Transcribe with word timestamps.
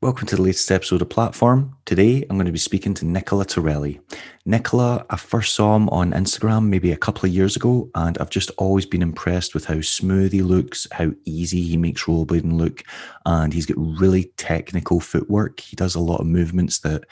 Welcome 0.00 0.28
to 0.28 0.36
the 0.36 0.42
latest 0.42 0.70
episode 0.70 1.02
of 1.02 1.08
Platform. 1.08 1.76
Today, 1.88 2.22
I'm 2.28 2.36
going 2.36 2.44
to 2.44 2.52
be 2.52 2.58
speaking 2.58 2.92
to 2.92 3.06
Nicola 3.06 3.46
Torelli. 3.46 3.98
Nicola, 4.44 5.06
I 5.08 5.16
first 5.16 5.54
saw 5.54 5.74
him 5.74 5.88
on 5.88 6.12
Instagram 6.12 6.66
maybe 6.66 6.92
a 6.92 6.98
couple 6.98 7.26
of 7.26 7.34
years 7.34 7.56
ago, 7.56 7.88
and 7.94 8.18
I've 8.18 8.28
just 8.28 8.50
always 8.58 8.84
been 8.84 9.00
impressed 9.00 9.54
with 9.54 9.64
how 9.64 9.80
smooth 9.80 10.32
he 10.32 10.42
looks, 10.42 10.86
how 10.92 11.12
easy 11.24 11.62
he 11.62 11.78
makes 11.78 12.04
rollerblading 12.04 12.58
look, 12.58 12.82
and 13.24 13.54
he's 13.54 13.64
got 13.64 13.78
really 13.78 14.24
technical 14.36 15.00
footwork. 15.00 15.60
He 15.60 15.76
does 15.76 15.94
a 15.94 16.00
lot 16.00 16.20
of 16.20 16.26
movements 16.26 16.80
that, 16.80 17.04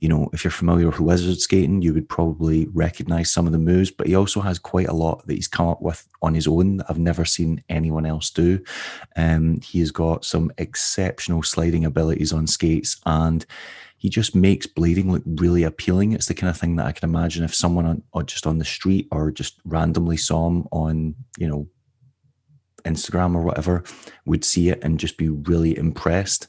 you 0.00 0.08
know, 0.08 0.28
if 0.32 0.42
you're 0.42 0.50
familiar 0.50 0.86
with 0.86 0.98
wizard 0.98 1.38
skating, 1.38 1.80
you 1.80 1.94
would 1.94 2.08
probably 2.08 2.66
recognize 2.72 3.32
some 3.32 3.46
of 3.46 3.52
the 3.52 3.58
moves, 3.58 3.92
but 3.92 4.08
he 4.08 4.16
also 4.16 4.40
has 4.40 4.58
quite 4.58 4.88
a 4.88 4.94
lot 4.94 5.24
that 5.28 5.34
he's 5.34 5.46
come 5.46 5.68
up 5.68 5.80
with 5.80 6.08
on 6.22 6.34
his 6.34 6.48
own 6.48 6.78
that 6.78 6.86
I've 6.88 6.98
never 6.98 7.24
seen 7.24 7.62
anyone 7.68 8.04
else 8.04 8.30
do. 8.30 8.64
Um, 9.14 9.60
he 9.60 9.78
has 9.78 9.92
got 9.92 10.24
some 10.24 10.50
exceptional 10.58 11.44
sliding 11.44 11.84
abilities 11.84 12.32
on 12.32 12.48
skates 12.48 13.00
and 13.06 13.46
he 13.96 14.08
just 14.08 14.34
makes 14.34 14.66
blading 14.66 15.10
look 15.10 15.22
really 15.26 15.62
appealing. 15.62 16.12
It's 16.12 16.26
the 16.26 16.34
kind 16.34 16.50
of 16.50 16.58
thing 16.58 16.76
that 16.76 16.86
I 16.86 16.92
can 16.92 17.08
imagine 17.08 17.44
if 17.44 17.54
someone 17.54 17.86
on, 17.86 18.02
or 18.12 18.22
just 18.22 18.46
on 18.46 18.58
the 18.58 18.64
street 18.64 19.08
or 19.10 19.30
just 19.30 19.60
randomly 19.64 20.16
saw 20.16 20.46
him 20.48 20.66
on, 20.72 21.14
you 21.38 21.48
know, 21.48 21.68
Instagram 22.84 23.34
or 23.34 23.42
whatever 23.42 23.82
would 24.26 24.44
see 24.44 24.68
it 24.68 24.82
and 24.84 25.00
just 25.00 25.16
be 25.16 25.28
really 25.28 25.76
impressed. 25.76 26.46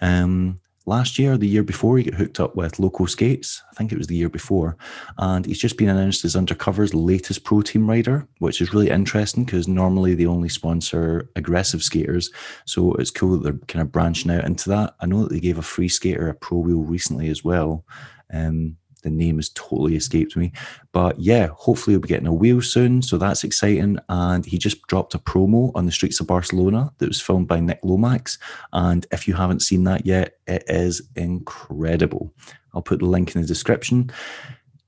Um, 0.00 0.60
last 0.86 1.18
year, 1.18 1.36
the 1.36 1.48
year 1.48 1.62
before, 1.62 1.98
he 1.98 2.04
got 2.04 2.14
hooked 2.14 2.40
up 2.40 2.56
with 2.56 2.78
Loco 2.78 3.06
Skates. 3.06 3.62
I 3.70 3.74
think 3.74 3.92
it 3.92 3.98
was 3.98 4.06
the 4.06 4.16
year 4.16 4.28
before. 4.28 4.76
And 5.18 5.46
he's 5.46 5.58
just 5.58 5.78
been 5.78 5.88
announced 5.88 6.24
as 6.24 6.36
Undercover's 6.36 6.94
latest 6.94 7.44
pro 7.44 7.62
team 7.62 7.88
rider, 7.88 8.26
which 8.38 8.60
is 8.60 8.72
really 8.72 8.90
interesting 8.90 9.44
because 9.44 9.68
normally 9.68 10.14
they 10.14 10.26
only 10.26 10.48
sponsor 10.48 11.28
aggressive 11.36 11.82
skaters. 11.82 12.30
So 12.66 12.94
it's 12.94 13.10
cool 13.10 13.38
that 13.38 13.42
they're 13.42 13.66
kind 13.66 13.82
of 13.82 13.92
branching 13.92 14.30
out 14.30 14.44
into 14.44 14.68
that. 14.70 14.94
I 15.00 15.06
know 15.06 15.22
that 15.22 15.30
they 15.30 15.40
gave 15.40 15.58
a 15.58 15.62
free 15.62 15.88
skater 15.88 16.28
a 16.28 16.34
pro 16.34 16.58
wheel 16.58 16.82
recently 16.82 17.28
as 17.28 17.44
well. 17.44 17.84
Um, 18.32 18.76
the 19.04 19.10
name 19.10 19.36
has 19.36 19.50
totally 19.50 19.94
escaped 19.94 20.36
me. 20.36 20.50
But 20.92 21.20
yeah, 21.20 21.48
hopefully 21.54 21.94
we'll 21.94 22.02
be 22.02 22.08
getting 22.08 22.26
a 22.26 22.34
wheel 22.34 22.60
soon. 22.60 23.02
So 23.02 23.16
that's 23.16 23.44
exciting. 23.44 23.98
And 24.08 24.44
he 24.44 24.58
just 24.58 24.84
dropped 24.88 25.14
a 25.14 25.18
promo 25.18 25.70
on 25.76 25.86
the 25.86 25.92
streets 25.92 26.18
of 26.18 26.26
Barcelona 26.26 26.92
that 26.98 27.08
was 27.08 27.20
filmed 27.20 27.46
by 27.46 27.60
Nick 27.60 27.78
Lomax. 27.84 28.38
And 28.72 29.06
if 29.12 29.28
you 29.28 29.34
haven't 29.34 29.62
seen 29.62 29.84
that 29.84 30.04
yet, 30.04 30.38
it 30.48 30.64
is 30.66 31.02
incredible. 31.14 32.34
I'll 32.74 32.82
put 32.82 32.98
the 32.98 33.06
link 33.06 33.34
in 33.34 33.42
the 33.42 33.46
description. 33.46 34.10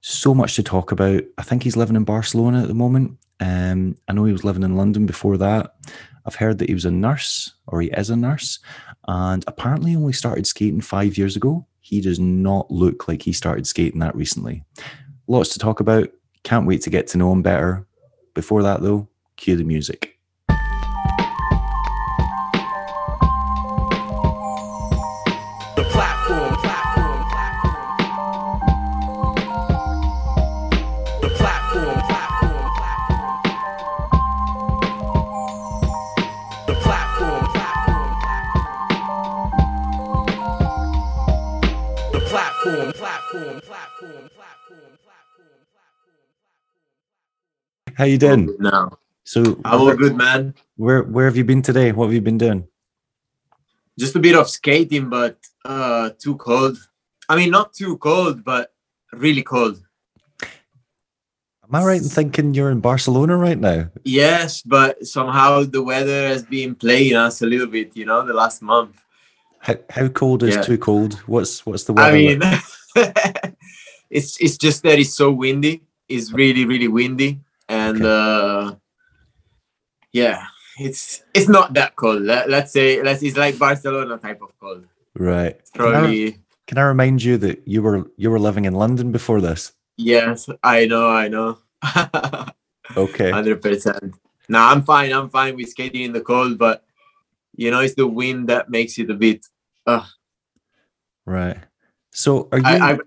So 0.01 0.35
much 0.35 0.57
to 0.57 0.63
talk 0.63 0.91
about. 0.91 1.23
I 1.39 1.43
think 1.43 1.63
he's 1.63 1.77
living 1.77 1.97
in 1.97 2.05
Barcelona 2.05 2.63
at 2.63 2.69
the 2.69 2.75
moment. 2.75 3.19
Um, 3.39 3.97
I 4.09 4.13
know 4.13 4.25
he 4.25 4.33
was 4.33 4.45
living 4.45 4.63
in 4.63 4.77
London 4.77 5.07
before 5.07 5.37
that. 5.39 5.75
I've 6.25 6.35
heard 6.35 6.59
that 6.59 6.69
he 6.69 6.75
was 6.75 6.85
a 6.85 6.91
nurse 6.91 7.55
or 7.69 7.81
he 7.81 7.89
is 7.89 8.11
a 8.11 8.17
nurse 8.17 8.59
and 9.07 9.45
apparently 9.47 9.95
only 9.95 10.13
started 10.13 10.47
skating 10.47 10.81
five 10.81 11.17
years 11.17 11.37
ago 11.37 11.67
he 11.87 12.01
does 12.01 12.19
not 12.19 12.69
look 12.69 13.07
like 13.07 13.23
he 13.23 13.33
started 13.33 13.65
skating 13.65 14.01
that 14.01 14.17
recently. 14.17 14.65
Lots 15.29 15.51
to 15.51 15.61
talk 15.61 15.79
about. 15.79 16.09
Can't 16.43 16.67
wait 16.67 16.83
to 16.83 16.91
get 16.91 17.07
to 17.09 17.19
know 17.19 17.31
him 17.31 17.43
better. 17.43 17.87
Before 18.35 18.65
that, 18.65 18.83
though, 18.83 19.09
cue 19.37 19.55
the 19.55 19.63
music. 19.63 20.16
How 47.97 48.05
you 48.05 48.19
doing? 48.19 48.55
No. 48.59 48.91
So 49.25 49.59
I'm 49.65 49.81
all 49.81 49.97
good, 49.97 50.17
man. 50.17 50.55
Where 50.77 51.03
where 51.03 51.25
have 51.25 51.37
you 51.37 51.45
been 51.45 51.63
today? 51.63 51.93
What 51.93 52.05
have 52.07 52.13
you 52.13 52.21
been 52.21 52.37
doing? 52.37 52.69
Just 53.99 54.15
a 54.15 54.19
bit 54.19 54.37
of 54.37 54.51
skating, 54.51 55.09
but 55.09 55.39
uh 55.65 56.11
too 56.19 56.37
cold. 56.37 56.77
I 57.27 57.37
mean, 57.37 57.51
not 57.51 57.73
too 57.73 57.97
cold, 57.97 58.45
but 58.45 58.75
really 59.15 59.43
cold. 59.43 59.83
Am 60.43 61.75
I 61.75 61.85
right 61.85 62.03
in 62.03 62.09
thinking 62.09 62.53
you're 62.53 62.71
in 62.71 62.81
Barcelona 62.81 63.39
right 63.39 63.59
now? 63.59 63.89
Yes, 64.05 64.61
but 64.61 65.07
somehow 65.07 65.65
the 65.65 65.83
weather 65.83 66.29
has 66.29 66.43
been 66.45 66.75
playing 66.75 67.17
us 67.17 67.41
a 67.41 67.47
little 67.47 67.67
bit, 67.67 67.97
you 67.97 68.05
know, 68.05 68.27
the 68.27 68.35
last 68.35 68.61
month. 68.61 69.03
How 69.61 69.77
how 69.89 70.09
cold 70.09 70.43
is 70.43 70.57
yeah. 70.57 70.63
too 70.63 70.77
cold? 70.77 71.15
What's 71.27 71.65
what's 71.65 71.85
the 71.85 71.95
weather? 71.95 72.11
I 72.11 72.13
mean, 72.13 72.41
it's 74.11 74.37
it's 74.39 74.59
just 74.59 74.83
that 74.83 74.99
it's 74.99 75.15
so 75.15 75.33
windy. 75.33 75.81
It's 76.11 76.31
really 76.31 76.67
really 76.67 76.89
windy 76.89 77.41
and 77.69 78.03
okay. 78.03 78.07
uh 78.07 78.75
yeah 80.13 80.47
it's 80.79 81.23
it's 81.35 81.49
not 81.49 81.73
that 81.75 81.97
cold. 81.97 82.23
Let, 82.23 82.53
us 82.53 82.73
say 82.73 83.03
let's 83.03 83.23
it's 83.23 83.37
like 83.37 83.59
barcelona 83.59 84.19
type 84.19 84.43
of 84.43 84.53
cold. 84.61 84.85
Right. 85.15 85.59
Probably 85.73 86.33
can 86.33 86.41
I, 86.41 86.45
can 86.67 86.79
I 86.79 86.83
remind 86.83 87.23
you 87.23 87.39
that 87.39 87.67
you 87.67 87.83
were 87.83 88.11
you 88.17 88.31
were 88.31 88.39
living 88.39 88.67
in 88.67 88.75
london 88.75 89.13
before 89.13 89.41
this? 89.41 89.73
Yes 89.97 90.49
i 90.63 90.87
know 90.87 91.09
i 91.09 91.29
know. 91.29 91.59
Okay. 92.97 93.33
100% 93.33 94.15
no 94.49 94.61
i'm 94.61 94.83
fine 94.83 95.13
i'm 95.13 95.29
fine 95.29 95.57
with 95.57 95.69
skating 95.69 96.03
in 96.03 96.13
the 96.13 96.21
cold 96.21 96.57
but 96.57 96.85
you 97.57 97.71
know 97.73 97.81
it's 97.81 97.97
the 97.97 98.07
wind 98.07 98.49
that 98.49 98.71
makes 98.71 98.97
it 98.99 99.11
a 99.11 99.15
bit 99.15 99.45
uh 99.89 100.07
right. 101.25 101.59
So 102.13 102.49
are 102.53 102.59
you 102.59 102.65
I, 102.65 102.93
I, 102.93 102.99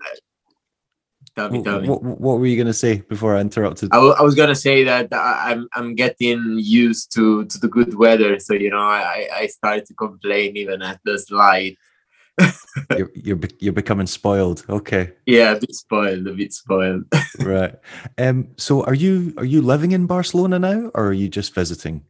Tell 1.39 1.50
me, 1.50 1.63
tell. 1.63 1.81
What, 1.81 2.03
what 2.03 2.39
were 2.39 2.47
you 2.47 2.57
going 2.57 2.67
to 2.67 2.73
say 2.73 3.00
before 3.00 3.38
I 3.38 3.39
interrupted? 3.39 3.89
I, 3.94 3.95
w- 3.95 4.16
I 4.19 4.23
was 4.23 4.35
going 4.35 4.50
to 4.50 4.55
say 4.55 4.83
that 4.83 5.07
I'm 5.13 5.69
I'm 5.73 5.95
getting 5.95 6.57
used 6.57 7.13
to 7.16 7.45
to 7.45 7.57
the 7.57 7.69
good 7.69 7.94
weather, 7.95 8.39
so 8.39 8.53
you 8.53 8.69
know 8.69 8.79
I 8.79 9.29
I 9.33 9.47
started 9.47 9.85
to 9.85 9.94
complain 9.94 10.57
even 10.57 10.81
at 10.81 11.00
the 11.05 11.17
slide. 11.17 11.75
you're, 12.97 13.11
you're 13.16 13.39
you're 13.59 13.73
becoming 13.73 14.07
spoiled. 14.07 14.66
Okay. 14.69 15.13
Yeah, 15.25 15.51
a 15.53 15.59
bit 15.59 15.73
spoiled, 15.73 16.27
a 16.27 16.33
bit 16.33 16.53
spoiled. 16.53 17.05
right. 17.39 17.75
Um. 18.17 18.50
So, 18.57 18.83
are 18.83 18.94
you 18.94 19.33
are 19.38 19.45
you 19.45 19.61
living 19.61 19.94
in 19.94 20.07
Barcelona 20.07 20.59
now, 20.59 20.91
or 20.94 21.07
are 21.07 21.13
you 21.13 21.29
just 21.29 21.53
visiting? 21.53 22.03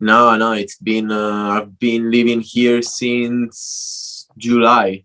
No, 0.00 0.36
no. 0.36 0.52
It's 0.52 0.76
been 0.76 1.10
uh, 1.10 1.62
I've 1.62 1.78
been 1.78 2.10
living 2.10 2.40
here 2.40 2.82
since 2.82 4.28
July. 4.36 5.04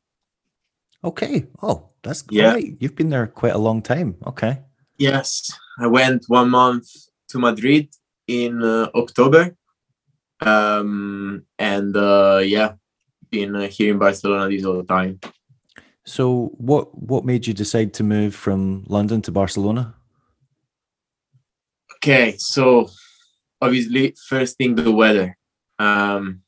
Okay. 1.03 1.47
Oh, 1.63 1.88
that's 2.03 2.21
great. 2.21 2.65
Yeah. 2.65 2.75
You've 2.79 2.95
been 2.95 3.09
there 3.09 3.27
quite 3.27 3.53
a 3.53 3.57
long 3.57 3.81
time. 3.81 4.15
Okay. 4.25 4.59
Yes, 4.97 5.51
I 5.79 5.87
went 5.87 6.25
one 6.27 6.49
month 6.49 6.87
to 7.29 7.39
Madrid 7.39 7.89
in 8.27 8.61
uh, 8.63 8.89
October, 8.93 9.55
um, 10.41 11.43
and 11.57 11.95
uh, 11.95 12.41
yeah, 12.43 12.73
been 13.29 13.55
uh, 13.55 13.67
here 13.67 13.93
in 13.93 13.99
Barcelona 13.99 14.49
this 14.49 14.63
whole 14.63 14.83
time. 14.83 15.19
So, 16.05 16.51
what 16.57 16.97
what 16.97 17.25
made 17.25 17.47
you 17.47 17.53
decide 17.53 17.93
to 17.95 18.03
move 18.03 18.35
from 18.35 18.83
London 18.87 19.21
to 19.23 19.31
Barcelona? 19.31 19.95
Okay, 21.95 22.35
so 22.37 22.89
obviously, 23.61 24.15
first 24.27 24.57
thing 24.57 24.75
the 24.75 24.91
weather. 24.91 25.37
Um, 25.77 26.41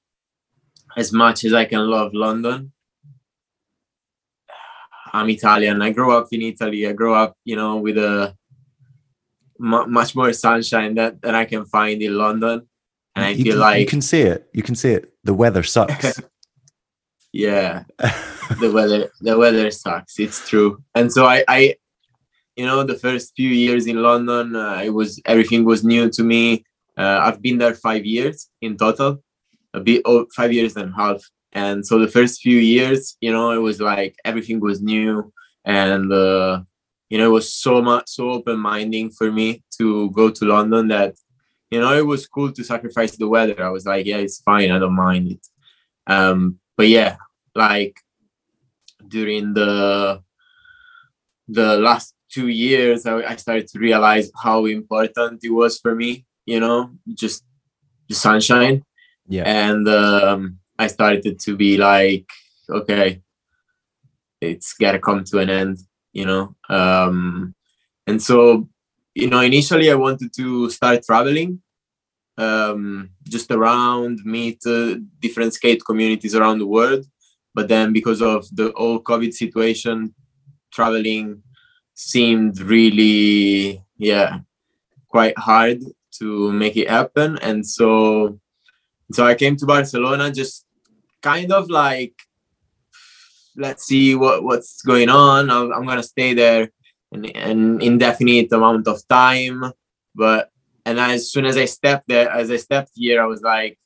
as 0.98 1.14
much 1.14 1.46
as 1.46 1.54
I 1.54 1.66
can 1.66 1.90
love 1.90 2.14
London, 2.14 2.74
I'm 5.14 5.30
Italian. 5.30 5.82
I 5.82 5.92
grew 5.92 6.12
up 6.12 6.28
in 6.32 6.42
Italy. 6.42 6.88
I 6.88 6.94
grew 6.94 7.14
up, 7.14 7.36
you 7.44 7.56
know, 7.56 7.78
with 7.78 7.98
a 7.98 8.36
m- 9.60 9.92
much 9.92 10.16
more 10.16 10.32
sunshine 10.34 10.96
that, 10.96 11.22
that 11.22 11.36
I 11.36 11.46
can 11.46 11.66
find 11.66 12.02
in 12.02 12.18
London. 12.18 12.68
And 13.16 13.26
I 13.26 13.30
you, 13.30 13.44
feel 13.44 13.58
like 13.58 13.82
you 13.82 13.86
can 13.86 14.02
see 14.02 14.22
it. 14.22 14.50
You 14.54 14.64
can 14.64 14.76
see 14.76 14.92
it. 14.92 15.14
The 15.24 15.34
weather 15.34 15.64
sucks. 15.64 16.22
yeah, 17.34 17.84
the 18.60 18.72
weather 18.74 19.10
the 19.20 19.38
weather 19.38 19.70
sucks. 19.72 20.18
It's 20.20 20.48
true. 20.48 20.82
And 20.96 21.12
so 21.12 21.26
I, 21.26 21.44
I, 21.48 21.76
you 22.56 22.66
know, 22.66 22.84
the 22.84 22.96
first 22.96 23.34
few 23.36 23.50
years 23.50 23.86
in 23.88 24.02
London, 24.02 24.56
uh, 24.56 24.82
it 24.84 24.92
was 24.92 25.22
everything 25.26 25.66
was 25.66 25.84
new 25.84 26.10
to 26.10 26.24
me. 26.24 26.66
Uh, 26.98 27.20
I've 27.24 27.42
been 27.42 27.58
there 27.58 27.74
five 27.74 28.06
years 28.06 28.50
in 28.62 28.78
total, 28.78 29.24
a 29.74 29.82
bit 29.82 30.02
oh, 30.06 30.26
five 30.34 30.54
years 30.54 30.76
and 30.78 30.94
a 30.94 30.96
half 30.96 31.22
and 31.54 31.86
so 31.86 32.00
the 32.00 32.08
first 32.08 32.42
few 32.42 32.58
years 32.58 33.18
you 33.22 33.32
know 33.32 33.52
it 33.52 33.58
was 33.58 33.80
like 33.82 34.16
everything 34.24 34.60
was 34.60 34.82
new 34.82 35.32
and 35.66 36.12
uh, 36.12 36.62
you 37.10 37.18
know 37.18 37.26
it 37.26 37.34
was 37.34 37.54
so 37.54 37.82
much 37.82 38.06
so 38.08 38.30
open-minding 38.30 39.12
for 39.12 39.32
me 39.32 39.64
to 39.78 40.10
go 40.12 40.30
to 40.30 40.46
london 40.46 40.88
that 40.88 41.16
you 41.72 41.80
know 41.80 41.98
it 41.98 42.06
was 42.06 42.28
cool 42.28 42.52
to 42.52 42.64
sacrifice 42.64 43.16
the 43.16 43.28
weather. 43.28 43.64
I 43.64 43.70
was 43.70 43.86
like 43.86 44.06
yeah 44.06 44.18
it's 44.18 44.42
fine. 44.42 44.70
I 44.72 44.78
don't 44.78 44.96
mind 44.96 45.32
it. 45.32 45.48
Um 46.06 46.60
but 46.78 46.90
yeah 46.90 47.16
like 47.56 47.96
during 49.08 49.54
the 49.54 50.22
the 51.48 51.78
last 51.78 52.14
two 52.30 52.50
years 52.50 53.06
I, 53.06 53.24
I 53.24 53.36
started 53.38 53.68
to 53.70 53.80
realize 53.80 54.32
how 54.44 54.66
important 54.66 55.44
it 55.44 55.50
was 55.50 55.80
for 55.80 55.96
me 55.96 56.26
you 56.46 56.60
know 56.60 56.92
just 57.14 57.44
the 58.10 58.16
sunshine. 58.16 58.84
Yeah. 59.28 59.44
And 59.46 59.88
um 59.88 60.60
I 60.82 60.88
started 60.88 61.40
to 61.46 61.56
be 61.56 61.78
like, 61.78 62.28
okay, 62.68 63.22
it's 64.50 64.74
gotta 64.74 64.98
come 64.98 65.24
to 65.26 65.38
an 65.38 65.50
end, 65.50 65.78
you 66.12 66.26
know. 66.26 66.56
Um, 66.70 67.54
and 68.08 68.20
so, 68.20 68.68
you 69.14 69.30
know, 69.30 69.42
initially 69.42 69.92
I 69.92 69.96
wanted 70.06 70.34
to 70.38 70.72
start 70.72 71.04
traveling, 71.04 71.62
um, 72.36 73.12
just 73.30 73.52
around, 73.52 74.22
meet 74.26 74.60
uh, 74.66 74.96
different 75.20 75.54
skate 75.54 75.86
communities 75.86 76.34
around 76.34 76.58
the 76.58 76.72
world. 76.76 77.06
But 77.54 77.68
then, 77.68 77.94
because 77.94 78.22
of 78.24 78.48
the 78.56 78.74
whole 78.76 79.04
COVID 79.04 79.34
situation, 79.34 80.16
traveling 80.74 81.44
seemed 81.94 82.60
really, 82.60 83.84
yeah, 83.98 84.40
quite 85.10 85.38
hard 85.38 85.84
to 86.18 86.52
make 86.52 86.76
it 86.76 86.90
happen. 86.90 87.38
And 87.38 87.68
so, 87.68 88.40
so 89.12 89.28
I 89.28 89.36
came 89.36 89.58
to 89.58 89.68
Barcelona 89.68 90.32
just 90.32 90.66
kind 91.22 91.52
of 91.52 91.70
like 91.70 92.16
let's 93.56 93.86
see 93.86 94.16
what 94.16 94.44
what's 94.44 94.82
going 94.82 95.10
on. 95.10 95.50
I'm, 95.50 95.72
I'm 95.74 95.86
gonna 95.86 96.04
stay 96.04 96.34
there 96.34 96.70
an, 97.12 97.26
an 97.26 97.82
indefinite 97.82 98.52
amount 98.52 98.88
of 98.88 99.06
time. 99.08 99.72
But 100.16 100.50
and 100.86 101.00
as 101.00 101.32
soon 101.32 101.46
as 101.46 101.58
i 101.58 101.66
stepped 101.66 102.08
there 102.08 102.30
as 102.30 102.50
i 102.50 102.58
stepped 102.58 102.92
here 102.96 103.22
i 103.22 103.26
was 103.26 103.42
like 103.42 103.78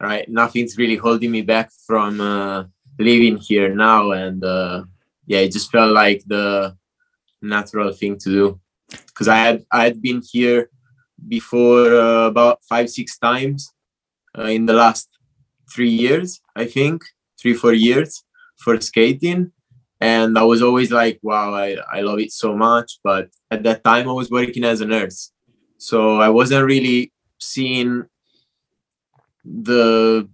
right 0.00 0.26
nothing's 0.28 0.78
really 0.78 0.96
holding 0.96 1.30
me 1.30 1.42
back 1.42 1.70
from 1.86 2.20
uh, 2.20 2.64
living 2.98 3.36
here 3.36 3.74
now. 3.74 4.12
And 4.12 4.42
uh, 4.44 4.84
yeah 5.26 5.40
it 5.40 5.52
just 5.52 5.70
felt 5.70 5.92
like 5.92 6.22
the 6.26 6.76
natural 7.42 7.92
thing 7.92 8.18
to 8.18 8.28
do. 8.28 8.60
Because 9.06 9.28
i 9.28 9.36
had 9.36 9.64
i 9.70 9.84
had 9.84 10.02
been 10.02 10.22
here 10.32 10.70
before 11.28 11.94
uh, 11.94 12.26
about 12.26 12.64
five 12.68 12.88
six 12.88 13.18
times 13.18 13.72
uh, 14.36 14.44
in 14.44 14.66
the 14.66 14.72
last 14.72 15.08
three 15.72 15.90
years 15.90 16.40
i 16.56 16.64
think 16.64 17.02
three 17.40 17.54
four 17.54 17.72
years 17.72 18.24
for 18.58 18.80
skating. 18.80 19.52
And 20.00 20.38
i 20.38 20.42
was 20.42 20.62
always 20.62 20.90
like 20.90 21.18
wow 21.22 21.54
I, 21.54 21.76
I 21.92 22.00
love 22.00 22.20
it 22.20 22.32
so 22.32 22.56
much. 22.56 22.98
But 23.02 23.28
at 23.50 23.62
that 23.64 23.84
time 23.84 24.08
i 24.08 24.12
was 24.12 24.30
working 24.30 24.64
as 24.64 24.80
a 24.80 24.86
nurse. 24.86 25.32
So 25.78 26.20
i 26.20 26.28
wasn't 26.28 26.66
really 26.66 27.12
seeing 27.38 28.04
the 29.44 30.28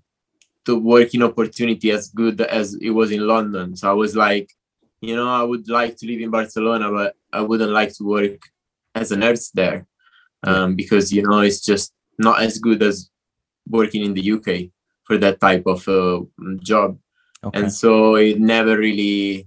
the 0.65 0.77
working 0.77 1.23
opportunity 1.23 1.93
as 1.93 2.09
good 2.09 2.41
as 2.41 2.75
it 2.81 2.91
was 2.91 3.11
in 3.13 3.27
london. 3.27 3.77
So 3.77 3.91
i 3.91 3.93
was 3.93 4.17
like 4.17 4.49
you 5.01 5.15
know 5.15 5.29
i 5.29 5.43
would 5.43 5.69
like 5.69 5.97
to 5.97 6.07
live 6.07 6.21
in 6.21 6.31
barcelona 6.31 6.91
but 6.91 7.15
i 7.33 7.41
wouldn't 7.41 7.71
like 7.71 7.93
to 7.93 8.05
work 8.05 8.39
as 8.95 9.13
a 9.13 9.17
nurse 9.17 9.51
there 9.51 9.87
um, 10.45 10.75
because 10.75 11.13
you 11.13 11.23
know 11.23 11.41
it's 11.41 11.61
just 11.61 11.93
not 12.19 12.41
as 12.41 12.59
good 12.59 12.83
as 12.83 13.11
working 13.69 14.03
in 14.05 14.15
the 14.15 14.33
uk 14.33 14.47
for 15.07 15.17
that 15.19 15.41
type 15.41 15.65
of 15.67 15.89
uh, 15.89 16.21
job. 16.61 16.99
Okay. 17.45 17.61
and 17.61 17.73
so 17.73 18.17
it 18.17 18.41
never 18.41 18.77
really 18.77 19.47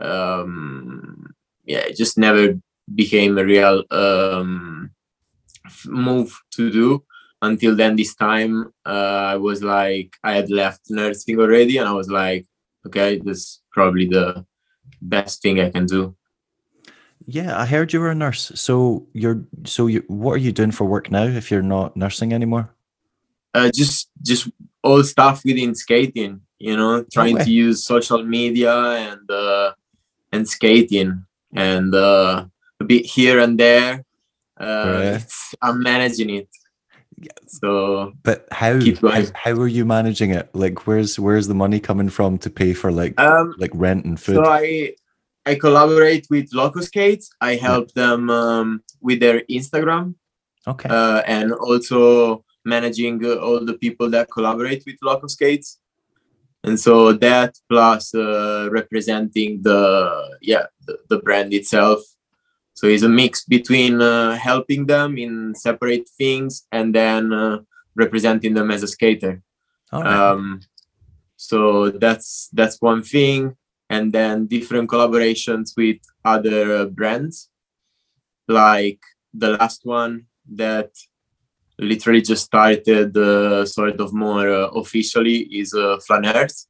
um 0.00 1.24
yeah 1.64 1.78
it 1.78 1.96
just 1.96 2.18
never 2.18 2.58
became 2.94 3.38
a 3.38 3.44
real 3.44 3.84
um 3.90 4.90
move 5.86 6.38
to 6.52 6.70
do. 6.70 7.04
Until 7.40 7.76
then 7.76 7.94
this 7.94 8.14
time 8.16 8.72
uh, 8.84 9.32
i 9.32 9.36
was 9.36 9.62
like 9.62 10.16
i 10.24 10.34
had 10.34 10.50
left 10.50 10.90
nursing 10.90 11.38
already 11.38 11.78
and 11.78 11.88
i 11.88 11.92
was 11.92 12.10
like 12.10 12.44
okay 12.84 13.18
this 13.22 13.38
is 13.38 13.62
probably 13.70 14.06
the 14.06 14.44
best 15.00 15.40
thing 15.40 15.60
i 15.60 15.70
can 15.70 15.86
do. 15.86 16.16
Yeah 17.26 17.56
i 17.56 17.64
heard 17.64 17.92
you 17.92 18.00
were 18.00 18.10
a 18.10 18.14
nurse. 18.14 18.50
So 18.56 19.06
you're 19.14 19.40
so 19.64 19.86
you 19.86 20.02
what 20.08 20.32
are 20.32 20.44
you 20.44 20.52
doing 20.52 20.72
for 20.72 20.84
work 20.84 21.10
now 21.10 21.24
if 21.24 21.50
you're 21.50 21.62
not 21.62 21.96
nursing 21.96 22.32
anymore? 22.32 22.74
Uh, 23.54 23.70
just 23.72 24.10
just 24.22 24.50
all 24.82 25.02
stuff 25.02 25.42
within 25.44 25.74
skating 25.74 26.40
you 26.58 26.76
know 26.76 27.04
trying 27.12 27.36
to 27.36 27.50
use 27.50 27.84
social 27.84 28.22
media 28.24 28.74
and 28.74 29.30
uh, 29.30 29.72
and 30.32 30.48
skating. 30.48 31.24
And 31.54 31.94
uh, 31.94 32.44
a 32.78 32.84
bit 32.84 33.06
here 33.06 33.38
and 33.40 33.58
there 33.58 34.04
uh, 34.58 35.18
i'm 35.62 35.82
managing 35.82 36.30
it. 36.30 36.48
So 37.46 38.12
but 38.22 38.46
how, 38.52 38.78
how 39.02 39.24
how 39.34 39.52
are 39.52 39.66
you 39.66 39.84
managing 39.84 40.30
it? 40.30 40.48
Like 40.52 40.86
where's 40.86 41.18
where's 41.18 41.48
the 41.48 41.54
money 41.54 41.80
coming 41.80 42.10
from 42.10 42.38
to 42.38 42.50
pay 42.50 42.74
for 42.74 42.92
like 42.92 43.18
um, 43.18 43.54
like 43.58 43.70
rent 43.74 44.04
and 44.04 44.20
food? 44.20 44.36
So 44.36 44.44
i 44.44 44.92
i 45.46 45.54
collaborate 45.54 46.26
with 46.30 46.52
loco 46.52 46.80
skates. 46.80 47.30
I 47.40 47.56
help 47.56 47.90
yeah. 47.94 48.02
them 48.02 48.30
um, 48.30 48.82
with 49.00 49.18
their 49.20 49.40
instagram 49.50 50.14
okay. 50.66 50.88
uh, 50.88 51.22
and 51.26 51.52
also 51.52 52.44
managing 52.64 53.24
uh, 53.24 53.36
all 53.36 53.64
the 53.64 53.74
people 53.74 54.10
that 54.10 54.30
collaborate 54.30 54.84
with 54.86 54.96
loco 55.02 55.26
skates. 55.26 55.78
And 56.64 56.78
so 56.78 57.12
that 57.12 57.56
plus 57.68 58.14
uh, 58.14 58.68
representing 58.70 59.62
the 59.62 60.38
yeah 60.40 60.66
the, 60.86 60.98
the, 61.08 61.18
brand 61.18 61.54
itself. 61.54 62.00
So 62.74 62.86
it's 62.86 63.04
a 63.04 63.08
mix 63.08 63.44
between 63.44 64.02
uh, 64.02 64.36
helping 64.36 64.86
them 64.86 65.18
in 65.18 65.54
separate 65.54 66.08
things 66.08 66.66
and 66.72 66.94
then 66.94 67.32
uh, 67.32 67.58
representing 67.94 68.54
them 68.54 68.70
as 68.70 68.82
a 68.82 68.88
skater. 68.88 69.42
Right. 69.92 70.06
um, 70.06 70.60
so 71.36 71.90
that's 71.90 72.50
that's 72.52 72.82
one 72.82 73.02
thing. 73.02 73.56
And 73.88 74.12
then 74.12 74.46
different 74.46 74.90
collaborations 74.90 75.70
with 75.76 75.98
other 76.24 76.86
brands. 76.86 77.48
Like 78.48 79.00
the 79.32 79.56
last 79.56 79.82
one 79.84 80.26
that 80.54 80.90
literally 81.78 82.22
just 82.22 82.44
started 82.44 83.16
uh, 83.16 83.64
sort 83.64 84.00
of 84.00 84.12
more 84.12 84.48
uh, 84.48 84.68
officially 84.68 85.38
is 85.38 85.74
uh, 85.74 85.98
Flâneurs, 86.08 86.66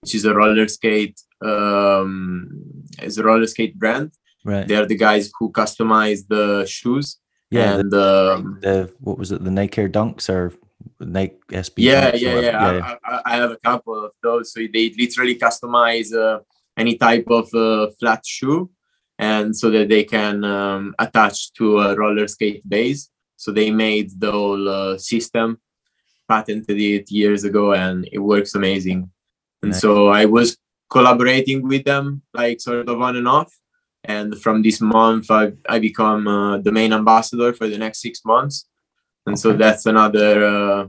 which 0.00 0.14
is 0.14 0.24
a 0.24 0.34
roller 0.34 0.68
skate 0.68 1.20
um, 1.42 2.84
is 3.02 3.18
a 3.18 3.24
roller 3.24 3.46
skate 3.46 3.78
brand. 3.78 4.12
Right. 4.44 4.66
They 4.66 4.76
are 4.76 4.86
the 4.86 4.96
guys 4.96 5.30
who 5.38 5.50
customize 5.52 6.26
the 6.28 6.66
shoes. 6.66 7.18
Yeah. 7.50 7.78
And 7.78 7.90
the, 7.90 8.34
um, 8.36 8.58
the 8.62 8.92
what 9.00 9.18
was 9.18 9.32
it? 9.32 9.42
The 9.42 9.50
Nike 9.50 9.82
Air 9.82 9.88
Dunks 9.88 10.28
or 10.28 10.52
Nike 11.00 11.36
SB? 11.50 11.74
Yeah, 11.78 12.14
yeah, 12.14 12.40
yeah, 12.40 12.72
yeah. 12.72 12.94
I, 13.04 13.20
I, 13.26 13.36
have 13.36 13.50
a 13.50 13.56
couple 13.56 14.04
of 14.04 14.12
those. 14.22 14.52
So 14.52 14.60
they 14.72 14.94
literally 14.96 15.36
customize 15.36 16.14
uh, 16.14 16.40
any 16.76 16.96
type 16.96 17.26
of 17.28 17.52
uh, 17.54 17.90
flat 17.98 18.24
shoe, 18.24 18.70
and 19.18 19.56
so 19.56 19.70
that 19.70 19.88
they 19.88 20.04
can 20.04 20.44
um, 20.44 20.94
attach 20.98 21.52
to 21.54 21.80
a 21.80 21.96
roller 21.96 22.28
skate 22.28 22.66
base 22.68 23.10
so 23.40 23.50
they 23.50 23.70
made 23.70 24.08
the 24.20 24.30
whole 24.30 24.68
uh, 24.68 24.98
system, 24.98 25.58
patented 26.28 26.78
it 26.78 27.10
years 27.10 27.42
ago, 27.44 27.72
and 27.72 28.06
it 28.12 28.18
works 28.18 28.54
amazing. 28.54 29.10
And 29.62 29.72
nice. 29.72 29.80
so 29.80 30.08
I 30.08 30.26
was 30.26 30.58
collaborating 30.90 31.66
with 31.66 31.84
them, 31.84 32.20
like 32.34 32.60
sort 32.60 32.86
of 32.86 33.00
on 33.00 33.16
and 33.16 33.26
off. 33.26 33.50
And 34.04 34.38
from 34.42 34.60
this 34.60 34.82
month, 34.82 35.30
I 35.30 35.52
I 35.66 35.78
become 35.78 36.28
uh, 36.28 36.58
the 36.58 36.70
main 36.70 36.92
ambassador 36.92 37.54
for 37.54 37.66
the 37.66 37.78
next 37.78 38.02
six 38.02 38.20
months. 38.26 38.68
And 39.24 39.34
okay. 39.34 39.42
so 39.42 39.48
that's 39.54 39.86
another 39.86 40.34
uh, 40.44 40.82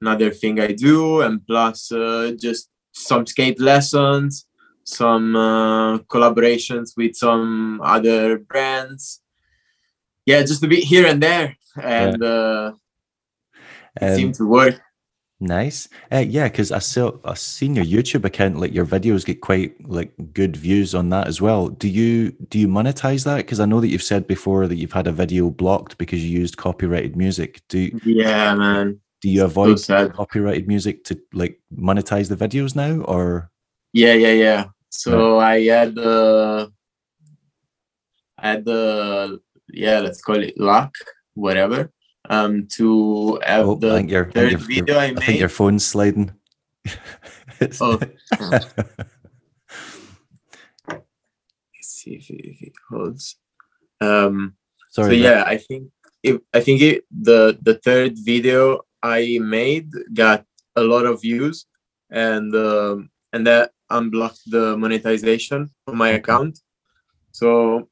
another 0.00 0.30
thing 0.30 0.60
I 0.60 0.72
do, 0.72 1.20
and 1.20 1.46
plus 1.46 1.92
uh, 1.92 2.32
just 2.46 2.70
some 2.92 3.26
skate 3.26 3.60
lessons, 3.60 4.46
some 4.84 5.36
uh, 5.36 5.98
collaborations 6.14 6.96
with 6.96 7.14
some 7.14 7.82
other 7.84 8.38
brands. 8.38 9.20
Yeah, 10.28 10.42
just 10.42 10.62
a 10.62 10.68
bit 10.68 10.84
here 10.84 11.06
and 11.06 11.22
there 11.22 11.56
and 11.82 12.22
yeah. 12.22 12.28
uh, 12.28 12.72
it 13.98 14.10
um, 14.10 14.14
seemed 14.14 14.34
to 14.34 14.46
work. 14.46 14.78
Nice. 15.40 15.88
Uh, 16.12 16.18
yeah, 16.18 16.48
because 16.48 16.70
I 16.70 16.80
saw 16.80 17.12
I 17.24 17.32
seen 17.32 17.74
your 17.74 17.86
YouTube 17.86 18.26
account. 18.26 18.60
Like 18.60 18.74
your 18.74 18.84
videos 18.84 19.24
get 19.24 19.40
quite 19.40 19.72
like 19.88 20.12
good 20.34 20.54
views 20.54 20.94
on 20.94 21.08
that 21.08 21.28
as 21.28 21.40
well. 21.40 21.68
Do 21.68 21.88
you 21.88 22.32
do 22.50 22.58
you 22.58 22.68
monetize 22.68 23.24
that? 23.24 23.38
Because 23.38 23.58
I 23.58 23.64
know 23.64 23.80
that 23.80 23.88
you've 23.88 24.02
said 24.02 24.26
before 24.26 24.66
that 24.66 24.76
you've 24.76 24.92
had 24.92 25.06
a 25.06 25.12
video 25.12 25.48
blocked 25.48 25.96
because 25.96 26.22
you 26.22 26.38
used 26.38 26.58
copyrighted 26.58 27.16
music. 27.16 27.62
Do 27.68 27.78
you, 27.78 27.98
yeah, 28.04 28.54
man. 28.54 29.00
Do 29.22 29.30
you 29.30 29.44
avoid 29.44 29.80
so 29.80 30.10
copyrighted 30.10 30.68
music 30.68 31.04
to 31.04 31.18
like 31.32 31.58
monetize 31.74 32.28
the 32.28 32.36
videos 32.36 32.76
now, 32.76 33.02
or? 33.04 33.50
Yeah, 33.94 34.12
yeah, 34.12 34.32
yeah. 34.32 34.64
So 34.90 35.38
I 35.38 35.62
had 35.64 35.94
the, 35.94 36.70
I 38.36 38.50
had 38.50 38.66
the 38.66 39.40
yeah, 39.72 40.00
let's 40.00 40.20
call 40.22 40.42
it 40.42 40.58
luck 40.58 40.94
whatever 41.34 41.92
um 42.30 42.66
to 42.66 43.38
have 43.44 43.66
oh, 43.66 43.74
the 43.76 43.94
I 43.94 44.00
your, 44.00 44.30
third 44.30 44.52
your, 44.52 44.60
video 44.60 44.94
your, 44.94 45.02
I, 45.02 45.06
made. 45.08 45.18
I 45.18 45.24
think 45.26 45.40
your 45.40 45.48
phone's 45.48 45.86
sliding. 45.86 46.32
oh. 47.80 48.00
Let's 50.88 51.04
see 51.82 52.14
if 52.14 52.30
it, 52.30 52.44
if 52.44 52.62
it 52.62 52.72
holds. 52.90 53.36
Um, 54.00 54.54
Sorry. 54.90 55.08
So 55.08 55.12
yeah, 55.28 55.44
I 55.46 55.58
think 55.58 55.90
it, 56.22 56.40
I 56.52 56.60
think 56.60 56.80
it, 56.82 57.04
the 57.10 57.58
the 57.62 57.74
third 57.74 58.14
video 58.16 58.82
I 59.02 59.38
made 59.40 59.90
got 60.12 60.44
a 60.76 60.82
lot 60.82 61.06
of 61.06 61.22
views, 61.22 61.66
and 62.10 62.54
um, 62.54 63.10
and 63.32 63.46
that 63.46 63.72
unblocked 63.90 64.42
the 64.46 64.76
monetization 64.76 65.70
on 65.86 65.96
my 65.96 66.10
account. 66.10 66.60
So, 67.32 67.88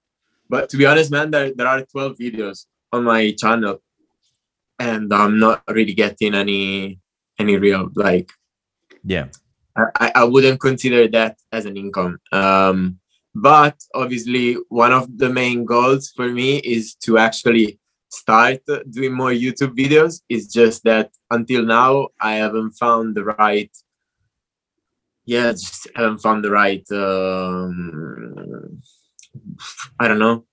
but 0.48 0.68
to 0.70 0.76
be 0.76 0.86
honest, 0.86 1.10
man, 1.10 1.30
there 1.30 1.52
there 1.54 1.66
are 1.66 1.82
twelve 1.82 2.16
videos 2.18 2.66
on 2.92 3.04
my 3.04 3.32
channel 3.32 3.82
and 4.78 5.12
i'm 5.12 5.38
not 5.38 5.62
really 5.68 5.94
getting 5.94 6.34
any 6.34 6.98
any 7.38 7.56
real 7.56 7.88
like 7.94 8.30
yeah 9.04 9.26
I, 9.76 10.12
I 10.14 10.24
wouldn't 10.24 10.58
consider 10.58 11.06
that 11.08 11.38
as 11.52 11.66
an 11.66 11.76
income. 11.76 12.18
Um, 12.32 12.98
but 13.34 13.76
obviously, 13.94 14.56
one 14.70 14.92
of 14.92 15.18
the 15.18 15.28
main 15.28 15.66
goals 15.66 16.10
for 16.16 16.28
me 16.28 16.56
is 16.56 16.94
to 17.04 17.18
actually 17.18 17.78
start 18.08 18.60
doing 18.88 19.12
more 19.12 19.32
YouTube 19.32 19.76
videos. 19.76 20.22
It's 20.30 20.46
just 20.46 20.82
that 20.84 21.10
until 21.30 21.62
now, 21.62 22.08
I 22.18 22.36
haven't 22.36 22.70
found 22.70 23.16
the 23.16 23.24
right. 23.24 23.70
Yeah, 25.26 25.52
just 25.52 25.88
haven't 25.94 26.22
found 26.22 26.42
the 26.42 26.50
right. 26.50 26.86
Um, 26.90 28.25
I 29.98 30.08
don't 30.08 30.18
know 30.18 30.44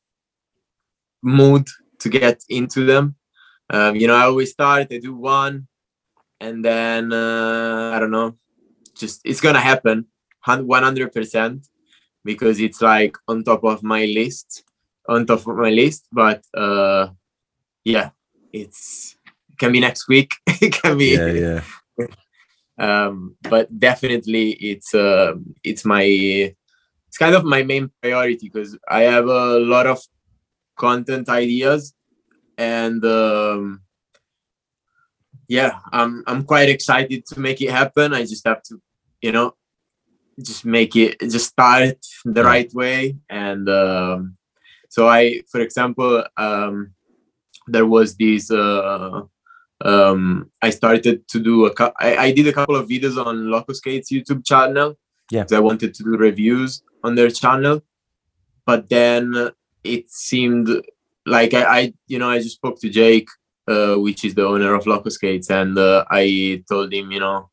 mood 1.24 1.68
to 2.00 2.10
get 2.10 2.44
into 2.50 2.86
them. 2.86 3.16
Um, 3.70 3.96
you 3.96 4.08
know, 4.08 4.16
I 4.16 4.26
always 4.26 4.52
start. 4.52 4.88
I 4.92 5.00
do 5.00 5.16
one, 5.16 5.68
and 6.40 6.64
then 6.64 7.12
uh, 7.12 7.94
I 7.96 8.00
don't 8.00 8.12
know. 8.12 8.38
Just 8.96 9.22
it's 9.24 9.42
gonna 9.42 9.62
happen, 9.62 10.06
one 10.46 10.84
hundred 10.84 11.12
percent, 11.14 11.66
because 12.24 12.60
it's 12.60 12.82
like 12.82 13.18
on 13.28 13.44
top 13.44 13.64
of 13.64 13.82
my 13.82 14.06
list, 14.06 14.64
on 15.08 15.26
top 15.26 15.48
of 15.48 15.56
my 15.56 15.72
list. 15.72 16.06
But 16.12 16.44
uh, 16.54 17.08
yeah, 17.84 18.12
it's 18.52 19.16
it 19.50 19.58
can 19.58 19.72
be 19.72 19.80
next 19.80 20.08
week. 20.08 20.36
it 20.48 20.74
can 20.74 20.98
be 20.98 21.16
yeah, 21.16 21.62
yeah. 21.98 22.08
um, 22.78 23.38
but 23.42 23.80
definitely, 23.80 24.52
it's 24.52 24.94
uh, 24.94 25.34
it's 25.64 25.86
my 25.86 26.54
it's 27.14 27.20
kind 27.20 27.36
of 27.36 27.46
my 27.46 27.62
main 27.62 27.92
priority 28.02 28.50
because 28.50 28.76
I 28.90 29.02
have 29.02 29.28
a 29.28 29.60
lot 29.60 29.86
of 29.86 30.02
content 30.76 31.30
ideas 31.30 31.94
and 32.58 33.06
um, 33.06 33.82
yeah 35.48 35.78
i'm 35.92 36.24
i'm 36.26 36.44
quite 36.44 36.70
excited 36.70 37.24
to 37.28 37.40
make 37.40 37.62
it 37.62 37.70
happen. 37.70 38.16
I 38.16 38.22
just 38.22 38.48
have 38.48 38.64
to 38.64 38.82
you 39.22 39.32
know 39.32 39.54
just 40.44 40.66
make 40.66 40.96
it 40.96 41.20
just 41.20 41.50
start 41.50 42.00
the 42.26 42.44
right 42.44 42.74
way 42.74 43.16
and 43.30 43.70
um, 43.70 44.36
so 44.90 45.08
i 45.08 45.40
for 45.52 45.62
example 45.62 46.24
um, 46.38 46.96
there 47.68 47.86
was 47.86 48.16
this 48.16 48.50
uh, 48.50 49.22
um, 49.86 50.50
i 50.64 50.72
started 50.72 51.28
to 51.28 51.40
do 51.40 51.68
a 51.68 51.72
I, 52.00 52.18
I 52.26 52.32
did 52.32 52.48
a 52.48 52.54
couple 52.54 52.76
of 52.76 52.90
videos 52.90 53.24
on 53.24 53.36
Locoskate's 53.54 54.10
youtube 54.10 54.44
channel 54.44 54.98
yeah. 55.30 55.46
i 55.52 55.60
wanted 55.60 55.94
to 55.94 56.04
do 56.04 56.18
reviews 56.18 56.82
on 57.04 57.16
their 57.16 57.30
channel 57.30 57.82
but 58.66 58.90
then 58.90 59.52
it 59.84 60.10
seemed 60.10 60.70
like 61.26 61.54
I, 61.54 61.64
I, 61.64 61.94
you 62.08 62.20
know, 62.20 62.30
I 62.30 62.40
just 62.40 62.56
spoke 62.56 62.80
to 62.82 62.90
Jake, 62.90 63.28
uh, 63.68 63.96
which 63.96 64.26
is 64.26 64.36
the 64.36 64.46
owner 64.46 64.74
of 64.74 64.86
Locoskates, 64.86 65.50
and 65.50 65.78
uh, 65.78 66.06
I 66.10 66.64
told 66.70 66.94
him, 66.94 67.12
you 67.12 67.20
know, 67.20 67.50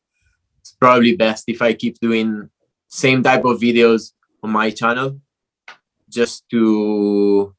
it's 0.59 0.71
probably 0.71 1.15
best 1.15 1.45
if 1.47 1.61
I 1.61 1.73
keep 1.73 1.99
doing 1.99 2.49
same 2.87 3.23
type 3.23 3.45
of 3.45 3.59
videos 3.59 4.11
on 4.43 4.51
my 4.51 4.69
channel, 4.71 5.19
just 6.09 6.47
to, 6.49 7.55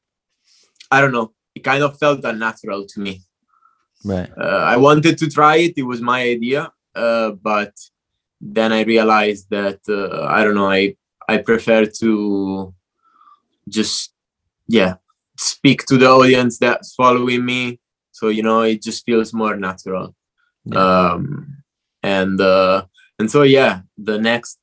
I 0.91 1.01
don't 1.01 1.11
know, 1.11 1.33
it 1.55 1.63
kind 1.63 1.83
of 1.83 1.97
felt 1.97 2.23
unnatural 2.23 2.85
to 2.85 2.99
me. 2.99 3.21
Right. 4.05 4.29
Uh, 4.37 4.63
I 4.65 4.77
wanted 4.77 5.17
to 5.19 5.29
try 5.29 5.57
it; 5.57 5.73
it 5.77 5.83
was 5.83 6.01
my 6.01 6.21
idea, 6.21 6.71
uh, 6.93 7.31
but 7.31 7.73
then 8.41 8.73
I 8.73 8.81
realized 8.83 9.49
that 9.49 9.79
uh, 9.87 10.25
I 10.25 10.43
don't 10.43 10.55
know, 10.55 10.69
I 10.69 10.95
I 11.27 11.37
prefer 11.37 11.85
to 11.85 12.73
just 13.69 14.13
yeah 14.67 14.95
speak 15.37 15.85
to 15.85 15.97
the 15.97 16.07
audience 16.07 16.59
that's 16.59 16.93
following 16.93 17.45
me 17.45 17.79
so 18.11 18.29
you 18.29 18.43
know 18.43 18.61
it 18.61 18.81
just 18.81 19.05
feels 19.05 19.33
more 19.33 19.55
natural 19.55 20.15
yeah. 20.65 21.11
um 21.11 21.57
and 22.03 22.39
uh 22.39 22.83
and 23.19 23.29
so 23.29 23.43
yeah 23.43 23.81
the 23.97 24.17
next 24.17 24.59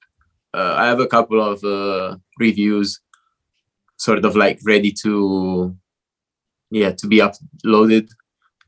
uh, 0.55 0.75
i 0.79 0.87
have 0.87 1.01
a 1.01 1.07
couple 1.07 1.41
of 1.41 1.63
uh 1.65 2.17
reviews 2.39 3.01
sort 3.97 4.25
of 4.25 4.37
like 4.37 4.59
ready 4.65 4.93
to 4.93 5.77
yeah 6.71 6.93
to 6.93 7.07
be 7.07 7.19
uploaded 7.19 8.09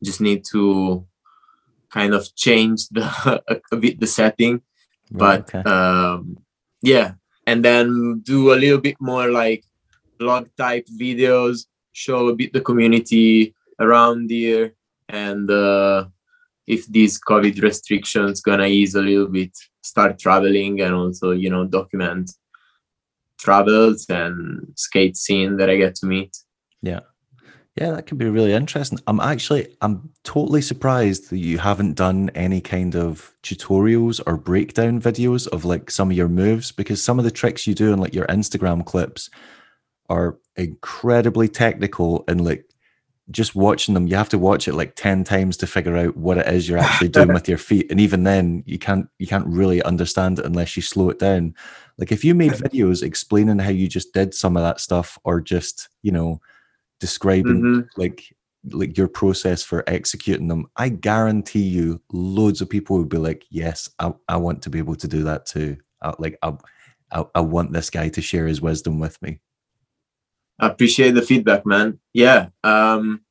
just 0.03 0.21
need 0.21 0.45
to 0.45 1.07
kind 1.91 2.15
of 2.15 2.35
change 2.35 2.89
the 2.89 3.03
a, 3.49 3.61
a 3.71 3.77
bit 3.77 4.01
the 4.01 4.07
setting 4.07 4.61
but 5.11 5.55
okay. 5.55 5.69
um 5.69 6.37
yeah 6.83 7.13
and 7.47 7.65
then 7.65 8.21
do 8.21 8.53
a 8.53 8.57
little 8.57 8.81
bit 8.81 8.97
more 9.01 9.31
like 9.31 9.65
blog 10.19 10.49
type 10.57 10.87
videos 10.99 11.67
show 11.93 12.29
a 12.29 12.35
bit 12.35 12.53
the 12.53 12.61
community 12.61 13.55
around 13.81 14.31
here 14.31 14.75
and 15.09 15.51
uh, 15.51 16.05
if 16.67 16.87
these 16.87 17.21
covid 17.21 17.61
restrictions 17.63 18.41
gonna 18.41 18.67
ease 18.67 18.95
a 18.95 19.03
little 19.03 19.27
bit 19.27 19.57
start 19.83 20.19
traveling 20.19 20.81
and 20.81 20.95
also 20.95 21.33
you 21.33 21.51
know 21.51 21.65
document 21.65 22.31
travels 23.39 24.07
and 24.09 24.73
skate 24.77 25.17
scene 25.17 25.57
that 25.57 25.69
i 25.69 25.77
get 25.77 25.95
to 25.97 26.07
meet. 26.07 26.37
Yeah 26.83 27.01
yeah 27.77 27.91
that 27.91 28.07
could 28.07 28.19
be 28.19 28.29
really 28.29 28.53
interesting. 28.53 28.99
I'm 29.07 29.21
actually 29.21 29.77
i'm 29.81 30.11
totally 30.25 30.63
surprised 30.63 31.31
that 31.31 31.39
you 31.39 31.59
haven't 31.59 31.95
done 31.95 32.31
any 32.35 32.61
kind 32.61 32.95
of 32.95 33.35
tutorials 33.43 34.21
or 34.27 34.37
breakdown 34.37 35.01
videos 35.01 35.49
of 35.49 35.65
like 35.65 35.91
some 35.91 36.11
of 36.11 36.17
your 36.17 36.29
moves 36.29 36.73
because 36.73 37.03
some 37.03 37.19
of 37.19 37.25
the 37.25 37.31
tricks 37.31 37.67
you 37.67 37.75
do 37.75 37.93
in 37.93 37.99
like 37.99 38.15
your 38.15 38.27
instagram 38.27 38.85
clips 38.85 39.31
are 40.09 40.39
incredibly 40.57 41.49
technical 41.49 42.25
and 42.29 42.45
like 42.45 42.67
just 43.31 43.55
watching 43.55 43.95
them 43.95 44.07
you 44.07 44.17
have 44.17 44.29
to 44.29 44.39
watch 44.39 44.67
it 44.67 44.75
like 44.75 44.95
10 44.97 45.25
times 45.25 45.57
to 45.57 45.67
figure 45.67 45.97
out 45.97 46.17
what 46.17 46.39
it 46.39 46.47
is 46.49 46.69
you're 46.69 46.79
actually 46.79 47.09
doing 47.09 47.29
with 47.33 47.49
your 47.49 47.59
feet 47.59 47.91
and 47.91 48.01
even 48.01 48.25
then 48.25 48.63
you 48.67 48.79
can't 48.79 49.09
you 49.19 49.27
can't 49.27 49.47
really 49.47 49.83
understand 49.83 50.39
it 50.39 50.45
unless 50.45 50.77
you 50.77 50.83
slow 50.83 51.09
it 51.09 51.19
down. 51.19 51.55
Like 51.99 52.11
if 52.11 52.25
you 52.25 52.35
made 52.35 52.53
videos 52.53 53.03
explaining 53.03 53.59
how 53.59 53.71
you 53.71 53.89
just 53.89 54.13
did 54.13 54.35
some 54.35 54.57
of 54.57 54.63
that 54.63 54.81
stuff 54.81 55.19
or 55.25 55.41
just 55.41 55.89
you 56.03 56.13
know 56.13 56.41
describing 57.03 57.61
mm-hmm. 57.61 58.01
like 58.01 58.35
like 58.71 58.97
your 58.97 59.09
process 59.09 59.61
for 59.65 59.83
executing 59.89 60.47
them 60.47 60.67
i 60.77 60.89
guarantee 60.89 61.65
you 61.65 62.01
loads 62.13 62.61
of 62.61 62.71
people 62.71 62.97
would 62.97 63.09
be 63.09 63.19
like 63.19 63.45
yes 63.51 63.91
i, 63.99 64.13
I 64.29 64.37
want 64.37 64.63
to 64.63 64.71
be 64.71 64.79
able 64.79 64.95
to 64.95 65.09
do 65.09 65.25
that 65.25 65.47
too 65.47 65.77
I, 66.01 66.15
like 66.21 66.39
I, 66.43 66.55
I, 67.11 67.25
I 67.35 67.41
want 67.41 67.73
this 67.73 67.91
guy 67.91 68.09
to 68.11 68.23
share 68.23 68.47
his 68.47 68.61
wisdom 68.61 69.01
with 69.01 69.21
me 69.21 69.41
i 70.63 70.69
appreciate 70.69 71.13
the 71.13 71.23
feedback, 71.23 71.67
man. 71.67 71.99
Yeah. 72.13 72.49
Um, 72.63 73.23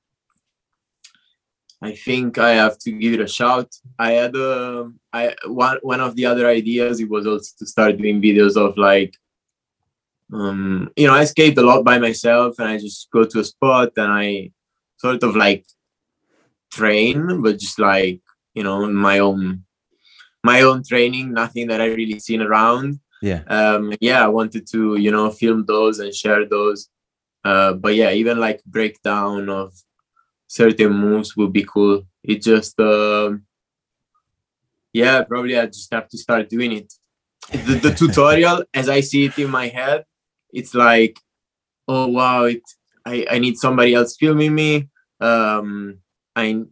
I 1.82 1.96
think 1.96 2.38
I 2.38 2.52
have 2.52 2.78
to 2.80 2.92
give 2.92 3.14
it 3.14 3.22
a 3.22 3.28
shout. 3.28 3.74
I 3.98 4.12
had 4.12 4.36
a, 4.36 4.92
I 5.14 5.36
one 5.46 5.80
one 5.82 6.02
of 6.02 6.16
the 6.18 6.26
other 6.26 6.48
ideas. 6.48 7.00
It 7.00 7.10
was 7.10 7.26
also 7.26 7.50
to 7.60 7.66
start 7.66 7.98
doing 7.98 8.22
videos 8.22 8.58
of 8.58 8.78
like, 8.78 9.16
um, 10.32 10.90
you 10.96 11.08
know, 11.08 11.14
I 11.14 11.26
skate 11.26 11.58
a 11.58 11.62
lot 11.62 11.84
by 11.84 12.00
myself, 12.00 12.60
and 12.60 12.70
I 12.70 12.78
just 12.78 13.10
go 13.12 13.24
to 13.24 13.40
a 13.40 13.44
spot 13.44 13.92
and 13.98 14.12
I 14.12 14.52
sort 14.98 15.24
of 15.24 15.36
like 15.36 15.66
train, 16.72 17.42
but 17.42 17.60
just 17.60 17.80
like 17.80 18.22
you 18.54 18.64
know, 18.64 18.88
my 18.90 19.20
own 19.20 19.66
my 20.44 20.62
own 20.62 20.84
training, 20.84 21.34
nothing 21.34 21.68
that 21.68 21.82
I 21.82 21.88
really 21.88 22.20
seen 22.20 22.42
around. 22.42 23.00
Yeah. 23.22 23.44
Um, 23.48 23.94
yeah, 24.02 24.24
I 24.24 24.30
wanted 24.30 24.68
to 24.72 24.96
you 24.96 25.12
know 25.12 25.30
film 25.32 25.66
those 25.66 26.00
and 26.00 26.14
share 26.14 26.48
those 26.48 26.90
uh, 27.44 27.74
but 27.74 27.96
yeah, 27.96 28.12
even 28.12 28.40
like 28.40 28.64
breakdown 28.66 29.50
of 29.50 29.74
certain 30.48 30.94
moves 30.94 31.36
would 31.36 31.54
be 31.54 31.64
cool. 31.64 32.04
It 32.24 32.42
just, 32.42 32.80
uh, 32.80 33.34
yeah, 34.94 35.24
probably 35.24 35.58
I 35.58 35.66
just 35.66 35.92
have 35.94 36.08
to 36.10 36.18
start 36.18 36.50
doing 36.50 36.74
it. 36.74 36.94
The, 37.52 37.76
the 37.76 37.92
tutorial, 37.98 38.64
as 38.74 38.90
I 38.90 39.00
see 39.02 39.26
it 39.26 39.40
in 39.40 39.50
my 39.50 39.68
head, 39.68 40.06
it's 40.54 40.74
like, 40.74 41.20
oh 41.88 42.08
wow, 42.08 42.46
it. 42.46 42.64
I, 43.04 43.26
I 43.32 43.40
need 43.40 43.58
somebody 43.58 43.96
else 43.96 44.16
filming 44.16 44.54
me. 44.54 44.88
Um, 45.20 45.98
I 46.36 46.64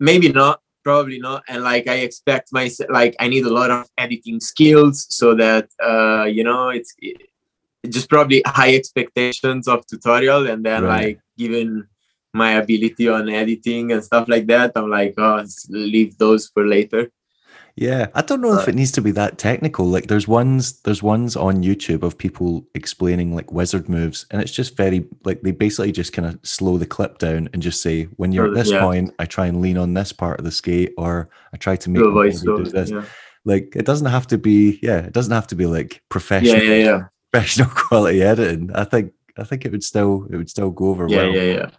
maybe 0.00 0.30
not, 0.30 0.60
probably 0.82 1.20
not. 1.20 1.44
And 1.48 1.62
like 1.62 1.86
I 1.86 1.96
expect 1.96 2.52
myself, 2.52 2.90
like 2.90 3.14
I 3.20 3.28
need 3.28 3.46
a 3.46 3.52
lot 3.52 3.70
of 3.70 3.88
editing 3.96 4.40
skills 4.40 5.06
so 5.08 5.34
that 5.36 5.68
uh, 5.82 6.24
you 6.24 6.44
know 6.44 6.70
it's. 6.70 6.94
It, 6.98 7.28
just 7.90 8.08
probably 8.08 8.42
high 8.46 8.74
expectations 8.74 9.68
of 9.68 9.86
tutorial 9.86 10.48
and 10.48 10.64
then 10.64 10.84
right. 10.84 11.04
like 11.04 11.20
given 11.36 11.86
my 12.32 12.52
ability 12.52 13.08
on 13.08 13.28
editing 13.28 13.92
and 13.92 14.02
stuff 14.02 14.28
like 14.28 14.46
that 14.46 14.72
i'm 14.74 14.90
like 14.90 15.14
oh 15.18 15.44
leave 15.68 16.16
those 16.18 16.48
for 16.48 16.66
later 16.66 17.10
yeah 17.76 18.06
i 18.14 18.22
don't 18.22 18.40
know 18.40 18.56
if 18.56 18.68
it 18.68 18.74
needs 18.74 18.92
to 18.92 19.02
be 19.02 19.10
that 19.10 19.36
technical 19.36 19.86
like 19.86 20.06
there's 20.06 20.28
ones 20.28 20.80
there's 20.82 21.02
ones 21.02 21.34
on 21.34 21.62
youtube 21.62 22.02
of 22.04 22.16
people 22.16 22.64
explaining 22.74 23.34
like 23.34 23.50
wizard 23.50 23.88
moves 23.88 24.26
and 24.30 24.40
it's 24.40 24.52
just 24.52 24.76
very 24.76 25.04
like 25.24 25.42
they 25.42 25.50
basically 25.50 25.90
just 25.90 26.12
kind 26.12 26.28
of 26.28 26.38
slow 26.42 26.78
the 26.78 26.86
clip 26.86 27.18
down 27.18 27.48
and 27.52 27.62
just 27.62 27.82
say 27.82 28.04
when 28.16 28.30
you're 28.30 28.46
at 28.46 28.54
this 28.54 28.70
yeah. 28.70 28.80
point 28.80 29.12
i 29.18 29.24
try 29.24 29.46
and 29.46 29.60
lean 29.60 29.76
on 29.76 29.92
this 29.92 30.12
part 30.12 30.38
of 30.38 30.44
the 30.44 30.52
skate 30.52 30.92
or 30.96 31.28
i 31.52 31.56
try 31.56 31.74
to 31.74 31.90
make 31.90 32.02
do 32.02 32.64
this 32.64 32.90
yeah. 32.90 33.04
like 33.44 33.74
it 33.74 33.84
doesn't 33.84 34.06
have 34.06 34.26
to 34.26 34.38
be 34.38 34.78
yeah 34.80 34.98
it 34.98 35.12
doesn't 35.12 35.32
have 35.32 35.46
to 35.48 35.56
be 35.56 35.66
like 35.66 36.00
professional 36.08 36.62
yeah, 36.62 36.74
yeah, 36.74 36.84
yeah 36.84 37.04
professional 37.34 37.68
quality 37.74 38.22
editing, 38.22 38.70
I 38.74 38.84
think 38.84 39.12
I 39.36 39.44
think 39.44 39.64
it 39.64 39.72
would 39.72 39.82
still 39.82 40.26
it 40.30 40.36
would 40.36 40.50
still 40.50 40.70
go 40.70 40.90
over 40.90 41.08
yeah, 41.08 41.16
well. 41.16 41.34
Yeah, 41.34 41.42
yeah, 41.42 41.52
yeah. 41.54 41.70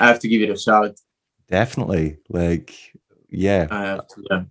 I 0.00 0.06
have 0.08 0.18
to 0.20 0.28
give 0.28 0.42
it 0.42 0.50
a 0.50 0.58
shout. 0.58 0.98
Definitely, 1.48 2.18
like 2.28 2.74
yeah, 3.30 3.68
I 3.70 3.82
have 3.82 4.08
to. 4.08 4.24
Yeah. 4.30 4.42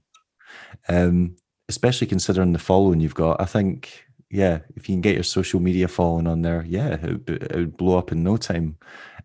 Um, 0.87 1.35
especially 1.69 2.07
considering 2.07 2.53
the 2.53 2.59
following 2.59 2.99
you've 2.99 3.15
got. 3.15 3.41
I 3.41 3.45
think, 3.45 4.05
yeah, 4.29 4.59
if 4.75 4.87
you 4.87 4.95
can 4.95 5.01
get 5.01 5.15
your 5.15 5.23
social 5.23 5.59
media 5.59 5.87
following 5.87 6.27
on 6.27 6.41
there, 6.41 6.63
yeah, 6.67 6.93
it 6.93 7.01
would, 7.01 7.29
it 7.29 7.55
would 7.55 7.77
blow 7.77 7.97
up 7.97 8.11
in 8.11 8.23
no 8.23 8.37
time. 8.37 8.77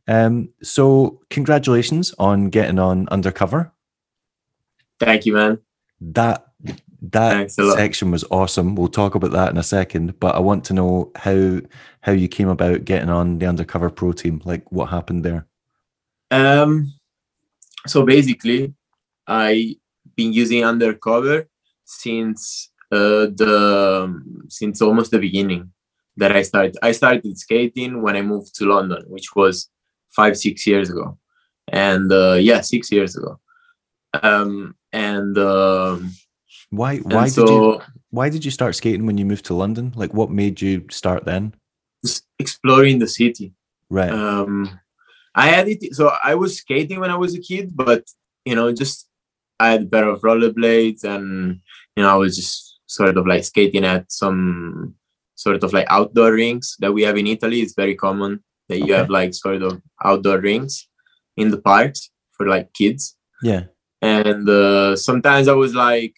Um, 0.08 0.48
so, 0.62 1.20
congratulations 1.30 2.14
on 2.18 2.48
getting 2.48 2.78
on 2.78 3.08
undercover. 3.08 3.72
Thank 4.98 5.26
you, 5.26 5.34
man. 5.34 5.58
That 6.00 6.46
that 7.02 7.50
section 7.50 8.10
was 8.10 8.24
awesome. 8.30 8.74
We'll 8.74 8.88
talk 8.88 9.14
about 9.14 9.32
that 9.32 9.50
in 9.50 9.56
a 9.56 9.62
second, 9.62 10.18
but 10.20 10.34
I 10.34 10.40
want 10.40 10.64
to 10.66 10.74
know 10.74 11.12
how 11.16 11.60
how 12.00 12.12
you 12.12 12.28
came 12.28 12.48
about 12.48 12.84
getting 12.84 13.10
on 13.10 13.38
the 13.38 13.46
undercover 13.46 13.90
pro 13.90 14.12
team. 14.12 14.42
Like, 14.44 14.70
what 14.72 14.86
happened 14.86 15.24
there? 15.24 15.46
Um, 16.30 16.92
so 17.86 18.04
basically, 18.04 18.74
I 19.26 19.76
been 20.16 20.32
using 20.32 20.64
undercover 20.64 21.48
since 21.90 22.70
uh, 22.92 23.26
the 23.40 24.22
since 24.48 24.80
almost 24.80 25.10
the 25.10 25.18
beginning 25.18 25.72
that 26.16 26.32
I 26.32 26.42
started. 26.42 26.76
I 26.82 26.92
started 26.92 27.38
skating 27.38 28.02
when 28.02 28.16
I 28.16 28.22
moved 28.22 28.54
to 28.56 28.66
London, 28.66 29.04
which 29.08 29.34
was 29.34 29.68
five 30.10 30.36
six 30.36 30.66
years 30.66 30.90
ago, 30.90 31.18
and 31.68 32.12
uh, 32.12 32.34
yeah, 32.34 32.60
six 32.60 32.90
years 32.92 33.16
ago. 33.16 33.40
Um, 34.22 34.74
and 34.92 35.36
um, 35.38 36.12
why 36.70 36.98
why 36.98 37.26
and 37.26 37.34
did 37.34 37.48
you 37.48 37.80
why 38.10 38.28
did 38.28 38.44
you 38.44 38.50
start 38.50 38.74
skating 38.74 39.06
when 39.06 39.18
you 39.18 39.24
moved 39.24 39.46
to 39.46 39.54
London? 39.54 39.92
Like, 39.96 40.14
what 40.14 40.30
made 40.30 40.60
you 40.60 40.86
start 40.90 41.24
then? 41.24 41.54
Just 42.04 42.26
exploring 42.38 42.98
the 42.98 43.08
city. 43.08 43.52
Right. 43.88 44.10
Um, 44.10 44.80
I 45.34 45.46
had 45.48 45.68
it. 45.68 45.94
So 45.94 46.12
I 46.22 46.34
was 46.34 46.56
skating 46.56 47.00
when 47.00 47.10
I 47.10 47.16
was 47.16 47.34
a 47.34 47.40
kid, 47.40 47.72
but 47.74 48.04
you 48.44 48.54
know, 48.54 48.72
just 48.72 49.09
I 49.60 49.70
had 49.72 49.82
a 49.82 49.86
pair 49.86 50.08
of 50.08 50.22
rollerblades, 50.22 51.04
and 51.04 51.60
you 51.94 52.02
know, 52.02 52.10
I 52.10 52.16
was 52.16 52.34
just 52.34 52.80
sort 52.86 53.16
of 53.16 53.26
like 53.26 53.44
skating 53.44 53.84
at 53.84 54.10
some 54.10 54.94
sort 55.36 55.62
of 55.62 55.72
like 55.72 55.86
outdoor 55.88 56.32
rinks 56.32 56.76
that 56.80 56.92
we 56.92 57.02
have 57.02 57.16
in 57.16 57.26
Italy. 57.26 57.60
It's 57.60 57.74
very 57.74 57.94
common 57.94 58.42
that 58.68 58.78
you 58.78 58.84
okay. 58.84 58.94
have 58.94 59.10
like 59.10 59.34
sort 59.34 59.62
of 59.62 59.80
outdoor 60.04 60.38
rinks 60.38 60.88
in 61.36 61.50
the 61.50 61.60
parks 61.60 62.10
for 62.32 62.46
like 62.46 62.72
kids. 62.72 63.16
Yeah. 63.42 63.64
And 64.02 64.48
uh, 64.48 64.96
sometimes 64.96 65.48
I 65.48 65.52
was 65.52 65.74
like 65.74 66.14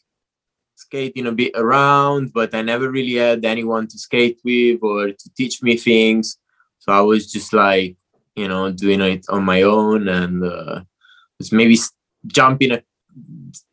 skating 0.75 1.27
a 1.27 1.33
bit 1.33 1.53
around, 1.57 2.33
but 2.33 2.55
I 2.55 2.63
never 2.63 2.91
really 2.91 3.15
had 3.15 3.45
anyone 3.45 3.87
to 3.89 3.99
skate 3.99 4.41
with 4.45 4.83
or 4.83 5.09
to 5.09 5.35
teach 5.37 5.63
me 5.63 5.77
things. 5.77 6.39
So 6.79 6.93
I 6.93 7.01
was 7.01 7.31
just 7.31 7.53
like, 7.53 7.97
you 8.37 8.49
know, 8.49 8.73
doing 8.73 9.01
it 9.01 9.27
on 9.29 9.45
my 9.45 9.63
own 9.63 10.09
and 10.09 10.45
uh, 10.45 10.83
just 11.41 11.53
maybe 11.53 11.77
jumping 12.27 12.73
a, 12.73 12.83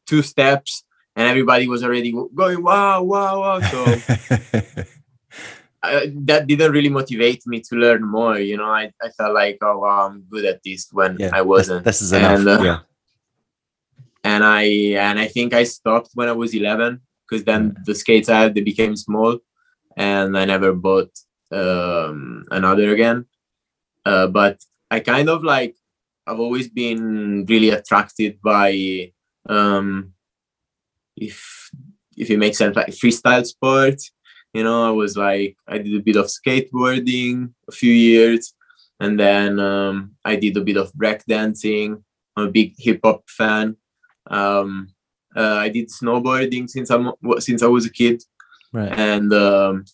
two 0.05 0.22
steps 0.22 0.84
and 1.15 1.27
everybody 1.27 1.67
was 1.67 1.84
already 1.84 2.12
going, 2.12 2.63
wow, 2.63 3.03
wow, 3.03 3.39
wow. 3.41 3.60
So 3.60 3.86
that 5.84 6.46
didn't 6.48 6.72
really 6.72 6.89
motivate 6.89 7.46
me 7.46 7.62
to 7.62 7.75
learn 7.75 8.03
more. 8.05 8.39
You 8.39 8.58
know, 8.58 8.69
I, 8.69 8.91
I 9.01 9.10
felt 9.10 9.34
like, 9.34 9.58
oh, 9.62 9.79
wow, 9.79 10.08
I'm 10.08 10.22
good 10.29 10.46
at 10.46 10.62
this 10.63 10.88
when 10.91 11.17
yeah, 11.19 11.31
I 11.34 11.41
wasn't. 11.41 11.84
This, 11.86 12.00
this 12.00 12.08
is 12.08 12.13
enough. 12.13 12.39
And, 12.39 12.48
uh, 12.48 12.62
yeah. 12.63 12.79
And 14.24 14.43
I 14.43 14.63
and 14.63 15.17
I 15.19 15.27
think 15.27 15.53
I 15.53 15.63
stopped 15.63 16.12
when 16.13 16.27
I 16.27 16.34
was 16.34 16.53
11 16.53 17.01
because 17.27 17.46
then 17.46 17.75
the 17.86 17.96
skates 17.96 18.29
I 18.29 18.41
had 18.41 18.53
they 18.53 18.62
became 18.62 18.96
small, 18.96 19.39
and 19.96 20.38
I 20.38 20.46
never 20.46 20.74
bought 20.74 21.12
um, 21.51 22.43
another 22.51 22.91
again. 22.91 23.25
Uh, 24.05 24.27
but 24.27 24.60
I 24.91 25.00
kind 25.00 25.29
of 25.29 25.43
like 25.43 25.75
I've 26.27 26.39
always 26.39 26.69
been 26.69 27.46
really 27.48 27.69
attracted 27.69 28.41
by 28.41 29.12
um, 29.48 30.13
if 31.15 31.69
if 32.17 32.29
it 32.29 32.38
makes 32.38 32.58
sense 32.58 32.75
like 32.75 32.88
freestyle 32.88 33.46
sport. 33.46 34.00
you 34.53 34.63
know 34.63 34.88
i 34.88 34.91
was 34.91 35.15
like 35.15 35.55
i 35.67 35.77
did 35.77 35.96
a 35.96 36.03
bit 36.03 36.15
of 36.15 36.25
skateboarding 36.25 37.51
a 37.67 37.72
few 37.72 37.93
years 37.93 38.53
and 39.00 39.19
then 39.19 39.59
um, 39.59 40.11
i 40.25 40.35
did 40.35 40.57
a 40.57 40.61
bit 40.61 40.77
of 40.77 40.92
breakdancing. 40.94 42.01
I'm 42.35 42.48
a 42.48 42.51
big 42.51 42.74
hip-hop 42.77 43.29
fan. 43.29 43.75
Um, 44.27 44.90
uh, 45.35 45.57
i 45.66 45.70
did 45.70 45.90
snowboarding 45.90 46.70
since 46.70 46.90
i'm 46.90 47.11
since 47.40 47.61
i 47.63 47.68
was 47.68 47.85
a 47.85 47.92
kid. 47.92 48.24
Right. 48.74 48.92
And 48.92 49.33
um, 49.33 49.85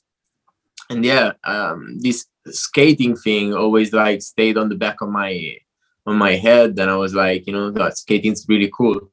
and 0.90 1.04
yeah 1.04 1.34
um, 1.44 1.98
this 2.00 2.26
skating 2.48 3.16
thing 3.16 3.54
always 3.54 3.92
like 3.94 4.22
stayed 4.22 4.58
on 4.58 4.70
the 4.70 4.76
back 4.76 5.02
of 5.02 5.10
my 5.10 5.58
on 6.06 6.16
my 6.18 6.34
head 6.34 6.78
and 6.78 6.92
i 6.92 6.96
was 6.96 7.16
like 7.16 7.48
you 7.48 7.54
know 7.54 7.72
that 7.72 7.98
skating's 7.98 8.46
really 8.48 8.72
cool 8.72 9.12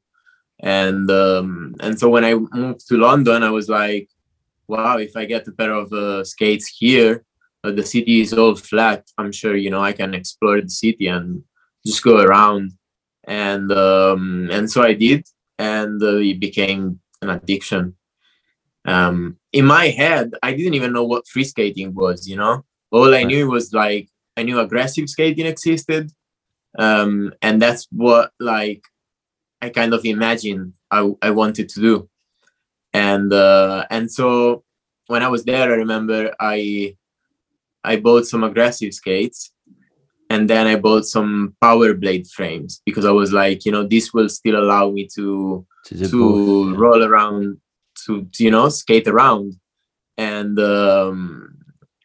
and 0.63 1.11
um, 1.11 1.75
and 1.81 1.99
so 1.99 2.09
when 2.09 2.25
i 2.25 2.33
moved 2.33 2.87
to 2.87 2.97
london 2.97 3.43
i 3.43 3.49
was 3.49 3.69
like 3.69 4.09
wow, 4.67 4.97
if 4.97 5.15
I 5.15 5.25
get 5.25 5.47
a 5.47 5.51
pair 5.51 5.73
of 5.73 5.91
uh, 5.91 6.23
skates 6.23 6.67
here, 6.67 7.23
uh, 7.63 7.71
the 7.71 7.85
city 7.85 8.21
is 8.21 8.33
all 8.33 8.55
flat. 8.55 9.09
I'm 9.17 9.31
sure 9.31 9.55
you 9.55 9.69
know 9.69 9.81
I 9.81 9.93
can 9.93 10.13
explore 10.13 10.59
the 10.61 10.69
city 10.69 11.07
and 11.07 11.43
just 11.85 12.03
go 12.03 12.21
around, 12.21 12.71
and 13.25 13.71
um, 13.71 14.49
and 14.51 14.69
so 14.69 14.81
I 14.83 14.93
did, 14.93 15.25
and 15.57 16.01
uh, 16.01 16.17
it 16.17 16.39
became 16.39 16.99
an 17.21 17.29
addiction. 17.29 17.95
Um, 18.85 19.37
in 19.53 19.65
my 19.65 19.87
head, 19.87 20.33
I 20.43 20.53
didn't 20.53 20.73
even 20.73 20.91
know 20.91 21.05
what 21.05 21.27
free 21.27 21.45
skating 21.45 21.93
was. 21.93 22.27
You 22.27 22.37
know, 22.37 22.65
all 22.91 23.13
I 23.13 23.23
knew 23.23 23.49
was 23.49 23.73
like 23.73 24.09
I 24.35 24.43
knew 24.43 24.59
aggressive 24.59 25.09
skating 25.09 25.45
existed, 25.45 26.11
um, 26.77 27.33
and 27.41 27.61
that's 27.61 27.87
what 27.91 28.31
like 28.39 28.83
I 29.63 29.69
kind 29.69 29.93
of 29.93 30.03
imagined 30.05 30.73
I, 30.91 31.09
I 31.21 31.29
wanted 31.31 31.69
to 31.69 31.79
do. 31.79 32.09
And 32.93 33.31
uh, 33.31 33.85
and 33.89 34.11
so 34.11 34.63
when 35.07 35.23
I 35.23 35.29
was 35.29 35.45
there, 35.45 35.71
I 35.71 35.75
remember 35.75 36.35
I 36.39 36.97
I 37.83 37.95
bought 37.95 38.25
some 38.25 38.43
aggressive 38.43 38.93
skates, 38.93 39.53
and 40.29 40.49
then 40.49 40.67
I 40.67 40.75
bought 40.75 41.05
some 41.05 41.55
power 41.61 41.93
blade 41.93 42.27
frames 42.27 42.81
because 42.85 43.05
I 43.05 43.11
was 43.11 43.31
like, 43.31 43.65
you 43.65 43.71
know, 43.71 43.87
this 43.87 44.13
will 44.13 44.29
still 44.29 44.57
allow 44.61 44.91
me 44.91 45.07
to 45.15 45.65
to, 45.85 46.09
to 46.09 46.75
roll 46.75 47.01
around, 47.03 47.57
to, 48.05 48.27
to, 48.33 48.43
you 48.43 48.51
know 48.51 48.67
skate 48.67 49.07
around, 49.07 49.53
and 50.17 50.59
um, 50.59 51.57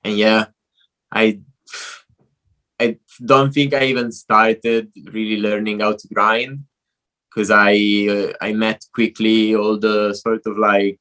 and 0.05 0.17
yeah, 0.17 0.47
I 1.13 1.41
I 2.79 2.99
don't 3.25 3.53
think 3.53 3.75
I 3.75 3.85
even 3.87 4.13
started 4.13 4.93
really 5.13 5.41
learning 5.41 5.81
how 5.81 5.95
to 5.95 6.09
grind 6.15 6.65
because 7.29 7.51
I 7.51 7.75
uh, 8.11 8.33
I 8.41 8.53
met 8.53 8.85
quickly 8.93 9.55
all 9.55 9.79
the 9.79 10.15
sort 10.15 10.47
of 10.47 10.59
like 10.59 10.99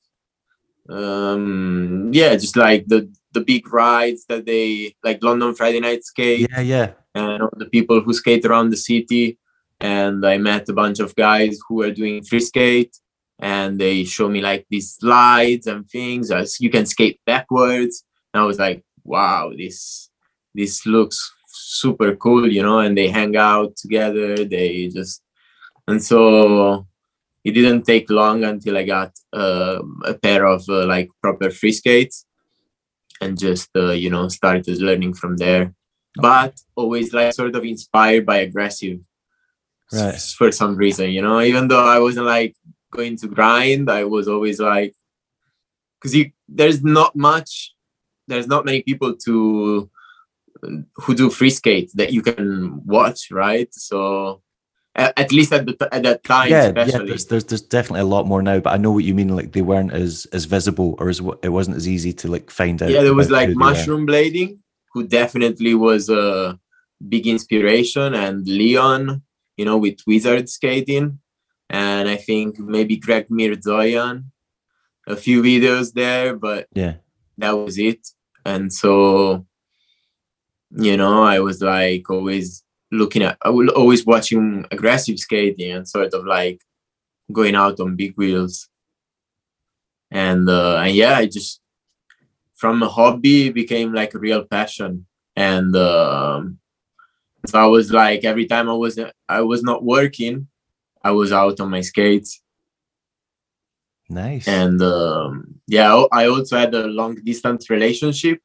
um 0.89 2.09
yeah 2.13 2.35
just 2.35 2.55
like 2.55 2.87
the 2.87 3.11
the 3.33 3.41
big 3.41 3.71
rides 3.71 4.25
that 4.29 4.45
they 4.45 4.95
like 5.03 5.21
London 5.21 5.53
Friday 5.53 5.79
night 5.79 6.03
skate 6.03 6.47
yeah 6.49 6.61
yeah. 6.61 6.91
and 7.13 7.43
all 7.43 7.53
the 7.57 7.65
people 7.65 8.01
who 8.01 8.13
skate 8.13 8.45
around 8.45 8.69
the 8.69 8.77
city. 8.77 9.37
And 9.79 10.25
I 10.25 10.39
met 10.39 10.69
a 10.69 10.73
bunch 10.73 10.99
of 10.99 11.15
guys 11.15 11.59
who 11.67 11.75
were 11.75 11.91
doing 11.91 12.23
free 12.23 12.39
skate 12.39 12.97
and 13.37 13.79
they 13.79 14.05
show 14.05 14.27
me 14.27 14.41
like 14.41 14.65
these 14.71 14.95
slides 14.95 15.67
and 15.67 15.87
things 15.87 16.31
as 16.31 16.59
you 16.59 16.71
can 16.71 16.87
skate 16.87 17.19
backwards. 17.25 18.03
And 18.33 18.41
I 18.41 18.45
was 18.45 18.57
like 18.57 18.83
wow 19.03 19.51
this 19.55 20.09
this 20.55 20.85
looks 20.85 21.31
super 21.47 22.15
cool 22.15 22.51
you 22.51 22.63
know? 22.63 22.79
And 22.79 22.97
they 22.97 23.09
hang 23.09 23.35
out 23.35 23.75
together. 23.75 24.45
They 24.45 24.87
just 24.87 25.21
and 25.88 26.04
so 26.04 26.86
it 27.43 27.52
didn't 27.52 27.84
take 27.84 28.10
long 28.10 28.43
until 28.43 28.78
I 28.78 28.84
got 28.84 29.13
uh, 29.32 29.80
a 30.04 30.13
pair 30.15 30.45
of 30.45 30.63
uh, 30.67 30.86
like 30.86 31.10
proper 31.21 31.50
free 31.50 31.71
skates 31.71 32.26
and 33.21 33.39
just 33.39 33.69
uh, 33.76 33.91
you 33.91 34.10
know 34.10 34.28
started 34.28 34.82
learning 34.82 35.13
from 35.13 35.38
there. 35.38 35.73
But 36.15 36.56
always 36.76 37.13
like 37.13 37.34
sort 37.34 37.56
of 37.56 37.63
inspired 37.63 38.26
by 38.26 38.38
aggressive 38.38 39.00
right. 39.93 40.19
for 40.19 40.52
some 40.52 40.76
reason, 40.76 41.12
you 41.12 41.21
know. 41.21 41.39
Even 41.41 41.67
though 41.67 41.86
I 41.86 42.00
wasn't 42.00 42.26
like 42.26 42.56
going 42.91 43.17
to 43.17 43.28
grind, 43.28 43.89
I 43.89 44.04
was 44.04 44.28
always 44.28 44.60
like 44.60 44.93
because 46.00 46.15
you 46.15 46.32
there's 46.50 46.84
not 46.84 47.15
much, 47.15 47.73
there's 48.28 48.47
not 48.47 48.65
many 48.65 48.82
people 48.82 49.15
to 49.26 49.89
who 50.95 51.15
do 51.15 51.30
free 51.30 51.50
skate 51.50 51.91
that 51.95 52.12
you 52.12 52.21
can 52.21 52.86
watch, 52.86 53.32
right? 53.32 53.73
So 53.73 54.41
Uh, 54.97 55.13
at 55.15 55.31
least 55.31 55.53
at, 55.53 55.63
the, 55.63 55.89
at 55.91 56.01
that 56.01 56.23
time 56.23 56.49
yeah, 56.49 56.63
especially. 56.63 56.91
yeah 56.91 57.05
there's, 57.05 57.25
there's, 57.25 57.43
there's 57.43 57.62
definitely 57.62 57.99
a 57.99 58.05
lot 58.05 58.25
more 58.25 58.41
now 58.41 58.60
but 58.60 58.73
i 58.73 58.77
know 58.77 58.91
what 58.91 59.03
you 59.03 59.13
mean 59.13 59.36
like 59.36 59.51
they 59.51 59.62
weren't 59.62 59.93
as 59.93 60.25
as 60.33 60.45
visible 60.45 60.95
or 60.97 61.07
as 61.07 61.19
it 61.43 61.49
wasn't 61.49 61.77
as 61.77 61.88
easy 61.88 62.12
to 62.12 62.27
like 62.27 62.49
find 62.49 62.81
out 62.81 62.89
yeah 62.89 63.03
there 63.03 63.13
was 63.13 63.29
like 63.29 63.49
mushroom 63.51 64.07
blading 64.07 64.57
who 64.93 65.05
definitely 65.07 65.75
was 65.75 66.10
a 66.10 66.60
big 67.07 67.27
inspiration 67.27 68.15
and 68.15 68.47
leon 68.47 69.21
you 69.55 69.65
know 69.65 69.77
with 69.77 69.99
wizard 70.07 70.49
skating 70.49 71.19
and 71.69 72.10
i 72.10 72.15
think 72.15 72.57
maybe 72.57 72.97
greg 72.97 73.27
mirzoyan 73.29 74.23
a 75.05 75.15
few 75.15 75.43
videos 75.43 75.93
there 75.93 76.36
but 76.36 76.65
yeah 76.73 76.95
that 77.38 77.51
was 77.51 77.77
it 77.77 78.07
and 78.45 78.73
so 78.73 79.45
you 80.71 80.97
know 80.97 81.21
i 81.21 81.39
was 81.39 81.62
like 81.62 82.10
always 82.10 82.63
looking 82.91 83.23
at 83.23 83.38
I 83.41 83.50
will 83.50 83.69
always 83.69 84.06
watching 84.06 84.65
aggressive 84.71 85.19
skating 85.19 85.71
and 85.71 85.88
sort 85.88 86.13
of 86.13 86.26
like 86.26 86.62
going 87.32 87.56
out 87.56 87.80
on 87.80 87.95
big 87.95 88.15
wheels. 88.15 88.69
and 90.12 90.50
uh, 90.50 90.78
and 90.78 90.95
yeah, 90.95 91.17
I 91.17 91.26
just 91.26 91.62
from 92.56 92.82
a 92.82 92.89
hobby 92.89 93.50
became 93.50 93.93
like 93.93 94.13
a 94.13 94.19
real 94.19 94.43
passion, 94.45 95.06
and 95.36 95.76
um, 95.76 96.60
so 97.45 97.60
I 97.60 97.65
was 97.65 97.91
like 97.91 98.23
every 98.23 98.45
time 98.45 98.69
I 98.69 98.73
was 98.73 99.00
I 99.28 99.41
was 99.41 99.63
not 99.63 99.84
working, 99.84 100.47
I 101.04 101.12
was 101.12 101.32
out 101.32 101.60
on 101.60 101.69
my 101.69 101.82
skates. 101.82 102.41
Nice. 104.10 104.47
And 104.47 104.82
um, 104.82 105.60
yeah, 105.67 105.93
I 106.12 106.28
also 106.28 106.58
had 106.58 106.73
a 106.73 106.88
long 106.88 107.15
distance 107.15 107.69
relationship. 107.69 108.39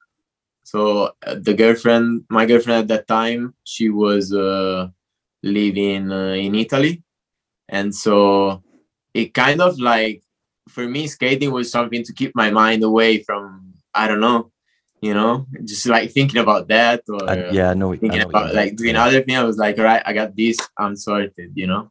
So 0.63 1.11
uh, 1.27 1.37
the 1.41 1.55
girlfriend, 1.55 2.25
my 2.31 2.47
girlfriend 2.47 2.81
at 2.83 2.89
that 2.89 3.09
time, 3.09 3.55
she 3.65 3.89
was 3.89 4.33
uh, 4.33 4.89
living 5.43 6.11
uh, 6.11 6.35
in 6.35 6.55
Italy, 6.55 7.03
and 7.69 7.95
so 7.95 8.63
it 9.15 9.35
kind 9.35 9.61
of 9.61 9.79
like 9.79 10.23
for 10.69 10.87
me 10.89 11.07
skating 11.07 11.51
was 11.51 11.71
something 11.71 12.03
to 12.05 12.13
keep 12.13 12.35
my 12.35 12.51
mind 12.51 12.83
away 12.85 13.23
from 13.23 13.75
I 13.95 14.09
don't 14.09 14.21
know, 14.21 14.51
you 15.01 15.13
know, 15.13 15.47
just 15.65 15.87
like 15.87 16.13
thinking 16.13 16.41
about 16.41 16.69
that 16.69 17.03
or 17.09 17.29
Uh, 17.29 17.51
yeah, 17.53 17.75
no, 17.75 17.95
thinking 17.95 18.23
about 18.23 18.55
like 18.55 18.77
doing 18.77 18.97
other 18.97 19.21
things. 19.21 19.39
I 19.39 19.45
was 19.45 19.59
like, 19.59 19.79
all 19.79 19.85
right, 19.85 20.03
I 20.07 20.13
got 20.13 20.35
this, 20.37 20.57
I'm 20.79 20.97
sorted, 20.97 21.53
you 21.55 21.67
know. 21.67 21.91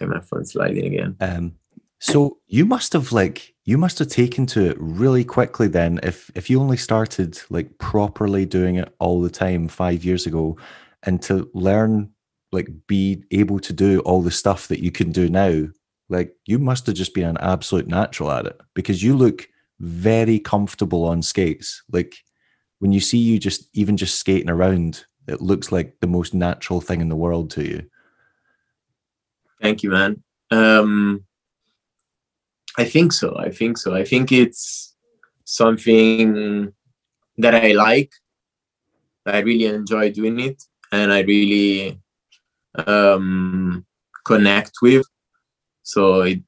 And 0.00 0.10
my 0.10 0.20
phone 0.20 0.44
sliding 0.44 0.84
again. 0.86 1.16
Um, 1.20 1.54
so 1.98 2.38
you 2.46 2.66
must 2.66 2.92
have 2.92 3.10
like 3.12 3.54
you 3.68 3.76
must 3.76 3.98
have 3.98 4.08
taken 4.08 4.46
to 4.46 4.64
it 4.64 4.78
really 4.80 5.24
quickly 5.24 5.68
then. 5.68 6.00
If 6.02 6.30
if 6.34 6.48
you 6.48 6.58
only 6.58 6.78
started 6.78 7.38
like 7.50 7.76
properly 7.76 8.46
doing 8.46 8.76
it 8.76 8.94
all 8.98 9.20
the 9.20 9.28
time 9.28 9.68
five 9.68 10.06
years 10.06 10.24
ago 10.24 10.56
and 11.02 11.20
to 11.24 11.50
learn 11.52 12.10
like 12.50 12.70
be 12.86 13.22
able 13.30 13.60
to 13.60 13.74
do 13.74 14.00
all 14.00 14.22
the 14.22 14.30
stuff 14.30 14.68
that 14.68 14.82
you 14.82 14.90
can 14.90 15.12
do 15.12 15.28
now 15.28 15.66
like 16.08 16.34
you 16.46 16.58
must 16.58 16.86
have 16.86 16.94
just 16.94 17.12
been 17.12 17.28
an 17.28 17.36
absolute 17.42 17.86
natural 17.86 18.30
at 18.30 18.46
it 18.46 18.58
because 18.72 19.02
you 19.02 19.14
look 19.14 19.46
very 19.80 20.38
comfortable 20.38 21.04
on 21.04 21.20
skates. 21.20 21.82
Like 21.92 22.16
when 22.78 22.92
you 22.92 23.00
see 23.00 23.18
you 23.18 23.38
just 23.38 23.68
even 23.74 23.98
just 23.98 24.18
skating 24.18 24.48
around 24.48 25.04
it 25.26 25.42
looks 25.42 25.70
like 25.70 26.00
the 26.00 26.06
most 26.06 26.32
natural 26.32 26.80
thing 26.80 27.02
in 27.02 27.10
the 27.10 27.16
world 27.16 27.50
to 27.50 27.68
you. 27.68 27.82
Thank 29.60 29.82
you 29.82 29.90
man. 29.90 30.22
Um 30.50 31.27
I 32.78 32.84
think 32.84 33.12
so. 33.12 33.36
I 33.36 33.50
think 33.50 33.76
so. 33.76 33.92
I 33.92 34.04
think 34.04 34.30
it's 34.30 34.94
something 35.44 36.72
that 37.36 37.54
I 37.54 37.72
like. 37.72 38.12
I 39.26 39.40
really 39.40 39.66
enjoy 39.66 40.12
doing 40.12 40.38
it, 40.38 40.62
and 40.92 41.12
I 41.12 41.22
really 41.22 42.00
um, 42.86 43.84
connect 44.24 44.74
with. 44.80 45.04
So 45.82 46.22
it, 46.22 46.40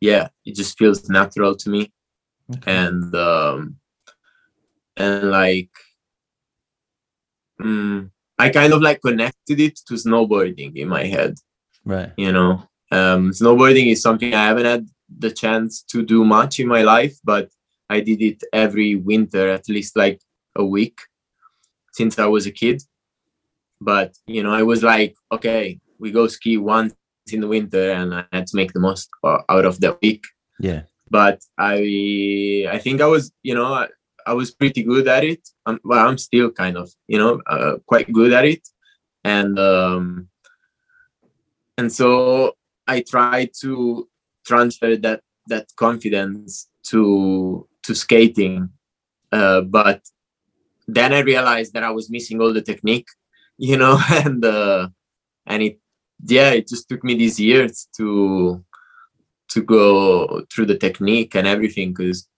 yeah, 0.00 0.28
it 0.44 0.56
just 0.56 0.76
feels 0.76 1.08
natural 1.08 1.54
to 1.54 1.70
me, 1.70 1.92
okay. 2.52 2.76
and 2.76 3.14
um, 3.14 3.76
and 4.96 5.30
like, 5.30 5.70
um, 7.60 8.10
I 8.40 8.48
kind 8.50 8.72
of 8.72 8.82
like 8.82 9.00
connected 9.02 9.60
it 9.60 9.76
to 9.86 9.94
snowboarding 9.94 10.74
in 10.74 10.88
my 10.88 11.04
head. 11.04 11.36
Right. 11.84 12.12
You 12.16 12.32
know, 12.32 12.68
um, 12.90 13.30
snowboarding 13.30 13.92
is 13.92 14.02
something 14.02 14.34
I 14.34 14.46
haven't 14.46 14.66
had 14.66 14.88
the 15.18 15.30
chance 15.30 15.82
to 15.82 16.02
do 16.02 16.24
much 16.24 16.60
in 16.60 16.68
my 16.68 16.82
life, 16.82 17.16
but 17.24 17.50
I 17.88 18.00
did 18.00 18.20
it 18.22 18.42
every 18.52 18.94
winter, 18.96 19.48
at 19.48 19.68
least 19.68 19.96
like 19.96 20.20
a 20.56 20.64
week 20.64 20.98
since 21.92 22.18
I 22.18 22.26
was 22.26 22.46
a 22.46 22.50
kid. 22.50 22.82
But 23.80 24.14
you 24.26 24.42
know, 24.42 24.52
I 24.52 24.62
was 24.62 24.82
like, 24.82 25.14
okay, 25.30 25.78
we 25.98 26.10
go 26.10 26.26
ski 26.26 26.56
once 26.56 26.94
in 27.30 27.40
the 27.40 27.48
winter, 27.48 27.92
and 27.92 28.14
I 28.14 28.24
had 28.32 28.46
to 28.48 28.56
make 28.56 28.72
the 28.72 28.80
most 28.80 29.08
out 29.24 29.64
of 29.64 29.80
that 29.80 29.98
week. 30.02 30.24
Yeah. 30.58 30.82
But 31.08 31.40
I, 31.58 32.66
I 32.68 32.78
think 32.78 33.00
I 33.00 33.06
was, 33.06 33.32
you 33.42 33.54
know, 33.54 33.72
I, 33.72 33.88
I 34.26 34.32
was 34.32 34.50
pretty 34.50 34.82
good 34.82 35.06
at 35.06 35.22
it. 35.22 35.48
I'm, 35.64 35.78
well, 35.84 36.06
I'm 36.06 36.18
still 36.18 36.50
kind 36.50 36.76
of, 36.76 36.90
you 37.06 37.18
know, 37.18 37.40
uh, 37.46 37.76
quite 37.86 38.12
good 38.12 38.32
at 38.32 38.44
it, 38.44 38.66
and 39.22 39.58
um, 39.58 40.28
and 41.78 41.92
so 41.92 42.56
I 42.86 43.00
try 43.00 43.50
to 43.60 44.08
transfer 44.46 44.96
that 44.96 45.20
that 45.48 45.66
confidence 45.76 46.68
to 46.84 47.68
to 47.82 47.94
skating. 47.94 48.70
Uh, 49.32 49.60
but 49.60 50.00
then 50.88 51.12
i 51.12 51.18
realized 51.18 51.72
that 51.72 51.82
i 51.82 51.90
was 51.90 52.08
missing 52.08 52.40
all 52.40 52.52
the 52.52 52.62
technique 52.62 53.08
you 53.58 53.76
know 53.76 53.98
and 54.10 54.44
uh, 54.44 54.88
and 55.46 55.62
it 55.62 55.80
yeah 56.24 56.50
it 56.50 56.68
just 56.68 56.88
took 56.88 57.02
me 57.02 57.14
these 57.14 57.40
years 57.40 57.88
to 57.96 58.64
to 59.48 59.62
go 59.62 60.44
through 60.50 60.66
the 60.66 60.78
technique 60.78 61.34
and 61.34 61.46
everything 61.46 61.92
because 61.92 62.28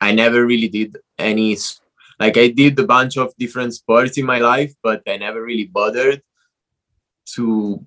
i 0.00 0.10
never 0.10 0.46
really 0.46 0.68
did 0.68 0.96
any 1.18 1.56
like 2.18 2.36
i 2.38 2.48
did 2.48 2.78
a 2.78 2.84
bunch 2.84 3.18
of 3.18 3.34
different 3.38 3.74
sports 3.74 4.16
in 4.16 4.24
my 4.24 4.38
life 4.38 4.72
but 4.82 5.02
i 5.06 5.16
never 5.16 5.42
really 5.42 5.66
bothered 5.66 6.22
to 7.26 7.84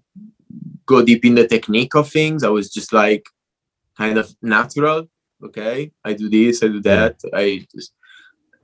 go 0.85 1.03
deep 1.03 1.25
in 1.25 1.35
the 1.35 1.47
technique 1.47 1.95
of 1.95 2.09
things. 2.09 2.43
I 2.43 2.49
was 2.49 2.71
just 2.71 2.93
like 2.93 3.25
kind 3.97 4.17
of 4.17 4.33
natural. 4.41 5.07
Okay, 5.43 5.91
I 6.03 6.13
do 6.13 6.29
this, 6.29 6.63
I 6.63 6.67
do 6.67 6.81
that. 6.81 7.17
I 7.33 7.65
just 7.73 7.93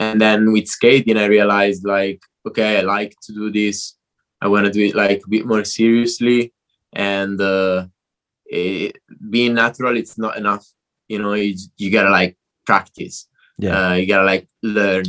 and 0.02 0.20
then 0.20 0.52
with 0.52 0.68
skating, 0.68 1.18
I 1.18 1.26
realized 1.26 1.86
like, 1.86 2.24
okay, 2.48 2.80
I 2.80 2.82
like 2.82 3.14
to 3.24 3.34
do 3.34 3.52
this. 3.52 3.96
I 4.42 4.48
want 4.48 4.66
to 4.66 4.72
do 4.72 4.84
it 4.84 4.96
like 4.96 5.22
a 5.24 5.30
bit 5.30 5.46
more 5.46 5.64
seriously, 5.64 6.52
and 6.92 7.40
uh, 7.40 7.86
it, 8.48 8.98
being 9.30 9.54
natural, 9.54 9.96
it's 9.96 10.18
not 10.18 10.38
enough. 10.38 10.66
You 11.08 11.20
know, 11.20 11.34
you, 11.34 11.56
you 11.78 11.92
gotta 11.92 12.10
like 12.10 12.36
practice. 12.66 13.28
Yeah, 13.60 13.90
uh, 13.90 13.94
you 13.94 14.08
gotta 14.08 14.26
like 14.26 14.48
learn, 14.64 15.06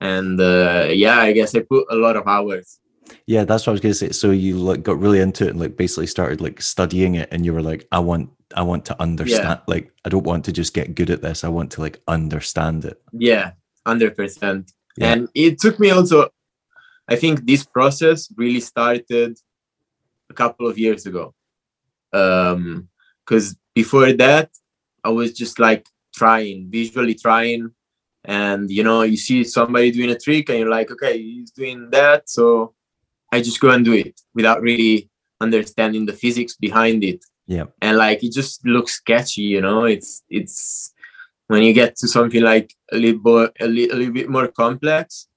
and 0.00 0.40
uh, 0.40 0.86
yeah, 0.92 1.18
I 1.18 1.32
guess 1.32 1.56
I 1.56 1.60
put 1.60 1.86
a 1.90 1.96
lot 1.96 2.16
of 2.16 2.28
hours. 2.28 2.78
Yeah, 3.26 3.44
that's 3.44 3.66
what 3.66 3.72
I 3.72 3.74
was 3.74 3.80
gonna 3.80 3.94
say. 3.94 4.10
So 4.10 4.30
you 4.30 4.56
like 4.56 4.84
got 4.84 5.00
really 5.00 5.18
into 5.18 5.46
it 5.46 5.50
and 5.50 5.60
like 5.60 5.76
basically 5.76 6.06
started 6.06 6.40
like 6.40 6.62
studying 6.62 7.16
it, 7.16 7.28
and 7.32 7.44
you 7.44 7.52
were 7.52 7.62
like, 7.62 7.88
I 7.90 7.98
want 7.98 8.30
I 8.56 8.62
want 8.62 8.84
to 8.86 9.00
understand. 9.00 9.60
Yeah. 9.66 9.74
Like, 9.74 9.92
I 10.04 10.08
don't 10.08 10.24
want 10.24 10.44
to 10.46 10.52
just 10.52 10.74
get 10.74 10.94
good 10.94 11.10
at 11.10 11.22
this. 11.22 11.44
I 11.44 11.48
want 11.48 11.70
to 11.72 11.80
like 11.80 12.00
understand 12.08 12.84
it. 12.84 13.00
Yeah, 13.12 13.52
hundred 13.86 14.12
yeah. 14.12 14.24
percent. 14.24 14.72
And 15.00 15.28
it 15.34 15.58
took 15.58 15.78
me 15.80 15.90
also. 15.90 16.28
I 17.08 17.16
think 17.16 17.46
this 17.46 17.64
process 17.64 18.28
really 18.36 18.60
started 18.60 19.38
a 20.30 20.34
couple 20.34 20.68
of 20.68 20.78
years 20.78 21.06
ago. 21.06 21.34
Um, 22.12 22.88
because 23.24 23.56
before 23.74 24.12
that, 24.12 24.50
I 25.04 25.08
was 25.08 25.32
just 25.32 25.58
like 25.58 25.86
trying, 26.14 26.68
visually 26.70 27.14
trying, 27.14 27.70
and 28.24 28.70
you 28.70 28.84
know, 28.84 29.02
you 29.02 29.16
see 29.16 29.44
somebody 29.44 29.90
doing 29.90 30.10
a 30.10 30.18
trick, 30.18 30.48
and 30.48 30.58
you're 30.58 30.68
like, 30.68 30.90
okay, 30.90 31.20
he's 31.20 31.50
doing 31.50 31.90
that, 31.90 32.28
so 32.28 32.74
I 33.32 33.40
just 33.40 33.60
go 33.60 33.70
and 33.70 33.84
do 33.84 33.94
it 33.94 34.20
without 34.34 34.60
really 34.60 35.08
understanding 35.40 36.06
the 36.06 36.12
physics 36.12 36.54
behind 36.56 37.02
it 37.02 37.24
yeah. 37.46 37.64
And 37.80 37.96
like 37.96 38.22
it 38.22 38.32
just 38.32 38.64
looks 38.66 38.94
sketchy 38.94 39.42
you 39.42 39.60
know? 39.60 39.84
It's 39.84 40.22
it's 40.28 40.92
when 41.48 41.62
you 41.62 41.72
get 41.72 41.96
to 41.96 42.08
something 42.08 42.42
like 42.42 42.72
a 42.92 42.96
little 42.96 43.20
more 43.20 43.50
a, 43.60 43.66
li- 43.66 43.90
a 43.90 43.94
little 43.94 44.14
bit 44.14 44.28
more 44.28 44.48
complex 44.48 45.28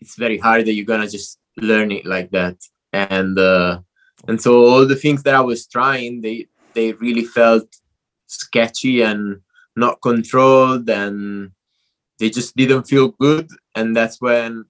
it's 0.00 0.16
very 0.16 0.38
hard 0.38 0.66
that 0.66 0.74
you're 0.74 0.84
gonna 0.84 1.08
just 1.08 1.38
learn 1.56 1.90
it 1.90 2.06
like 2.06 2.30
that. 2.30 2.56
And 2.92 3.38
uh 3.38 3.80
and 4.28 4.40
so 4.40 4.64
all 4.64 4.86
the 4.86 4.96
things 4.96 5.22
that 5.22 5.34
i 5.34 5.40
was 5.40 5.66
trying 5.66 6.20
they 6.20 6.46
they 6.74 6.92
really 6.94 7.24
felt 7.24 7.68
sketchy 8.26 9.02
and 9.02 9.40
not 9.76 10.00
controlled 10.02 10.88
and 10.88 11.50
they 12.18 12.30
just 12.30 12.56
didn't 12.56 12.84
feel 12.84 13.08
good. 13.08 13.48
And 13.74 13.94
that's 13.96 14.20
when 14.20 14.64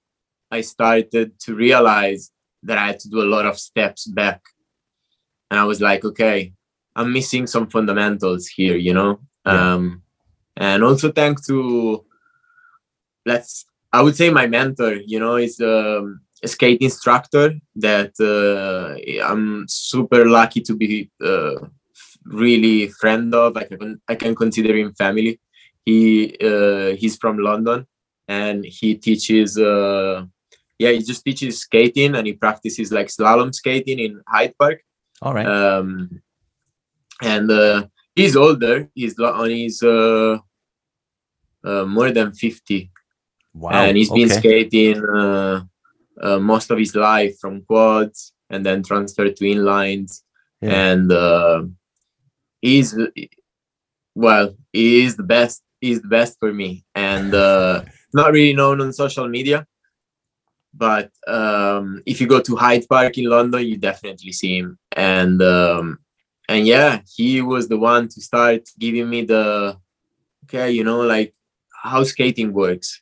i 0.51 0.61
started 0.61 1.39
to 1.41 1.55
realize 1.55 2.31
that 2.63 2.79
i 2.79 2.87
had 2.89 3.01
to 3.01 3.09
do 3.09 3.23
a 3.23 3.33
lot 3.35 3.47
of 3.47 3.59
steps 3.59 4.07
back 4.07 4.41
and 5.51 5.61
I 5.61 5.65
was 5.65 5.81
like, 5.81 6.05
okay, 6.05 6.53
I'm 6.95 7.13
missing 7.13 7.47
some 7.47 7.69
fundamentals 7.69 8.47
here, 8.47 8.77
you 8.77 8.95
know. 8.95 9.21
Yeah. 9.47 9.75
Um, 9.75 10.03
and 10.57 10.83
also 10.83 11.13
thanks 11.13 11.47
to 11.47 12.05
let's 13.27 13.67
I 13.93 14.03
would 14.03 14.17
say 14.17 14.31
my 14.31 14.47
mentor, 14.47 14.95
you 14.95 15.21
know, 15.21 15.37
is 15.37 15.61
um, 15.61 16.21
a 16.43 16.49
skate 16.49 16.81
instructor 16.81 17.55
that 17.77 18.13
uh, 18.21 18.97
I'm 19.25 19.67
super 19.69 20.27
lucky 20.27 20.61
to 20.63 20.75
be 20.75 21.11
uh, 21.25 21.67
really 22.25 22.89
friend 22.89 23.35
of. 23.35 23.55
Like 23.55 23.73
I 23.73 23.77
can, 23.77 24.01
I 24.09 24.15
can 24.15 24.35
consider 24.35 24.77
him 24.77 24.93
family. 24.95 25.41
He 25.85 26.37
uh, 26.43 26.97
he's 26.97 27.17
from 27.17 27.39
London 27.39 27.87
and 28.29 28.65
he 28.65 28.97
teaches. 28.97 29.59
Uh, 29.59 30.25
yeah, 30.79 30.91
he 30.91 30.99
just 30.99 31.25
teaches 31.25 31.61
skating 31.61 32.17
and 32.17 32.27
he 32.27 32.35
practices 32.35 32.93
like 32.93 33.07
slalom 33.07 33.55
skating 33.55 33.99
in 33.99 34.21
Hyde 34.29 34.55
Park 34.59 34.83
all 35.23 35.35
right. 35.35 35.47
Um, 35.47 36.23
and 37.23 37.51
uh, 37.51 37.87
he's 38.15 38.37
older. 38.37 38.89
He's 38.95 39.19
on 39.19 39.51
his 39.51 39.83
uh, 39.83 40.39
uh, 41.65 41.85
more 41.85 42.11
than 42.11 42.33
fifty. 42.33 42.91
Wow. 43.55 43.71
And 43.71 43.97
he's 43.97 44.11
been 44.11 44.29
skating 44.29 45.03
uh, 45.05 45.65
uh, 46.21 46.39
most 46.39 46.71
of 46.71 46.79
his 46.79 46.95
life 46.95 47.39
from 47.41 47.63
quads 47.63 48.33
and 48.51 48.65
then 48.65 48.83
transferred 48.83 49.35
to 49.37 49.45
inlines. 49.45 50.23
Yeah. 50.61 50.93
And 50.93 51.13
uh, 51.13 51.65
he's 52.61 52.95
well, 54.15 54.57
he 54.73 55.05
is 55.05 55.17
the 55.17 55.23
best. 55.23 55.63
He's 55.81 56.01
the 56.01 56.09
best 56.09 56.39
for 56.41 56.53
me, 56.53 56.85
and 56.95 57.35
uh, 57.35 57.83
not 58.15 58.33
really 58.33 58.55
known 58.55 58.81
on 58.81 58.93
social 58.93 59.29
media. 59.29 59.67
But 60.77 61.11
um, 61.27 62.03
if 62.05 62.21
you 62.21 62.27
go 62.27 62.41
to 62.41 62.57
Hyde 62.57 62.87
Park 62.89 63.17
in 63.17 63.31
London, 63.31 63.67
you 63.67 63.79
definitely 63.79 64.33
see 64.33 64.59
him. 64.59 64.79
And 64.95 65.41
um, 65.43 66.01
and 66.49 66.67
yeah, 66.67 67.01
he 67.17 67.41
was 67.41 67.69
the 67.69 67.79
one 67.79 68.09
to 68.09 68.21
start 68.21 68.69
giving 68.79 69.09
me 69.09 69.23
the 69.23 69.79
okay, 70.45 70.71
you 70.71 70.85
know, 70.85 71.01
like 71.01 71.35
how 71.83 72.05
skating 72.05 72.53
works. 72.53 73.01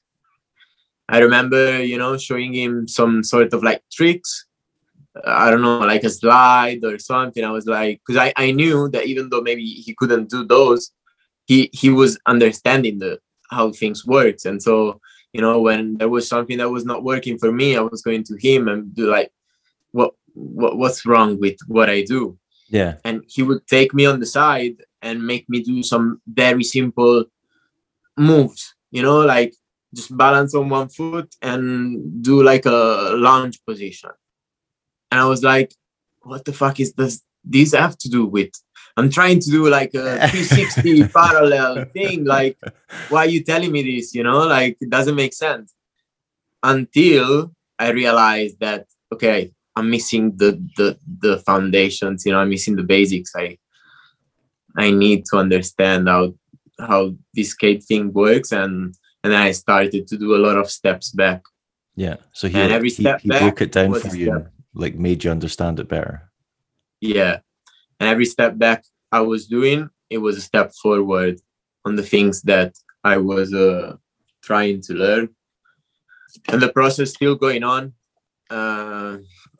I 1.08 1.18
remember, 1.18 1.82
you 1.82 1.98
know, 1.98 2.16
showing 2.16 2.54
him 2.54 2.88
some 2.88 3.22
sort 3.22 3.52
of 3.52 3.62
like 3.62 3.82
tricks. 3.92 4.46
I 5.24 5.50
don't 5.50 5.62
know, 5.62 5.78
like 5.78 6.02
a 6.02 6.10
slide 6.10 6.82
or 6.84 6.98
something. 6.98 7.44
I 7.44 7.50
was 7.50 7.66
like, 7.66 8.00
because 8.04 8.20
I, 8.20 8.32
I 8.37 8.50
knew 8.50 8.88
that 8.88 9.06
even 9.06 9.28
though 9.30 9.42
maybe 9.42 9.64
he 9.64 9.94
couldn't 9.94 10.28
do 10.28 10.44
those, 10.44 10.90
he 11.46 11.70
he 11.72 11.90
was 11.90 12.18
understanding 12.26 12.98
the 12.98 13.20
how 13.50 13.70
things 13.70 14.04
works. 14.04 14.44
And 14.44 14.62
so, 14.62 15.00
you 15.35 15.40
know, 15.40 15.61
when 15.61 15.99
there 15.99 16.09
was 16.09 16.29
something 16.29 16.59
that 16.59 16.70
was 16.70 16.85
not 16.85 17.03
working 17.03 17.38
for 17.38 17.51
me, 17.51 17.77
I 17.77 17.81
was 17.81 18.03
going 18.03 18.23
to 18.25 18.37
him 18.37 18.68
and 18.68 18.94
do 18.94 19.11
like, 19.11 19.33
what 19.90 20.12
what 20.33 20.79
what's 20.79 21.05
wrong 21.05 21.40
with 21.40 21.59
what 21.66 21.90
I 21.90 22.03
do? 22.03 22.38
Yeah. 22.68 22.94
And 23.05 23.25
he 23.27 23.42
would 23.42 23.66
take 23.66 23.92
me 23.92 24.07
on 24.07 24.20
the 24.20 24.27
side 24.27 24.77
and 25.03 25.27
make 25.27 25.49
me 25.49 25.61
do 25.61 25.83
some 25.83 26.23
very 26.27 26.62
simple 26.62 27.25
moves, 28.16 28.75
you 28.92 29.03
know, 29.03 29.20
like 29.20 29.55
just 29.92 30.16
balance 30.16 30.55
on 30.55 30.68
one 30.68 30.88
foot 30.88 31.35
and 31.42 32.23
do 32.23 32.42
like 32.42 32.64
a 32.64 33.11
lunge 33.16 33.61
position. 33.66 34.11
And 35.11 35.20
I 35.20 35.27
was 35.27 35.42
like, 35.42 35.75
what 36.23 36.44
the 36.44 36.53
fuck 36.53 36.79
is 36.79 36.92
this? 36.92 37.23
These 37.44 37.75
have 37.75 37.99
to 37.99 38.09
do 38.09 38.25
with? 38.25 38.53
I'm 38.96 39.11
trying 39.11 39.40
to 39.40 39.50
do 39.50 39.68
like 39.68 39.92
a 39.94 40.28
360 40.28 41.09
parallel 41.09 41.85
thing. 41.87 42.24
Like, 42.24 42.57
why 43.09 43.24
are 43.26 43.28
you 43.28 43.42
telling 43.42 43.72
me 43.72 43.83
this? 43.83 44.14
You 44.14 44.22
know, 44.22 44.46
like 44.46 44.76
it 44.80 44.90
doesn't 44.90 45.16
make 45.16 45.33
sense. 45.35 45.74
Until 46.62 47.52
I 47.78 47.90
realized 47.90 48.61
that 48.61 48.87
okay, 49.12 49.52
I'm 49.76 49.90
missing 49.90 50.37
the 50.37 50.52
the 50.76 50.96
the 51.20 51.38
foundations. 51.40 52.24
You 52.24 52.33
know, 52.33 52.38
I'm 52.38 52.50
missing 52.50 52.76
the 52.76 52.83
basics. 52.85 53.33
I 53.37 53.59
I 54.76 54.90
need 54.90 55.24
to 55.26 55.37
understand 55.38 56.09
how 56.09 56.35
how 56.78 57.14
this 57.35 57.50
skate 57.50 57.83
thing 57.85 58.12
works 58.12 58.52
and 58.52 58.94
and 59.22 59.35
I 59.35 59.52
started 59.52 60.07
to 60.09 60.16
do 60.18 60.35
a 60.35 60.38
lot 60.46 60.57
of 60.57 60.70
steps 60.70 61.11
back. 61.11 61.42
Yeah. 61.96 62.16
So 62.33 62.48
he, 62.48 62.59
And 62.59 62.72
every 62.72 62.88
he- 62.90 63.02
step 63.02 63.20
he, 63.20 63.28
back 63.28 63.40
broke 63.40 63.61
it 63.62 63.72
down 63.72 63.94
for 63.94 64.14
you, 64.16 64.33
and, 64.33 64.46
like 64.74 64.94
made 64.96 65.22
you 65.24 65.30
understand 65.30 65.80
it 65.80 65.88
better. 65.88 66.30
Yeah. 67.00 67.40
And 68.00 68.09
every 68.09 68.26
step 68.26 68.59
back 68.59 68.85
I 69.12 69.20
was 69.20 69.46
doing, 69.46 69.90
it 70.11 70.18
was 70.18 70.37
a 70.37 70.40
step 70.40 70.72
forward 70.74 71.40
on 71.85 71.96
the 71.96 72.02
things 72.02 72.42
that 72.42 72.74
I 73.02 73.18
was 73.18 73.52
uh, 73.52 73.96
trying 74.42 74.80
to 74.83 74.94
learn. 74.94 75.28
And 76.48 76.61
the 76.61 76.72
process 76.72 77.11
still 77.11 77.35
going 77.37 77.62
on. 77.62 77.92
Uh, 78.50 79.18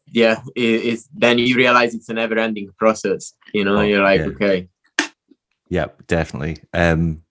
yeah, 0.09 0.43
it, 0.57 0.63
it's 0.63 1.09
then 1.15 1.39
you 1.39 1.57
realize 1.57 1.95
it's 1.95 2.09
a 2.09 2.15
never 2.15 2.39
ending 2.39 2.71
process. 2.79 3.33
You 3.53 3.65
know, 3.65 3.79
Oh, 3.79 3.83
you're 3.83 4.03
like, 4.03 4.21
yeah. 4.21 4.27
okay, 4.27 4.69
Yeah, 5.69 5.87
definitely. 6.07 6.59
Um, 6.73 7.23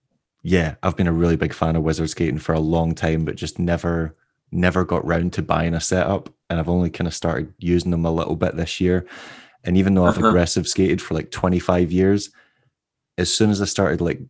yeah, 0.42 0.74
I've 0.82 0.96
been 0.96 1.06
a 1.06 1.12
really 1.12 1.36
big 1.36 1.54
fan 1.54 1.76
of 1.76 1.82
wizard 1.82 2.10
skating 2.10 2.38
for 2.38 2.52
a 2.54 2.60
long 2.60 2.94
time, 2.94 3.24
but 3.24 3.36
just 3.36 3.58
never, 3.58 4.14
never 4.52 4.84
got 4.84 5.06
round 5.06 5.32
to 5.34 5.42
buying 5.42 5.74
a 5.74 5.80
setup. 5.80 6.28
And 6.50 6.58
I've 6.60 6.68
only 6.68 6.90
kind 6.90 7.08
of 7.08 7.14
started 7.14 7.52
using 7.58 7.90
them 7.90 8.04
a 8.04 8.10
little 8.10 8.36
bit 8.36 8.56
this 8.56 8.80
year. 8.80 9.06
And 9.64 9.76
even 9.76 9.94
though 9.94 10.06
I've 10.06 10.18
Uh-huh. 10.18 10.28
aggressive 10.28 10.68
skated 10.68 11.00
for 11.02 11.14
like 11.14 11.30
25 11.30 11.90
years, 11.92 12.30
as 13.18 13.32
soon 13.32 13.50
as 13.50 13.60
I 13.62 13.64
started 13.66 14.00
like 14.00 14.20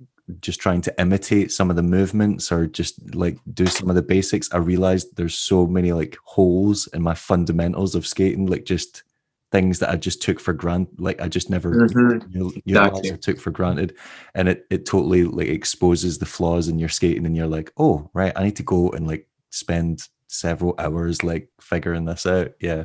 just 0.41 0.61
trying 0.61 0.81
to 0.83 1.01
imitate 1.01 1.53
some 1.53 1.71
of 1.71 1.77
the 1.77 1.83
movements 1.83 2.51
or 2.53 2.67
just 2.67 3.15
like 3.15 3.37
do 3.53 3.67
some 3.67 3.89
of 3.91 3.97
the 3.97 4.03
basics, 4.03 4.49
I 4.53 4.59
realized 4.59 5.17
there's 5.17 5.35
so 5.39 5.67
many 5.67 5.93
like 5.93 6.17
holes 6.25 6.87
in 6.95 7.03
my 7.03 7.15
fundamentals 7.15 7.95
of 7.95 8.07
skating, 8.07 8.47
like 8.47 8.65
just 8.65 9.03
things 9.53 9.79
that 9.79 9.91
I 9.91 9.97
just 9.97 10.21
took 10.23 10.41
for 10.41 10.53
granted. 10.53 11.01
Like 11.01 11.21
I 11.21 11.29
just 11.29 11.51
never 11.51 11.73
Mhm. 11.73 12.27
you 12.31 12.53
Exactly. 12.67 13.17
took 13.19 13.39
for 13.41 13.51
granted 13.51 13.95
and 14.35 14.49
it 14.49 14.67
it 14.71 14.87
totally 14.87 15.25
like 15.25 15.47
exposes 15.49 16.19
the 16.19 16.27
flaws 16.27 16.69
in 16.69 16.79
your 16.79 16.89
skating 16.89 17.27
and 17.27 17.37
you're 17.37 17.47
like 17.47 17.71
oh 17.77 18.11
right 18.15 18.33
i 18.35 18.43
need 18.43 18.57
to 18.57 18.63
go 18.65 18.91
and 18.91 19.07
like 19.07 19.29
spend 19.51 20.09
several 20.35 20.75
hours 20.79 21.23
like 21.23 21.49
figuring 21.61 22.05
this 22.05 22.27
out 22.27 22.49
yeah 22.61 22.85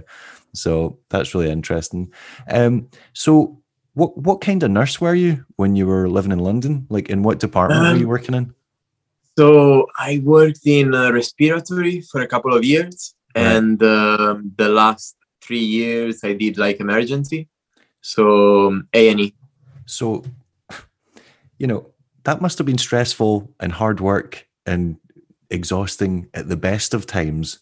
so 0.53 0.97
that's 1.09 1.33
really 1.33 1.49
interesting 1.51 2.11
um 2.51 2.87
so 3.13 3.59
what 3.93 4.17
what 4.17 4.41
kind 4.41 4.63
of 4.63 4.71
nurse 4.71 5.01
were 5.01 5.15
you 5.15 5.43
when 5.57 5.75
you 5.75 5.85
were 5.87 6.07
living 6.09 6.31
in 6.31 6.39
london 6.39 6.85
like 6.89 7.09
in 7.09 7.23
what 7.23 7.39
department 7.39 7.81
were 7.81 7.97
you 7.97 8.05
Um, 8.05 8.09
working 8.09 8.35
in 8.35 8.53
So 9.39 9.87
I 9.97 10.19
worked 10.23 10.65
in 10.65 10.93
uh, 10.93 11.11
respiratory 11.11 12.01
for 12.11 12.19
a 12.21 12.27
couple 12.27 12.53
of 12.53 12.63
years, 12.63 13.15
Right. 13.35 13.55
and 13.55 13.79
um, 13.83 14.51
the 14.57 14.67
last 14.67 15.15
three 15.39 15.63
years 15.63 16.23
I 16.23 16.33
did 16.33 16.57
like 16.57 16.81
emergency. 16.83 17.47
So 18.01 18.67
um, 18.67 18.87
A 18.93 19.07
and 19.11 19.19
E. 19.19 19.33
so 19.85 20.23
you 21.57 21.67
know 21.67 21.81
that 22.23 22.41
must 22.41 22.57
have 22.59 22.65
been 22.67 22.77
stressful 22.77 23.49
and 23.59 23.71
hard 23.71 23.99
work 23.99 24.45
and 24.65 24.97
exhausting 25.49 26.29
at 26.33 26.47
the 26.47 26.57
best 26.57 26.93
of 26.93 27.05
times 27.05 27.59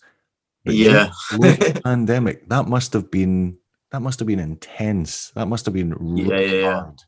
But 0.65 0.75
Yeah. 0.75 1.09
the 1.31 1.81
pandemic, 1.83 2.49
that 2.49 2.67
must 2.67 2.93
have 2.93 3.09
been 3.09 3.57
that 3.91 4.01
must 4.01 4.19
have 4.19 4.27
been 4.27 4.39
intense. 4.39 5.31
That 5.35 5.47
must 5.47 5.65
have 5.65 5.73
been 5.73 5.93
really 5.97 6.29
Yeah, 6.29 6.39
yeah, 6.39 6.61
yeah. 6.61 6.81
hard. 6.81 6.99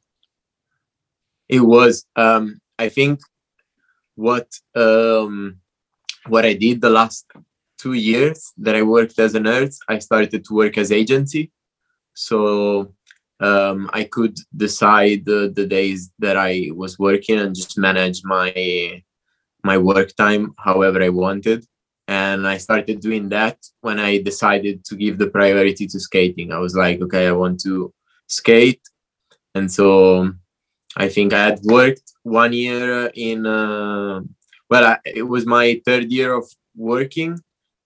It 1.49 1.59
was. 1.59 2.05
Um, 2.15 2.61
I 2.77 2.89
think 2.89 3.19
what 4.15 4.47
um, 4.75 5.59
what 6.27 6.45
I 6.45 6.53
did 6.53 6.79
the 6.81 6.89
last 6.89 7.25
two 7.77 7.93
years 7.93 8.53
that 8.57 8.75
I 8.75 8.83
worked 8.83 9.19
as 9.19 9.35
a 9.35 9.39
nurse, 9.39 9.79
I 9.89 9.99
started 9.99 10.43
to 10.45 10.53
work 10.53 10.77
as 10.77 10.91
agency. 10.91 11.51
So 12.13 12.93
um, 13.39 13.89
I 13.93 14.03
could 14.05 14.37
decide 14.55 15.25
the, 15.25 15.51
the 15.53 15.65
days 15.65 16.11
that 16.19 16.37
I 16.37 16.69
was 16.73 16.99
working 16.99 17.39
and 17.39 17.55
just 17.55 17.77
manage 17.77 18.21
my 18.23 18.51
my 19.63 19.77
work 19.77 20.15
time 20.15 20.53
however 20.57 21.01
I 21.03 21.09
wanted. 21.09 21.65
And 22.07 22.47
I 22.47 22.57
started 22.57 23.01
doing 23.01 23.29
that 23.29 23.57
when 23.81 23.99
I 23.99 24.21
decided 24.21 24.83
to 24.85 24.95
give 24.95 25.19
the 25.19 25.27
priority 25.27 25.85
to 25.87 25.99
skating. 25.99 26.51
I 26.51 26.57
was 26.57 26.75
like, 26.75 27.01
okay, 27.01 27.27
I 27.27 27.33
want 27.33 27.59
to 27.61 27.93
skate. 28.27 28.81
And 29.53 29.71
so 29.71 30.31
I 30.97 31.07
think 31.07 31.33
I 31.33 31.45
had 31.45 31.59
worked 31.63 32.13
one 32.23 32.53
year 32.53 33.11
in, 33.13 33.45
uh, 33.45 34.21
well, 34.69 34.85
I, 34.85 34.97
it 35.05 35.23
was 35.23 35.45
my 35.45 35.81
third 35.85 36.11
year 36.11 36.33
of 36.33 36.49
working. 36.75 37.39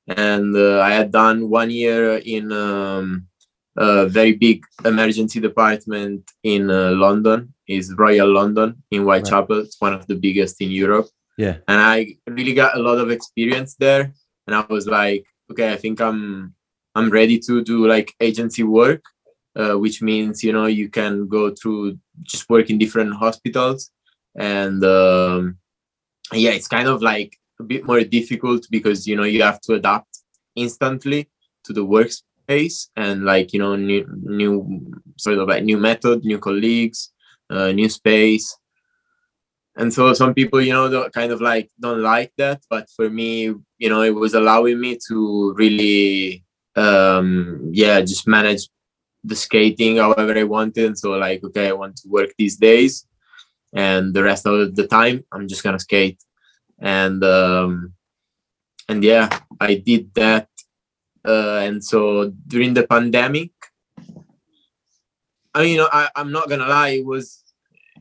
And 0.08 0.56
uh, 0.56 0.82
I 0.82 0.92
had 0.92 1.12
done 1.12 1.50
one 1.50 1.70
year 1.70 2.18
in 2.18 2.52
um, 2.52 3.28
a 3.76 4.08
very 4.08 4.34
big 4.34 4.64
emergency 4.86 5.40
department 5.40 6.32
in 6.44 6.70
uh, 6.70 6.92
London, 6.92 7.54
is 7.68 7.94
Royal 7.98 8.32
London 8.32 8.84
in 8.92 9.04
Whitechapel. 9.04 9.60
It's 9.60 9.80
one 9.82 9.94
of 9.94 10.08
the 10.08 10.16
biggest 10.16 10.62
in 10.62 10.72
Europe 10.72 11.08
Yeah. 11.38 11.58
and 11.68 11.82
I 11.82 12.18
really 12.28 12.54
got 12.54 12.78
a 12.78 12.82
lot 12.82 13.00
of 13.00 13.10
experience 13.10 13.76
there. 13.76 14.14
And 14.46 14.56
I 14.56 14.66
was 14.70 14.88
like, 14.88 15.26
okay, 15.52 15.72
I 15.72 15.78
think 15.78 16.02
I'm 16.02 16.54
I'm 16.96 17.10
ready 17.10 17.40
to 17.40 17.64
do 17.64 17.88
like 17.88 18.14
agency 18.20 18.64
work, 18.64 19.04
uh, 19.56 19.74
which 19.74 20.02
means 20.02 20.44
you 20.44 20.54
know 20.54 20.66
you 20.66 20.90
can 20.90 21.28
go 21.28 21.52
through 21.52 21.98
just 22.24 22.50
work 22.50 22.70
in 22.70 22.78
different 22.78 23.14
hospitals, 23.16 23.92
and 24.36 24.84
um, 24.84 25.58
yeah, 26.32 26.52
it's 26.52 26.68
kind 26.68 26.88
of 26.88 27.02
like 27.02 27.38
a 27.60 27.64
bit 27.64 27.86
more 27.86 28.02
difficult 28.02 28.68
because 28.70 29.08
you 29.08 29.16
know 29.16 29.24
you 29.24 29.42
have 29.42 29.62
to 29.62 29.74
adapt 29.74 30.20
instantly 30.56 31.30
to 31.64 31.74
the 31.74 31.86
workspace 31.86 32.90
and 32.96 33.24
like 33.26 33.54
you 33.54 33.60
know 33.60 33.76
new 33.76 34.06
new 34.24 35.02
sort 35.18 35.38
of 35.38 35.48
like 35.48 35.64
new 35.64 35.78
method, 35.78 36.24
new 36.24 36.38
colleagues, 36.38 37.12
uh, 37.50 37.72
new 37.72 37.90
space 37.90 38.58
and 39.76 39.94
so 39.94 40.14
some 40.14 40.34
people 40.34 40.62
you 40.62 40.74
know 40.74 41.10
kind 41.10 41.32
of 41.32 41.42
like 41.42 41.70
don't 41.80 42.02
like 42.02 42.32
that 42.38 42.62
but 42.70 42.88
for 42.96 43.10
me 43.10 43.54
you 43.78 43.90
know 43.90 44.02
it 44.02 44.14
was 44.14 44.34
allowing 44.34 44.80
me 44.80 44.98
to 45.08 45.54
really 45.58 46.44
um 46.76 47.70
yeah 47.72 48.00
just 48.02 48.28
manage 48.28 48.70
the 49.24 49.36
skating 49.36 49.98
however 49.98 50.38
i 50.38 50.44
wanted. 50.44 50.86
And 50.86 50.98
so 50.98 51.12
like 51.12 51.44
okay 51.44 51.70
i 51.70 51.74
want 51.74 51.96
to 51.98 52.10
work 52.10 52.32
these 52.38 52.58
days 52.58 53.08
and 53.74 54.14
the 54.14 54.24
rest 54.24 54.46
of 54.46 54.76
the 54.76 54.88
time 54.88 55.24
i'm 55.32 55.48
just 55.48 55.64
gonna 55.64 55.80
skate. 55.80 56.22
And 56.80 57.24
um 57.24 57.94
and 58.90 59.04
yeah 59.04 59.30
i 59.60 59.76
did 59.76 60.14
that. 60.16 60.50
Uh 61.26 61.62
and 61.64 61.84
so 61.84 62.34
during 62.48 62.74
the 62.74 62.86
pandemic 62.86 63.52
i 65.56 65.62
mean 65.62 65.72
you 65.72 65.78
know 65.78 65.90
I, 65.90 66.10
i'm 66.18 66.32
not 66.34 66.50
gonna 66.50 66.68
lie 66.68 66.90
it 67.00 67.06
was 67.06 67.44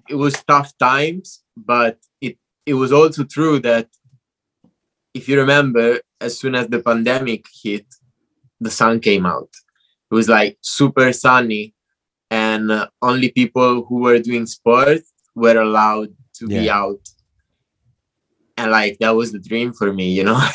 it 0.09 0.17
was 0.17 0.35
tough 0.43 0.77
times 0.79 1.42
but 1.57 1.99
it 2.21 2.39
it 2.67 2.75
was 2.75 2.93
also 2.93 3.25
true 3.25 3.59
that 3.61 3.89
if 5.15 5.29
you 5.29 5.39
remember 5.39 6.01
as 6.21 6.39
soon 6.39 6.55
as 6.55 6.69
the 6.69 6.81
pandemic 6.81 7.47
hit 7.63 7.87
the 8.61 8.71
sun 8.71 9.01
came 9.01 9.27
out. 9.27 9.51
It 10.11 10.15
was 10.15 10.29
like 10.29 10.57
super 10.61 11.13
sunny 11.13 11.75
and 12.31 12.71
uh, 12.71 12.89
only 13.01 13.31
people 13.31 13.85
who 13.85 13.97
were 13.97 14.19
doing 14.19 14.47
sport 14.47 15.01
were 15.35 15.61
allowed 15.61 16.15
to 16.35 16.47
yeah. 16.49 16.61
be 16.61 16.71
out. 16.71 17.01
And 18.57 18.71
like 18.71 18.99
that 19.01 19.11
was 19.11 19.33
the 19.33 19.41
dream 19.41 19.73
for 19.73 19.93
me 19.93 20.13
you 20.13 20.25
know? 20.25 20.37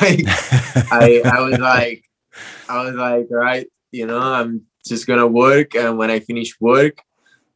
I, 0.90 1.20
I 1.24 1.40
was 1.40 1.58
like 1.58 2.04
i 2.68 2.82
was 2.82 2.94
like 2.94 3.26
right 3.30 3.66
you 3.90 4.06
know 4.06 4.20
i'm 4.20 4.62
just 4.86 5.06
gonna 5.06 5.26
work 5.26 5.74
and 5.74 5.98
when 5.98 6.10
i 6.10 6.20
finish 6.20 6.58
work 6.60 7.02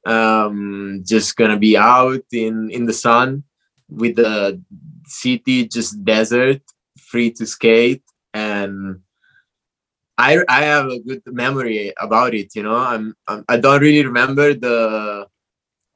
um 0.06 1.02
just 1.06 1.36
gonna 1.36 1.56
be 1.58 1.76
out 1.76 2.24
in 2.32 2.70
in 2.70 2.86
the 2.86 2.92
sun 2.92 3.44
with 3.88 4.16
the 4.16 4.60
city 5.06 5.66
just 5.68 6.02
desert 6.04 6.62
free 6.98 7.30
to 7.30 7.46
skate. 7.46 8.02
And 8.34 9.00
i 10.18 10.38
i 10.48 10.62
have 10.62 10.86
a 10.86 11.00
good 11.00 11.22
memory 11.26 11.92
about 11.98 12.34
it 12.34 12.54
you 12.54 12.62
know? 12.62 12.76
I'm, 12.76 13.14
I'm 13.28 13.44
i 13.48 13.56
don't 13.56 13.80
really 13.80 14.04
remember 14.04 14.54
the 14.54 15.26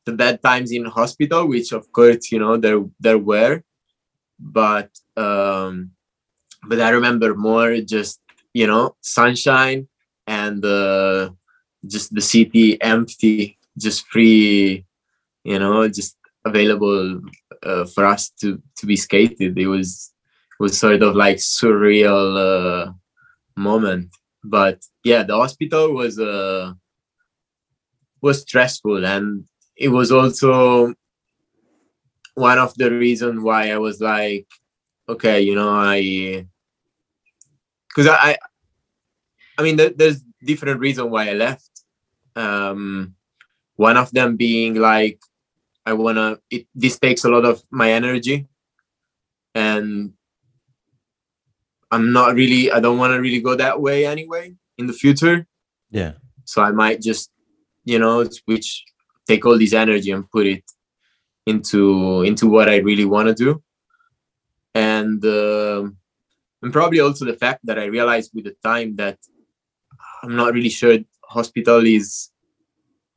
the 0.06 0.12
bad 0.12 0.42
times 0.42 0.70
in 0.72 0.84
hospital 0.84 1.46
which 1.48 1.72
of 1.72 1.90
course 1.92 2.30
you 2.32 2.38
know 2.38 2.56
there 2.56 2.80
there 3.00 3.18
were. 3.18 3.62
But 4.38 4.90
um 5.16 5.90
but 6.68 6.80
i 6.80 6.90
remember 6.90 7.34
more 7.34 7.80
just 7.80 8.20
you 8.52 8.66
know 8.66 8.96
sunshine 9.00 9.88
and 10.26 10.64
uh, 10.64 11.30
just 11.86 12.14
the 12.14 12.20
city 12.20 12.80
empty 12.82 13.58
just 13.78 14.06
free 14.06 14.84
you 15.44 15.58
know 15.58 15.88
just 15.88 16.16
available 16.44 17.20
uh, 17.62 17.84
for 17.86 18.04
us 18.04 18.30
to 18.40 18.60
to 18.76 18.86
be 18.86 18.96
skated. 18.96 19.58
It 19.58 19.66
was 19.66 20.12
it 20.58 20.62
was 20.62 20.78
sort 20.78 21.02
of 21.02 21.14
like 21.16 21.36
surreal 21.36 22.86
uh, 22.88 22.92
moment. 23.56 24.10
But 24.44 24.80
yeah 25.04 25.22
the 25.22 25.36
hospital 25.36 25.92
was 25.92 26.18
uh 26.18 26.72
was 28.20 28.42
stressful. 28.42 29.06
And 29.06 29.44
it 29.76 29.88
was 29.88 30.12
also 30.12 30.94
one 32.34 32.58
of 32.58 32.74
the 32.74 32.90
reasons 32.90 33.40
why 33.40 33.70
I 33.70 33.78
was 33.78 34.00
like, 34.00 34.46
okay, 35.08 35.40
you 35.40 35.54
know, 35.54 35.70
I, 35.70 36.46
because 37.88 38.08
I, 38.08 38.36
I 39.58 39.62
mean, 39.62 39.76
there's 39.76 40.20
different 40.44 40.80
reason 40.80 41.10
why 41.10 41.30
I 41.30 41.32
left. 41.32 41.70
Um, 42.34 43.14
one 43.76 43.96
of 43.96 44.10
them 44.10 44.36
being 44.36 44.74
like, 44.74 45.20
I 45.84 45.92
wanna. 45.92 46.38
It 46.50 46.66
this 46.74 46.98
takes 46.98 47.24
a 47.24 47.28
lot 47.28 47.44
of 47.44 47.62
my 47.70 47.92
energy, 47.92 48.48
and 49.54 50.12
I'm 51.90 52.12
not 52.12 52.34
really. 52.34 52.72
I 52.72 52.80
don't 52.80 52.98
want 52.98 53.12
to 53.12 53.20
really 53.20 53.40
go 53.40 53.54
that 53.54 53.80
way 53.80 54.04
anyway 54.04 54.54
in 54.78 54.86
the 54.88 54.92
future. 54.92 55.46
Yeah. 55.90 56.12
So 56.44 56.62
I 56.62 56.72
might 56.72 57.00
just, 57.00 57.30
you 57.84 57.98
know, 57.98 58.24
switch, 58.24 58.84
take 59.28 59.46
all 59.46 59.58
this 59.58 59.72
energy 59.72 60.10
and 60.10 60.28
put 60.30 60.46
it 60.46 60.64
into 61.46 62.22
into 62.22 62.48
what 62.48 62.68
I 62.68 62.78
really 62.78 63.04
want 63.04 63.28
to 63.28 63.34
do, 63.34 63.62
and 64.74 65.24
uh, 65.24 65.88
and 66.62 66.72
probably 66.72 66.98
also 66.98 67.24
the 67.24 67.34
fact 67.34 67.60
that 67.64 67.78
I 67.78 67.84
realized 67.84 68.32
with 68.34 68.44
the 68.44 68.56
time 68.64 68.96
that 68.96 69.18
I'm 70.22 70.34
not 70.34 70.52
really 70.52 70.70
sure 70.70 70.98
hospital 71.22 71.86
is 71.86 72.30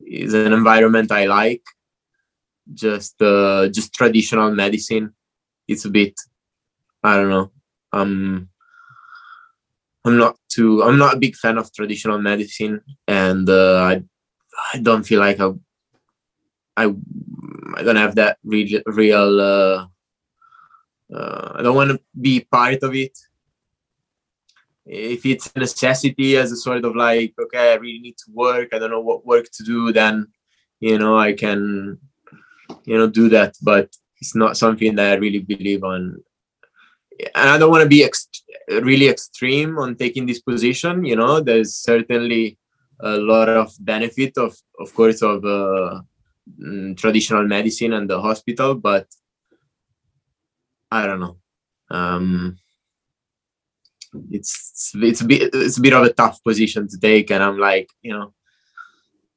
is 0.05 0.33
an 0.33 0.53
environment 0.53 1.11
I 1.11 1.25
like. 1.25 1.63
Just 2.73 3.21
uh, 3.21 3.67
just 3.69 3.93
traditional 3.93 4.51
medicine. 4.51 5.13
It's 5.67 5.85
a 5.85 5.89
bit 5.89 6.13
I 7.03 7.15
don't 7.15 7.29
know. 7.29 7.51
Um 7.91 8.49
I'm 10.05 10.17
not 10.17 10.37
too 10.49 10.83
I'm 10.83 10.97
not 10.97 11.15
a 11.15 11.19
big 11.19 11.35
fan 11.35 11.57
of 11.57 11.73
traditional 11.73 12.19
medicine 12.19 12.81
and 13.07 13.49
uh, 13.49 13.81
I 13.83 14.03
I 14.73 14.79
don't 14.79 15.03
feel 15.03 15.19
like 15.19 15.39
I 15.39 15.51
I 16.77 16.93
I 17.75 17.83
don't 17.83 17.95
have 17.95 18.15
that 18.15 18.37
real 18.43 18.81
real. 18.85 19.41
Uh, 19.41 19.87
uh, 21.13 21.53
I 21.55 21.61
don't 21.63 21.75
want 21.75 21.91
to 21.91 21.99
be 22.19 22.41
part 22.51 22.83
of 22.83 22.95
it. 22.95 23.17
If 24.91 25.25
it's 25.25 25.51
a 25.55 25.59
necessity 25.59 26.37
as 26.37 26.51
a 26.51 26.55
sort 26.55 26.83
of 26.83 26.95
like, 26.95 27.33
okay, 27.39 27.73
I 27.73 27.75
really 27.75 27.99
need 27.99 28.17
to 28.17 28.31
work. 28.33 28.69
I 28.73 28.79
don't 28.79 28.91
know 28.91 29.01
what 29.01 29.25
work 29.25 29.47
to 29.53 29.63
do. 29.63 29.93
Then, 29.93 30.27
you 30.79 30.97
know, 30.97 31.17
I 31.17 31.33
can, 31.33 31.99
you 32.85 32.97
know, 32.97 33.07
do 33.07 33.29
that. 33.29 33.55
But 33.61 33.95
it's 34.19 34.35
not 34.35 34.57
something 34.57 34.95
that 34.95 35.13
I 35.13 35.15
really 35.15 35.39
believe 35.39 35.83
on. 35.83 36.23
And 37.35 37.49
I 37.49 37.57
don't 37.57 37.71
want 37.71 37.83
to 37.83 37.89
be 37.89 38.07
really 38.81 39.09
extreme 39.09 39.77
on 39.77 39.95
taking 39.95 40.25
this 40.25 40.41
position. 40.41 41.05
You 41.05 41.17
know, 41.17 41.39
there's 41.39 41.75
certainly 41.75 42.57
a 43.01 43.17
lot 43.17 43.49
of 43.49 43.73
benefit 43.79 44.37
of, 44.37 44.57
of 44.79 44.93
course, 44.93 45.21
of. 45.21 45.45
Uh, 45.45 46.01
Mm, 46.57 46.97
traditional 46.97 47.45
medicine 47.45 47.93
and 47.93 48.09
the 48.09 48.19
hospital, 48.19 48.73
but 48.75 49.07
I 50.89 51.05
don't 51.05 51.19
know. 51.19 51.37
Um, 51.91 52.57
it's 54.31 54.91
it's 54.95 55.21
a 55.21 55.25
bit 55.25 55.49
it's 55.53 55.77
a 55.77 55.81
bit 55.81 55.93
of 55.93 56.03
a 56.03 56.13
tough 56.13 56.43
position 56.43 56.87
to 56.87 56.99
take, 56.99 57.31
and 57.31 57.43
I'm 57.43 57.57
like, 57.57 57.89
you 58.01 58.13
know, 58.13 58.33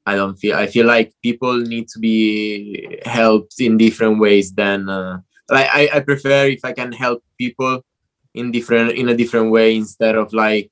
I 0.05 0.15
don't 0.15 0.35
feel 0.35 0.55
I 0.55 0.67
feel 0.67 0.85
like 0.85 1.13
people 1.21 1.57
need 1.57 1.87
to 1.89 1.99
be 1.99 2.99
helped 3.05 3.59
in 3.59 3.77
different 3.77 4.19
ways 4.19 4.51
than 4.53 4.89
uh, 4.89 5.19
like 5.49 5.69
I, 5.71 5.89
I 5.93 5.99
prefer 6.01 6.47
if 6.47 6.63
I 6.63 6.73
can 6.73 6.91
help 6.91 7.23
people 7.37 7.85
in 8.33 8.51
different 8.51 8.93
in 8.93 9.09
a 9.09 9.15
different 9.15 9.51
way 9.51 9.75
instead 9.75 10.15
of 10.15 10.33
like 10.33 10.71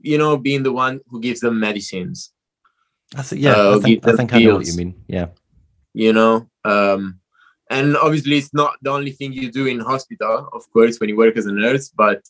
you 0.00 0.18
know 0.18 0.36
being 0.36 0.62
the 0.62 0.72
one 0.72 1.00
who 1.08 1.20
gives 1.20 1.40
them 1.40 1.60
medicines 1.60 2.32
I 3.14 3.22
think 3.22 3.42
yeah, 3.42 3.52
uh, 3.52 3.76
I 3.76 3.80
think, 3.80 4.06
I, 4.06 4.12
think 4.12 4.34
I 4.34 4.42
know 4.42 4.56
what 4.56 4.66
you 4.66 4.76
mean. 4.76 4.94
Yeah, 5.06 5.26
you 5.94 6.12
know, 6.12 6.48
um, 6.64 7.20
and 7.70 7.96
obviously 7.96 8.38
it's 8.38 8.52
not 8.52 8.76
the 8.82 8.90
only 8.90 9.12
thing 9.12 9.32
you 9.32 9.52
do 9.52 9.66
in 9.66 9.78
hospital, 9.78 10.48
of 10.52 10.70
course, 10.72 10.98
when 10.98 11.08
you 11.08 11.16
work 11.16 11.36
as 11.36 11.46
a 11.46 11.52
nurse, 11.52 11.88
but 11.88 12.22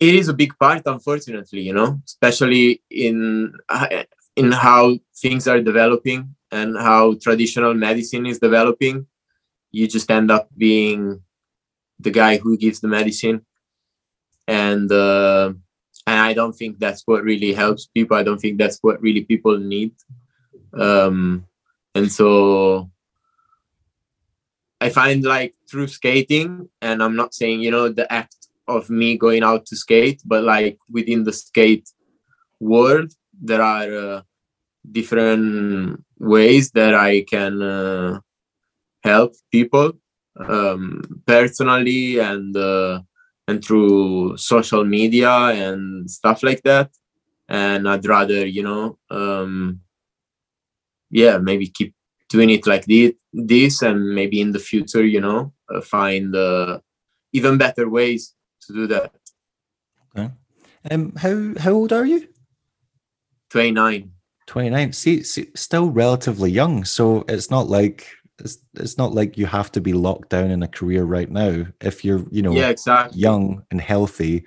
it 0.00 0.14
is 0.14 0.28
a 0.28 0.34
big 0.34 0.58
part, 0.58 0.82
unfortunately. 0.86 1.60
You 1.62 1.74
know, 1.74 2.00
especially 2.04 2.82
in 2.90 3.54
in 4.36 4.52
how 4.52 4.98
things 5.16 5.46
are 5.48 5.60
developing 5.60 6.34
and 6.50 6.76
how 6.76 7.14
traditional 7.14 7.74
medicine 7.74 8.26
is 8.26 8.38
developing. 8.38 9.06
You 9.70 9.88
just 9.88 10.10
end 10.10 10.30
up 10.30 10.48
being 10.56 11.20
the 11.98 12.10
guy 12.10 12.36
who 12.36 12.56
gives 12.56 12.80
the 12.80 12.88
medicine, 12.88 13.44
and 14.46 14.90
uh, 14.90 15.52
and 16.06 16.20
i 16.20 16.32
don't 16.32 16.54
think 16.54 16.78
that's 16.78 17.02
what 17.06 17.22
really 17.22 17.52
helps 17.52 17.86
people 17.86 18.16
i 18.16 18.22
don't 18.22 18.38
think 18.38 18.58
that's 18.58 18.78
what 18.82 19.00
really 19.00 19.22
people 19.24 19.58
need 19.58 19.92
um 20.74 21.46
and 21.94 22.10
so 22.10 22.90
i 24.80 24.88
find 24.88 25.24
like 25.24 25.54
through 25.70 25.86
skating 25.86 26.68
and 26.82 27.02
i'm 27.02 27.16
not 27.16 27.34
saying 27.34 27.60
you 27.60 27.70
know 27.70 27.88
the 27.88 28.10
act 28.12 28.48
of 28.68 28.90
me 28.90 29.16
going 29.16 29.42
out 29.42 29.66
to 29.66 29.76
skate 29.76 30.22
but 30.24 30.42
like 30.44 30.78
within 30.90 31.24
the 31.24 31.32
skate 31.32 31.88
world 32.60 33.12
there 33.40 33.62
are 33.62 33.94
uh, 33.94 34.22
different 34.92 36.02
ways 36.18 36.70
that 36.72 36.94
i 36.94 37.22
can 37.22 37.62
uh, 37.62 38.18
help 39.02 39.34
people 39.50 39.92
um 40.48 41.00
personally 41.26 42.18
and 42.18 42.56
uh, 42.56 43.00
and 43.46 43.64
through 43.64 44.36
social 44.36 44.84
media 44.84 45.30
and 45.30 46.10
stuff 46.10 46.42
like 46.42 46.62
that. 46.62 46.90
And 47.48 47.88
i'd 47.88 48.06
rather 48.06 48.46
you 48.46 48.62
know 48.62 48.98
um 49.10 49.80
yeah 51.10 51.38
maybe 51.38 51.66
keep 51.68 51.94
doing 52.30 52.50
it 52.50 52.66
like 52.66 52.86
this 53.32 53.82
and 53.82 54.14
maybe 54.14 54.40
in 54.40 54.52
the 54.52 54.58
future 54.58 55.04
you 55.04 55.20
know 55.20 55.52
uh, 55.72 55.80
find 55.80 56.34
uh, 56.34 56.78
even 57.32 57.58
better 57.58 57.88
ways 57.88 58.33
to 58.66 58.72
do 58.72 58.86
that 58.86 59.14
okay 60.16 60.30
um 60.90 61.12
how 61.16 61.54
how 61.58 61.72
old 61.72 61.92
are 61.92 62.04
you 62.04 62.28
29 63.50 64.10
29 64.46 64.92
see, 64.92 65.22
see 65.22 65.48
still 65.54 65.90
relatively 65.90 66.50
young 66.50 66.84
so 66.84 67.24
it's 67.28 67.50
not 67.50 67.68
like 67.68 68.08
it's, 68.40 68.58
it's 68.74 68.98
not 68.98 69.14
like 69.14 69.38
you 69.38 69.46
have 69.46 69.70
to 69.72 69.80
be 69.80 69.92
locked 69.92 70.30
down 70.30 70.50
in 70.50 70.62
a 70.62 70.68
career 70.68 71.04
right 71.04 71.30
now 71.30 71.64
if 71.80 72.04
you're 72.04 72.24
you 72.30 72.42
know 72.42 72.52
yeah, 72.52 72.68
exactly. 72.68 73.18
young 73.18 73.64
and 73.70 73.80
healthy 73.80 74.44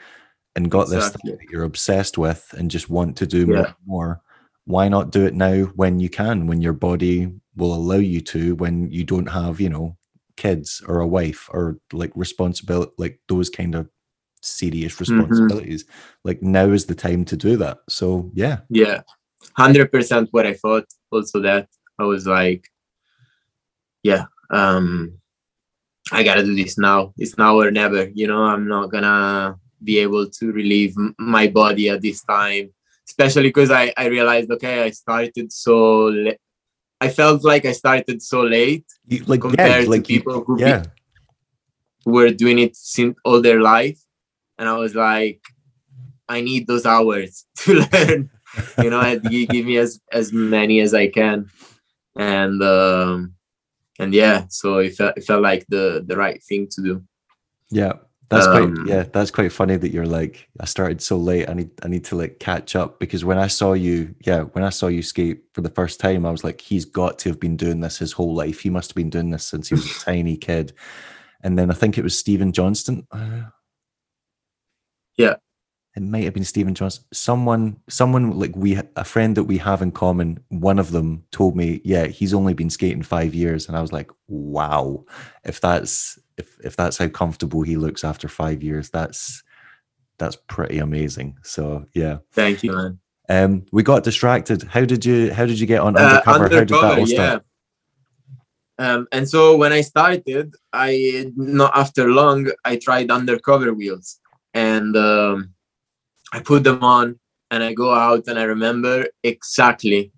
and 0.55 0.71
got 0.71 0.83
exactly. 0.83 0.99
this 0.99 1.11
thing 1.11 1.31
that 1.31 1.51
you're 1.51 1.63
obsessed 1.63 2.17
with 2.17 2.53
and 2.57 2.71
just 2.71 2.89
want 2.89 3.15
to 3.17 3.25
do 3.25 3.39
yeah. 3.39 3.45
more, 3.45 3.75
more 3.85 4.21
why 4.65 4.89
not 4.89 5.11
do 5.11 5.25
it 5.25 5.33
now 5.33 5.63
when 5.75 5.99
you 5.99 6.09
can 6.09 6.47
when 6.47 6.61
your 6.61 6.73
body 6.73 7.31
will 7.55 7.73
allow 7.73 7.95
you 7.95 8.19
to 8.19 8.55
when 8.55 8.89
you 8.91 9.03
don't 9.03 9.27
have 9.27 9.61
you 9.61 9.69
know 9.69 9.95
kids 10.35 10.83
or 10.87 10.99
a 10.99 11.07
wife 11.07 11.49
or 11.51 11.79
like 11.93 12.11
responsibility 12.15 12.91
like 12.97 13.19
those 13.27 13.49
kind 13.49 13.73
of 13.73 13.89
serious 14.41 14.93
mm-hmm. 14.93 15.19
responsibilities 15.19 15.83
mm-hmm. 15.83 16.19
like 16.23 16.41
now 16.41 16.65
is 16.69 16.85
the 16.85 16.95
time 16.95 17.25
to 17.25 17.35
do 17.35 17.57
that 17.57 17.79
so 17.89 18.29
yeah 18.33 18.59
yeah 18.69 19.01
100% 19.57 20.27
what 20.31 20.45
i 20.45 20.53
thought 20.53 20.85
also 21.11 21.39
that 21.39 21.67
i 21.99 22.03
was 22.03 22.27
like 22.27 22.69
yeah, 24.07 24.25
um, 24.49 25.19
I 26.11 26.23
gotta 26.23 26.43
do 26.43 26.55
this 26.55 26.77
now. 26.77 27.13
It's 27.17 27.38
now 27.38 27.59
or 27.59 27.71
never. 27.71 28.07
You 28.13 28.27
know, 28.27 28.43
I'm 28.43 28.67
not 28.67 28.91
gonna 28.91 29.57
be 29.83 29.99
able 29.99 30.29
to 30.29 30.51
relieve 30.51 30.95
my 31.19 31.47
body 31.47 31.89
at 31.89 32.01
this 32.01 32.23
time, 32.23 32.73
especially 33.07 33.49
because 33.51 33.71
I 33.71 33.93
I 33.97 34.05
realized 34.07 34.49
okay, 34.51 34.83
I 34.83 34.91
started 34.91 35.51
so 35.51 35.75
le- 36.05 36.39
I 37.01 37.09
felt 37.09 37.43
like 37.43 37.65
I 37.65 37.73
started 37.73 38.23
so 38.23 38.41
late 38.41 38.85
You, 39.05 39.23
like 39.25 39.41
compared 39.41 39.83
yeah, 39.83 39.89
like 39.89 40.05
to 40.05 40.13
you- 40.13 40.19
people 40.19 40.43
who, 40.45 40.59
yeah, 40.59 40.83
who 42.05 42.11
were 42.11 42.31
doing 42.31 42.59
it 42.59 42.75
since 42.75 43.17
all 43.25 43.41
their 43.41 43.61
life, 43.61 43.99
and 44.57 44.67
I 44.69 44.77
was 44.77 44.95
like, 44.95 45.41
I 46.29 46.41
need 46.41 46.67
those 46.67 46.85
hours 46.85 47.45
to 47.59 47.85
learn. 47.91 48.29
you 48.83 48.89
know, 48.89 49.19
gi- 49.19 49.45
give 49.47 49.65
me 49.65 49.77
as 49.77 49.99
as 50.11 50.31
many 50.33 50.79
as 50.81 50.93
I 50.93 51.07
can, 51.07 51.49
and 52.17 52.61
um, 52.63 53.33
and 53.99 54.13
yeah, 54.13 54.45
so 54.49 54.77
it 54.79 54.95
felt 54.95 55.17
it 55.17 55.23
felt 55.25 55.41
like 55.41 55.65
the 55.69 56.03
the 56.05 56.17
right 56.17 56.41
thing 56.43 56.67
to 56.71 56.81
do. 56.81 57.03
yeah. 57.69 57.93
That's 58.29 58.45
Um, 58.45 58.75
quite 58.75 58.87
yeah. 58.89 59.03
That's 59.03 59.31
quite 59.31 59.53
funny 59.53 59.77
that 59.77 59.93
you're 59.93 60.05
like 60.05 60.49
I 60.59 60.65
started 60.65 61.01
so 61.01 61.15
late. 61.15 61.47
I 61.47 61.53
need 61.53 61.69
I 61.81 61.87
need 61.87 62.03
to 62.05 62.17
like 62.17 62.39
catch 62.39 62.75
up 62.75 62.99
because 62.99 63.23
when 63.23 63.37
I 63.37 63.47
saw 63.47 63.71
you, 63.71 64.13
yeah, 64.25 64.41
when 64.41 64.65
I 64.65 64.69
saw 64.69 64.87
you 64.87 65.01
skate 65.01 65.43
for 65.53 65.61
the 65.61 65.69
first 65.69 66.01
time, 66.01 66.25
I 66.25 66.31
was 66.31 66.43
like, 66.43 66.59
he's 66.59 66.83
got 66.83 67.19
to 67.19 67.29
have 67.29 67.39
been 67.39 67.55
doing 67.55 67.79
this 67.79 67.97
his 67.97 68.11
whole 68.11 68.33
life. 68.33 68.59
He 68.59 68.69
must 68.69 68.89
have 68.91 68.97
been 68.97 69.09
doing 69.09 69.29
this 69.29 69.47
since 69.47 69.69
he 69.69 69.75
was 69.75 69.85
a 69.85 69.99
tiny 70.03 70.35
kid. 70.35 70.73
And 71.41 71.57
then 71.57 71.71
I 71.71 71.73
think 71.73 71.97
it 71.97 72.03
was 72.03 72.19
Stephen 72.19 72.51
Johnston. 72.51 73.07
Uh, 73.11 73.43
Yeah. 75.18 75.36
it 75.95 76.03
might 76.03 76.26
have 76.26 76.34
been 76.36 76.43
Stephen 76.43 76.76
Johnston. 76.76 77.05
Someone, 77.11 77.78
someone 77.89 78.38
like 78.39 78.55
we, 78.55 78.80
a 78.95 79.03
friend 79.03 79.36
that 79.36 79.45
we 79.45 79.57
have 79.57 79.82
in 79.82 79.91
common. 79.91 80.39
One 80.49 80.78
of 80.78 80.91
them 80.91 81.24
told 81.32 81.55
me, 81.55 81.82
yeah, 81.84 82.05
he's 82.05 82.34
only 82.36 82.53
been 82.53 82.70
skating 82.70 83.01
five 83.01 83.34
years, 83.34 83.68
and 83.68 83.76
I 83.76 83.82
was 83.82 83.91
like, 83.91 84.11
wow, 84.28 85.03
if 85.43 85.59
that's 85.59 86.20
if 86.38 86.55
if 86.63 86.76
that's 86.76 86.97
how 86.99 87.07
comfortable 87.07 87.63
he 87.63 87.78
looks 87.78 88.03
after 88.03 88.28
five 88.28 88.61
years, 88.61 88.91
that's 88.91 89.41
that's 90.20 90.38
pretty 90.47 90.78
amazing. 90.78 91.38
So 91.41 91.86
yeah. 91.93 92.18
Thank 92.32 92.63
you, 92.63 92.74
man. 92.74 92.99
Um, 93.30 93.65
we 93.72 93.82
got 93.84 94.03
distracted. 94.03 94.63
How 94.63 94.86
did 94.86 95.03
you 95.03 95.34
how 95.34 95.45
did 95.47 95.59
you 95.59 95.65
get 95.65 95.82
on 95.82 95.97
Uh, 95.97 95.99
undercover? 95.99 96.43
how 96.43 96.47
did 96.49 96.70
that 96.70 96.99
all 96.99 97.09
yeah. 97.09 97.15
start? 97.15 97.43
Um, 98.80 99.07
and 99.11 99.28
so 99.28 99.57
when 99.57 99.74
I 99.74 99.82
started, 99.82 100.53
I 100.72 101.32
not 101.36 101.76
after 101.76 102.11
long, 102.11 102.51
I 102.63 102.76
tried 102.78 103.09
undercover 103.09 103.74
wheels, 103.74 104.20
and 104.57 104.97
um, 104.97 105.53
I 106.33 106.39
put 106.39 106.63
them 106.63 106.83
on, 106.83 107.19
and 107.51 107.63
I 107.63 107.73
go 107.73 107.93
out, 107.93 108.23
and 108.27 108.39
I 108.39 108.43
remember 108.43 109.05
exactly, 109.23 110.11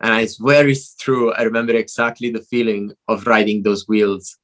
and 0.00 0.12
I 0.12 0.26
swear 0.26 0.68
it's 0.68 0.94
true. 0.96 1.32
I 1.32 1.42
remember 1.42 1.74
exactly 1.74 2.28
the 2.30 2.42
feeling 2.52 2.92
of 3.08 3.26
riding 3.26 3.62
those 3.62 3.88
wheels. 3.88 4.36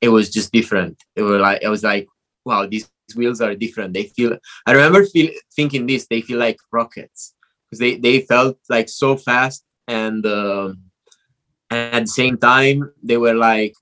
It 0.00 0.08
was 0.08 0.30
just 0.30 0.52
different. 0.52 0.96
It 1.16 1.22
were 1.22 1.38
like 1.38 1.64
I 1.64 1.68
was 1.68 1.84
like, 1.84 2.06
wow, 2.44 2.66
these 2.66 2.90
wheels 3.14 3.40
are 3.40 3.54
different. 3.54 3.94
They 3.94 4.06
feel. 4.16 4.36
I 4.66 4.72
remember 4.72 5.04
feel, 5.04 5.30
thinking 5.54 5.86
this. 5.86 6.06
They 6.06 6.22
feel 6.22 6.38
like 6.38 6.58
rockets 6.72 7.34
because 7.64 7.78
they 7.78 7.96
they 7.96 8.20
felt 8.32 8.58
like 8.68 8.88
so 8.88 9.16
fast 9.16 9.64
and. 9.86 10.26
um 10.26 10.88
and 11.70 11.94
at 11.94 12.00
the 12.00 12.14
same 12.22 12.36
time 12.38 12.90
they 13.02 13.18
were 13.18 13.34
like 13.34 13.74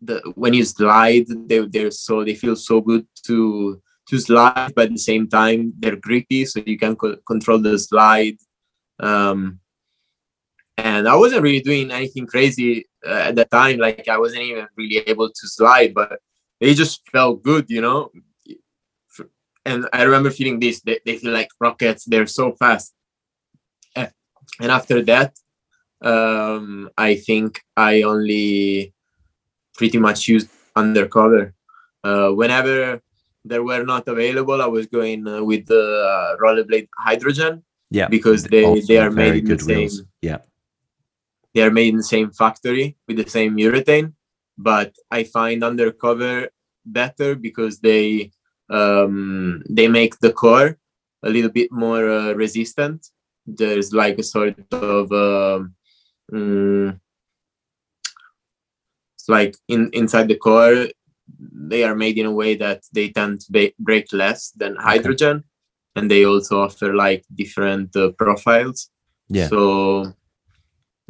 the 0.00 0.20
when 0.36 0.54
you 0.54 0.64
slide 0.64 1.26
they 1.48 1.58
they're 1.66 1.90
so 1.90 2.24
they 2.24 2.34
feel 2.34 2.56
so 2.56 2.80
good 2.80 3.06
to 3.26 3.80
to 4.08 4.18
slide 4.18 4.72
but 4.74 4.86
at 4.86 4.92
the 4.92 4.98
same 4.98 5.28
time 5.28 5.72
they're 5.78 5.96
grippy 5.96 6.44
so 6.44 6.60
you 6.64 6.78
can 6.78 6.96
co- 6.96 7.16
control 7.26 7.58
the 7.58 7.78
slide. 7.78 8.36
Um 9.00 9.60
and 10.76 11.08
i 11.08 11.14
wasn't 11.14 11.42
really 11.42 11.60
doing 11.60 11.90
anything 11.90 12.26
crazy 12.26 12.86
uh, 13.06 13.28
at 13.28 13.34
the 13.36 13.44
time 13.44 13.78
like 13.78 14.08
i 14.08 14.18
wasn't 14.18 14.40
even 14.42 14.66
really 14.76 14.98
able 15.06 15.28
to 15.28 15.48
slide 15.48 15.92
but 15.92 16.20
they 16.60 16.72
just 16.74 17.08
felt 17.10 17.42
good 17.42 17.66
you 17.68 17.80
know? 17.80 18.10
And 19.66 19.88
i 19.92 20.02
remember 20.02 20.30
feeling 20.30 20.60
this 20.60 20.80
they, 20.80 21.00
they 21.04 21.16
feel 21.18 21.32
like 21.32 21.48
rockets 21.60 22.04
they're 22.04 22.26
so 22.26 22.52
fast. 22.52 22.94
And 24.60 24.72
after 24.72 25.02
that 25.02 25.36
um 26.00 26.88
i 26.96 27.16
think 27.16 27.60
i 27.76 28.02
only 28.02 28.94
pretty 29.78 29.98
much 30.06 30.28
used 30.28 30.48
undercover. 30.76 31.42
Uh 32.04 32.30
whenever 32.40 33.00
they 33.50 33.60
were 33.68 33.84
not 33.92 34.04
available 34.14 34.58
i 34.60 34.70
was 34.76 34.86
going 34.98 35.20
uh, 35.26 35.42
with 35.50 35.64
the 35.72 35.84
uh, 36.14 36.30
rollerblade 36.42 36.88
hydrogen. 37.08 37.62
Yeah, 37.90 38.08
because 38.08 38.40
they 38.52 38.64
also 38.64 38.86
they 38.88 38.98
are 38.98 39.10
made 39.10 39.36
in 39.42 39.44
the 39.56 39.58
same 39.58 39.76
wheels. 39.78 40.02
Yeah, 40.20 40.40
they 41.54 41.62
are 41.66 41.74
made 41.78 41.90
in 41.94 41.98
the 42.02 42.10
same 42.14 42.30
factory 42.42 42.86
with 43.06 43.16
the 43.22 43.30
same 43.36 43.52
urethane 43.56 44.12
but 44.58 44.90
i 45.18 45.22
find 45.22 45.62
undercover 45.62 46.48
better 46.84 47.30
because 47.34 47.78
they 47.80 48.30
um 48.70 49.62
they 49.70 49.88
make 49.88 50.18
the 50.18 50.32
core 50.32 50.78
a 51.22 51.30
little 51.30 51.50
bit 51.50 51.72
more 51.72 52.08
uh, 52.08 52.32
resistant. 52.32 53.08
There's 53.46 53.92
like 53.92 54.18
a 54.18 54.22
sort 54.22 54.56
of 54.72 55.10
um 55.12 55.74
mm, 56.32 57.00
like 59.28 59.56
in 59.68 59.90
inside 59.92 60.28
the 60.28 60.36
core 60.36 60.86
they 61.52 61.84
are 61.84 61.94
made 61.94 62.16
in 62.18 62.26
a 62.26 62.32
way 62.32 62.56
that 62.56 62.82
they 62.92 63.10
tend 63.10 63.40
to 63.40 63.72
break 63.78 64.12
less 64.12 64.50
than 64.52 64.76
hydrogen 64.76 65.44
and 65.94 66.10
they 66.10 66.24
also 66.24 66.62
offer 66.62 66.94
like 66.94 67.24
different 67.34 67.94
uh, 67.96 68.10
profiles 68.18 68.90
yeah, 69.28 69.48
so 69.48 70.12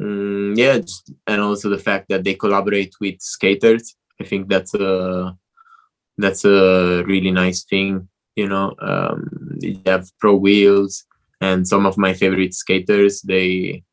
mm, 0.01 0.57
yeah, 0.57 0.79
just, 0.79 1.11
and 1.25 1.41
also 1.41 1.69
the 1.69 1.77
fact 1.77 2.09
that 2.09 2.23
they 2.23 2.35
collaborate 2.35 2.93
with 2.99 3.21
skaters. 3.21 3.95
I 4.21 4.25
think 4.25 4.49
that's 4.49 4.73
a 4.73 5.37
that's 6.17 6.43
a 6.43 7.03
really 7.05 7.31
nice 7.31 7.63
thing. 7.63 8.09
You 8.35 8.49
know, 8.49 8.75
um, 8.79 9.57
they 9.61 9.79
have 9.85 10.11
pro 10.19 10.35
wheels, 10.35 11.05
and 11.39 11.67
some 11.67 11.85
of 11.85 11.97
my 11.97 12.13
favorite 12.13 12.53
skaters 12.53 13.21
they 13.21 13.83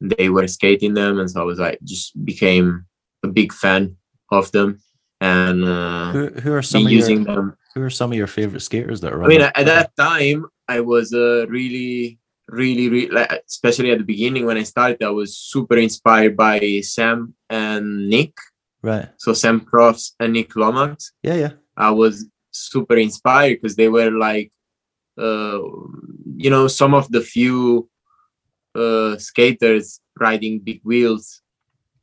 they 0.00 0.30
were 0.30 0.46
skating 0.46 0.94
them, 0.94 1.18
and 1.18 1.30
so 1.30 1.42
I 1.42 1.44
was 1.44 1.58
like 1.58 1.78
just 1.84 2.12
became 2.24 2.86
a 3.22 3.28
big 3.28 3.52
fan 3.52 3.96
of 4.30 4.50
them 4.52 4.80
and 5.20 5.64
uh, 5.64 6.12
who 6.12 6.28
who 6.28 6.52
are 6.52 6.62
some 6.62 6.86
of 6.86 6.92
using 6.92 7.24
your 7.24 7.34
them. 7.34 7.56
who 7.74 7.82
are 7.82 7.90
some 7.90 8.12
of 8.12 8.18
your 8.18 8.26
favorite 8.26 8.60
skaters 8.60 9.00
that 9.00 9.12
are? 9.12 9.24
I 9.24 9.28
mean, 9.28 9.40
at 9.40 9.54
that 9.54 9.96
time, 9.96 10.46
I 10.68 10.80
was 10.80 11.12
uh, 11.14 11.46
really, 11.48 12.18
really, 12.48 12.88
really, 12.88 13.10
like, 13.10 13.42
especially 13.48 13.90
at 13.90 13.98
the 13.98 14.04
beginning 14.04 14.46
when 14.46 14.56
I 14.56 14.62
started, 14.62 15.02
I 15.02 15.10
was 15.10 15.36
super 15.36 15.76
inspired 15.76 16.36
by 16.36 16.80
Sam 16.82 17.34
and 17.48 18.08
Nick. 18.08 18.36
right, 18.82 19.08
So 19.16 19.32
Sam 19.32 19.60
Crofts 19.60 20.14
and 20.20 20.32
Nick 20.34 20.54
Lomax. 20.54 21.12
yeah, 21.22 21.34
yeah, 21.34 21.52
I 21.76 21.90
was 21.90 22.26
super 22.50 22.96
inspired 22.96 23.60
because 23.60 23.76
they 23.76 23.88
were 23.88 24.10
like, 24.10 24.52
uh, 25.18 25.60
you 26.36 26.50
know, 26.50 26.68
some 26.68 26.92
of 26.94 27.10
the 27.10 27.22
few 27.22 27.88
uh, 28.74 29.16
skaters 29.16 30.00
riding 30.18 30.60
big 30.60 30.80
wheels 30.84 31.40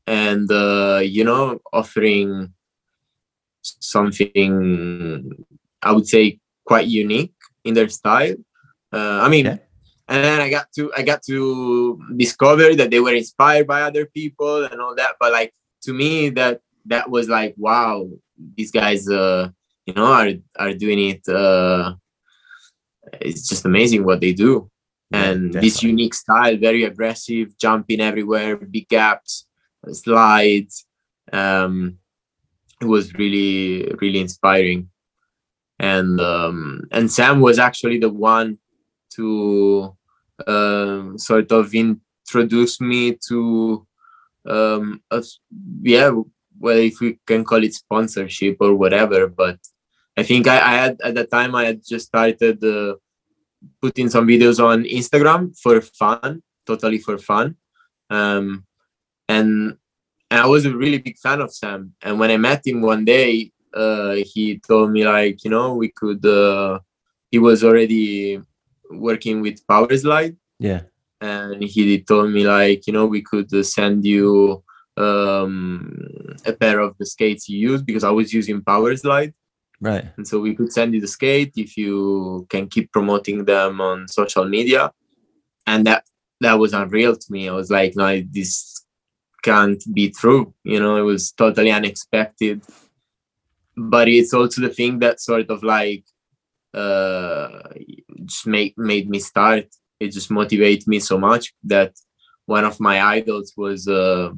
and, 0.08 0.52
uh, 0.52 1.00
you 1.04 1.24
know, 1.24 1.60
offering 1.72 2.54
something, 3.62 5.32
I 5.82 5.92
would 5.92 6.08
say, 6.08 6.40
quite 6.66 6.88
unique 6.88 7.34
in 7.64 7.74
their 7.74 7.90
style. 7.90 8.36
Uh, 8.92 9.20
I 9.24 9.30
mean, 9.30 9.46
Yeah. 9.46 9.58
and 10.08 10.24
then 10.24 10.42
I 10.42 10.50
got 10.50 10.68
to 10.76 10.92
I 10.98 11.02
got 11.04 11.24
to 11.24 12.00
discover 12.18 12.76
that 12.76 12.92
they 12.92 13.00
were 13.00 13.14
inspired 13.14 13.68
by 13.68 13.82
other 13.82 14.06
people 14.06 14.66
and 14.66 14.82
all 14.82 14.96
that. 14.96 15.16
But 15.20 15.32
like 15.32 15.54
to 15.84 15.94
me, 15.94 16.30
that 16.32 16.62
that 16.88 17.10
was 17.10 17.30
like, 17.30 17.56
wow, 17.58 18.10
these 18.58 18.72
guys, 18.72 19.08
uh, 19.10 19.50
you 19.86 19.94
know, 19.94 20.06
are 20.06 20.32
are 20.60 20.74
doing 20.74 21.00
it. 21.12 21.28
Uh, 21.28 21.96
it's 23.22 23.48
just 23.48 23.66
amazing 23.66 24.04
what 24.04 24.20
they 24.22 24.34
do, 24.34 24.70
and 25.12 25.54
this 25.54 25.84
unique 25.84 26.14
style, 26.14 26.58
very 26.58 26.84
aggressive, 26.84 27.58
jumping 27.58 28.02
everywhere, 28.02 28.58
big 28.58 28.88
gaps, 28.90 29.46
slides. 29.92 30.86
Um, 31.32 31.98
it 32.82 32.86
was 32.86 33.14
really 33.14 33.92
really 34.02 34.20
inspiring, 34.20 34.90
and 35.80 36.20
um, 36.20 36.88
and 36.92 37.12
Sam 37.12 37.40
was 37.42 37.60
actually 37.60 38.00
the 38.00 38.10
one 38.10 38.58
to 39.16 39.96
um, 40.48 41.18
sort 41.18 41.52
of 41.52 41.74
introduce 41.74 42.82
me 42.82 43.18
to 43.28 43.86
um, 44.48 45.02
a 45.12 45.24
yeah, 45.82 46.12
well, 46.60 46.78
if 46.78 47.00
we 47.00 47.20
can 47.26 47.44
call 47.44 47.64
it 47.64 47.74
sponsorship 47.74 48.58
or 48.60 48.74
whatever. 48.76 49.28
But 49.28 49.60
I 50.18 50.24
think 50.24 50.48
I, 50.48 50.60
I 50.60 50.74
had 50.76 50.98
at 51.04 51.16
the 51.16 51.26
time 51.26 51.56
I 51.56 51.66
had 51.66 51.82
just 51.86 52.08
started 52.08 52.64
uh, 52.64 52.96
putting 53.82 54.10
some 54.10 54.28
videos 54.28 54.64
on 54.64 54.84
Instagram 54.84 55.58
for 55.60 55.82
fun, 55.82 56.44
totally 56.66 56.98
for 56.98 57.18
fun, 57.18 57.56
um, 58.10 58.66
and 59.28 59.78
and 60.30 60.42
I 60.42 60.48
was 60.48 60.66
a 60.66 60.76
really 60.76 60.98
big 60.98 61.18
fan 61.18 61.42
of 61.42 61.54
Sam. 61.54 61.94
And 62.02 62.20
when 62.20 62.32
I 62.32 62.38
met 62.38 62.66
him 62.66 62.82
one 62.82 63.06
day, 63.06 63.52
uh, 63.74 64.16
he 64.26 64.60
told 64.60 64.92
me 64.92 65.06
like, 65.06 65.44
you 65.44 65.52
know, 65.52 65.76
we 65.76 65.90
could. 65.90 66.26
Uh, 66.26 66.80
he 67.32 67.40
was 67.40 67.64
already 67.64 68.40
working 68.92 69.42
with 69.42 69.66
Powerslide, 69.68 70.36
yeah, 70.60 70.82
and 71.22 71.64
he 71.64 72.00
told 72.02 72.32
me 72.32 72.46
like, 72.46 72.86
you 72.86 72.94
know, 72.94 73.08
we 73.08 73.22
could 73.22 73.52
uh, 73.54 73.64
send 73.64 74.06
you 74.06 74.64
um, 74.98 76.36
a 76.46 76.54
pair 76.54 76.80
of 76.80 76.96
the 77.00 77.06
skates 77.06 77.50
you 77.50 77.58
use 77.72 77.82
because 77.82 78.04
I 78.04 78.12
was 78.12 78.32
using 78.34 78.62
Powerslide, 78.62 79.34
right, 79.82 80.06
and 80.18 80.28
so 80.28 80.40
we 80.40 80.54
could 80.54 80.72
send 80.72 80.94
you 80.94 81.02
the 81.02 81.08
skate 81.08 81.54
if 81.56 81.76
you 81.76 82.46
can 82.50 82.68
keep 82.68 82.92
promoting 82.92 83.46
them 83.46 83.82
on 83.82 84.08
social 84.08 84.46
media, 84.46 84.92
and 85.66 85.86
that 85.88 86.06
that 86.42 86.60
was 86.60 86.74
unreal 86.74 87.16
to 87.16 87.32
me. 87.32 87.50
I 87.50 87.54
was 87.54 87.72
like, 87.72 87.96
no, 87.96 88.22
this 88.30 88.73
can't 89.44 89.84
be 89.94 90.10
true. 90.10 90.54
You 90.64 90.80
know, 90.80 90.96
it 90.98 91.02
was 91.02 91.32
totally 91.32 91.72
unexpected. 91.72 92.64
But 93.76 94.08
it's 94.08 94.34
also 94.34 94.62
the 94.62 94.70
thing 94.70 95.00
that 95.00 95.20
sort 95.20 95.50
of 95.50 95.64
like 95.64 96.06
uh 96.74 97.70
just 98.26 98.48
make 98.48 98.78
made 98.78 99.10
me 99.10 99.20
start. 99.20 99.68
It 100.00 100.10
just 100.10 100.32
motivated 100.32 100.88
me 100.88 101.00
so 101.00 101.18
much 101.18 101.54
that 101.64 101.94
one 102.46 102.66
of 102.66 102.80
my 102.80 103.02
idols 103.02 103.54
was 103.56 103.88
uh 103.88 104.32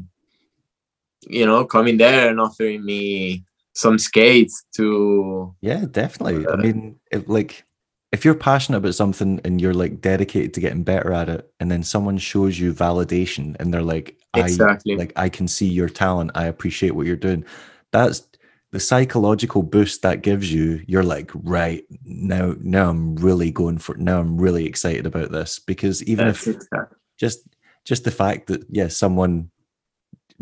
you 1.27 1.45
know 1.45 1.65
coming 1.65 1.97
there 1.97 2.29
and 2.29 2.39
offering 2.39 2.83
me 2.85 3.43
some 3.73 3.97
skates 3.97 4.65
to 4.75 5.53
yeah 5.61 5.85
definitely 5.89 6.45
uh, 6.45 6.53
i 6.53 6.55
mean 6.55 6.97
if, 7.11 7.27
like 7.27 7.65
if 8.11 8.23
you're 8.23 8.35
passionate 8.35 8.77
about 8.77 8.95
something 8.95 9.41
and 9.43 9.59
you're 9.59 9.73
like 9.73 9.99
dedicated 10.01 10.53
to 10.53 10.61
getting 10.61 10.83
better 10.83 11.11
at 11.11 11.27
it 11.27 11.51
and 11.59 11.69
then 11.71 11.83
someone 11.83 12.17
shows 12.17 12.59
you 12.59 12.73
validation 12.73 13.55
and 13.59 13.73
they're 13.73 13.81
like 13.81 14.17
exactly. 14.43 14.93
i 14.93 14.97
like 14.97 15.13
i 15.15 15.29
can 15.29 15.47
see 15.47 15.67
your 15.67 15.89
talent 15.89 16.31
i 16.35 16.45
appreciate 16.45 16.91
what 16.91 17.05
you're 17.05 17.15
doing 17.15 17.43
that's 17.91 18.27
the 18.71 18.79
psychological 18.79 19.63
boost 19.63 20.01
that 20.01 20.21
gives 20.21 20.51
you 20.51 20.81
you're 20.87 21.03
like 21.03 21.31
right 21.33 21.85
now 22.03 22.55
now 22.59 22.89
i'm 22.89 23.15
really 23.15 23.51
going 23.51 23.77
for 23.77 23.95
now 23.95 24.19
i'm 24.19 24.37
really 24.37 24.65
excited 24.65 25.05
about 25.05 25.31
this 25.31 25.59
because 25.59 26.03
even 26.03 26.27
that's 26.27 26.47
if 26.47 26.55
exactly. 26.55 26.97
just 27.17 27.47
just 27.85 28.03
the 28.03 28.11
fact 28.11 28.47
that 28.47 28.65
yeah 28.69 28.87
someone 28.87 29.49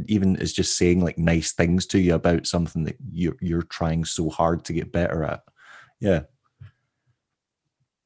even 0.07 0.35
is 0.37 0.53
just 0.53 0.77
saying 0.77 1.01
like 1.01 1.17
nice 1.17 1.53
things 1.53 1.85
to 1.87 1.99
you 1.99 2.15
about 2.15 2.47
something 2.47 2.83
that 2.83 2.97
you're 3.11 3.37
you're 3.41 3.63
trying 3.63 4.03
so 4.05 4.29
hard 4.29 4.65
to 4.65 4.73
get 4.73 4.91
better 4.91 5.23
at. 5.23 5.43
Yeah. 5.99 6.21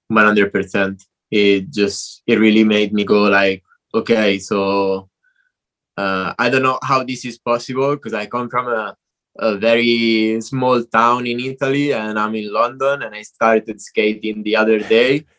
One 0.07 0.25
hundred 0.25 0.51
percent. 0.51 1.03
It 1.31 1.69
just 1.71 2.23
it 2.27 2.39
really 2.39 2.63
made 2.63 2.93
me 2.93 3.03
go 3.03 3.23
like, 3.23 3.63
okay, 3.93 4.39
so 4.39 5.09
uh, 5.97 6.33
I 6.37 6.49
don't 6.49 6.63
know 6.63 6.79
how 6.83 7.03
this 7.03 7.25
is 7.25 7.37
possible 7.37 7.95
because 7.95 8.13
I 8.13 8.27
come 8.27 8.49
from 8.49 8.67
a, 8.67 8.95
a 9.39 9.57
very 9.57 10.39
small 10.41 10.83
town 10.85 11.25
in 11.25 11.39
Italy 11.39 11.93
and 11.93 12.19
I'm 12.19 12.35
in 12.35 12.53
London 12.53 13.01
and 13.01 13.15
I 13.15 13.23
started 13.23 13.81
skating 13.81 14.43
the 14.43 14.55
other 14.55 14.79
day. 14.79 15.25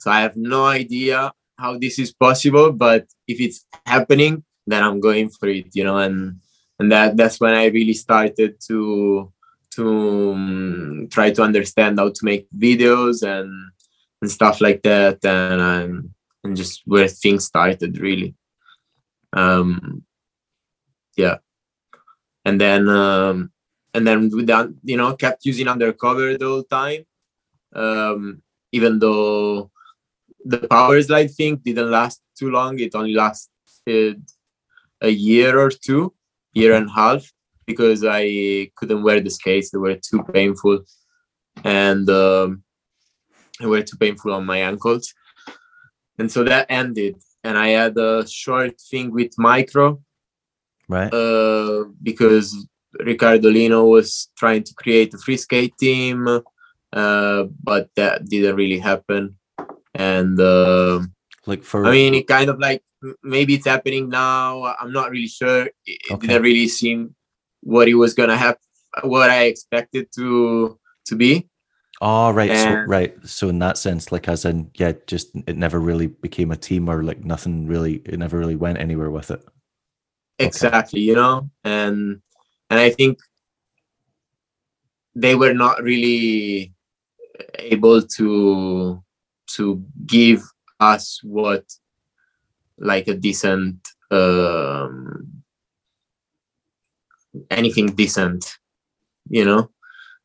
So 0.00 0.12
I 0.12 0.20
have 0.20 0.36
no 0.36 0.64
idea 0.64 1.32
how 1.58 1.76
this 1.76 1.98
is 1.98 2.12
possible, 2.12 2.70
but 2.70 3.08
if 3.26 3.40
it's 3.40 3.66
happening, 3.84 4.44
then 4.64 4.84
I'm 4.84 5.00
going 5.00 5.28
for 5.28 5.48
it, 5.48 5.74
you 5.74 5.82
know, 5.82 5.98
and 5.98 6.38
and 6.78 6.92
that 6.92 7.16
that's 7.16 7.40
when 7.40 7.54
I 7.54 7.66
really 7.66 7.94
started 7.94 8.60
to 8.68 9.32
to 9.72 10.32
um, 10.32 11.08
try 11.10 11.32
to 11.32 11.42
understand 11.42 11.98
how 11.98 12.10
to 12.10 12.24
make 12.24 12.48
videos 12.56 13.26
and 13.26 13.50
and 14.22 14.30
stuff 14.30 14.60
like 14.60 14.82
that, 14.82 15.24
and 15.24 15.60
um, 15.60 16.14
and 16.44 16.56
just 16.56 16.82
where 16.84 17.08
things 17.08 17.46
started 17.46 17.98
really. 17.98 18.36
Um, 19.32 20.04
yeah, 21.16 21.38
and 22.44 22.60
then 22.60 22.88
um, 22.88 23.50
and 23.94 24.06
then 24.06 24.30
we 24.32 24.44
done, 24.44 24.78
you 24.84 24.96
know, 24.96 25.14
kept 25.14 25.44
using 25.44 25.68
undercover 25.68 26.36
the 26.36 26.46
whole 26.46 26.62
time, 26.64 27.04
um, 27.74 28.42
even 28.72 28.98
though 28.98 29.70
the 30.44 30.58
Powerslide 30.58 31.34
thing 31.34 31.56
didn't 31.56 31.90
last 31.90 32.22
too 32.38 32.50
long. 32.50 32.78
It 32.78 32.94
only 32.94 33.14
lasted 33.14 34.22
a 35.00 35.08
year 35.08 35.58
or 35.58 35.70
two, 35.70 36.14
year 36.52 36.74
and 36.74 36.88
a 36.88 36.92
half, 36.92 37.30
because 37.66 38.04
I 38.08 38.70
couldn't 38.76 39.02
wear 39.02 39.20
the 39.20 39.30
skates. 39.30 39.70
They 39.70 39.78
were 39.78 39.96
too 39.96 40.22
painful, 40.32 40.84
and 41.64 42.08
um, 42.08 42.62
they 43.60 43.66
were 43.66 43.82
too 43.82 43.98
painful 43.98 44.32
on 44.32 44.46
my 44.46 44.58
ankles. 44.58 45.12
And 46.18 46.32
so 46.32 46.44
that 46.44 46.66
ended, 46.68 47.16
and 47.48 47.56
I 47.56 47.68
had 47.68 47.96
a 47.96 48.28
short 48.28 48.78
thing 48.78 49.10
with 49.10 49.32
micro, 49.38 49.98
right? 50.86 51.08
Uh, 51.08 51.84
because 52.02 52.52
Ricardo 53.00 53.48
Lino 53.48 53.86
was 53.86 54.28
trying 54.36 54.64
to 54.64 54.74
create 54.74 55.14
a 55.14 55.18
free 55.18 55.38
skate 55.38 55.72
team, 55.78 56.28
uh, 56.92 57.44
but 57.64 57.88
that 57.96 58.26
didn't 58.28 58.56
really 58.56 58.78
happen. 58.78 59.38
And 59.94 60.38
uh, 60.38 61.00
like 61.46 61.64
for, 61.64 61.86
I 61.86 61.90
mean, 61.90 62.14
it 62.14 62.28
kind 62.28 62.50
of 62.50 62.60
like 62.60 62.82
maybe 63.22 63.54
it's 63.54 63.66
happening 63.66 64.10
now. 64.10 64.74
I'm 64.78 64.92
not 64.92 65.10
really 65.10 65.32
sure. 65.40 65.70
It, 65.86 66.00
okay. 66.12 66.26
didn't 66.26 66.42
really 66.42 66.68
seem 66.68 67.14
what 67.62 67.88
it 67.88 67.94
was 67.94 68.12
gonna 68.12 68.36
happen, 68.36 68.60
what 69.04 69.30
I 69.30 69.44
expected 69.44 70.12
to 70.16 70.78
to 71.06 71.16
be. 71.16 71.48
Oh 72.00 72.30
right, 72.30 72.50
and, 72.50 72.58
so 72.58 72.90
right. 72.90 73.14
So 73.24 73.48
in 73.48 73.58
that 73.58 73.76
sense, 73.76 74.12
like 74.12 74.28
as 74.28 74.44
in, 74.44 74.70
yeah, 74.74 74.92
just 75.06 75.34
it 75.46 75.56
never 75.56 75.80
really 75.80 76.06
became 76.06 76.52
a 76.52 76.56
team, 76.56 76.88
or 76.88 77.02
like 77.02 77.24
nothing 77.24 77.66
really, 77.66 78.02
it 78.04 78.18
never 78.18 78.38
really 78.38 78.54
went 78.54 78.78
anywhere 78.78 79.10
with 79.10 79.30
it. 79.32 79.44
Exactly, 80.38 81.00
okay. 81.00 81.06
you 81.06 81.14
know, 81.16 81.50
and 81.64 82.20
and 82.70 82.78
I 82.78 82.90
think 82.90 83.18
they 85.16 85.34
were 85.34 85.54
not 85.54 85.82
really 85.82 86.72
able 87.58 88.02
to 88.02 89.02
to 89.56 89.84
give 90.06 90.42
us 90.78 91.20
what 91.24 91.64
like 92.78 93.08
a 93.08 93.14
decent 93.14 93.88
um, 94.12 95.42
anything 97.50 97.88
decent, 97.88 98.56
you 99.28 99.44
know. 99.44 99.70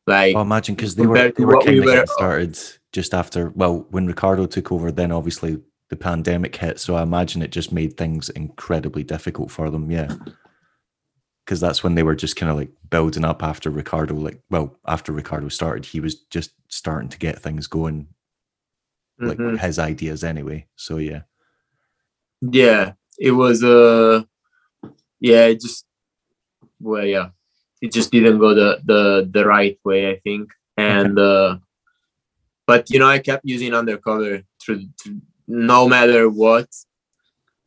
Like 0.06 0.36
oh, 0.36 0.42
imagine 0.42 0.74
because 0.74 0.94
they 0.94 1.06
were 1.06 1.30
they 1.30 1.44
were 1.44 1.60
kind 1.60 1.78
of 1.78 1.84
we 1.84 2.06
started 2.06 2.58
just 2.92 3.14
after 3.14 3.50
well 3.50 3.86
when 3.90 4.06
Ricardo 4.06 4.46
took 4.46 4.70
over, 4.70 4.92
then 4.92 5.12
obviously 5.12 5.58
the 5.90 5.96
pandemic 5.96 6.56
hit. 6.56 6.78
So 6.78 6.94
I 6.94 7.02
imagine 7.02 7.42
it 7.42 7.52
just 7.52 7.72
made 7.72 7.96
things 7.96 8.28
incredibly 8.30 9.04
difficult 9.04 9.50
for 9.50 9.70
them. 9.70 9.90
Yeah. 9.90 10.14
Because 11.44 11.60
that's 11.60 11.84
when 11.84 11.94
they 11.94 12.02
were 12.02 12.14
just 12.14 12.36
kind 12.36 12.50
of 12.50 12.56
like 12.56 12.70
building 12.88 13.24
up 13.24 13.42
after 13.42 13.70
Ricardo. 13.70 14.14
like 14.14 14.40
well, 14.50 14.78
after 14.86 15.12
Ricardo 15.12 15.48
started, 15.48 15.84
he 15.84 16.00
was 16.00 16.16
just 16.24 16.52
starting 16.68 17.10
to 17.10 17.18
get 17.18 17.38
things 17.38 17.66
going, 17.66 18.08
like 19.18 19.36
mm-hmm. 19.36 19.56
his 19.56 19.78
ideas 19.78 20.24
anyway. 20.24 20.66
So 20.76 20.96
yeah 20.96 21.22
yeah 22.52 22.92
it 23.18 23.30
was 23.30 23.62
uh 23.62 24.22
yeah 25.20 25.46
it 25.46 25.60
just 25.60 25.86
well 26.80 27.04
yeah 27.04 27.28
it 27.84 27.92
just 27.92 28.10
didn't 28.10 28.38
go 28.38 28.50
the 28.54 28.70
the 28.90 29.28
the 29.30 29.44
right 29.44 29.78
way 29.84 30.10
i 30.12 30.16
think. 30.26 30.50
And 30.76 31.18
uh 31.18 31.58
but 32.66 32.90
you 32.90 32.98
know 32.98 33.10
i 33.16 33.18
kept 33.18 33.44
using 33.44 33.74
undercover 33.74 34.42
through, 34.60 34.86
through 34.98 35.20
no 35.46 35.86
matter 35.86 36.22
what 36.30 36.68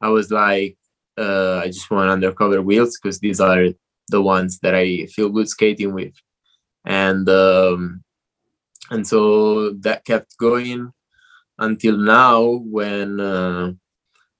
i 0.01 0.09
was 0.09 0.32
like 0.32 0.76
uh 1.18 1.57
i 1.63 1.68
just 1.68 1.89
want 1.91 2.09
undercover 2.09 2.61
wheels 2.61 2.97
because 2.97 3.20
these 3.20 3.39
are 3.39 3.68
the 4.09 4.22
ones 4.22 4.59
that 4.63 4.74
i 4.74 5.05
feel 5.15 5.30
good 5.30 5.49
skating 5.49 5.93
with. 5.93 6.15
And 6.86 7.28
um 7.30 8.03
and 8.89 9.05
so 9.05 9.72
that 9.86 10.05
kept 10.05 10.38
going 10.38 10.91
until 11.59 11.97
now 11.97 12.61
when 12.78 13.20
uh, 13.20 13.72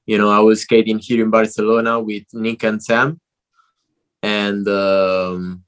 you 0.07 0.17
know, 0.17 0.30
I 0.30 0.39
was 0.39 0.61
skating 0.61 0.99
here 0.99 1.23
in 1.23 1.30
Barcelona 1.30 1.99
with 1.99 2.23
Nick 2.34 2.63
and 2.63 2.82
Sam, 2.82 3.19
and 4.23 4.65
um, 4.67 5.65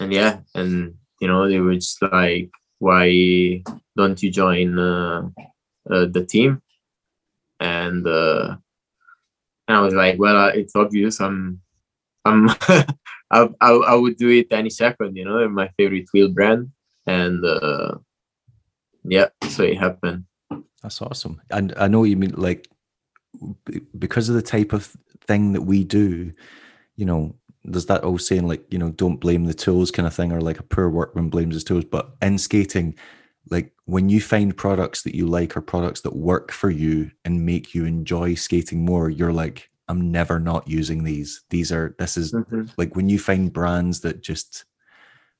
and 0.00 0.12
yeah, 0.12 0.40
and 0.54 0.94
you 1.20 1.28
know, 1.28 1.48
they 1.48 1.60
were 1.60 1.74
just 1.74 2.00
like, 2.02 2.50
"Why 2.78 3.62
don't 3.96 4.22
you 4.22 4.30
join 4.30 4.78
uh, 4.78 5.28
uh, 5.90 6.06
the 6.06 6.24
team?" 6.28 6.62
And 7.60 8.06
uh, 8.06 8.56
and 9.66 9.76
I 9.76 9.80
was 9.80 9.94
like, 9.94 10.18
"Well, 10.18 10.36
uh, 10.36 10.48
it's 10.48 10.76
obvious. 10.76 11.20
I'm, 11.20 11.60
I'm, 12.24 12.48
I, 13.30 13.48
I, 13.60 13.70
I 13.70 13.94
would 13.94 14.16
do 14.16 14.30
it 14.30 14.52
any 14.52 14.70
second. 14.70 15.16
You 15.16 15.24
know, 15.24 15.48
my 15.48 15.68
favorite 15.76 16.08
wheel 16.12 16.30
brand, 16.30 16.70
and 17.06 17.44
uh, 17.44 17.96
yeah, 19.04 19.28
so 19.48 19.64
it 19.64 19.78
happened." 19.78 20.24
That's 20.82 21.02
awesome. 21.02 21.42
And 21.50 21.74
I 21.76 21.88
know 21.88 22.04
you 22.04 22.16
mean 22.16 22.34
like 22.36 22.68
because 23.98 24.28
of 24.28 24.34
the 24.34 24.42
type 24.42 24.72
of 24.72 24.96
thing 25.26 25.52
that 25.52 25.62
we 25.62 25.84
do, 25.84 26.32
you 26.96 27.04
know, 27.04 27.34
there's 27.64 27.86
that 27.86 28.04
old 28.04 28.22
saying 28.22 28.46
like, 28.46 28.64
you 28.72 28.78
know, 28.78 28.90
don't 28.90 29.20
blame 29.20 29.44
the 29.44 29.54
tools 29.54 29.90
kind 29.90 30.06
of 30.06 30.14
thing, 30.14 30.32
or 30.32 30.40
like 30.40 30.58
a 30.58 30.64
poor 30.64 30.88
workman 30.88 31.28
blames 31.28 31.54
his 31.54 31.64
tools. 31.64 31.84
But 31.84 32.10
in 32.22 32.38
skating, 32.38 32.94
like 33.50 33.72
when 33.84 34.08
you 34.08 34.20
find 34.20 34.56
products 34.56 35.02
that 35.02 35.14
you 35.14 35.26
like 35.26 35.56
or 35.56 35.60
products 35.60 36.02
that 36.02 36.16
work 36.16 36.52
for 36.52 36.70
you 36.70 37.10
and 37.24 37.44
make 37.44 37.74
you 37.74 37.84
enjoy 37.84 38.34
skating 38.34 38.84
more, 38.84 39.10
you're 39.10 39.32
like, 39.32 39.70
I'm 39.88 40.12
never 40.12 40.38
not 40.38 40.68
using 40.68 41.04
these. 41.04 41.42
These 41.50 41.72
are 41.72 41.94
this 41.98 42.16
is 42.16 42.32
mm-hmm. 42.32 42.64
like 42.76 42.94
when 42.94 43.08
you 43.08 43.18
find 43.18 43.52
brands 43.52 44.00
that 44.00 44.22
just 44.22 44.64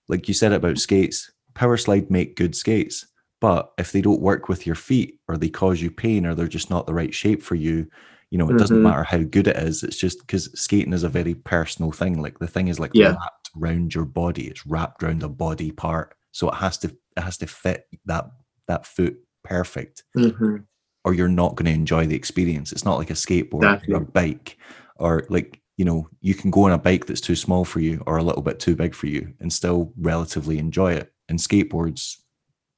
like 0.09 0.27
you 0.27 0.35
said 0.35 0.53
about 0.53 0.79
skates, 0.79 1.31
Powerslide 1.55 2.11
make 2.11 2.37
good 2.37 2.57
skates. 2.57 3.07
But 3.41 3.73
if 3.79 3.93
they 3.93 4.01
don't 4.01 4.21
work 4.21 4.49
with 4.49 4.67
your 4.67 4.75
feet 4.75 5.21
or 5.29 5.37
they 5.37 5.49
cause 5.49 5.81
you 5.81 5.91
pain 5.91 6.27
or 6.27 6.35
they're 6.35 6.49
just 6.49 6.71
not 6.71 6.87
the 6.87 6.95
right 6.95 7.15
shape 7.15 7.43
for 7.43 7.55
you, 7.55 7.89
you 8.31 8.39
know, 8.39 8.45
it 8.45 8.49
mm-hmm. 8.49 8.59
doesn't 8.59 8.83
matter 8.83 9.05
how 9.05 9.19
good 9.19 9.49
it 9.49 9.57
is. 9.57 9.83
It's 9.83 9.97
just 9.97 10.21
because 10.21 10.51
skating 10.61 10.93
is 10.93 11.05
a 11.05 11.09
very 11.09 11.35
personal 11.35 11.93
thing. 11.93 12.21
Like 12.21 12.39
the 12.39 12.47
thing 12.47 12.69
is 12.69 12.79
like 12.79 12.91
yeah. 12.95 13.09
wrapped 13.09 13.51
around 13.57 13.95
your 13.95 14.05
body. 14.05 14.49
It's 14.49 14.67
wrapped 14.67 15.03
around 15.03 15.23
a 15.23 15.29
body 15.29 15.71
part. 15.71 16.15
So 16.33 16.49
it 16.51 16.55
has 16.57 16.79
to 16.79 16.89
it 17.17 17.23
has 17.23 17.39
to 17.39 17.47
fit 17.47 17.87
that 18.05 18.27
that 18.67 18.87
foot 18.87 19.17
perfect. 19.45 20.05
Mm-hmm. 20.17 20.57
or 21.05 21.15
you're 21.15 21.29
not 21.29 21.57
going 21.57 21.67
to 21.67 21.73
enjoy 21.73 22.07
the 22.07 22.17
experience. 22.17 22.71
It's 22.71 22.85
not 22.85 22.99
like 22.99 23.11
a 23.11 23.15
skateboard 23.15 23.63
exactly. 23.63 23.95
or 23.95 23.99
a 23.99 24.05
bike 24.05 24.59
or 24.97 25.25
like, 25.31 25.61
you 25.79 25.85
know, 25.85 26.09
you 26.21 26.35
can 26.35 26.51
go 26.51 26.65
on 26.65 26.73
a 26.73 26.79
bike 26.79 27.07
that's 27.07 27.21
too 27.21 27.37
small 27.37 27.65
for 27.65 27.81
you 27.81 28.03
or 28.07 28.19
a 28.19 28.23
little 28.23 28.43
bit 28.43 28.61
too 28.61 28.77
big 28.77 28.95
for 28.95 29.07
you 29.07 29.33
and 29.41 29.51
still 29.51 29.93
relatively 29.99 30.59
enjoy 30.59 30.93
it. 30.93 31.13
And 31.29 31.39
skateboards, 31.39 32.17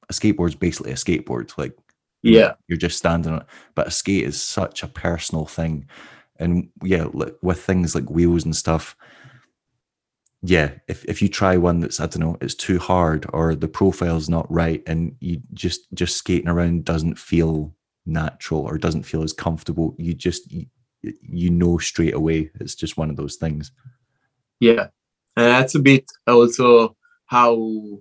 a 0.09 0.13
skateboard's 0.13 0.55
basically 0.55 0.91
a 0.91 0.95
skateboard. 0.95 1.57
Like, 1.57 1.75
yeah, 2.21 2.53
you're 2.67 2.77
just 2.77 2.97
standing 2.97 3.33
on 3.33 3.41
it. 3.41 3.47
But 3.75 3.87
a 3.87 3.91
skate 3.91 4.25
is 4.25 4.41
such 4.41 4.83
a 4.83 4.87
personal 4.87 5.45
thing. 5.45 5.87
And 6.37 6.69
yeah, 6.83 7.05
with 7.41 7.61
things 7.61 7.93
like 7.93 8.09
wheels 8.09 8.45
and 8.45 8.55
stuff, 8.55 8.95
yeah, 10.43 10.71
if, 10.87 11.05
if 11.05 11.21
you 11.21 11.29
try 11.29 11.55
one 11.57 11.79
that's 11.79 11.99
I 11.99 12.07
don't 12.07 12.19
know, 12.21 12.37
it's 12.41 12.55
too 12.55 12.79
hard 12.79 13.27
or 13.31 13.53
the 13.53 13.67
profile's 13.67 14.27
not 14.29 14.51
right, 14.51 14.81
and 14.87 15.15
you 15.19 15.41
just 15.53 15.93
just 15.93 16.17
skating 16.17 16.49
around 16.49 16.85
doesn't 16.85 17.19
feel 17.19 17.75
natural 18.05 18.61
or 18.61 18.77
doesn't 18.77 19.03
feel 19.03 19.21
as 19.21 19.33
comfortable, 19.33 19.95
you 19.99 20.13
just 20.15 20.51
you, 20.51 20.65
you 21.01 21.49
know 21.49 21.77
straight 21.77 22.13
away 22.13 22.49
it's 22.59 22.75
just 22.75 22.97
one 22.97 23.09
of 23.09 23.17
those 23.17 23.35
things. 23.35 23.71
Yeah, 24.59 24.87
and 25.35 25.45
that's 25.45 25.75
a 25.75 25.79
bit 25.79 26.05
also 26.27 26.95
how 27.27 27.99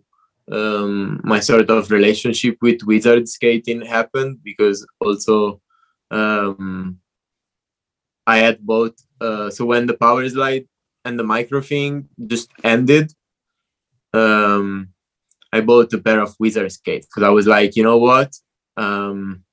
um, 0.51 1.20
my 1.24 1.40
sort 1.40 1.70
of 1.70 1.90
relationship 1.90 2.57
with 2.61 2.82
wizard 2.84 3.28
skating 3.28 3.82
happened 3.82 4.38
because 4.42 4.86
also 5.01 5.61
um, 6.11 6.98
I 8.26 8.38
had 8.38 8.61
both. 8.61 8.94
Uh, 9.20 9.51
so 9.51 9.64
when 9.64 9.86
the 9.86 9.94
Powerslide 9.94 10.66
and 11.05 11.18
the 11.18 11.24
micro 11.24 11.61
thing 11.61 12.09
just 12.26 12.51
ended, 12.64 13.12
um, 14.12 14.88
I 15.53 15.61
bought 15.61 15.92
a 15.92 15.98
pair 15.98 16.20
of 16.20 16.36
Wizard 16.38 16.70
skates 16.72 17.07
because 17.07 17.26
I 17.26 17.30
was 17.30 17.46
like, 17.46 17.76
you 17.76 17.82
know 17.82 17.98
what? 17.98 18.34
Um, 18.76 19.44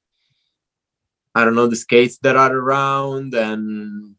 I 1.33 1.43
don't 1.43 1.55
know 1.55 1.67
the 1.67 1.75
skates 1.75 2.17
that 2.19 2.35
are 2.35 2.53
around 2.53 3.33
and 3.33 4.15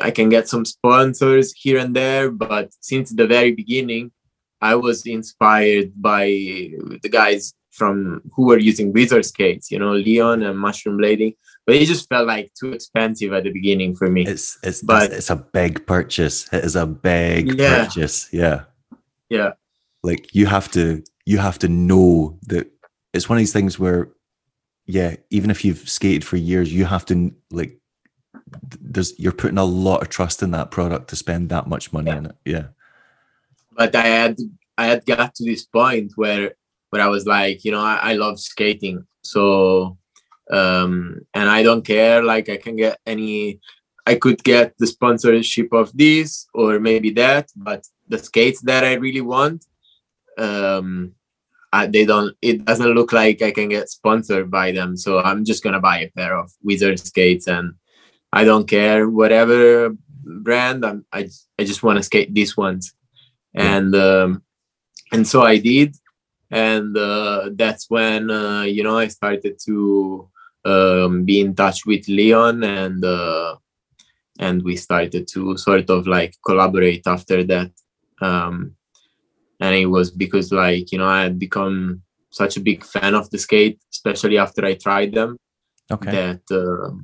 I 0.00 0.10
can 0.10 0.28
get 0.28 0.48
some 0.48 0.64
sponsors 0.64 1.52
here 1.52 1.78
and 1.78 1.94
there. 1.94 2.30
But 2.30 2.72
since 2.80 3.10
the 3.10 3.26
very 3.26 3.52
beginning, 3.52 4.12
I 4.60 4.74
was 4.74 5.06
inspired 5.06 5.92
by 5.96 6.26
the 6.26 7.08
guys 7.10 7.54
from 7.70 8.22
who 8.34 8.46
were 8.46 8.58
using 8.58 8.92
Wizard 8.92 9.24
skates, 9.24 9.70
you 9.70 9.78
know, 9.78 9.92
Leon 9.92 10.42
and 10.42 10.58
Mushroom 10.58 10.98
Blading 10.98 11.34
but 11.68 11.76
it 11.76 11.84
just 11.84 12.08
felt 12.08 12.26
like 12.26 12.50
too 12.54 12.72
expensive 12.72 13.34
at 13.34 13.44
the 13.44 13.52
beginning 13.52 13.94
for 13.94 14.08
me. 14.08 14.24
It's 14.24 14.58
it's 14.62 14.80
but 14.80 15.12
it's 15.12 15.28
a 15.28 15.36
big 15.36 15.86
purchase. 15.86 16.50
It 16.50 16.64
is 16.64 16.74
a 16.76 16.86
big 16.86 17.58
yeah. 17.58 17.84
purchase. 17.84 18.26
Yeah. 18.32 18.62
Yeah. 19.28 19.50
Like 20.02 20.34
you 20.34 20.46
have 20.46 20.70
to 20.70 21.04
you 21.26 21.36
have 21.36 21.58
to 21.58 21.68
know 21.68 22.38
that 22.46 22.72
it's 23.12 23.28
one 23.28 23.36
of 23.36 23.40
these 23.40 23.52
things 23.52 23.78
where 23.78 24.08
yeah, 24.86 25.16
even 25.28 25.50
if 25.50 25.62
you've 25.62 25.86
skated 25.86 26.24
for 26.24 26.38
years, 26.38 26.72
you 26.72 26.86
have 26.86 27.04
to 27.04 27.34
like 27.50 27.78
there's 28.80 29.12
you're 29.18 29.32
putting 29.32 29.58
a 29.58 29.64
lot 29.64 30.00
of 30.00 30.08
trust 30.08 30.42
in 30.42 30.52
that 30.52 30.70
product 30.70 31.08
to 31.08 31.16
spend 31.16 31.50
that 31.50 31.66
much 31.66 31.92
money 31.92 32.10
yeah. 32.10 32.16
in 32.16 32.26
it. 32.26 32.36
Yeah. 32.46 32.66
But 33.78 33.96
I 33.96 34.06
had 34.06 34.36
I 34.76 34.86
had 34.86 35.06
got 35.06 35.34
to 35.36 35.44
this 35.44 35.64
point 35.64 36.12
where 36.16 36.52
where 36.90 37.02
I 37.02 37.08
was 37.08 37.24
like, 37.26 37.64
you 37.64 37.72
know, 37.72 37.80
I, 37.80 38.10
I 38.10 38.12
love 38.14 38.38
skating. 38.38 39.06
So 39.22 39.96
um, 40.50 41.20
and 41.34 41.48
I 41.48 41.62
don't 41.62 41.84
care. 41.84 42.22
Like 42.22 42.48
I 42.48 42.56
can 42.56 42.76
get 42.76 42.98
any, 43.06 43.60
I 44.06 44.14
could 44.14 44.42
get 44.42 44.74
the 44.78 44.86
sponsorship 44.86 45.72
of 45.72 45.96
this 45.96 46.46
or 46.54 46.80
maybe 46.80 47.10
that, 47.10 47.50
but 47.56 47.86
the 48.08 48.18
skates 48.18 48.60
that 48.62 48.84
I 48.84 48.94
really 48.94 49.20
want, 49.20 49.66
um, 50.38 51.12
I, 51.70 51.86
they 51.86 52.06
don't. 52.06 52.34
It 52.40 52.64
doesn't 52.64 52.94
look 52.94 53.12
like 53.12 53.42
I 53.42 53.50
can 53.50 53.68
get 53.68 53.90
sponsored 53.90 54.50
by 54.50 54.72
them. 54.72 54.96
So 54.96 55.18
I'm 55.20 55.44
just 55.44 55.62
gonna 55.62 55.80
buy 55.80 56.00
a 56.00 56.10
pair 56.16 56.34
of 56.34 56.50
Wizard 56.62 56.98
skates, 56.98 57.46
and 57.46 57.74
I 58.32 58.44
don't 58.44 58.66
care 58.66 59.06
whatever 59.10 59.94
brand. 60.24 60.86
I'm, 60.86 61.04
I 61.12 61.28
I 61.58 61.64
just 61.64 61.82
want 61.82 61.98
to 61.98 62.02
skate 62.02 62.32
these 62.32 62.56
ones, 62.56 62.94
and 63.54 63.94
um, 63.94 64.42
and 65.12 65.26
so 65.26 65.42
I 65.42 65.58
did, 65.58 65.96
and 66.50 66.96
uh, 66.96 67.50
that's 67.54 67.88
when 67.88 68.30
uh, 68.30 68.62
you 68.62 68.82
know 68.82 68.98
I 68.98 69.08
started 69.08 69.58
to 69.66 70.28
um, 70.64 71.24
be 71.24 71.40
in 71.40 71.54
touch 71.54 71.86
with 71.86 72.08
Leon 72.08 72.64
and 72.64 73.04
uh, 73.04 73.56
and 74.38 74.62
we 74.62 74.76
started 74.76 75.26
to 75.28 75.56
sort 75.56 75.90
of 75.90 76.06
like 76.06 76.34
collaborate 76.44 77.06
after 77.06 77.42
that. 77.44 77.72
Um, 78.20 78.74
and 79.60 79.74
it 79.74 79.86
was 79.86 80.10
because 80.10 80.52
like 80.52 80.92
you 80.92 80.98
know 80.98 81.06
I 81.08 81.22
had 81.22 81.38
become 81.38 82.02
such 82.30 82.56
a 82.56 82.60
big 82.60 82.84
fan 82.84 83.14
of 83.14 83.30
the 83.30 83.38
skate, 83.38 83.80
especially 83.92 84.38
after 84.38 84.64
I 84.64 84.74
tried 84.74 85.14
them. 85.14 85.38
Okay. 85.90 86.10
That 86.10 86.42
uh, 86.50 86.94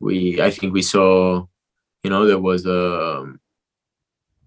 we, 0.00 0.40
I 0.40 0.50
think 0.50 0.74
we 0.74 0.82
saw, 0.82 1.46
you 2.02 2.10
know, 2.10 2.26
there 2.26 2.40
was 2.40 2.66
a 2.66 3.32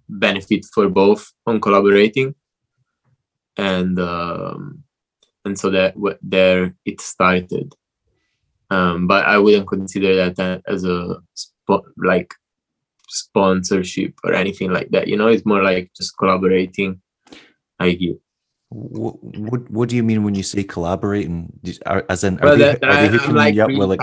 benefit 0.10 0.66
for 0.74 0.90
both 0.90 1.32
on 1.46 1.62
collaborating, 1.62 2.36
and 3.58 4.00
um, 4.00 4.84
and 5.44 5.58
so 5.58 5.70
that 5.72 5.96
there 6.22 6.76
it 6.86 7.02
started 7.02 7.74
um, 8.70 9.08
but 9.08 9.26
I 9.26 9.38
wouldn't 9.38 9.68
consider 9.68 10.32
that 10.32 10.62
as 10.68 10.84
a 10.84 11.18
spo- 11.36 11.86
like 11.98 12.34
sponsorship 13.08 14.16
or 14.24 14.34
anything 14.34 14.72
like 14.72 14.90
that. 14.90 15.08
You 15.08 15.18
know, 15.18 15.28
it's 15.28 15.46
more 15.46 15.64
like 15.64 15.92
just 15.96 16.18
collaborating. 16.18 17.02
I 17.80 17.92
get. 17.94 18.20
What, 18.70 19.24
what, 19.24 19.72
what 19.72 19.90
do 19.90 19.96
you 19.96 20.04
mean 20.04 20.24
when 20.24 20.36
you 20.36 20.44
say 20.44 20.64
collaborating? 20.64 21.54
As 21.86 22.24
in, 22.24 22.40
are 22.40 22.46
well, 22.46 22.58
they, 22.58 22.64
that, 22.64 22.84
are 22.84 23.02
they 23.02 23.08
hooking 23.08 23.36
like, 23.36 23.58
up 23.60 23.70
with 23.70 23.90
like 23.90 24.02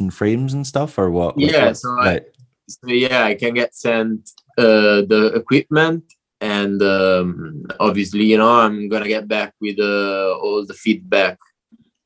and 0.00 0.12
frames 0.12 0.52
and 0.52 0.66
stuff, 0.66 0.98
or 0.98 1.10
what? 1.10 1.38
Yeah, 1.38 1.72
so, 1.72 1.90
right. 1.92 2.22
I, 2.22 2.42
so 2.68 2.88
yeah, 2.88 3.24
I 3.24 3.34
can 3.34 3.54
get 3.54 3.74
sent 3.74 4.30
the 4.56 5.32
equipment, 5.34 6.04
and 6.40 6.82
um, 6.82 7.64
obviously, 7.80 8.24
you 8.24 8.38
know, 8.38 8.50
I'm 8.50 8.88
gonna 8.88 9.08
get 9.08 9.28
back 9.28 9.54
with 9.60 9.78
uh, 9.78 10.36
all 10.42 10.64
the 10.66 10.74
feedback 10.74 11.38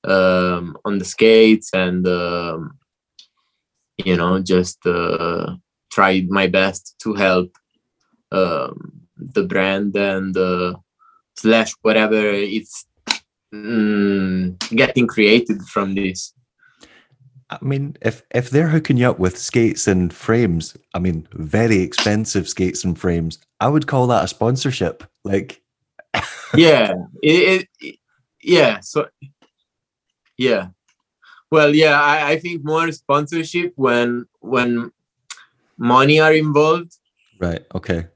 um, 0.07 0.76
on 0.84 0.99
the 0.99 1.05
skates 1.05 1.70
and 1.72 2.07
um, 2.07 2.78
you 4.05 4.16
know 4.16 4.40
just 4.40 4.84
uh, 4.86 5.55
tried 5.90 6.30
my 6.30 6.47
best 6.47 6.94
to 7.01 7.14
help 7.14 7.51
um, 8.32 8.92
the 9.16 9.42
brand 9.42 9.97
and 9.97 10.36
uh, 10.36 10.74
slash 11.36 11.74
whatever 11.82 12.20
it's 12.22 12.86
mm, 13.55 14.59
getting 14.70 15.07
created 15.07 15.62
from 15.62 15.94
this. 15.94 16.32
I 17.49 17.59
mean, 17.62 17.97
if 18.03 18.22
if 18.34 18.51
they're 18.51 18.68
hooking 18.68 18.97
you 18.97 19.09
up 19.09 19.18
with 19.18 19.38
skates 19.38 19.86
and 19.86 20.12
frames, 20.12 20.76
I 20.94 20.99
mean, 20.99 21.28
very 21.32 21.78
expensive 21.78 22.49
skates 22.49 22.84
and 22.84 22.99
frames, 22.99 23.38
I 23.61 23.68
would 23.68 23.86
call 23.86 24.09
that 24.09 24.24
a 24.24 24.28
sponsorship. 24.28 25.05
Like, 25.24 25.62
yeah, 26.55 26.94
it, 27.22 27.68
it, 27.80 27.99
yeah. 28.42 28.80
So 28.80 29.07
yeah 30.36 30.68
well 31.51 31.74
yeah 31.74 32.01
I, 32.01 32.30
I 32.32 32.38
think 32.38 32.64
more 32.64 32.90
sponsorship 32.92 33.72
when 33.76 34.26
when 34.40 34.92
money 35.78 36.20
are 36.20 36.32
involved 36.32 36.97
right 37.40 37.64
okay 37.74 38.07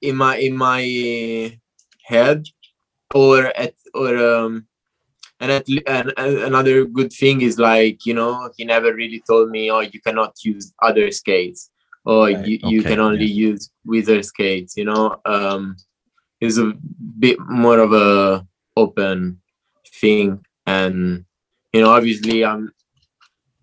in 0.00 0.16
my 0.16 0.36
in 0.36 0.56
my 0.56 1.58
head 2.04 2.46
or 3.14 3.46
at 3.56 3.74
or 3.94 4.16
um 4.16 4.66
and, 5.42 5.50
at, 5.50 5.68
and, 5.68 6.12
and 6.16 6.38
another 6.38 6.84
good 6.84 7.12
thing 7.12 7.42
is 7.42 7.58
like 7.58 8.06
you 8.06 8.14
know 8.14 8.48
he 8.56 8.64
never 8.64 8.94
really 8.94 9.22
told 9.28 9.50
me 9.50 9.70
oh 9.70 9.80
you 9.80 10.00
cannot 10.00 10.32
use 10.44 10.72
other 10.80 11.10
skates 11.10 11.70
or 12.04 12.26
right. 12.26 12.46
you, 12.46 12.58
you 12.62 12.80
okay. 12.80 12.90
can 12.90 13.00
only 13.00 13.26
yeah. 13.26 13.48
use 13.48 13.70
wizard 13.84 14.24
skates 14.24 14.76
you 14.76 14.84
know 14.84 15.20
um 15.26 15.76
it's 16.40 16.58
a 16.58 16.72
bit 17.18 17.38
more 17.40 17.80
of 17.80 17.92
a 17.92 18.46
open 18.76 19.40
thing 20.00 20.40
and 20.66 21.24
you 21.72 21.80
know 21.82 21.90
obviously 21.90 22.44
i'm 22.44 22.72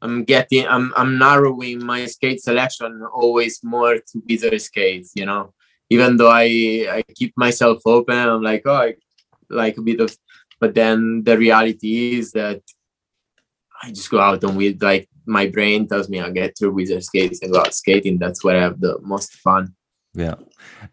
i'm 0.02 0.26
getting 0.26 0.68
i'm 0.68 0.94
i'm 0.98 1.18
narrowing 1.18 1.84
my 1.84 2.06
skate 2.06 2.42
selection 2.42 3.02
always 3.14 3.64
more 3.64 3.96
to 3.96 4.22
bigger 4.26 4.60
skates 4.60 5.14
you 5.16 5.26
know 5.26 5.54
even 5.90 6.18
though 6.18 6.30
i 6.32 6.44
i 6.92 7.04
keep 7.16 7.34
myself 7.38 7.82
open 7.86 8.18
i'm 8.18 8.44
like 8.44 8.64
oh 8.66 8.74
I 8.74 8.96
like 9.50 9.78
a 9.78 9.82
bit 9.82 10.00
of 10.00 10.16
but 10.60 10.76
then 10.76 11.24
the 11.24 11.38
reality 11.38 12.18
is 12.18 12.32
that 12.32 12.62
i 13.84 13.90
just 13.90 14.10
go 14.10 14.20
out 14.20 14.44
and 14.44 14.58
with 14.58 14.82
like 14.82 15.08
my 15.26 15.48
brain 15.48 15.88
tells 15.88 16.10
me 16.10 16.20
i'll 16.20 16.32
get 16.32 16.58
through 16.58 16.74
wizard 16.74 17.04
skates 17.04 17.42
and 17.42 17.54
go 17.54 17.60
out 17.60 17.74
skating 17.74 18.18
that's 18.18 18.44
where 18.44 18.58
i 18.58 18.62
have 18.62 18.80
the 18.80 18.98
most 19.02 19.34
fun 19.36 19.74
yeah 20.14 20.36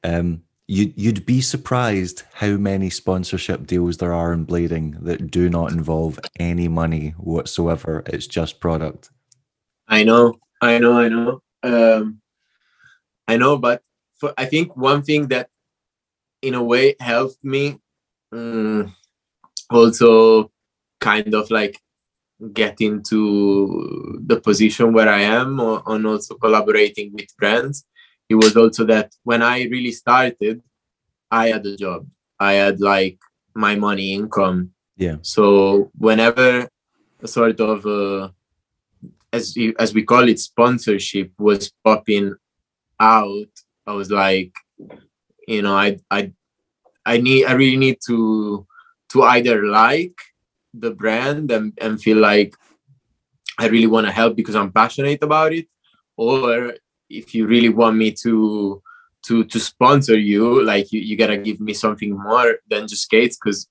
um 0.05 0.43
you, 0.69 0.93
you'd 0.97 1.25
be 1.25 1.41
surprised 1.41 2.25
how 2.35 2.57
many 2.57 2.91
sponsorship 2.91 3.67
deals 3.67 3.99
there 3.99 4.13
are 4.13 4.33
in 4.33 4.47
blading 4.47 5.01
that 5.05 5.31
do 5.31 5.49
not 5.49 5.71
involve 5.71 6.19
any 6.41 6.67
money 6.67 7.11
whatsoever. 7.19 8.03
It's 8.07 8.27
just 8.27 8.59
product. 8.59 9.11
I 9.87 10.03
know, 10.03 10.35
I 10.61 10.79
know, 10.79 10.99
I 10.99 11.09
know. 11.09 11.43
Um, 11.63 12.21
I 13.29 13.37
know, 13.37 13.57
but 13.57 13.83
for, 14.19 14.35
I 14.37 14.47
think 14.47 14.77
one 14.77 15.03
thing 15.03 15.29
that, 15.29 15.51
in 16.43 16.55
a 16.55 16.63
way, 16.63 16.97
helped 16.99 17.43
me 17.45 17.79
um, 18.33 18.95
also 19.71 20.51
kind 21.01 21.35
of 21.35 21.51
like 21.51 21.81
get 22.53 22.81
into 22.81 24.21
the 24.27 24.41
position 24.41 24.93
where 24.93 25.09
I 25.09 25.21
am 25.21 25.61
on 25.61 26.07
also 26.07 26.35
collaborating 26.35 27.13
with 27.15 27.37
brands. 27.39 27.85
It 28.29 28.35
was 28.35 28.57
also 28.57 28.85
that 28.87 29.15
when 29.23 29.43
I 29.43 29.65
really 29.65 29.93
started, 29.93 30.63
I 31.31 31.49
had 31.49 31.65
a 31.67 31.77
job. 31.77 32.07
I 32.39 32.55
had 32.55 32.81
like 32.81 33.19
my 33.55 33.75
money 33.77 34.13
income. 34.13 34.73
Yeah. 34.97 35.17
So 35.23 35.91
whenever 35.97 36.69
a 37.23 37.29
sort 37.29 37.61
of 37.61 37.87
uh, 37.87 38.29
as 39.33 39.57
you, 39.57 39.75
as 39.79 39.95
we 39.95 40.03
call 40.03 40.29
it 40.29 40.39
sponsorship 40.39 41.33
was 41.39 41.73
popping 41.85 42.35
out, 43.01 43.49
I 43.87 43.93
was 43.93 44.11
like, 44.11 44.53
you 45.49 45.63
know, 45.63 45.75
I 45.75 45.99
I 46.11 46.33
I 47.05 47.19
need 47.19 47.47
I 47.47 47.53
really 47.53 47.77
need 47.77 47.99
to 48.07 48.67
to 49.11 49.23
either 49.23 49.67
like 49.67 50.15
the 50.75 50.91
brand 50.91 51.51
and, 51.51 51.73
and 51.81 52.01
feel 52.01 52.19
like 52.19 52.55
I 53.59 53.69
really 53.69 53.87
want 53.87 54.07
to 54.07 54.13
help 54.13 54.37
because 54.37 54.55
I'm 54.55 54.73
passionate 54.73 55.23
about 55.23 55.53
it, 55.53 55.67
or 56.17 56.75
if 57.09 57.35
you 57.35 57.47
really 57.47 57.71
want 57.71 57.97
me 57.97 58.13
to 58.23 58.83
to 59.27 59.45
to 59.45 59.59
sponsor 59.59 60.19
you, 60.19 60.63
like 60.63 60.93
you, 60.93 61.01
you 61.01 61.17
gotta 61.17 61.39
give 61.39 61.61
me 61.61 61.73
something 61.73 62.17
more 62.17 62.57
than 62.69 62.87
just 62.87 63.03
skates 63.03 63.39
because 63.43 63.69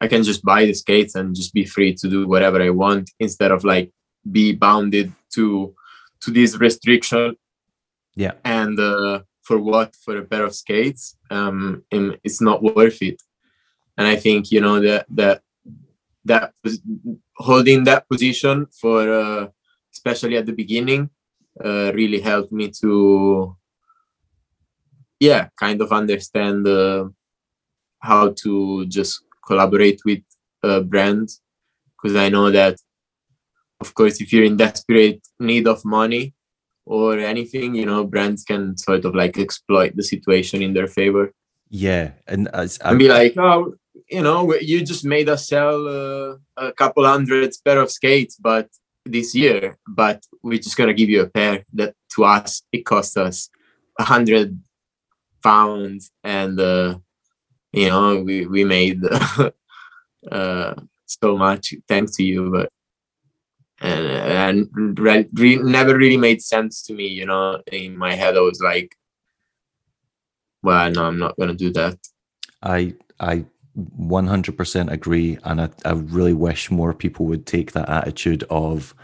I 0.00 0.08
can 0.08 0.22
just 0.22 0.44
buy 0.44 0.64
the 0.64 0.74
skates 0.74 1.14
and 1.14 1.34
just 1.34 1.52
be 1.52 1.64
free 1.64 1.94
to 1.94 2.08
do 2.08 2.26
whatever 2.26 2.62
I 2.62 2.70
want 2.70 3.10
instead 3.18 3.50
of 3.50 3.64
like 3.64 3.92
be 4.30 4.52
bounded 4.52 5.12
to 5.34 5.74
to 6.20 6.30
this 6.30 6.56
restriction. 6.56 7.36
Yeah. 8.16 8.32
And 8.44 8.78
uh, 8.78 9.20
for 9.42 9.58
what? 9.58 9.96
For 9.96 10.18
a 10.18 10.24
pair 10.24 10.44
of 10.44 10.54
skates? 10.54 11.16
Um, 11.30 11.82
it's 11.90 12.40
not 12.40 12.62
worth 12.62 13.02
it. 13.02 13.20
And 13.96 14.06
I 14.06 14.16
think 14.16 14.50
you 14.50 14.60
know 14.60 14.80
that 14.80 15.06
that 15.10 15.42
that 16.24 16.52
holding 17.36 17.84
that 17.84 18.08
position 18.08 18.66
for 18.80 19.12
uh, 19.12 19.48
especially 19.92 20.36
at 20.36 20.46
the 20.46 20.52
beginning 20.52 21.10
uh, 21.64 21.92
really 21.94 22.20
helped 22.20 22.52
me 22.52 22.70
to 22.82 23.56
yeah 25.20 25.48
kind 25.58 25.80
of 25.80 25.92
understand 25.92 26.66
uh, 26.66 27.04
how 28.00 28.34
to 28.42 28.86
just 28.86 29.22
collaborate 29.46 30.00
with 30.04 30.22
uh, 30.62 30.80
brands. 30.80 31.40
Because 31.96 32.16
i 32.16 32.28
know 32.28 32.50
that 32.50 32.76
of 33.80 33.94
course 33.94 34.20
if 34.20 34.32
you're 34.32 34.44
in 34.44 34.56
desperate 34.56 35.26
need 35.40 35.66
of 35.66 35.84
money 35.84 36.34
or 36.84 37.18
anything 37.18 37.74
you 37.74 37.86
know 37.86 38.04
brands 38.04 38.44
can 38.44 38.76
sort 38.76 39.04
of 39.06 39.14
like 39.14 39.38
exploit 39.38 39.96
the 39.96 40.02
situation 40.02 40.62
in 40.62 40.74
their 40.74 40.86
favor. 40.86 41.32
Yeah 41.70 42.12
and 42.26 42.48
as 42.48 42.78
and 42.78 42.98
be 42.98 43.08
like 43.08 43.36
oh 43.38 43.74
you 44.08 44.22
know, 44.22 44.54
you 44.54 44.84
just 44.84 45.04
made 45.04 45.28
us 45.28 45.48
sell 45.48 45.88
uh, 45.88 46.36
a 46.56 46.72
couple 46.72 47.04
hundred 47.06 47.52
pair 47.64 47.80
of 47.80 47.90
skates, 47.90 48.36
but 48.36 48.68
this 49.04 49.34
year, 49.34 49.78
but 49.88 50.24
we're 50.42 50.58
just 50.58 50.76
gonna 50.76 50.94
give 50.94 51.08
you 51.08 51.22
a 51.22 51.28
pair 51.28 51.64
that 51.74 51.94
to 52.14 52.24
us 52.24 52.62
it 52.72 52.84
cost 52.84 53.16
us 53.16 53.50
a 53.98 54.04
hundred 54.04 54.58
pounds, 55.42 56.10
and 56.22 56.58
uh, 56.58 56.98
you 57.72 57.88
know 57.88 58.22
we 58.22 58.46
we 58.46 58.64
made 58.64 59.00
uh, 60.30 60.74
so 61.06 61.36
much 61.36 61.74
thanks 61.88 62.16
to 62.16 62.24
you, 62.24 62.50
but 62.50 62.70
and 63.80 64.06
and 64.74 64.98
re- 64.98 65.28
re- 65.34 65.56
never 65.56 65.96
really 65.96 66.16
made 66.16 66.42
sense 66.42 66.82
to 66.84 66.94
me. 66.94 67.06
You 67.06 67.26
know, 67.26 67.62
in 67.70 67.96
my 67.96 68.14
head 68.14 68.36
I 68.36 68.40
was 68.40 68.60
like, 68.60 68.96
well, 70.62 70.90
no, 70.90 71.04
I'm 71.04 71.18
not 71.18 71.36
gonna 71.38 71.54
do 71.54 71.70
that. 71.72 71.98
I 72.62 72.94
I 73.20 73.44
100% 73.76 74.90
agree. 74.90 75.38
And 75.44 75.60
I, 75.60 75.68
I 75.84 75.92
really 75.92 76.34
wish 76.34 76.70
more 76.70 76.94
people 76.94 77.26
would 77.26 77.46
take 77.46 77.72
that 77.72 77.88
attitude 77.88 78.44
of 78.50 78.94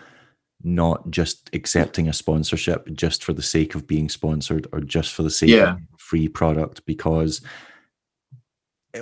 not 0.62 1.10
just 1.10 1.50
accepting 1.52 2.08
a 2.08 2.12
sponsorship 2.12 2.88
just 2.92 3.24
for 3.24 3.32
the 3.32 3.42
sake 3.42 3.74
of 3.74 3.86
being 3.86 4.08
sponsored 4.08 4.66
or 4.72 4.80
just 4.80 5.12
for 5.12 5.22
the 5.22 5.30
sake 5.30 5.50
yeah. 5.50 5.72
of 5.72 5.78
free 5.96 6.28
product 6.28 6.84
because 6.84 7.40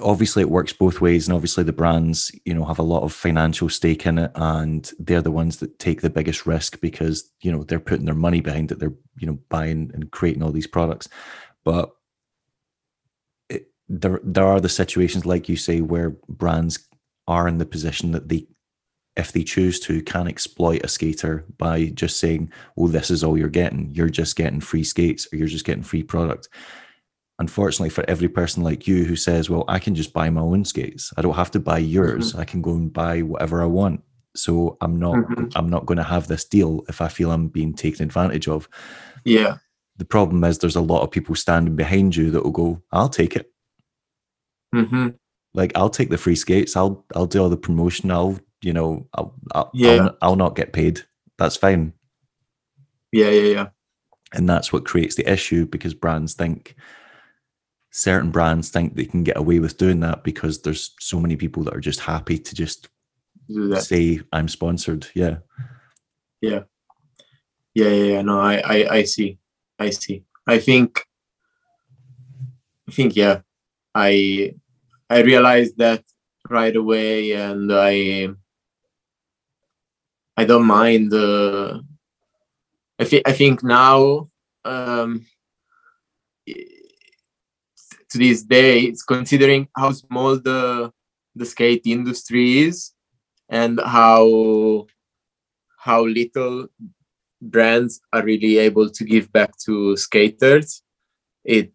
obviously 0.02 0.42
it 0.42 0.50
works 0.50 0.72
both 0.72 1.00
ways 1.00 1.26
and 1.26 1.34
obviously 1.34 1.64
the 1.64 1.72
brands 1.72 2.30
you 2.44 2.52
know 2.52 2.64
have 2.64 2.78
a 2.78 2.82
lot 2.82 3.02
of 3.02 3.12
financial 3.12 3.68
stake 3.68 4.06
in 4.06 4.18
it 4.18 4.30
and 4.34 4.92
they're 4.98 5.22
the 5.22 5.30
ones 5.30 5.58
that 5.58 5.78
take 5.78 6.02
the 6.02 6.10
biggest 6.10 6.46
risk 6.46 6.80
because 6.80 7.30
you 7.40 7.50
know 7.50 7.64
they're 7.64 7.80
putting 7.80 8.04
their 8.04 8.14
money 8.14 8.40
behind 8.40 8.70
it 8.70 8.78
they're 8.78 8.94
you 9.18 9.26
know 9.26 9.38
buying 9.48 9.90
and 9.94 10.10
creating 10.10 10.42
all 10.42 10.52
these 10.52 10.66
products 10.66 11.08
but 11.64 11.90
there 13.88 14.20
there 14.22 14.46
are 14.46 14.60
the 14.60 14.68
situations 14.68 15.24
like 15.24 15.48
you 15.48 15.56
say 15.56 15.80
where 15.80 16.10
brands 16.28 16.88
are 17.26 17.48
in 17.48 17.58
the 17.58 17.66
position 17.66 18.12
that 18.12 18.28
they 18.28 18.46
if 19.16 19.32
they 19.32 19.42
choose 19.42 19.80
to 19.80 20.00
can 20.02 20.28
exploit 20.28 20.84
a 20.84 20.88
skater 20.88 21.44
by 21.56 21.86
just 21.86 22.20
saying 22.20 22.52
well 22.76 22.88
this 22.88 23.10
is 23.10 23.24
all 23.24 23.36
you're 23.36 23.48
getting. 23.48 23.90
You're 23.92 24.10
just 24.10 24.36
getting 24.36 24.60
free 24.60 24.84
skates 24.84 25.26
or 25.32 25.36
you're 25.36 25.48
just 25.48 25.64
getting 25.64 25.82
free 25.82 26.02
product. 26.02 26.48
Unfortunately 27.38 27.90
for 27.90 28.04
every 28.08 28.28
person 28.28 28.62
like 28.62 28.86
you 28.86 29.04
who 29.04 29.16
says 29.16 29.48
well 29.48 29.64
i 29.68 29.78
can 29.78 29.94
just 29.94 30.12
buy 30.12 30.28
my 30.28 30.40
own 30.40 30.64
skates. 30.64 31.12
I 31.16 31.22
don't 31.22 31.34
have 31.34 31.50
to 31.52 31.60
buy 31.60 31.78
yours. 31.78 32.32
Mm-hmm. 32.32 32.40
i 32.40 32.44
can 32.44 32.62
go 32.62 32.72
and 32.72 32.92
buy 32.92 33.22
whatever 33.22 33.62
i 33.62 33.66
want. 33.66 34.02
So 34.36 34.76
i'm 34.80 34.98
not 34.98 35.16
mm-hmm. 35.16 35.46
i'm 35.56 35.70
not 35.70 35.86
going 35.86 35.98
to 35.98 36.04
have 36.04 36.28
this 36.28 36.44
deal 36.44 36.84
if 36.88 37.00
i 37.00 37.08
feel 37.08 37.30
i'm 37.30 37.48
being 37.48 37.74
taken 37.74 38.04
advantage 38.04 38.48
of. 38.48 38.68
Yeah. 39.24 39.58
The 39.96 40.04
problem 40.04 40.44
is 40.44 40.58
there's 40.58 40.76
a 40.76 40.80
lot 40.80 41.02
of 41.02 41.10
people 41.10 41.34
standing 41.34 41.74
behind 41.74 42.14
you 42.14 42.30
that 42.32 42.44
will 42.44 42.52
go 42.52 42.82
i'll 42.92 43.08
take 43.08 43.34
it 43.34 43.50
Mm-hmm. 44.74 45.08
Like 45.54 45.72
I'll 45.74 45.90
take 45.90 46.10
the 46.10 46.18
free 46.18 46.36
skates. 46.36 46.76
I'll 46.76 47.04
I'll 47.14 47.26
do 47.26 47.42
all 47.42 47.48
the 47.48 47.56
promotion. 47.56 48.10
I'll 48.10 48.38
you 48.62 48.72
know 48.72 49.06
I'll 49.14 49.34
I'll, 49.54 49.70
yeah. 49.74 49.94
I'll, 49.96 50.16
I'll 50.22 50.36
not 50.36 50.56
get 50.56 50.72
paid. 50.72 51.00
That's 51.38 51.56
fine. 51.56 51.92
Yeah, 53.12 53.30
yeah, 53.30 53.54
yeah. 53.54 53.66
And 54.34 54.48
that's 54.48 54.72
what 54.72 54.84
creates 54.84 55.14
the 55.14 55.30
issue 55.30 55.64
because 55.66 55.94
brands 55.94 56.34
think 56.34 56.76
certain 57.90 58.30
brands 58.30 58.68
think 58.68 58.94
they 58.94 59.06
can 59.06 59.24
get 59.24 59.38
away 59.38 59.58
with 59.58 59.78
doing 59.78 60.00
that 60.00 60.22
because 60.22 60.60
there's 60.60 60.94
so 61.00 61.18
many 61.18 61.36
people 61.36 61.62
that 61.64 61.74
are 61.74 61.80
just 61.80 62.00
happy 62.00 62.38
to 62.38 62.54
just 62.54 62.88
say 63.78 64.20
I'm 64.32 64.48
sponsored. 64.48 65.06
Yeah. 65.14 65.38
Yeah. 66.40 66.60
Yeah, 67.74 67.88
yeah, 67.88 68.04
yeah. 68.12 68.22
No, 68.22 68.40
I, 68.40 68.56
I, 68.56 68.94
I 68.96 69.02
see. 69.04 69.38
I 69.78 69.90
see. 69.90 70.24
I 70.46 70.58
think 70.58 71.04
I 72.88 72.92
think 72.92 73.16
yeah. 73.16 73.40
I 73.98 74.54
I 75.10 75.22
realized 75.22 75.78
that 75.78 76.04
right 76.48 76.74
away, 76.74 77.32
and 77.32 77.72
I 77.72 78.28
I 80.36 80.44
don't 80.44 80.66
mind. 80.66 81.12
Uh, 81.12 81.80
I 82.98 83.04
think 83.04 83.22
I 83.26 83.32
think 83.32 83.64
now 83.64 84.30
um, 84.64 85.26
to 86.46 88.18
this 88.18 88.42
day, 88.42 88.80
it's 88.82 89.02
considering 89.02 89.68
how 89.76 89.90
small 89.92 90.38
the 90.38 90.92
the 91.34 91.46
skate 91.46 91.82
industry 91.84 92.58
is 92.60 92.92
and 93.48 93.80
how 93.84 94.86
how 95.78 96.04
little 96.04 96.68
brands 97.40 98.00
are 98.12 98.22
really 98.22 98.58
able 98.58 98.90
to 98.90 99.04
give 99.04 99.32
back 99.32 99.56
to 99.64 99.96
skaters 99.96 100.82
it 101.44 101.72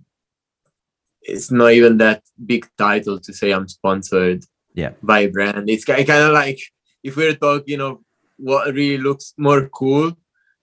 it's 1.24 1.52
not 1.52 1.72
even 1.72 1.98
that 1.98 2.24
big 2.46 2.68
title 2.78 3.20
to 3.20 3.34
say 3.34 3.52
I'm 3.52 3.68
sponsored 3.68 4.44
yeah. 4.74 4.92
by 5.02 5.22
a 5.22 5.30
brand. 5.30 5.70
It's 5.70 5.86
kind 5.86 6.10
of 6.10 6.34
like 6.34 6.60
if 7.04 7.16
we're 7.16 7.36
talking 7.36 7.82
of 7.82 8.00
what 8.38 8.74
really 8.74 8.98
looks 8.98 9.34
more 9.38 9.70
cool, 9.70 10.18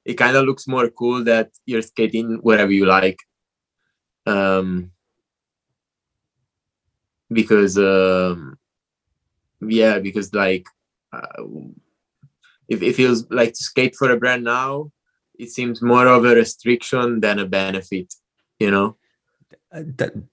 it 0.05 0.15
kind 0.15 0.37
of 0.37 0.45
looks 0.45 0.67
more 0.67 0.89
cool 0.89 1.25
that 1.25 1.51
you're 1.67 1.83
skating 1.83 2.39
wherever 2.43 2.73
you 2.73 2.87
like. 2.87 3.19
Um, 4.27 4.91
because 7.33 7.79
um, 7.79 8.59
yeah, 9.61 9.99
because 9.99 10.35
like 10.35 10.67
uh, 11.13 11.43
if 12.69 12.83
it 12.83 12.95
feels 12.95 13.29
like 13.31 13.51
to 13.51 13.63
skate 13.63 13.95
for 13.97 14.11
a 14.11 14.17
brand 14.17 14.45
now, 14.45 14.91
it 15.39 15.51
seems 15.51 15.83
more 15.83 16.07
of 16.07 16.25
a 16.25 16.35
restriction 16.35 17.21
than 17.21 17.39
a 17.39 17.47
benefit, 17.47 18.13
you 18.59 18.71
know. 18.71 18.97
Uh, 19.73 19.83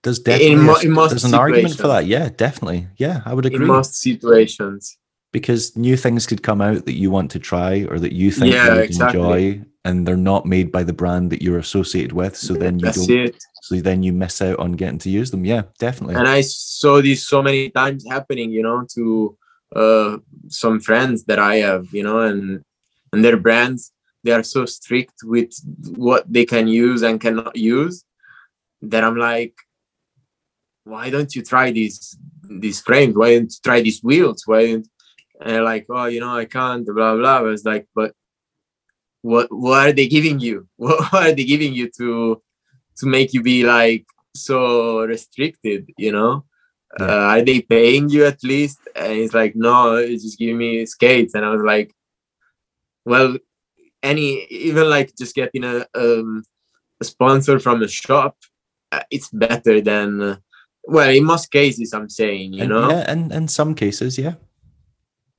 there's 0.01 0.19
definitely 0.19 0.87
in, 0.87 0.95
there's 0.95 1.23
an 1.23 1.33
argument 1.35 1.75
for 1.75 1.87
that. 1.87 2.07
Yeah, 2.07 2.29
definitely. 2.35 2.87
Yeah, 2.97 3.21
I 3.25 3.33
would 3.33 3.45
agree. 3.45 3.61
In 3.61 3.67
most 3.67 3.95
situations, 3.95 4.97
because 5.31 5.75
new 5.75 5.95
things 5.95 6.25
could 6.25 6.41
come 6.41 6.59
out 6.59 6.85
that 6.85 6.95
you 6.95 7.11
want 7.11 7.29
to 7.31 7.39
try 7.39 7.85
or 7.89 7.99
that 7.99 8.13
you 8.13 8.31
think 8.31 8.53
yeah, 8.53 8.73
you 8.73 8.79
exactly. 8.79 9.19
enjoy, 9.19 9.65
and 9.85 10.07
they're 10.07 10.17
not 10.17 10.47
made 10.47 10.71
by 10.71 10.83
the 10.83 10.93
brand 10.93 11.31
that 11.31 11.43
you're 11.43 11.59
associated 11.59 12.13
with. 12.13 12.35
So 12.35 12.55
then 12.55 12.79
you 12.79 12.91
don't. 12.91 13.09
It. 13.09 13.43
So 13.61 13.75
then 13.75 14.01
you 14.01 14.11
miss 14.11 14.41
out 14.41 14.57
on 14.57 14.71
getting 14.71 14.97
to 14.99 15.09
use 15.09 15.29
them. 15.29 15.45
Yeah, 15.45 15.63
definitely. 15.77 16.15
And 16.15 16.27
I 16.27 16.41
saw 16.41 17.01
this 17.01 17.27
so 17.27 17.43
many 17.43 17.69
times 17.69 18.05
happening. 18.09 18.49
You 18.49 18.63
know, 18.63 18.87
to 18.95 19.37
uh, 19.75 20.17
some 20.47 20.79
friends 20.79 21.25
that 21.25 21.37
I 21.37 21.57
have. 21.57 21.93
You 21.93 22.01
know, 22.01 22.21
and 22.21 22.63
and 23.13 23.23
their 23.23 23.37
brands 23.37 23.91
they 24.23 24.31
are 24.31 24.43
so 24.43 24.65
strict 24.65 25.13
with 25.23 25.53
what 25.95 26.25
they 26.27 26.43
can 26.43 26.67
use 26.67 27.03
and 27.03 27.21
cannot 27.21 27.55
use 27.55 28.03
that 28.81 29.03
I'm 29.03 29.17
like, 29.17 29.55
why 30.83 31.09
don't 31.09 31.33
you 31.35 31.43
try 31.43 31.71
these 31.71 32.17
these 32.49 32.81
frames? 32.81 33.15
Why 33.15 33.35
don't 33.35 33.51
you 33.51 33.59
try 33.63 33.81
these 33.81 34.01
wheels? 34.03 34.43
Why 34.45 34.67
don't 34.67 34.87
and 35.39 35.49
they're 35.49 35.63
like 35.63 35.85
oh 35.89 36.05
you 36.05 36.19
know 36.19 36.35
i 36.35 36.45
can't 36.45 36.85
blah 36.85 37.15
blah 37.15 37.37
i 37.37 37.41
was 37.41 37.65
like 37.65 37.87
but 37.95 38.13
what 39.21 39.47
what 39.51 39.87
are 39.87 39.91
they 39.91 40.07
giving 40.07 40.39
you 40.39 40.67
what, 40.77 41.11
what 41.11 41.27
are 41.27 41.33
they 41.33 41.43
giving 41.43 41.73
you 41.73 41.89
to 41.97 42.41
to 42.97 43.05
make 43.05 43.33
you 43.33 43.41
be 43.41 43.63
like 43.63 44.05
so 44.35 45.01
restricted 45.05 45.87
you 45.97 46.11
know 46.11 46.43
yeah. 46.99 47.05
uh, 47.05 47.27
are 47.33 47.41
they 47.41 47.61
paying 47.61 48.09
you 48.09 48.25
at 48.25 48.43
least 48.43 48.79
and 48.95 49.13
he's 49.13 49.33
like 49.33 49.55
no 49.55 49.95
it's 49.95 50.23
just 50.23 50.39
giving 50.39 50.57
me 50.57 50.85
skates 50.85 51.33
and 51.33 51.45
i 51.45 51.49
was 51.49 51.61
like 51.61 51.93
well 53.05 53.37
any 54.03 54.45
even 54.45 54.89
like 54.89 55.11
just 55.17 55.35
getting 55.35 55.63
a 55.63 55.85
um, 55.95 56.43
a 57.01 57.03
sponsor 57.03 57.59
from 57.59 57.81
a 57.81 57.87
shop 57.87 58.37
it's 59.11 59.29
better 59.29 59.81
than 59.81 60.21
uh, 60.21 60.35
well 60.83 61.09
in 61.09 61.23
most 61.23 61.51
cases 61.51 61.93
i'm 61.93 62.09
saying 62.09 62.53
you 62.53 62.61
and, 62.61 62.69
know? 62.69 62.89
yeah 62.89 63.03
and 63.07 63.31
in 63.31 63.47
some 63.47 63.75
cases 63.75 64.17
yeah. 64.17 64.35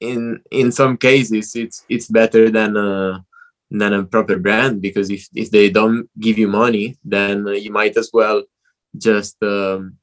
In 0.01 0.41
in 0.53 0.71
some 0.71 0.97
cases 0.97 1.57
it's 1.57 1.85
it's 1.89 2.07
better 2.07 2.51
than 2.51 2.77
a 2.77 3.25
than 3.69 3.93
a 3.93 4.05
proper 4.05 4.39
brand 4.39 4.81
because 4.81 5.11
if 5.11 5.27
if 5.35 5.51
they 5.51 5.71
don't 5.71 6.09
give 6.21 6.39
you 6.39 6.47
money 6.47 6.97
then 7.05 7.47
you 7.49 7.73
might 7.73 7.97
as 7.97 8.09
well 8.13 8.45
just 8.97 9.43
um, 9.43 9.97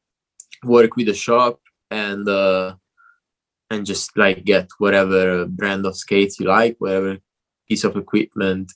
work 0.66 0.98
with 0.98 1.08
the 1.08 1.14
shop 1.14 1.62
and 1.90 2.28
uh, 2.28 2.76
and 3.72 3.86
just 3.86 4.18
like 4.18 4.44
get 4.44 4.68
whatever 4.80 5.46
brand 5.46 5.86
of 5.86 5.96
skates 5.96 6.42
you 6.42 6.46
like 6.46 6.76
whatever 6.80 7.18
piece 7.70 7.86
of 7.86 7.96
equipment 7.96 8.70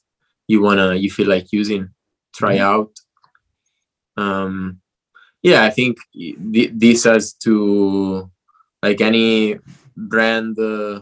you 0.48 0.62
wanna 0.62 0.96
you 0.96 1.10
feel 1.10 1.28
like 1.28 1.54
using. 1.54 1.90
Try 2.34 2.56
mm-hmm. 2.56 2.72
out 2.72 2.92
um 4.20 4.54
yeah 5.42 5.64
i 5.64 5.70
think 5.70 5.98
th- 6.14 6.72
this 6.74 7.04
has 7.04 7.34
to 7.34 8.30
like 8.84 9.02
any 9.02 9.58
brand 9.96 10.58
uh, 10.60 11.02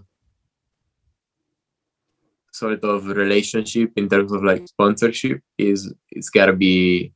sort 2.52 2.84
of 2.84 3.06
relationship 3.08 3.92
in 3.96 4.10
terms 4.10 4.32
of 4.32 4.44
like 4.44 4.68
sponsorship 4.68 5.42
is 5.58 5.94
it's 6.12 6.30
gotta 6.30 6.54
be 6.54 7.14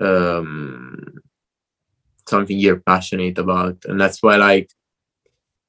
um 0.00 1.22
something 2.28 2.58
you're 2.58 2.80
passionate 2.80 3.38
about. 3.38 3.76
And 3.84 4.00
that's 4.00 4.22
why 4.22 4.36
like 4.36 4.70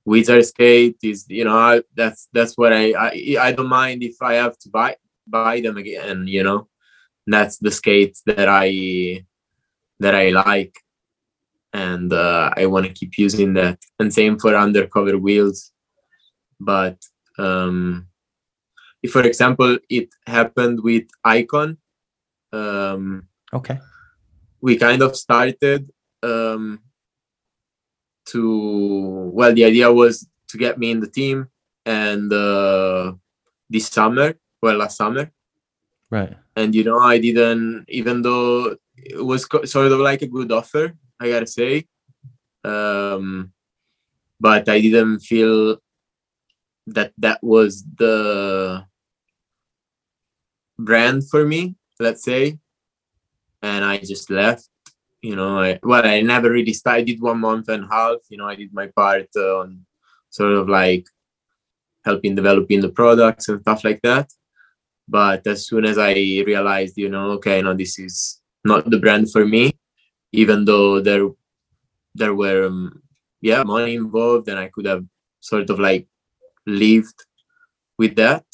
wizard 0.05 0.45
skate 0.45 0.97
is 1.01 1.25
you 1.29 1.45
know 1.45 1.57
I, 1.57 1.81
that's 1.95 2.27
that's 2.33 2.57
what 2.57 2.73
I, 2.73 2.91
I 2.91 3.37
i 3.39 3.51
don't 3.53 3.69
mind 3.69 4.03
if 4.03 4.17
i 4.21 4.33
have 4.33 4.57
to 4.59 4.69
buy 4.69 4.97
buy 5.25 5.61
them 5.61 5.77
again 5.77 6.27
you 6.27 6.43
know 6.43 6.67
that's 7.27 7.57
the 7.57 7.71
skates 7.71 8.21
that 8.25 8.47
i 8.49 9.23
that 9.99 10.15
i 10.15 10.29
like. 10.29 10.75
And 11.75 12.13
uh, 12.13 12.51
i 12.55 12.65
want 12.67 12.85
to 12.85 12.93
keep 12.93 13.17
using 13.17 13.53
that. 13.53 13.79
And 13.99 14.13
same 14.13 14.37
for 14.37 14.55
undercover 14.55 15.17
wheels. 15.17 15.71
But 16.59 16.97
um 17.39 18.07
if 19.01 19.11
for 19.11 19.23
example 19.23 19.77
it 19.89 20.09
happened 20.27 20.81
with 20.81 21.07
Iqon 21.25 21.77
um 22.53 23.27
okay. 23.51 23.79
we 24.61 24.77
kind 24.77 25.01
of 25.01 25.15
started 25.15 25.91
um 26.21 26.79
to 28.25 29.31
well 29.33 29.53
the 29.53 29.65
idea 29.65 29.91
was 29.91 30.27
to 30.49 30.57
get 30.57 30.77
me 30.77 30.91
in 30.91 30.99
the 30.99 31.09
team. 31.09 31.47
And 31.85 32.31
uh, 32.31 33.13
this 33.69 33.87
summer 33.87 34.35
well 34.61 34.77
last 34.77 34.97
summer 34.97 35.31
right. 36.13 36.33
And 36.55 36.75
you 36.77 36.83
know 36.83 36.99
i 36.99 37.17
didn't 37.17 37.85
even 37.89 38.21
though 38.21 38.77
it 38.95 39.25
was 39.31 39.49
sort 39.65 39.91
of 39.91 39.99
like 39.99 40.21
a 40.21 40.33
good 40.35 40.51
offer 40.51 40.93
i 41.19 41.29
gotta 41.29 41.47
say. 41.47 41.87
Um 42.63 43.51
but 44.39 44.69
i 44.69 44.79
didn't 44.79 45.19
feel 45.19 45.81
that 46.87 47.11
that 47.17 47.39
was 47.41 47.83
the 47.97 48.85
brand 50.77 51.29
for 51.29 51.45
me 51.45 51.75
let's 51.99 52.23
say. 52.23 52.59
And 53.61 53.83
i 53.85 53.97
just 53.97 54.29
left 54.29 54.69
you 55.21 55.35
know 55.37 55.59
I, 55.67 55.79
well 55.81 56.05
i 56.05 56.21
never 56.21 56.51
really 56.51 56.73
started 56.73 57.01
I 57.01 57.05
did 57.09 57.21
one 57.21 57.39
month 57.39 57.69
and 57.69 57.85
a 57.85 57.87
half 57.87 58.19
you 58.29 58.37
know 58.37 58.47
i 58.47 58.55
did 58.55 58.73
my 58.73 58.87
part 58.87 59.29
uh, 59.35 59.59
on 59.61 59.85
sort 60.29 60.51
of 60.51 60.67
like 60.67 61.05
helping 62.03 62.35
developing 62.35 62.81
the 62.81 62.89
products 62.89 63.47
and 63.47 63.61
stuff 63.61 63.85
like 63.85 64.01
that 64.03 64.27
but 65.07 65.45
as 65.47 65.67
soon 65.67 65.85
as 65.85 65.97
i 65.97 66.13
realized 66.45 66.97
you 66.97 67.09
know 67.09 67.31
okay 67.31 67.61
no 67.61 67.73
this 67.73 67.99
is 67.99 68.41
not 68.63 68.89
the 68.89 68.99
brand 68.99 69.31
for 69.31 69.45
me 69.45 69.71
even 70.31 70.65
though 70.65 70.99
there 71.01 71.27
there 72.15 72.33
were 72.33 72.67
um, 72.67 73.01
yeah 73.41 73.63
money 73.63 73.95
involved 73.95 74.47
and 74.47 74.59
i 74.59 74.67
could 74.69 74.85
have 74.85 75.03
sort 75.39 75.69
of 75.69 75.79
like 75.79 76.07
lived 76.65 77.25
with 77.97 78.15
that 78.15 78.45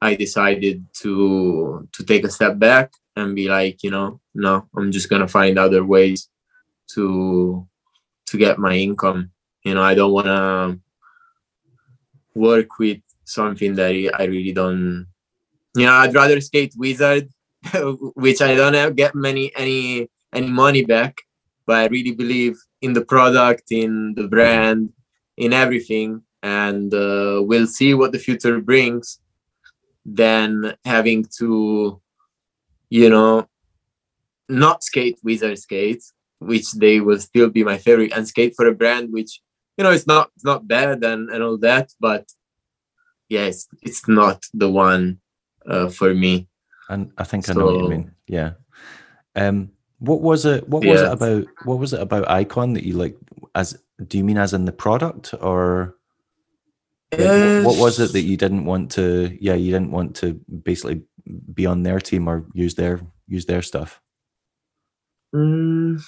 i 0.00 0.14
decided 0.14 0.84
to 0.92 1.88
to 1.92 2.04
take 2.04 2.24
a 2.24 2.30
step 2.30 2.58
back 2.58 2.92
and 3.16 3.34
be 3.34 3.48
like 3.48 3.82
you 3.82 3.90
know 3.90 4.20
no 4.34 4.68
i'm 4.76 4.92
just 4.92 5.08
gonna 5.10 5.26
find 5.26 5.58
other 5.58 5.84
ways 5.84 6.28
to 6.88 7.66
to 8.26 8.36
get 8.36 8.58
my 8.58 8.74
income. 8.76 9.30
You 9.64 9.74
know 9.74 9.82
i 9.82 9.94
don't 9.94 10.12
want 10.12 10.26
to 10.26 10.78
work 12.34 12.78
with 12.78 13.00
something 13.24 13.74
that 13.74 13.90
i 14.14 14.24
really 14.24 14.52
don't 14.52 15.06
you 15.76 15.86
know 15.86 15.92
i'd 15.92 16.14
rather 16.14 16.40
skate 16.40 16.74
wizard 16.76 17.28
which 18.14 18.40
i 18.40 18.54
don't 18.54 18.74
have 18.74 18.96
get 18.96 19.14
many 19.14 19.52
any 19.56 20.08
any 20.32 20.48
money 20.48 20.84
back 20.84 21.18
but 21.66 21.76
i 21.76 21.86
really 21.86 22.12
believe 22.12 22.56
in 22.82 22.92
the 22.92 23.04
product 23.04 23.64
in 23.70 24.14
the 24.14 24.26
brand 24.28 24.92
in 25.36 25.52
everything. 25.52 26.22
And 26.42 26.92
uh, 26.94 27.42
we'll 27.44 27.66
see 27.66 27.94
what 27.94 28.12
the 28.12 28.18
future 28.18 28.60
brings 28.60 29.20
than 30.04 30.76
having 30.84 31.26
to 31.38 32.00
you 32.88 33.10
know, 33.10 33.48
not 34.48 34.84
skate 34.84 35.18
wizard 35.24 35.58
skates, 35.58 36.12
which 36.38 36.70
they 36.72 37.00
will 37.00 37.18
still 37.18 37.50
be 37.50 37.64
my 37.64 37.78
favorite, 37.78 38.12
and 38.12 38.28
skate 38.28 38.54
for 38.54 38.68
a 38.68 38.74
brand 38.74 39.12
which, 39.12 39.40
you 39.76 39.82
know, 39.82 39.90
it's 39.90 40.06
not 40.06 40.30
it's 40.36 40.44
not 40.44 40.68
bad 40.68 41.02
and, 41.02 41.28
and 41.30 41.42
all 41.42 41.58
that, 41.58 41.90
but 41.98 42.24
yes, 43.28 43.28
yeah, 43.28 43.46
it's, 43.46 43.68
it's 43.82 44.08
not 44.08 44.44
the 44.54 44.70
one 44.70 45.18
uh, 45.68 45.88
for 45.88 46.14
me. 46.14 46.48
And 46.88 47.12
I 47.18 47.24
think 47.24 47.44
so, 47.44 47.52
I 47.52 47.56
know 47.56 47.66
what 47.66 47.82
you 47.82 47.88
mean. 47.88 48.12
Yeah. 48.26 48.52
Um 49.34 49.70
what 49.98 50.20
was 50.20 50.44
it 50.44 50.68
what 50.68 50.84
was 50.84 51.00
it 51.00 51.10
about 51.10 51.46
what 51.64 51.78
was 51.78 51.92
it 51.92 52.00
about 52.00 52.26
Iqon 52.26 52.74
that 52.74 52.84
you 52.84 52.94
like 52.94 53.16
as 53.54 53.78
do 54.06 54.18
you 54.18 54.24
mean 54.24 54.36
as 54.36 54.52
in 54.52 54.66
the 54.66 54.72
product 54.72 55.34
or 55.40 55.96
like, 57.12 57.64
what 57.64 57.78
was 57.78 57.98
it 57.98 58.12
that 58.12 58.22
you 58.22 58.36
didn't 58.36 58.66
want 58.66 58.90
to 58.92 59.36
yeah 59.40 59.54
you 59.54 59.72
didn't 59.72 59.90
want 59.90 60.14
to 60.16 60.34
basically 60.62 61.02
be 61.54 61.66
on 61.66 61.82
their 61.82 61.98
team 61.98 62.28
or 62.28 62.44
use 62.52 62.74
their 62.74 63.00
use 63.26 63.46
their 63.46 63.62
stuff? 63.62 64.00
Mm, 65.34 66.02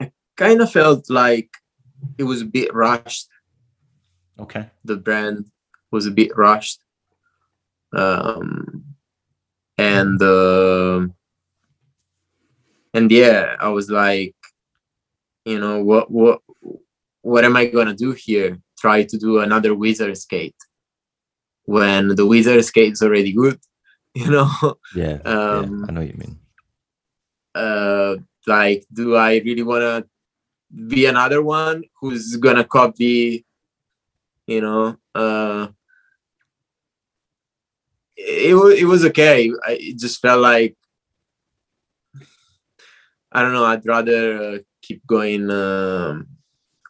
I 0.00 0.12
kind 0.36 0.60
of 0.60 0.72
felt 0.72 1.08
like 1.10 1.50
it 2.16 2.24
was 2.24 2.42
a 2.42 2.46
bit 2.46 2.74
rushed. 2.74 3.28
Okay. 4.38 4.70
The 4.84 4.96
brand 4.96 5.46
was 5.90 6.06
a 6.06 6.10
bit 6.10 6.36
rushed. 6.36 6.80
Um, 7.92 8.84
and 9.76 10.20
uh, 10.22 11.06
and 12.94 13.10
yeah, 13.10 13.56
I 13.60 13.68
was 13.68 13.90
like, 13.90 14.34
you 15.44 15.58
know, 15.58 15.82
what 15.82 16.10
what 16.10 16.40
what 17.22 17.44
am 17.44 17.56
I 17.56 17.66
gonna 17.66 17.94
do 17.94 18.12
here? 18.12 18.58
Try 18.78 19.04
to 19.04 19.18
do 19.18 19.40
another 19.40 19.74
wizard 19.74 20.16
skate 20.16 20.54
when 21.68 22.08
the 22.16 22.24
wizard 22.24 22.64
skate 22.64 22.92
is 22.92 23.02
already 23.02 23.30
good 23.30 23.60
you 24.14 24.30
know 24.30 24.48
yeah, 24.96 25.18
um, 25.26 25.84
yeah 25.84 25.86
i 25.86 25.92
know 25.92 26.00
what 26.00 26.08
you 26.08 26.16
mean 26.16 26.38
uh 27.54 28.16
like 28.46 28.86
do 28.90 29.14
i 29.16 29.36
really 29.44 29.62
want 29.62 29.82
to 29.82 30.06
be 30.88 31.04
another 31.04 31.42
one 31.42 31.84
who's 32.00 32.36
gonna 32.36 32.64
copy 32.64 33.44
you 34.46 34.62
know 34.62 34.96
uh 35.14 35.68
it, 38.18 38.54
it 38.80 38.84
was 38.84 39.04
okay 39.04 39.50
I, 39.66 39.78
it 39.80 39.98
just 39.98 40.20
felt 40.20 40.40
like 40.40 40.76
i 43.32 43.42
don't 43.42 43.52
know 43.52 43.64
i'd 43.66 43.86
rather 43.86 44.54
uh, 44.54 44.58
keep 44.82 45.06
going 45.06 45.50
um, 45.50 46.26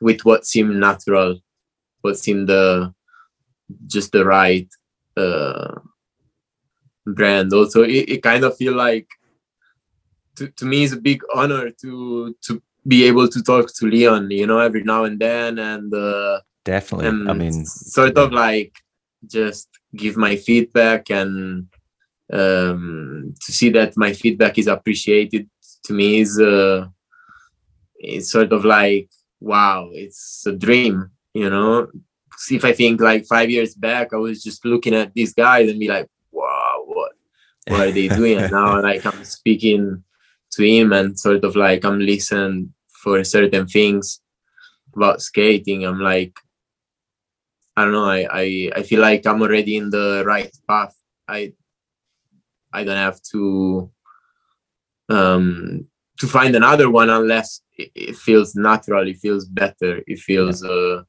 with 0.01 0.25
what 0.25 0.47
seemed 0.47 0.77
natural 0.77 1.41
what 2.01 2.19
seemed 2.19 2.49
the 2.49 2.95
just 3.87 4.13
the 4.13 4.25
right 4.25 4.69
uh, 5.17 5.75
brand. 7.07 7.53
Also, 7.53 7.83
it, 7.83 8.09
it 8.09 8.23
kind 8.23 8.45
of 8.45 8.57
feel 8.57 8.75
like 8.75 9.09
to, 10.37 10.49
to 10.49 10.65
me 10.65 10.85
it's 10.85 10.93
a 10.93 10.97
big 10.97 11.23
honor 11.35 11.71
to 11.83 12.35
to 12.43 12.63
be 12.87 13.05
able 13.05 13.29
to 13.29 13.43
talk 13.43 13.73
to 13.75 13.87
Leon, 13.87 14.31
you 14.31 14.47
know, 14.47 14.59
every 14.59 14.83
now 14.83 15.05
and 15.05 15.19
then, 15.19 15.59
and 15.59 15.93
uh, 15.93 16.41
definitely. 16.65 17.09
And 17.09 17.31
I 17.31 17.35
mean, 17.35 17.65
sort 17.67 18.17
of 18.17 18.33
like 18.33 18.73
just 19.27 19.69
give 19.95 20.17
my 20.17 20.37
feedback 20.37 21.11
and 21.11 21.67
um, 22.33 23.35
to 23.45 23.53
see 23.53 23.71
that 23.71 23.97
my 23.97 24.13
feedback 24.13 24.59
is 24.59 24.67
appreciated 24.67 25.49
to 25.85 25.93
me 25.93 26.21
is 26.21 26.39
uh, 26.39 26.87
it's 27.97 28.31
sort 28.31 28.53
of 28.53 28.65
like 28.65 29.09
wow, 29.41 29.89
it's 29.93 30.45
a 30.47 30.53
dream 30.53 31.11
you 31.35 31.51
know? 31.51 31.89
If 32.51 32.65
i 32.65 32.73
think 32.73 33.01
like 33.01 33.27
five 33.27 33.51
years 33.51 33.75
back 33.75 34.13
i 34.13 34.17
was 34.17 34.45
just 34.45 34.65
looking 34.65 34.95
at 34.95 35.13
these 35.13 35.35
guys 35.35 35.69
and 35.69 35.81
be 35.81 35.89
like 35.89 36.09
wow 36.31 36.85
what 36.87 37.13
what 37.67 37.89
are 37.89 37.91
they 37.91 38.07
doing? 38.09 38.39
And 38.39 38.53
now 38.53 38.81
like 38.89 39.05
i'm 39.05 39.25
speaking 39.25 40.05
to 40.53 40.63
him 40.65 40.93
and 40.93 41.19
sort 41.19 41.43
of 41.45 41.57
like 41.57 41.85
i'm 41.85 41.99
listening 41.99 42.73
for 43.03 43.23
certain 43.25 43.67
things 43.67 44.21
about 44.95 45.23
skating. 45.23 45.85
I'm 45.85 46.01
like 46.01 46.35
i 47.79 47.85
don't 47.85 47.93
know 47.93 48.05
I, 48.05 48.27
I 48.43 48.71
i 48.77 48.83
feel 48.83 49.01
like 49.01 49.25
i'm 49.27 49.41
already 49.41 49.77
in 49.77 49.91
the 49.91 50.25
right 50.27 50.53
path. 50.69 50.95
I 51.29 51.53
i 52.73 52.83
don't 52.85 52.97
have 53.09 53.21
to 53.33 53.91
um 55.09 55.87
to 56.21 56.27
find 56.27 56.57
another 56.57 56.91
one 56.91 57.09
unless 57.09 57.61
it, 57.77 57.91
it 57.95 58.17
feels 58.17 58.55
natural 58.55 59.07
it 59.07 59.19
feels 59.19 59.45
better 59.47 60.03
it 60.07 60.19
feels 60.19 60.65
uh 60.65 61.03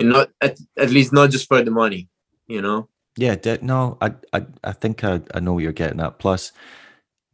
not 0.00 0.30
at, 0.40 0.58
at 0.76 0.90
least 0.90 1.12
not 1.12 1.30
just 1.30 1.46
for 1.48 1.62
the 1.62 1.70
money 1.70 2.08
you 2.46 2.62
know? 2.62 2.88
Yeah 3.16 3.36
no 3.62 3.96
i 4.00 4.08
i, 4.32 4.40
I 4.64 4.72
think 4.72 5.04
I, 5.04 5.20
I 5.34 5.40
know 5.40 5.54
what 5.54 5.62
you're 5.62 5.72
getting 5.72 6.00
at. 6.00 6.18
Plus 6.18 6.52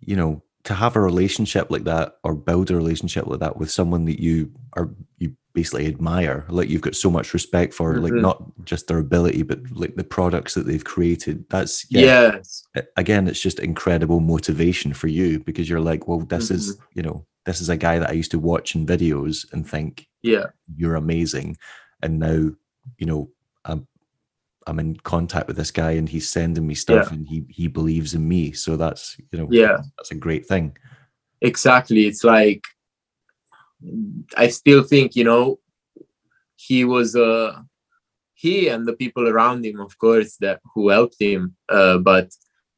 you 0.00 0.16
know 0.16 0.42
to 0.64 0.74
have 0.74 0.96
a 0.96 1.00
relationship 1.00 1.70
like 1.70 1.84
that 1.84 2.16
or 2.24 2.34
build 2.34 2.70
a 2.70 2.76
relationship 2.76 3.26
like 3.26 3.40
that 3.40 3.56
with 3.56 3.70
someone 3.70 4.06
that 4.06 4.20
you 4.20 4.50
are 4.74 4.90
you 5.18 5.34
basically 5.52 5.86
admire 5.86 6.44
like 6.48 6.68
you've 6.68 6.80
got 6.80 6.96
so 6.96 7.08
much 7.08 7.32
respect 7.32 7.72
for 7.72 7.94
mm-hmm. 7.94 8.04
like 8.04 8.12
not 8.14 8.42
just 8.64 8.88
their 8.88 8.98
ability 8.98 9.42
but 9.42 9.60
like 9.70 9.94
the 9.94 10.02
products 10.02 10.54
that 10.54 10.66
they've 10.66 10.84
created 10.84 11.44
that's 11.48 11.86
yeah 11.90 12.32
yes 12.34 12.64
again 12.96 13.28
it's 13.28 13.40
just 13.40 13.60
incredible 13.60 14.20
motivation 14.20 14.92
for 14.92 15.06
you 15.06 15.38
because 15.38 15.68
you're 15.68 15.80
like 15.80 16.08
well 16.08 16.20
this 16.20 16.46
mm-hmm. 16.46 16.56
is 16.56 16.76
you 16.94 17.02
know 17.02 17.24
this 17.44 17.60
is 17.60 17.68
a 17.68 17.76
guy 17.76 17.98
that 17.98 18.10
i 18.10 18.12
used 18.12 18.32
to 18.32 18.38
watch 18.38 18.74
in 18.74 18.84
videos 18.84 19.50
and 19.52 19.68
think 19.68 20.08
yeah 20.22 20.46
you're 20.76 20.96
amazing 20.96 21.56
and 22.02 22.18
now 22.18 22.50
you 22.98 23.06
know 23.06 23.30
i'm 23.64 23.86
i'm 24.66 24.78
in 24.78 24.96
contact 24.96 25.46
with 25.46 25.56
this 25.56 25.70
guy 25.70 25.92
and 25.92 26.08
he's 26.08 26.28
sending 26.28 26.66
me 26.66 26.74
stuff 26.74 27.08
yeah. 27.08 27.14
and 27.14 27.28
he 27.28 27.44
he 27.48 27.68
believes 27.68 28.14
in 28.14 28.26
me. 28.26 28.52
So 28.52 28.76
that's 28.76 29.16
you 29.30 29.38
know 29.38 29.48
yeah. 29.50 29.78
that's 29.96 30.10
a 30.10 30.16
great 30.16 30.46
thing. 30.46 30.76
Exactly. 31.40 32.06
It's 32.06 32.24
like 32.24 32.62
I 34.36 34.48
still 34.48 34.82
think 34.82 35.16
you 35.16 35.24
know 35.24 35.58
he 36.56 36.84
was 36.84 37.16
uh 37.16 37.60
he 38.34 38.68
and 38.68 38.86
the 38.86 38.92
people 38.92 39.28
around 39.28 39.64
him, 39.64 39.80
of 39.80 39.96
course, 39.98 40.36
that 40.38 40.60
who 40.74 40.88
helped 40.88 41.16
him, 41.20 41.56
uh, 41.68 41.98
but 41.98 42.30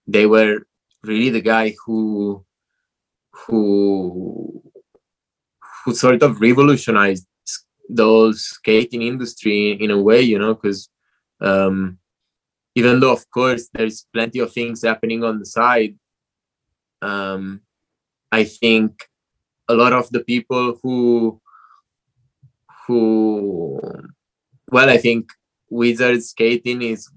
they 0.06 0.26
were 0.26 0.66
really 1.02 1.30
the 1.30 1.40
guy 1.40 1.74
who 1.84 2.44
who 3.32 4.62
who 5.84 5.94
sort 5.94 6.22
of 6.22 6.40
revolutionized 6.40 7.26
the 7.88 8.04
whole 8.04 8.32
skating 8.32 9.02
industry 9.02 9.72
in 9.72 9.90
a 9.90 10.00
way, 10.00 10.20
you 10.20 10.38
know, 10.38 10.54
because 10.54 10.88
um, 11.40 11.98
even 12.74 13.00
though 13.00 13.12
of 13.12 13.30
course 13.30 13.68
there's 13.72 14.06
plenty 14.12 14.38
of 14.38 14.52
things 14.52 14.82
happening 14.82 15.24
on 15.24 15.38
the 15.38 15.46
side, 15.46 15.96
um, 17.02 17.60
I 18.32 18.44
think 18.44 19.08
a 19.68 19.74
lot 19.74 19.92
of 19.92 20.10
the 20.10 20.20
people 20.20 20.78
who 20.82 21.40
who 22.86 23.80
well 24.70 24.88
i 24.88 24.96
think 24.96 25.28
wizard 25.70 26.22
skating 26.22 26.82
is 26.82 27.08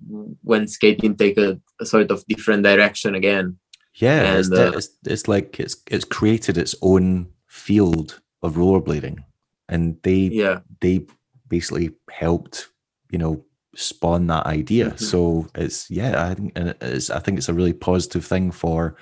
when 0.43 0.67
skating 0.67 1.15
take 1.15 1.37
a, 1.37 1.59
a 1.79 1.85
sort 1.85 2.11
of 2.11 2.25
different 2.27 2.63
direction 2.63 3.15
again. 3.15 3.57
Yeah 3.95 4.23
and, 4.23 4.39
it's, 4.39 4.51
uh, 4.51 4.71
it's, 4.75 4.89
it's 5.05 5.27
like 5.27 5.59
it's 5.59 5.75
it's 5.87 6.05
created 6.05 6.57
its 6.57 6.75
own 6.81 7.27
field 7.47 8.21
of 8.41 8.55
rollerblading. 8.55 9.23
And 9.67 9.97
they 10.03 10.29
yeah. 10.31 10.59
they 10.81 11.05
basically 11.47 11.91
helped 12.09 12.69
you 13.11 13.19
know 13.19 13.43
spawn 13.79 14.27
that 14.27 14.45
idea. 14.45 14.87
Mm-hmm. 14.87 15.05
so 15.05 15.47
it's 15.55 15.89
yeah 15.89 16.29
i 16.29 16.33
think 16.33 16.51
and 16.55 16.75
it's 16.81 17.09
i 17.09 17.19
think 17.19 17.37
it's 17.37 17.49
a 17.49 17.53
really 17.53 17.73
positive 17.73 18.25
thing 18.25 18.51
for 18.51 18.95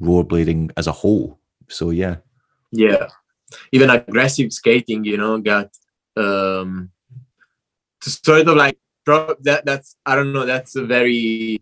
rollerblading 0.00 0.70
as 0.76 0.86
a 0.86 0.92
whole. 0.92 1.38
So 1.68 1.90
yeah. 1.90 2.16
Yeah. 2.72 3.08
Even 3.72 3.90
aggressive 3.90 4.52
skating 4.52 5.04
you 5.04 5.16
know 5.16 5.38
got 5.38 5.70
um 6.16 6.90
to 8.00 8.10
sort 8.10 8.48
of 8.48 8.56
like 8.56 8.78
that 9.06 9.62
that's 9.64 9.96
i 10.06 10.14
don't 10.14 10.32
know 10.32 10.46
that's 10.46 10.76
a 10.76 10.84
very 10.84 11.60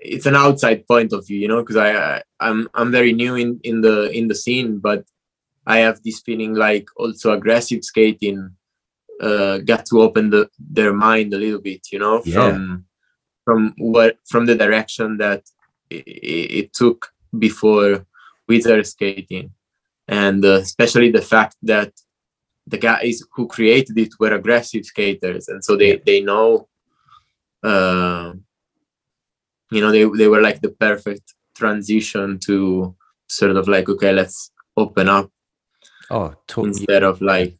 it's 0.00 0.26
an 0.26 0.34
outside 0.34 0.86
point 0.88 1.12
of 1.12 1.24
view 1.26 1.38
you 1.38 1.46
know 1.46 1.60
because 1.60 1.76
I, 1.76 1.94
I 1.94 2.22
i'm 2.40 2.68
i'm 2.74 2.90
very 2.90 3.12
new 3.12 3.36
in 3.36 3.60
in 3.62 3.80
the 3.80 4.10
in 4.10 4.26
the 4.26 4.34
scene 4.34 4.78
but 4.78 5.04
i 5.66 5.78
have 5.78 6.02
this 6.02 6.20
feeling 6.20 6.54
like 6.54 6.88
also 6.96 7.32
aggressive 7.32 7.84
skating 7.84 8.55
uh 9.20 9.58
got 9.58 9.86
to 9.86 10.02
open 10.02 10.30
the 10.30 10.48
their 10.58 10.92
mind 10.92 11.32
a 11.32 11.38
little 11.38 11.60
bit 11.60 11.86
you 11.90 11.98
know 11.98 12.22
yeah. 12.24 12.34
from 12.34 12.84
from 13.44 13.74
what 13.78 14.18
from 14.28 14.46
the 14.46 14.54
direction 14.54 15.16
that 15.16 15.42
it, 15.90 16.04
it 16.60 16.72
took 16.72 17.12
before 17.38 18.04
wizard 18.48 18.86
skating 18.86 19.50
and 20.08 20.44
uh, 20.44 20.54
especially 20.54 21.10
the 21.10 21.22
fact 21.22 21.56
that 21.62 21.92
the 22.66 22.78
guys 22.78 23.22
who 23.32 23.46
created 23.46 23.96
it 23.98 24.12
were 24.18 24.34
aggressive 24.34 24.84
skaters 24.84 25.48
and 25.48 25.64
so 25.64 25.76
they 25.76 25.96
they 26.04 26.20
know 26.20 26.68
uh, 27.62 28.32
you 29.70 29.80
know 29.80 29.90
they, 29.90 30.04
they 30.16 30.28
were 30.28 30.40
like 30.40 30.60
the 30.60 30.70
perfect 30.70 31.34
transition 31.54 32.38
to 32.38 32.94
sort 33.28 33.56
of 33.56 33.68
like 33.68 33.88
okay 33.88 34.12
let's 34.12 34.52
open 34.76 35.08
up 35.08 35.30
oh 36.10 36.34
totally. 36.46 36.68
instead 36.68 37.02
of 37.02 37.20
like 37.20 37.56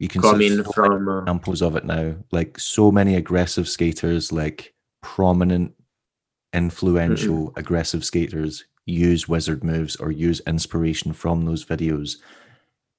you 0.00 0.08
can 0.08 0.22
coming 0.22 0.64
so 0.64 0.72
from 0.72 1.08
uh, 1.08 1.20
examples 1.20 1.60
of 1.60 1.76
it 1.76 1.84
now. 1.84 2.16
Like 2.32 2.58
so 2.58 2.90
many 2.90 3.16
aggressive 3.16 3.68
skaters 3.68 4.32
like 4.32 4.74
prominent 5.02 5.74
influential 6.54 7.48
mm-hmm. 7.48 7.58
aggressive 7.58 8.02
skaters 8.04 8.64
use 8.86 9.28
wizard 9.28 9.62
moves 9.62 9.96
or 9.96 10.10
use 10.10 10.40
inspiration 10.46 11.12
from 11.12 11.44
those 11.44 11.66
videos 11.66 12.16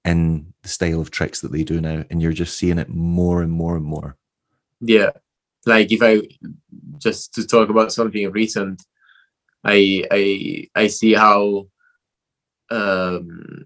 in 0.05 0.53
the 0.61 0.69
style 0.69 1.01
of 1.01 1.09
tricks 1.09 1.41
that 1.41 1.51
they 1.51 1.63
do 1.63 1.81
now 1.81 2.05
and 2.09 2.21
you're 2.21 2.31
just 2.31 2.55
seeing 2.55 2.77
it 2.77 2.87
more 2.87 3.41
and 3.41 3.51
more 3.51 3.75
and 3.75 3.85
more. 3.85 4.15
Yeah. 4.79 5.09
Like 5.65 5.91
if 5.91 6.03
i 6.03 6.21
just 6.99 7.33
to 7.33 7.47
talk 7.47 7.69
about 7.69 7.91
something 7.91 8.31
recent 8.31 8.83
i 9.63 10.03
i 10.11 10.67
i 10.75 10.87
see 10.87 11.13
how 11.13 11.67
um 12.69 13.63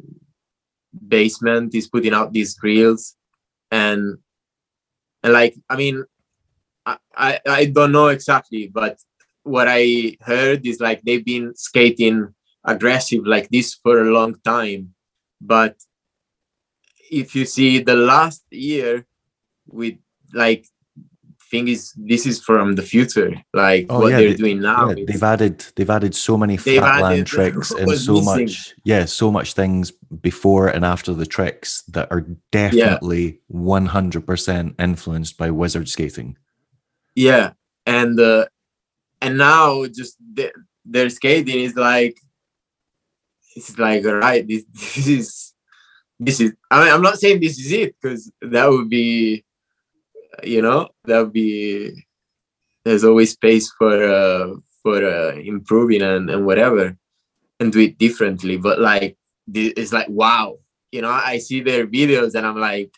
basement 1.08 1.76
is 1.76 1.88
putting 1.88 2.14
out 2.14 2.34
these 2.34 2.58
reels 2.62 3.16
and 3.72 4.18
and 5.24 5.34
like 5.34 5.56
i 5.70 5.76
mean 5.76 6.04
I, 6.86 6.98
I 7.16 7.40
i 7.48 7.66
don't 7.66 7.92
know 7.92 8.08
exactly 8.08 8.70
but 8.74 9.00
what 9.46 9.68
I 9.70 10.18
heard 10.22 10.66
is 10.66 10.80
like 10.80 11.02
they've 11.04 11.24
been 11.24 11.56
skating 11.56 12.34
aggressive 12.66 13.26
like 13.26 13.48
this 13.50 13.76
for 13.76 14.02
a 14.02 14.12
long 14.12 14.36
time. 14.44 14.96
But 15.40 15.78
if 17.12 17.36
you 17.36 17.46
see 17.46 17.80
the 17.80 17.96
last 17.96 18.44
year 18.50 19.06
with 19.68 19.96
like 20.34 20.66
thing 21.52 21.68
is 21.68 21.94
this 21.96 22.26
is 22.26 22.42
from 22.42 22.76
the 22.76 22.82
future 22.82 23.34
like 23.54 23.86
oh, 23.90 24.00
what 24.00 24.12
yeah, 24.12 24.18
they're 24.18 24.30
they, 24.30 24.36
doing 24.36 24.62
now 24.62 24.90
yeah, 24.90 25.04
they've 25.08 25.24
added 25.24 25.66
they've 25.76 25.90
added 25.90 26.16
so 26.16 26.38
many 26.38 26.58
flatland 26.58 27.28
tricks 27.36 27.72
and 27.72 27.92
so 27.92 28.14
missing. 28.14 28.26
much 28.26 28.74
yeah 28.84 29.06
so 29.06 29.32
much 29.32 29.54
things 29.54 29.92
before 30.22 30.68
and 30.68 30.84
after 30.84 31.14
the 31.14 31.26
tricks 31.26 31.84
that 31.84 32.08
are 32.12 32.26
definitely 32.52 33.40
yeah. 33.50 33.56
100% 33.56 34.82
influenced 34.82 35.38
by 35.38 35.52
wizard 35.52 35.88
skating 35.88 36.36
yeah 37.16 37.52
and 37.86 38.20
uh, 38.20 38.46
and 39.22 39.38
now 39.38 39.86
just 39.86 40.18
the, 40.34 40.52
their 40.84 41.10
skating 41.10 41.60
is 41.62 41.76
like 41.76 42.18
it's 43.56 43.78
like 43.78 44.04
all 44.06 44.16
right 44.16 44.48
this, 44.48 44.66
this 44.74 45.08
is 45.08 45.54
this 46.20 46.40
is 46.40 46.54
I 46.72 46.84
mean, 46.84 46.94
i'm 46.94 47.02
not 47.02 47.20
saying 47.20 47.40
this 47.40 47.60
is 47.60 47.72
it 47.72 47.96
because 48.02 48.32
that 48.42 48.70
would 48.70 48.90
be 48.90 49.44
you 50.44 50.62
know 50.62 50.90
that 51.06 51.20
would 51.20 51.34
be 51.34 52.06
there's 52.84 53.04
always 53.04 53.32
space 53.32 53.72
for 53.78 54.04
uh 54.04 54.54
for 54.84 55.04
uh, 55.04 55.34
improving 55.36 56.02
and, 56.02 56.30
and 56.30 56.46
whatever 56.46 56.96
and 57.60 57.72
do 57.72 57.80
it 57.80 57.98
differently 57.98 58.58
but 58.58 58.80
like 58.80 59.18
it's 59.54 59.94
like 59.94 60.08
wow 60.10 60.58
you 60.92 61.02
know 61.02 61.10
i 61.10 61.38
see 61.38 61.62
their 61.62 61.88
videos 61.88 62.36
and 62.36 62.46
i'm 62.46 62.60
like 62.60 62.94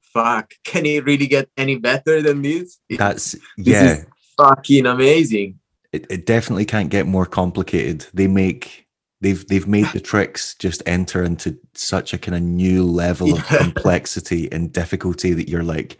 fuck 0.00 0.54
can 0.64 0.86
it 0.86 1.04
really 1.04 1.26
get 1.26 1.48
any 1.56 1.76
better 1.76 2.22
than 2.22 2.42
this 2.42 2.78
that's 2.90 3.36
yeah 3.56 4.02
fucking 4.38 4.86
amazing. 4.86 5.58
It, 5.92 6.06
it 6.08 6.24
definitely 6.24 6.64
can't 6.64 6.90
get 6.90 7.06
more 7.06 7.26
complicated. 7.26 8.06
They 8.14 8.26
make 8.26 8.86
they've 9.20 9.46
they've 9.48 9.66
made 9.66 9.86
the 9.92 10.00
tricks 10.00 10.54
just 10.54 10.82
enter 10.86 11.22
into 11.22 11.58
such 11.74 12.14
a 12.14 12.18
kind 12.18 12.36
of 12.36 12.42
new 12.42 12.84
level 12.84 13.34
of 13.34 13.46
complexity 13.46 14.50
and 14.50 14.72
difficulty 14.72 15.32
that 15.34 15.48
you're 15.48 15.64
like, 15.64 15.98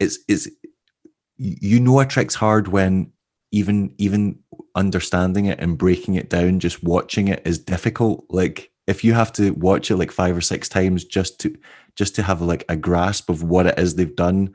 it's 0.00 0.18
it's 0.28 0.48
you 1.36 1.80
know 1.80 2.00
a 2.00 2.06
trick's 2.06 2.34
hard 2.34 2.68
when 2.68 3.12
even 3.52 3.94
even 3.98 4.38
understanding 4.74 5.46
it 5.46 5.58
and 5.60 5.78
breaking 5.78 6.14
it 6.14 6.30
down, 6.30 6.60
just 6.60 6.82
watching 6.82 7.28
it 7.28 7.42
is 7.44 7.58
difficult. 7.58 8.24
Like 8.28 8.70
if 8.86 9.04
you 9.04 9.12
have 9.12 9.32
to 9.34 9.50
watch 9.52 9.90
it 9.90 9.96
like 9.96 10.10
five 10.10 10.36
or 10.36 10.40
six 10.40 10.68
times 10.68 11.04
just 11.04 11.38
to 11.40 11.56
just 11.94 12.14
to 12.16 12.22
have 12.22 12.40
like 12.40 12.64
a 12.68 12.76
grasp 12.76 13.28
of 13.28 13.42
what 13.42 13.66
it 13.66 13.78
is 13.78 13.94
they've 13.94 14.16
done 14.16 14.52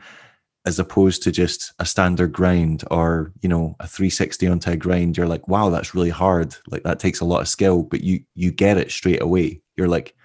as 0.66 0.80
opposed 0.80 1.22
to 1.22 1.32
just 1.32 1.74
a 1.80 1.86
standard 1.86 2.32
grind 2.32 2.84
or 2.90 3.32
you 3.42 3.50
know 3.50 3.76
a 3.80 3.88
360 3.88 4.48
onto 4.48 4.72
a 4.72 4.78
grind 4.78 5.18
you're 5.18 5.28
like 5.28 5.48
wow 5.48 5.70
that's 5.70 5.94
really 5.94 6.10
hard 6.10 6.56
like 6.68 6.84
that 6.84 7.00
takes 7.00 7.20
a 7.20 7.26
lot 7.26 7.42
of 7.42 7.48
skill 7.48 7.84
but 7.84 8.02
you 8.02 8.22
you 8.34 8.52
get 8.52 8.78
it 8.78 8.90
straight 8.90 9.22
away 9.22 9.62
you're 9.76 9.90
like 9.90 10.16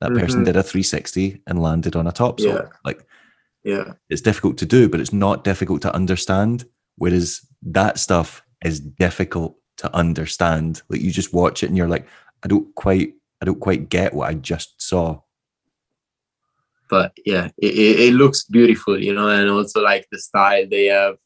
that 0.00 0.10
mm-hmm. 0.10 0.20
person 0.20 0.44
did 0.44 0.56
a 0.56 0.62
360 0.62 1.42
and 1.46 1.60
landed 1.60 1.96
on 1.96 2.06
a 2.06 2.12
top 2.12 2.38
yeah. 2.40 2.62
like 2.84 3.04
yeah. 3.64 3.92
It's 4.08 4.22
difficult 4.22 4.58
to 4.58 4.66
do 4.66 4.88
but 4.88 5.00
it's 5.00 5.12
not 5.12 5.44
difficult 5.44 5.82
to 5.82 5.94
understand 5.94 6.64
whereas 6.96 7.40
that 7.62 7.98
stuff 7.98 8.42
is 8.64 8.80
difficult 8.80 9.56
to 9.78 9.94
understand. 9.94 10.82
Like 10.88 11.00
you 11.00 11.10
just 11.10 11.32
watch 11.32 11.62
it 11.62 11.68
and 11.68 11.76
you're 11.76 11.88
like 11.88 12.06
i 12.44 12.48
don't 12.48 12.72
quite 12.74 13.14
i 13.40 13.44
don't 13.44 13.60
quite 13.60 13.88
get 13.88 14.14
what 14.14 14.28
i 14.28 14.34
just 14.34 14.80
saw. 14.80 15.20
But 16.90 17.12
yeah 17.24 17.48
it, 17.58 17.74
it 18.00 18.14
looks 18.14 18.44
beautiful 18.44 18.98
you 19.00 19.14
know 19.14 19.28
and 19.28 19.50
also 19.50 19.82
like 19.82 20.06
the 20.10 20.18
style 20.18 20.66
they 20.68 20.86
have 20.86 21.16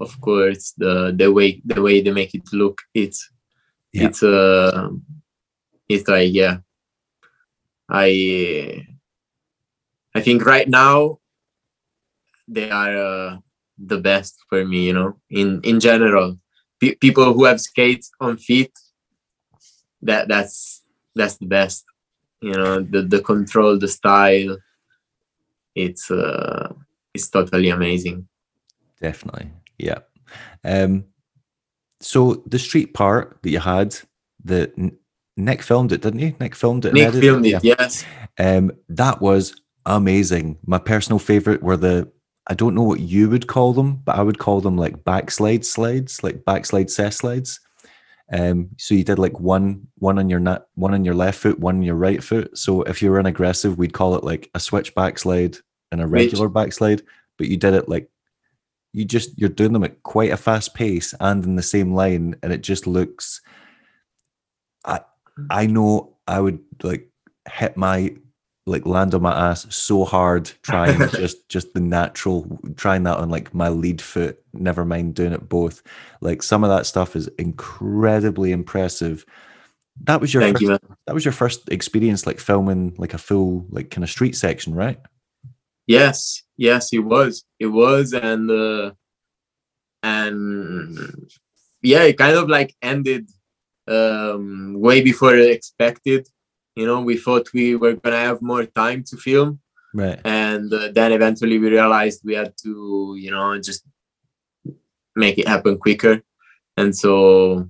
of 0.00 0.20
course 0.20 0.72
the 0.76 1.14
the 1.16 1.32
way 1.32 1.62
the 1.64 1.80
way 1.80 2.00
they 2.00 2.10
make 2.10 2.34
it 2.34 2.42
look 2.52 2.80
it's 2.94 3.30
yeah. 3.92 4.06
it's 4.06 4.22
uh 4.22 4.88
it's 5.88 6.08
like 6.08 6.32
yeah. 6.32 6.58
I 7.88 8.86
i 10.14 10.20
think 10.20 10.44
right 10.44 10.68
now 10.68 11.18
they 12.48 12.70
are 12.70 12.96
uh, 12.96 13.36
the 13.78 13.98
best 13.98 14.36
for 14.48 14.64
me 14.64 14.86
you 14.86 14.92
know 14.92 15.16
in 15.30 15.60
in 15.62 15.80
general. 15.80 16.38
P- 16.80 16.96
people 16.96 17.32
who 17.32 17.44
have 17.44 17.60
skates 17.60 18.10
on 18.20 18.36
feet 18.36 18.72
that 20.02 20.28
that's 20.28 20.82
that's 21.14 21.36
the 21.38 21.46
best 21.46 21.84
you 22.40 22.52
know 22.52 22.80
the 22.80 23.02
the 23.02 23.20
control 23.20 23.78
the 23.78 23.88
style. 23.88 24.58
It's 25.74 26.10
uh 26.10 26.72
it's 27.14 27.30
totally 27.30 27.70
amazing. 27.70 28.28
Definitely. 29.00 29.50
Yeah. 29.78 30.00
Um 30.64 31.04
so 32.00 32.42
the 32.46 32.58
street 32.58 32.92
part 32.94 33.38
that 33.42 33.50
you 33.50 33.60
had 33.60 33.96
the 34.44 34.92
nick 35.36 35.62
filmed 35.62 35.90
it 35.90 36.02
didn't 36.02 36.20
you 36.20 36.34
nick 36.38 36.54
filmed 36.54 36.84
it 36.84 36.92
nick 36.92 37.12
filmed 37.12 37.46
it 37.46 37.64
yeah. 37.64 37.76
yes. 37.78 38.04
Um 38.38 38.72
that 38.88 39.20
was 39.20 39.54
amazing. 39.86 40.58
My 40.66 40.78
personal 40.78 41.18
favorite 41.18 41.62
were 41.62 41.76
the 41.76 42.10
i 42.46 42.54
don't 42.54 42.74
know 42.74 42.82
what 42.82 43.00
you 43.00 43.28
would 43.28 43.46
call 43.46 43.72
them 43.72 43.96
but 44.04 44.16
i 44.16 44.22
would 44.22 44.38
call 44.38 44.60
them 44.60 44.76
like 44.76 45.04
backslide 45.04 45.64
slides 45.64 46.22
like 46.22 46.44
backslide 46.44 46.90
cess 46.90 47.16
slides 47.16 47.60
um, 48.32 48.70
so 48.78 48.94
you 48.94 49.04
did 49.04 49.18
like 49.18 49.38
one 49.38 49.86
one 49.98 50.18
on 50.18 50.30
your 50.30 50.40
nut, 50.40 50.68
one 50.74 50.94
on 50.94 51.04
your 51.04 51.14
left 51.14 51.38
foot, 51.38 51.58
one 51.58 51.76
on 51.76 51.82
your 51.82 51.94
right 51.94 52.22
foot. 52.22 52.56
So 52.56 52.82
if 52.82 53.02
you 53.02 53.10
were 53.10 53.18
an 53.18 53.26
aggressive, 53.26 53.76
we'd 53.76 53.92
call 53.92 54.14
it 54.14 54.24
like 54.24 54.50
a 54.54 54.60
switch 54.60 54.94
backslide 54.94 55.58
and 55.92 56.00
a 56.00 56.06
regular 56.06 56.48
right. 56.48 56.64
backslide. 56.64 57.02
But 57.36 57.48
you 57.48 57.56
did 57.56 57.74
it 57.74 57.88
like 57.88 58.08
you 58.92 59.04
just 59.04 59.38
you're 59.38 59.50
doing 59.50 59.72
them 59.72 59.84
at 59.84 60.02
quite 60.02 60.30
a 60.30 60.36
fast 60.36 60.74
pace 60.74 61.14
and 61.20 61.44
in 61.44 61.56
the 61.56 61.62
same 61.62 61.94
line, 61.94 62.36
and 62.42 62.52
it 62.52 62.62
just 62.62 62.86
looks. 62.86 63.42
I 64.86 65.00
I 65.50 65.66
know 65.66 66.16
I 66.26 66.40
would 66.40 66.60
like 66.82 67.10
hit 67.50 67.76
my 67.76 68.16
like 68.66 68.86
land 68.86 69.14
on 69.14 69.22
my 69.22 69.50
ass 69.50 69.66
so 69.74 70.04
hard 70.04 70.50
trying 70.62 70.98
just 71.10 71.48
just 71.48 71.74
the 71.74 71.80
natural 71.80 72.58
trying 72.76 73.02
that 73.02 73.18
on 73.18 73.28
like 73.28 73.54
my 73.54 73.68
lead 73.68 74.00
foot 74.00 74.42
never 74.52 74.84
mind 74.84 75.14
doing 75.14 75.32
it 75.32 75.48
both. 75.48 75.82
Like 76.20 76.42
some 76.42 76.64
of 76.64 76.70
that 76.70 76.86
stuff 76.86 77.14
is 77.16 77.28
incredibly 77.38 78.52
impressive. 78.52 79.26
That 80.04 80.20
was 80.20 80.32
your 80.32 80.42
Thank 80.42 80.56
first, 80.56 80.62
you, 80.62 80.78
that 81.06 81.14
was 81.14 81.24
your 81.24 81.32
first 81.32 81.68
experience 81.68 82.26
like 82.26 82.40
filming 82.40 82.94
like 82.96 83.14
a 83.14 83.18
full 83.18 83.66
like 83.70 83.90
kind 83.90 84.02
of 84.02 84.10
street 84.10 84.34
section 84.34 84.74
right? 84.74 84.98
Yes 85.86 86.42
yes 86.56 86.92
it 86.92 87.00
was. 87.00 87.44
It 87.58 87.66
was 87.66 88.14
and 88.14 88.50
uh 88.50 88.92
and 90.02 91.28
yeah 91.82 92.02
it 92.04 92.16
kind 92.16 92.36
of 92.36 92.48
like 92.48 92.74
ended 92.80 93.28
um 93.88 94.74
way 94.80 95.02
before 95.02 95.36
expected 95.36 96.26
you 96.76 96.86
know 96.86 97.00
we 97.00 97.16
thought 97.16 97.52
we 97.52 97.76
were 97.76 97.94
gonna 97.94 98.18
have 98.18 98.42
more 98.42 98.64
time 98.64 99.04
to 99.04 99.16
film. 99.16 99.60
Right. 99.92 100.20
And 100.24 100.72
uh, 100.72 100.90
then 100.92 101.12
eventually 101.12 101.58
we 101.58 101.68
realized 101.68 102.22
we 102.24 102.34
had 102.34 102.54
to 102.62 103.16
you 103.18 103.30
know 103.30 103.58
just 103.60 103.84
make 105.14 105.38
it 105.38 105.48
happen 105.48 105.78
quicker. 105.78 106.22
And 106.76 106.96
so 106.96 107.68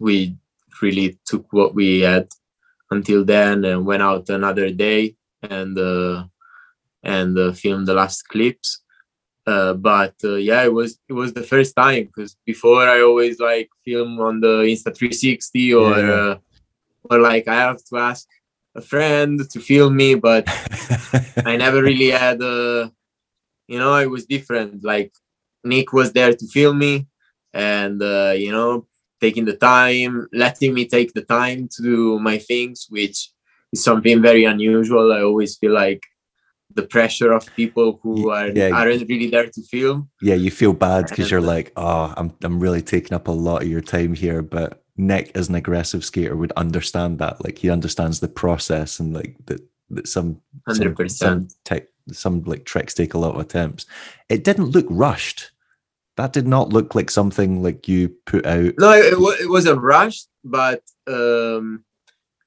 we 0.00 0.36
really 0.80 1.18
took 1.26 1.52
what 1.52 1.74
we 1.74 2.00
had 2.00 2.28
until 2.90 3.24
then 3.24 3.64
and 3.64 3.84
went 3.84 4.02
out 4.02 4.28
another 4.30 4.70
day 4.70 5.16
and 5.42 5.78
uh, 5.78 6.24
and 7.02 7.38
uh, 7.38 7.52
filmed 7.52 7.86
the 7.86 7.94
last 7.94 8.22
clips. 8.28 8.80
Uh, 9.46 9.72
but 9.72 10.14
uh, 10.24 10.34
yeah 10.34 10.62
it 10.62 10.72
was 10.72 10.98
it 11.08 11.14
was 11.14 11.32
the 11.32 11.42
first 11.42 11.74
time 11.74 12.04
because 12.04 12.36
before 12.44 12.82
i 12.86 13.00
always 13.00 13.40
like 13.40 13.70
film 13.82 14.20
on 14.20 14.40
the 14.40 14.58
insta 14.68 14.94
360 14.94 15.72
or 15.72 15.98
yeah. 15.98 16.10
Uh, 16.10 16.38
or 17.04 17.18
like 17.18 17.48
i 17.48 17.54
have 17.54 17.82
to 17.82 17.96
ask 17.96 18.28
a 18.78 18.80
friend 18.80 19.34
to 19.50 19.58
film 19.60 19.96
me, 19.96 20.14
but 20.14 20.44
I 21.50 21.56
never 21.56 21.80
really 21.82 22.10
had 22.10 22.40
a, 22.42 22.90
you 23.66 23.78
know, 23.78 23.94
it 23.96 24.10
was 24.10 24.24
different. 24.26 24.84
Like 24.92 25.12
Nick 25.64 25.92
was 25.92 26.12
there 26.12 26.34
to 26.34 26.46
film 26.46 26.78
me 26.78 27.06
and, 27.52 28.02
uh, 28.02 28.34
you 28.36 28.52
know, 28.52 28.86
taking 29.20 29.44
the 29.44 29.56
time, 29.56 30.28
letting 30.32 30.72
me 30.74 30.86
take 30.86 31.12
the 31.12 31.22
time 31.22 31.68
to 31.74 31.82
do 31.82 32.18
my 32.18 32.38
things, 32.38 32.86
which 32.88 33.30
is 33.72 33.84
something 33.84 34.22
very 34.22 34.44
unusual. 34.44 35.12
I 35.12 35.22
always 35.22 35.56
feel 35.56 35.72
like 35.72 36.02
the 36.74 36.82
pressure 36.82 37.32
of 37.32 37.44
people 37.56 37.98
who 38.02 38.30
are 38.30 38.48
yeah. 38.48 38.70
aren't 38.70 39.08
really 39.08 39.30
there 39.30 39.48
to 39.48 39.62
film. 39.62 40.10
Yeah, 40.22 40.34
you 40.34 40.50
feel 40.50 40.72
bad 40.72 41.08
because 41.08 41.30
you're 41.30 41.40
like, 41.40 41.72
oh, 41.76 42.14
I'm 42.16 42.32
I'm 42.42 42.60
really 42.60 42.82
taking 42.82 43.14
up 43.14 43.26
a 43.26 43.32
lot 43.32 43.62
of 43.62 43.68
your 43.68 43.80
time 43.80 44.14
here, 44.14 44.42
but 44.42 44.84
Nick 44.98 45.30
as 45.34 45.48
an 45.48 45.54
aggressive 45.54 46.04
skater 46.04 46.36
would 46.36 46.52
understand 46.52 47.18
that. 47.20 47.42
Like 47.44 47.58
he 47.58 47.70
understands 47.70 48.20
the 48.20 48.28
process 48.28 49.00
and 49.00 49.14
like 49.14 49.36
that 49.46 49.62
that 49.90 50.08
some 50.08 50.40
hundred 50.66 50.96
percent 50.96 51.54
some, 51.66 51.80
some 52.12 52.42
like 52.42 52.64
tricks 52.64 52.94
take 52.94 53.14
a 53.14 53.18
lot 53.18 53.34
of 53.34 53.40
attempts. 53.40 53.86
It 54.28 54.44
didn't 54.44 54.70
look 54.70 54.86
rushed. 54.90 55.52
That 56.16 56.32
did 56.32 56.48
not 56.48 56.72
look 56.72 56.94
like 56.94 57.10
something 57.10 57.62
like 57.62 57.86
you 57.86 58.08
put 58.26 58.44
out. 58.44 58.74
No, 58.78 58.92
it, 58.92 59.14
it 59.40 59.48
wasn't 59.48 59.80
rushed, 59.80 60.28
but 60.44 60.82
um, 61.06 61.84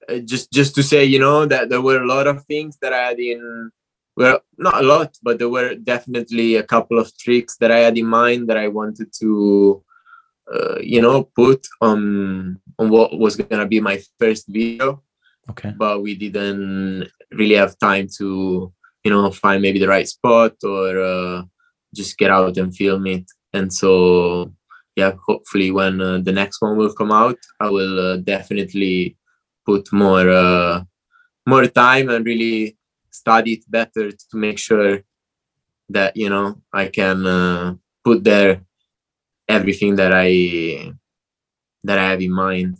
uh, 0.09 0.17
just 0.19 0.51
just 0.51 0.75
to 0.75 0.83
say, 0.83 1.05
you 1.05 1.19
know, 1.19 1.45
that 1.45 1.69
there 1.69 1.81
were 1.81 2.03
a 2.03 2.07
lot 2.07 2.27
of 2.27 2.43
things 2.45 2.77
that 2.81 2.91
I 2.91 3.07
had 3.07 3.19
in 3.19 3.71
well, 4.17 4.41
not 4.57 4.83
a 4.83 4.87
lot, 4.87 5.17
but 5.23 5.39
there 5.39 5.49
were 5.49 5.75
definitely 5.75 6.55
a 6.55 6.63
couple 6.63 6.99
of 6.99 7.17
tricks 7.17 7.55
that 7.57 7.71
I 7.71 7.79
had 7.79 7.97
in 7.97 8.05
mind 8.05 8.49
that 8.49 8.57
I 8.57 8.67
wanted 8.67 9.13
to 9.19 9.83
uh, 10.53 10.79
you 10.81 11.01
know 11.01 11.23
put 11.35 11.65
on 11.81 12.59
on 12.79 12.89
what 12.89 13.17
was 13.17 13.35
gonna 13.35 13.67
be 13.67 13.79
my 13.79 14.01
first 14.19 14.47
video. 14.47 15.03
Okay. 15.49 15.73
But 15.77 16.01
we 16.01 16.15
didn't 16.15 17.09
really 17.31 17.55
have 17.55 17.77
time 17.79 18.07
to 18.17 18.71
you 19.03 19.11
know 19.11 19.31
find 19.31 19.61
maybe 19.61 19.79
the 19.79 19.87
right 19.87 20.07
spot 20.07 20.53
or 20.63 20.99
uh, 20.99 21.43
just 21.95 22.17
get 22.17 22.31
out 22.31 22.57
and 22.57 22.75
film 22.75 23.07
it. 23.07 23.25
And 23.53 23.73
so 23.73 24.53
yeah 24.95 25.13
hopefully 25.27 25.71
when 25.71 26.01
uh, 26.01 26.19
the 26.19 26.31
next 26.31 26.61
one 26.61 26.77
will 26.77 26.93
come 26.93 27.11
out 27.11 27.37
i 27.59 27.69
will 27.69 27.97
uh, 27.99 28.17
definitely 28.17 29.15
put 29.65 29.91
more 29.91 30.29
uh, 30.29 30.83
more 31.47 31.67
time 31.67 32.09
and 32.09 32.25
really 32.25 32.77
study 33.09 33.53
it 33.53 33.63
better 33.69 34.11
to 34.11 34.35
make 34.45 34.59
sure 34.59 34.99
that 35.89 36.15
you 36.15 36.29
know 36.29 36.55
i 36.73 36.87
can 36.87 37.25
uh, 37.25 37.73
put 38.03 38.23
there 38.23 38.61
everything 39.51 39.95
that 39.95 40.11
I 40.13 40.93
that 41.83 41.97
I 41.97 42.09
have 42.09 42.21
in 42.21 42.31
mind. 42.31 42.77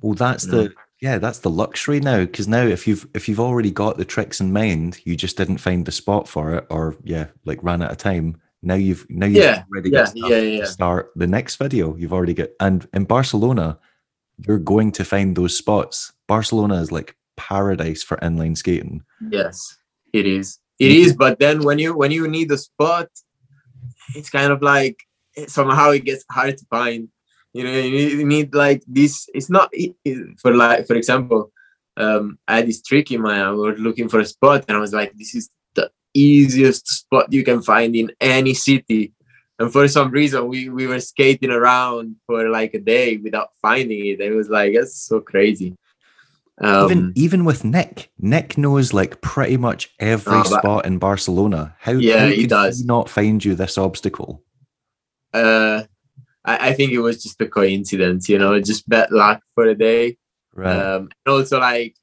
Well, 0.00 0.14
that's 0.14 0.44
the 0.44 0.68
mm. 0.68 0.74
yeah, 1.00 1.18
that's 1.18 1.40
the 1.40 1.50
luxury 1.50 2.00
now. 2.00 2.20
Because 2.20 2.48
now, 2.48 2.64
if 2.64 2.86
you've 2.86 3.06
if 3.14 3.28
you've 3.28 3.40
already 3.40 3.70
got 3.70 3.96
the 3.96 4.04
tricks 4.04 4.40
in 4.40 4.52
mind, 4.52 5.00
you 5.04 5.16
just 5.16 5.36
didn't 5.36 5.58
find 5.58 5.86
the 5.86 5.92
spot 5.92 6.28
for 6.28 6.54
it, 6.54 6.66
or 6.70 6.96
yeah, 7.04 7.26
like 7.44 7.62
ran 7.62 7.82
out 7.82 7.92
of 7.92 7.98
time. 7.98 8.40
Now 8.62 8.74
you've 8.74 9.06
now 9.08 9.26
you've 9.26 9.36
yeah, 9.36 9.64
already 9.72 9.90
yeah, 9.90 10.04
got 10.04 10.16
yeah, 10.16 10.38
yeah. 10.38 10.60
to 10.60 10.66
start 10.66 11.12
the 11.16 11.26
next 11.26 11.56
video. 11.56 11.96
You've 11.96 12.12
already 12.12 12.34
got 12.34 12.50
and 12.60 12.86
in 12.92 13.04
Barcelona, 13.04 13.78
you're 14.46 14.58
going 14.58 14.92
to 14.92 15.04
find 15.04 15.36
those 15.36 15.56
spots. 15.56 16.12
Barcelona 16.28 16.80
is 16.80 16.92
like 16.92 17.16
paradise 17.36 18.02
for 18.02 18.18
inline 18.18 18.56
skating. 18.56 19.02
Yes, 19.30 19.76
it 20.12 20.26
is. 20.26 20.58
It 20.78 20.92
is. 20.92 21.14
But 21.14 21.38
then 21.38 21.62
when 21.64 21.78
you 21.78 21.96
when 21.96 22.10
you 22.10 22.26
need 22.28 22.50
a 22.50 22.58
spot, 22.58 23.08
it's 24.14 24.30
kind 24.30 24.52
of 24.52 24.62
like 24.62 25.04
somehow 25.48 25.90
it 25.90 26.04
gets 26.04 26.24
hard 26.30 26.56
to 26.58 26.64
find 26.66 27.08
you 27.52 27.64
know 27.64 27.70
you 27.72 27.90
need, 27.90 28.12
you 28.12 28.24
need 28.26 28.54
like 28.54 28.82
this 28.86 29.28
it's 29.34 29.50
not 29.50 29.72
for 30.40 30.54
like 30.54 30.86
for 30.86 30.94
example 30.94 31.50
um 31.96 32.38
i 32.48 32.56
had 32.56 32.66
this 32.66 32.82
trick 32.82 33.10
in 33.10 33.20
my 33.20 33.40
i 33.42 33.50
was 33.50 33.78
looking 33.78 34.08
for 34.08 34.20
a 34.20 34.24
spot 34.26 34.64
and 34.68 34.76
i 34.76 34.80
was 34.80 34.92
like 34.92 35.12
this 35.14 35.34
is 35.34 35.50
the 35.74 35.90
easiest 36.14 36.86
spot 36.88 37.32
you 37.32 37.44
can 37.44 37.60
find 37.62 37.94
in 37.94 38.10
any 38.20 38.54
city 38.54 39.12
and 39.58 39.70
for 39.72 39.86
some 39.88 40.10
reason 40.10 40.48
we 40.48 40.68
we 40.70 40.86
were 40.86 41.00
skating 41.00 41.50
around 41.50 42.16
for 42.26 42.48
like 42.48 42.72
a 42.74 42.80
day 42.80 43.18
without 43.18 43.48
finding 43.60 44.06
it 44.06 44.20
it 44.20 44.32
was 44.32 44.48
like 44.48 44.72
that's 44.74 44.96
so 44.96 45.20
crazy 45.20 45.76
Um, 46.60 46.84
even 46.84 47.12
even 47.16 47.44
with 47.44 47.64
Nick, 47.64 48.10
Nick 48.18 48.56
knows 48.58 48.92
like 48.92 49.20
pretty 49.20 49.56
much 49.56 49.90
every 49.98 50.38
Oh, 50.38 50.42
spot 50.44 50.86
in 50.86 50.98
Barcelona. 50.98 51.74
How, 51.80 51.92
Yeah, 51.92 52.20
how 52.20 52.28
he 52.28 52.46
does. 52.46 52.78
he 52.80 52.84
not 52.86 53.08
find 53.08 53.42
you 53.44 53.54
this 53.56 53.78
obstacle? 53.78 54.44
Uh, 55.32 55.82
I, 56.44 56.70
I 56.70 56.72
think 56.72 56.92
it 56.92 57.00
was 57.00 57.22
just 57.22 57.40
a 57.40 57.46
coincidence, 57.46 58.28
you 58.28 58.38
know, 58.38 58.60
just 58.60 58.88
bad 58.88 59.10
luck 59.10 59.42
for 59.54 59.66
the 59.66 59.74
day. 59.74 60.16
Right. 60.54 60.76
Um, 60.76 61.10
and 61.24 61.34
also 61.34 61.58
like, 61.60 61.96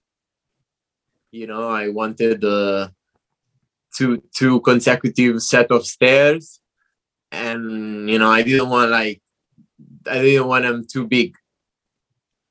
you 1.31 1.47
know, 1.47 1.69
I 1.69 1.89
wanted 1.89 2.43
uh, 2.43 2.89
two 3.95 4.23
two 4.33 4.61
consecutive 4.61 5.41
set 5.41 5.71
of 5.71 5.85
stairs, 5.85 6.59
and 7.31 8.09
you 8.09 8.17
know, 8.17 8.31
I 8.31 8.41
didn't 8.41 8.69
want 8.69 8.89
like, 8.89 9.21
I 10.07 10.21
didn't 10.21 10.47
want 10.47 10.63
them 10.63 10.85
too 10.91 11.05
big, 11.05 11.35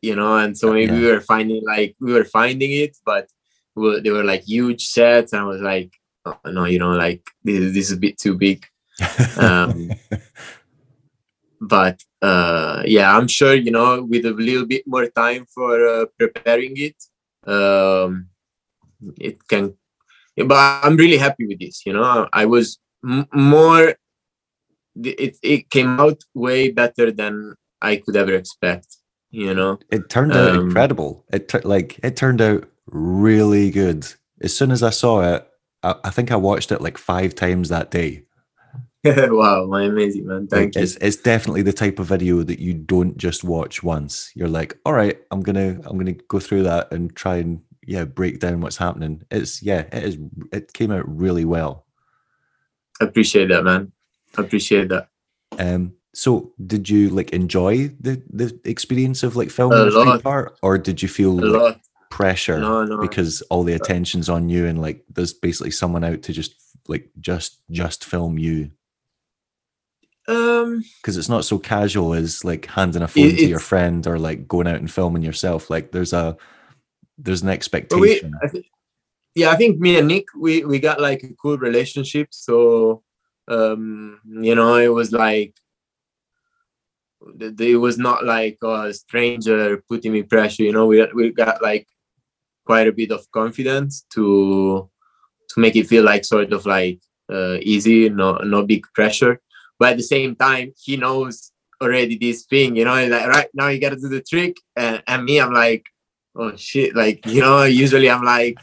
you 0.01 0.15
know, 0.15 0.37
and 0.37 0.57
so 0.57 0.73
maybe 0.73 0.93
we 0.93 1.07
were 1.07 1.21
finding 1.21 1.65
like 1.65 1.97
we 2.01 2.13
were 2.13 2.25
finding 2.25 2.71
it, 2.71 2.97
but 3.05 3.29
we 3.75 3.83
were, 3.83 4.01
they 4.01 4.11
were 4.11 4.25
like 4.25 4.43
huge 4.43 4.87
sets, 4.87 5.33
and 5.33 5.43
I 5.43 5.45
was 5.45 5.61
like, 5.61 5.93
oh, 6.25 6.39
no, 6.47 6.65
you 6.65 6.79
know, 6.79 6.93
like 6.93 7.29
this, 7.43 7.75
this 7.75 7.87
is 7.87 7.93
a 7.93 7.97
bit 7.97 8.19
too 8.19 8.37
big. 8.37 8.65
um, 9.39 9.91
but 11.61 12.03
uh 12.23 12.83
yeah 12.85 13.17
i'm 13.17 13.29
sure 13.29 13.55
you 13.55 13.71
know 13.71 14.03
with 14.03 14.25
a 14.25 14.31
little 14.31 14.67
bit 14.67 14.87
more 14.87 15.07
time 15.09 15.47
for 15.47 15.87
uh, 15.87 16.05
preparing 16.19 16.75
it 16.77 16.97
um 17.47 18.29
it 19.19 19.47
can 19.49 19.75
but 20.37 20.85
i'm 20.85 20.97
really 20.97 21.17
happy 21.17 21.47
with 21.47 21.59
this 21.59 21.85
you 21.87 21.93
know 21.93 22.29
i 22.33 22.45
was 22.45 22.79
m- 23.05 23.29
more 23.33 23.95
it, 25.03 25.37
it 25.43 25.71
came 25.71 26.01
out 26.01 26.23
way 26.35 26.71
better 26.71 27.11
than 27.11 27.55
i 27.81 27.97
could 27.97 28.17
ever 28.17 28.35
expect 28.35 28.99
you 29.31 29.55
know 29.55 29.79
it 29.91 30.09
turned 30.09 30.37
out 30.37 30.51
um, 30.51 30.67
incredible. 30.69 31.25
It 31.33 31.49
tur- 31.49 31.63
like 31.65 31.99
it 32.03 32.17
turned 32.17 32.41
out 32.41 32.69
really 32.87 33.71
good. 33.71 34.07
As 34.43 34.57
soon 34.57 34.71
as 34.71 34.83
I 34.83 34.91
saw 34.91 35.35
it, 35.35 35.49
I, 35.83 35.95
I 36.05 36.11
think 36.11 36.31
I 36.31 36.37
watched 36.37 36.73
it 36.73 36.81
like 36.81 36.99
five 36.99 37.35
times 37.35 37.69
that 37.69 37.91
day. 37.91 38.25
wow 39.05 39.65
my 39.67 39.85
amazing 39.85 40.27
man 40.27 40.43
Like, 40.43 40.51
thank 40.51 40.75
you 40.75 40.83
it's 40.83 40.97
it's 40.97 41.17
definitely 41.17 41.63
the 41.63 41.73
type 41.73 41.99
of 41.99 42.07
video 42.07 42.43
that 42.43 42.59
you 42.59 42.75
don't 42.75 43.17
just 43.17 43.45
watch 43.45 43.83
once. 43.83 44.33
You're 44.35 44.49
like, 44.49 44.77
all 44.85 44.93
right, 44.93 45.19
I'm 45.31 45.41
gonna 45.41 45.81
I'm 45.85 45.99
gonna 45.99 46.15
go 46.15 46.41
through 46.41 46.65
that 46.65 46.93
and 46.93 47.15
try 47.15 47.37
and 47.37 47.61
yeah 47.87 48.05
break 48.05 48.41
down 48.41 48.61
what's 48.61 48.77
happening. 48.77 49.23
It's 49.31 49.63
yeah, 49.63 49.81
it 49.93 50.03
is. 50.03 50.19
It 50.53 50.73
came 50.73 50.91
out 50.91 51.05
really 51.07 51.45
well. 51.45 51.87
I 53.01 53.05
appreciate 53.05 53.49
that 53.49 53.63
man 53.63 53.93
I 54.37 54.43
appreciate 54.43 54.89
that 54.89 55.09
Um, 55.59 55.95
so 56.15 56.53
did 56.67 56.89
you 56.91 57.11
like 57.11 57.31
enjoy 57.31 57.89
the 58.01 58.23
the 58.31 58.59
experience 58.65 59.23
of 59.23 59.37
like 59.37 59.51
filming 59.51 59.91
the 59.91 60.21
part, 60.23 60.59
or 60.63 60.79
did 60.79 61.03
you 61.03 61.09
feel 61.09 61.39
a 61.39 61.47
like 61.47 61.81
pressure 62.11 62.59
no 62.59 62.85
no 62.85 62.97
because 62.99 63.43
all 63.43 63.63
the 63.63 63.75
attention's 63.75 64.29
on 64.29 64.49
you 64.49 64.67
and 64.67 64.81
like 64.81 65.05
there's 65.11 65.35
basically 65.35 65.71
someone 65.71 66.03
out 66.03 66.23
to 66.23 66.33
just 66.33 66.55
like 66.89 67.11
just 67.21 67.61
just 67.71 68.05
film 68.05 68.39
you 68.39 68.71
um 70.29 70.85
because 71.01 71.17
it's 71.17 71.29
not 71.29 71.45
so 71.45 71.59
casual 71.59 72.15
as 72.15 72.45
like 72.45 72.67
handing 72.67 73.03
a 73.03 73.09
phone 73.09 73.31
to 73.31 73.47
your 73.49 73.59
friend 73.59 74.07
or 74.07 74.19
like 74.19 74.47
going 74.47 74.67
out 74.69 74.77
and 74.77 74.91
filming 74.91 75.23
yourself 75.23 75.71
like 75.71 75.91
there's 75.91 76.13
a 76.13 76.37
there's 77.17 77.43
an 77.43 77.47
But 77.47 77.53
we, 77.55 77.57
expectation 77.57 78.35
I 78.43 78.49
thi- 78.49 78.71
yeah, 79.35 79.51
I 79.51 79.57
think 79.57 79.79
me 79.79 79.97
and 79.99 80.09
Nick, 80.09 80.27
we 80.37 80.65
we 80.65 80.79
got 80.81 81.01
like 81.01 81.23
a 81.23 81.33
cool 81.41 81.59
relationship. 81.59 82.29
So, 82.33 83.03
um, 83.47 84.21
you 84.27 84.55
know, 84.55 84.77
it 84.77 84.89
was 84.93 85.13
like 85.13 85.55
th- 87.39 87.57
th- 87.57 87.71
it 87.71 87.77
was 87.77 87.99
not 87.99 88.25
like 88.25 88.59
a 88.63 88.93
stranger 88.93 89.83
putting 89.89 90.13
me 90.13 90.23
pressure. 90.23 90.65
You 90.65 90.73
know, 90.73 90.87
we 90.87 91.07
we 91.15 91.31
got 91.31 91.63
like 91.63 91.87
quite 92.67 92.89
a 92.89 92.93
bit 92.93 93.13
of 93.13 93.31
confidence 93.31 94.05
to 94.15 94.91
to 95.51 95.61
make 95.61 95.77
it 95.77 95.87
feel 95.87 96.05
like 96.05 96.25
sort 96.25 96.53
of 96.53 96.67
like 96.67 97.01
uh, 97.33 97.59
easy, 97.63 98.09
no 98.09 98.39
no 98.39 98.65
big 98.67 98.87
pressure. 98.95 99.41
But 99.79 99.93
at 99.93 99.97
the 99.97 100.03
same 100.03 100.35
time, 100.35 100.73
he 100.77 100.97
knows 100.97 101.53
already 101.81 102.19
this 102.19 102.45
thing. 102.45 102.77
You 102.77 102.85
know, 102.85 103.07
like 103.07 103.27
right 103.29 103.49
now 103.55 103.69
you 103.69 103.81
got 103.81 103.91
to 103.91 103.97
do 103.97 104.09
the 104.09 104.23
trick, 104.23 104.57
and, 104.77 105.03
and 105.07 105.25
me, 105.25 105.41
I'm 105.41 105.53
like 105.53 105.85
oh 106.39 106.57
shit 106.57 106.95
like 106.95 107.25
you 107.27 107.41
know 107.41 107.65
usually 107.65 108.09
i'm 108.09 108.23
like 108.23 108.59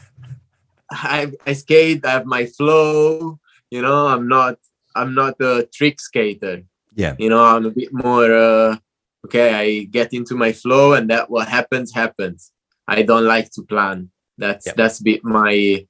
I, 0.90 1.32
I 1.46 1.52
skate 1.52 2.04
i 2.04 2.12
have 2.12 2.26
my 2.26 2.46
flow 2.46 3.38
you 3.70 3.82
know 3.82 4.06
i'm 4.06 4.28
not 4.28 4.56
i'm 4.94 5.14
not 5.14 5.40
a 5.40 5.68
trick 5.72 6.00
skater 6.00 6.62
yeah 6.94 7.14
you 7.18 7.28
know 7.28 7.44
i'm 7.44 7.66
a 7.66 7.70
bit 7.70 7.92
more 7.92 8.32
uh 8.34 8.76
okay 9.24 9.54
i 9.54 9.84
get 9.84 10.14
into 10.14 10.34
my 10.34 10.52
flow 10.52 10.94
and 10.94 11.10
that 11.10 11.28
what 11.30 11.48
happens 11.48 11.92
happens 11.92 12.52
i 12.88 13.02
don't 13.02 13.26
like 13.26 13.50
to 13.50 13.62
plan 13.62 14.10
that's 14.38 14.66
Yep. 14.66 14.76
that's 14.76 15.00
a 15.00 15.04
bit 15.04 15.24
my 15.24 15.86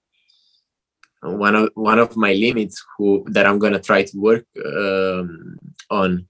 one 1.22 1.54
of 1.56 1.70
one 1.74 1.98
of 1.98 2.16
my 2.16 2.32
limits 2.32 2.84
who 2.96 3.24
that 3.28 3.46
i'm 3.46 3.58
gonna 3.58 3.80
try 3.80 4.02
to 4.02 4.18
work 4.18 4.46
um 4.64 5.56
on. 5.90 6.28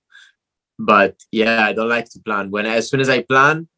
But 0.78 1.22
yeah 1.32 1.66
i 1.66 1.72
don't 1.72 1.88
like 1.88 2.08
to 2.10 2.20
plan. 2.20 2.50
When 2.50 2.66
as 2.66 2.88
soon 2.90 3.00
as 3.00 3.08
i 3.08 3.22
plan 3.22 3.68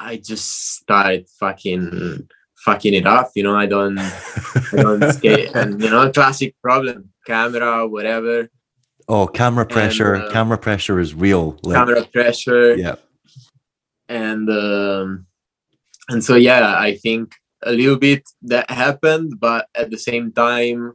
i 0.00 0.16
just 0.16 0.76
start 0.76 1.28
fucking 1.40 2.28
fucking 2.64 2.94
it 2.94 3.06
up 3.06 3.30
you 3.34 3.42
know? 3.42 3.56
I 3.56 3.66
don't 3.66 3.98
I 3.98 4.76
don't 4.76 5.12
skate. 5.18 5.54
And 5.54 5.80
you 5.82 5.90
know 5.90 6.10
classic 6.12 6.54
problem 6.62 7.12
camera 7.26 7.86
whatever. 7.86 8.48
Oh 9.08 9.26
camera 9.26 9.66
pressure. 9.66 10.16
uh, 10.16 10.30
camera 10.30 10.58
pressure 10.58 11.00
is 11.00 11.14
real 11.14 11.58
like, 11.62 11.76
camera 11.76 12.04
pressure. 12.04 12.76
yeah. 12.76 12.96
And 14.08 14.48
um, 14.48 15.26
and 16.08 16.24
so 16.24 16.34
yeah 16.36 16.74
i 16.78 16.94
think 16.96 17.34
a 17.62 17.72
little 17.72 17.96
bit 17.96 18.28
that 18.42 18.70
happened 18.70 19.38
but 19.40 19.68
at 19.74 19.90
the 19.90 19.98
same 19.98 20.32
time 20.32 20.92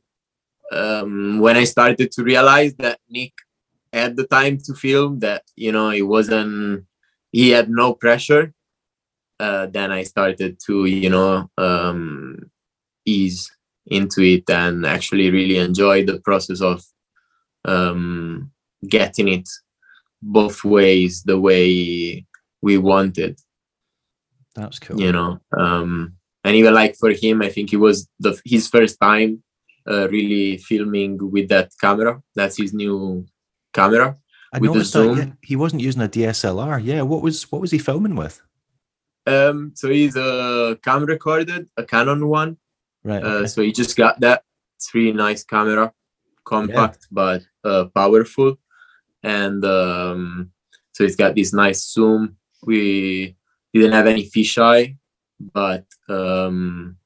um, 0.72 1.40
when 1.40 1.57
i 1.57 1.64
started 1.64 2.11
to 2.11 2.23
realize 2.23 2.73
that 2.76 2.99
nick 3.10 3.34
had 3.91 4.15
the 4.15 4.27
time 4.27 4.57
to 4.57 4.73
film 4.73 5.19
that 5.19 5.44
you 5.56 5.72
know 5.72 5.90
it 5.90 6.02
wasn't 6.02 6.85
he 7.31 7.49
had 7.49 7.69
no 7.69 7.94
pressure 7.94 8.53
uh, 9.40 9.65
then 9.68 9.91
i 9.91 10.03
started 10.03 10.57
to 10.65 10.85
you 10.85 11.10
know 11.10 11.49
um, 11.57 12.38
ease 13.06 13.52
into 13.88 14.22
it 14.22 14.49
and 14.49 14.85
actually 14.85 15.30
really 15.30 15.57
enjoy 15.57 16.06
the 16.06 16.19
process 16.19 16.61
of 16.61 16.81
um, 17.65 18.52
getting 18.88 19.27
it 19.27 19.49
both 20.22 20.64
ways 20.64 21.23
the 21.23 21.40
way 21.40 22.26
we 22.61 22.77
wanted. 22.77 23.40
That's 24.56 24.80
cool. 24.80 24.99
You 24.99 25.11
know 25.11 25.40
um 25.57 26.14
and 26.44 26.56
even 26.56 26.74
like 26.74 26.95
for 26.95 27.11
him 27.11 27.41
i 27.41 27.49
think 27.49 27.74
it 27.74 27.78
was 27.78 28.10
the 28.20 28.40
his 28.45 28.68
first 28.68 28.99
time 28.99 29.44
uh, 29.90 30.07
really 30.10 30.57
filming 30.57 31.18
with 31.32 31.49
that 31.49 31.72
camera. 31.80 32.22
That's 32.36 32.57
his 32.57 32.74
new 32.74 33.26
camera 33.74 34.18
i 34.53 34.60
with 34.60 34.70
the 34.70 34.76
noticed 34.76 34.94
that 34.94 35.18
yeah, 35.18 35.34
he 35.41 35.56
wasn't 35.56 35.82
using 35.82 36.03
a 36.03 36.07
dslr 36.07 36.80
yeah 36.86 37.02
what 37.02 37.24
was 37.24 37.52
what 37.52 37.60
was 37.60 37.72
he 37.72 37.80
filming 37.80 38.15
with? 38.15 38.41
Um 39.26 39.72
so 39.74 39.90
he's 39.90 40.15
a 40.15 40.78
cam 40.84 41.06
recorded 41.06 41.70
a 41.76 41.84
canon 41.84 42.28
one. 42.28 42.57
Right 43.03 43.24
uh, 43.24 43.48
so 43.48 43.61
he 43.61 43.72
just 43.72 43.98
got 43.98 44.20
that. 44.20 44.44
It's 44.76 44.94
really 44.94 45.14
nice 45.14 45.44
camera 45.44 45.91
compact 46.45 47.07
but 47.11 47.41
uh, 47.64 47.86
powerful. 47.95 48.57
And 49.24 49.65
um 49.65 50.52
so 50.91 51.03
it's 51.03 51.15
got 51.15 51.36
this 51.36 51.52
nice 51.52 51.91
zoom. 51.91 52.38
We 52.64 53.36
didn't 53.74 53.94
have 53.94 54.07
any 54.07 54.30
fisheye 54.30 54.98
but 55.40 55.86
um 56.09 56.97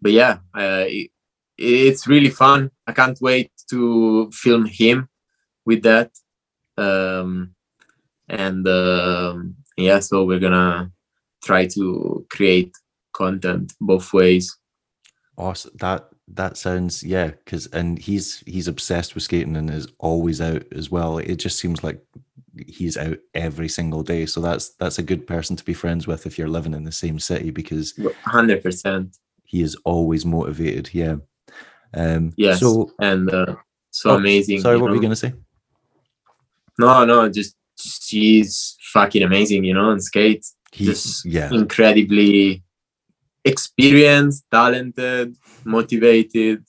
but 0.00 0.12
yeah 0.12 0.38
uh, 0.56 0.84
it, 0.86 1.10
it's 1.56 2.06
really 2.06 2.30
fun. 2.30 2.70
I 2.86 2.92
can't 2.92 3.18
wait 3.20 3.50
to 3.70 4.30
film 4.32 4.66
him 4.66 5.08
with 5.64 5.82
that. 5.82 6.10
Um 6.76 7.54
and 8.28 8.66
um 8.66 9.54
yeah 9.76 10.00
so 10.00 10.24
we're 10.24 10.40
gonna 10.40 10.90
try 11.44 11.66
to 11.66 12.26
create 12.30 12.72
content 13.12 13.72
both 13.80 14.12
ways. 14.12 14.56
Awesome. 15.36 15.72
That 15.80 16.08
that 16.28 16.56
sounds 16.56 17.02
yeah 17.02 17.28
because 17.28 17.66
and 17.68 17.98
he's 17.98 18.42
he's 18.46 18.66
obsessed 18.66 19.14
with 19.14 19.24
skating 19.24 19.56
and 19.56 19.70
is 19.70 19.88
always 19.98 20.40
out 20.40 20.64
as 20.72 20.90
well. 20.90 21.18
It 21.18 21.36
just 21.36 21.58
seems 21.58 21.84
like 21.84 22.04
he's 22.66 22.96
out 22.96 23.18
every 23.34 23.68
single 23.68 24.02
day. 24.02 24.26
So 24.26 24.40
that's 24.40 24.70
that's 24.76 24.98
a 24.98 25.02
good 25.02 25.26
person 25.26 25.56
to 25.56 25.64
be 25.64 25.74
friends 25.74 26.06
with 26.06 26.26
if 26.26 26.38
you're 26.38 26.48
living 26.48 26.74
in 26.74 26.84
the 26.84 26.92
same 26.92 27.18
city 27.18 27.50
because 27.50 27.92
100% 27.94 29.18
he 29.44 29.62
is 29.62 29.76
always 29.84 30.24
motivated. 30.24 30.90
Yeah. 30.92 31.16
Um 31.94 32.32
yes 32.36 32.60
so 32.60 32.90
and 32.98 33.32
uh, 33.32 33.54
so 33.90 34.10
oh, 34.10 34.16
amazing 34.16 34.60
sorry 34.60 34.78
what 34.78 34.90
were 34.90 34.96
you 34.96 35.02
gonna 35.02 35.16
say? 35.16 35.32
No 36.78 37.04
no 37.04 37.28
just 37.28 37.56
she's 37.78 38.76
fucking 38.92 39.22
amazing 39.22 39.64
you 39.64 39.74
know 39.74 39.90
on 39.90 40.00
skate 40.00 40.44
he 40.72 40.86
Just 40.86 41.24
yeah. 41.24 41.50
incredibly 41.52 42.64
experienced 43.44 44.44
talented 44.50 45.36
motivated. 45.64 46.64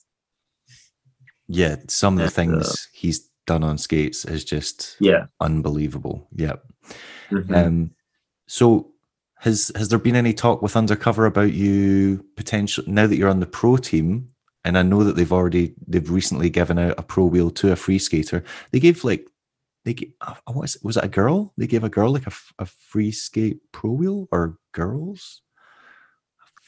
Yeah 1.48 1.76
some 1.88 2.14
of 2.14 2.32
the 2.32 2.42
and, 2.42 2.54
uh, 2.54 2.58
things 2.60 2.88
he's 2.92 3.28
done 3.46 3.64
on 3.64 3.78
skates 3.78 4.24
is 4.24 4.44
just 4.44 4.96
yeah 5.00 5.26
unbelievable 5.40 6.28
yeah 6.34 6.56
Mhm. 7.30 7.56
Um, 7.56 7.90
so 8.46 8.92
has 9.38 9.70
has 9.76 9.88
there 9.88 9.98
been 9.98 10.16
any 10.16 10.32
talk 10.32 10.62
with 10.62 10.76
Undercover 10.76 11.26
about 11.26 11.52
you 11.52 12.24
potential 12.36 12.84
now 12.86 13.06
that 13.06 13.16
you're 13.16 13.30
on 13.30 13.40
the 13.40 13.46
pro 13.46 13.76
team? 13.76 14.30
And 14.64 14.76
I 14.76 14.82
know 14.82 15.04
that 15.04 15.14
they've 15.14 15.32
already 15.32 15.74
they've 15.86 16.10
recently 16.10 16.50
given 16.50 16.78
out 16.78 16.94
a 16.98 17.02
pro 17.02 17.26
wheel 17.26 17.50
to 17.52 17.72
a 17.72 17.76
free 17.76 17.98
skater. 17.98 18.42
They 18.72 18.80
gave 18.80 19.04
like 19.04 19.28
they 19.84 19.94
gave, 19.94 20.12
uh, 20.20 20.34
was, 20.48 20.76
was 20.82 20.96
it 20.96 21.04
a 21.04 21.08
girl? 21.08 21.52
They 21.56 21.68
gave 21.68 21.84
a 21.84 21.88
girl 21.88 22.12
like 22.12 22.26
a, 22.26 22.32
a 22.58 22.66
free 22.66 23.12
skate 23.12 23.60
pro 23.72 23.92
wheel 23.92 24.26
or 24.32 24.58
girls? 24.72 25.42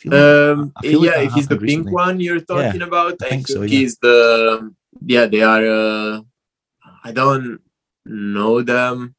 Like, 0.05 0.15
um, 0.15 0.73
yeah, 0.85 1.11
like 1.11 1.27
if 1.27 1.37
it's 1.37 1.47
the 1.49 1.59
recently. 1.59 1.85
pink 1.91 1.93
one 1.93 2.21
you're 2.21 2.39
talking 2.39 2.81
yeah, 2.81 2.87
about, 2.87 3.21
I, 3.21 3.27
I 3.27 3.29
think, 3.31 3.47
think 3.47 3.49
so, 3.49 3.63
yeah. 3.63 3.89
the 4.01 4.75
yeah 5.05 5.27
they 5.27 5.43
are. 5.43 5.67
Uh, 5.67 6.21
I 7.05 7.13
don't 7.13 7.61
know 8.05 8.63
them, 8.63 9.15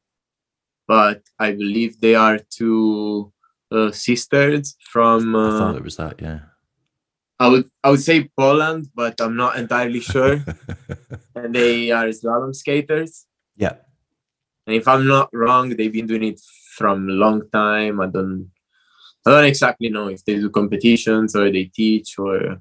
but 0.86 1.22
I 1.38 1.52
believe 1.52 2.00
they 2.00 2.14
are 2.14 2.38
two 2.38 3.32
uh, 3.70 3.90
sisters 3.92 4.76
from. 4.90 5.34
Uh, 5.34 5.48
I 5.48 5.58
thought 5.58 5.76
it 5.76 5.84
was 5.84 5.96
that. 5.96 6.20
Yeah. 6.20 6.40
I 7.38 7.48
would 7.48 7.70
I 7.82 7.90
would 7.90 8.02
say 8.02 8.28
Poland, 8.38 8.88
but 8.94 9.18
I'm 9.20 9.36
not 9.36 9.56
entirely 9.56 10.00
sure. 10.00 10.44
and 11.34 11.54
they 11.54 11.90
are 11.90 12.08
slalom 12.08 12.54
skaters. 12.54 13.26
Yeah. 13.56 13.76
And 14.66 14.76
if 14.76 14.86
I'm 14.86 15.06
not 15.06 15.30
wrong, 15.32 15.70
they've 15.70 15.92
been 15.92 16.06
doing 16.06 16.24
it 16.24 16.40
from 16.76 17.08
a 17.08 17.12
long 17.12 17.48
time. 17.50 18.00
I 18.00 18.06
don't 18.08 18.50
I 19.26 19.30
don't 19.30 19.44
exactly 19.44 19.88
know 19.88 20.08
if 20.08 20.24
they 20.24 20.34
do 20.34 20.50
competitions 20.50 21.34
or 21.34 21.50
they 21.50 21.64
teach 21.64 22.18
or 22.18 22.60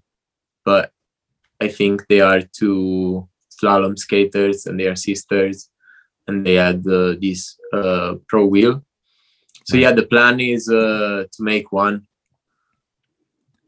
but 0.64 0.92
I 1.60 1.68
think 1.68 2.08
they 2.08 2.22
are 2.22 2.42
two 2.42 3.28
slalom 3.62 3.98
skaters 3.98 4.66
and 4.66 4.80
their 4.80 4.96
sisters 4.96 5.70
and 6.30 6.46
they 6.46 6.56
had 6.56 6.86
uh, 6.88 7.16
this 7.20 7.58
uh, 7.74 8.16
pro 8.28 8.46
wheel. 8.46 8.86
So 9.66 9.78
yeah, 9.78 9.92
the 9.92 10.06
plan 10.06 10.40
is 10.40 10.70
uh, 10.70 11.26
to 11.32 11.40
make 11.44 11.72
one, 11.72 12.08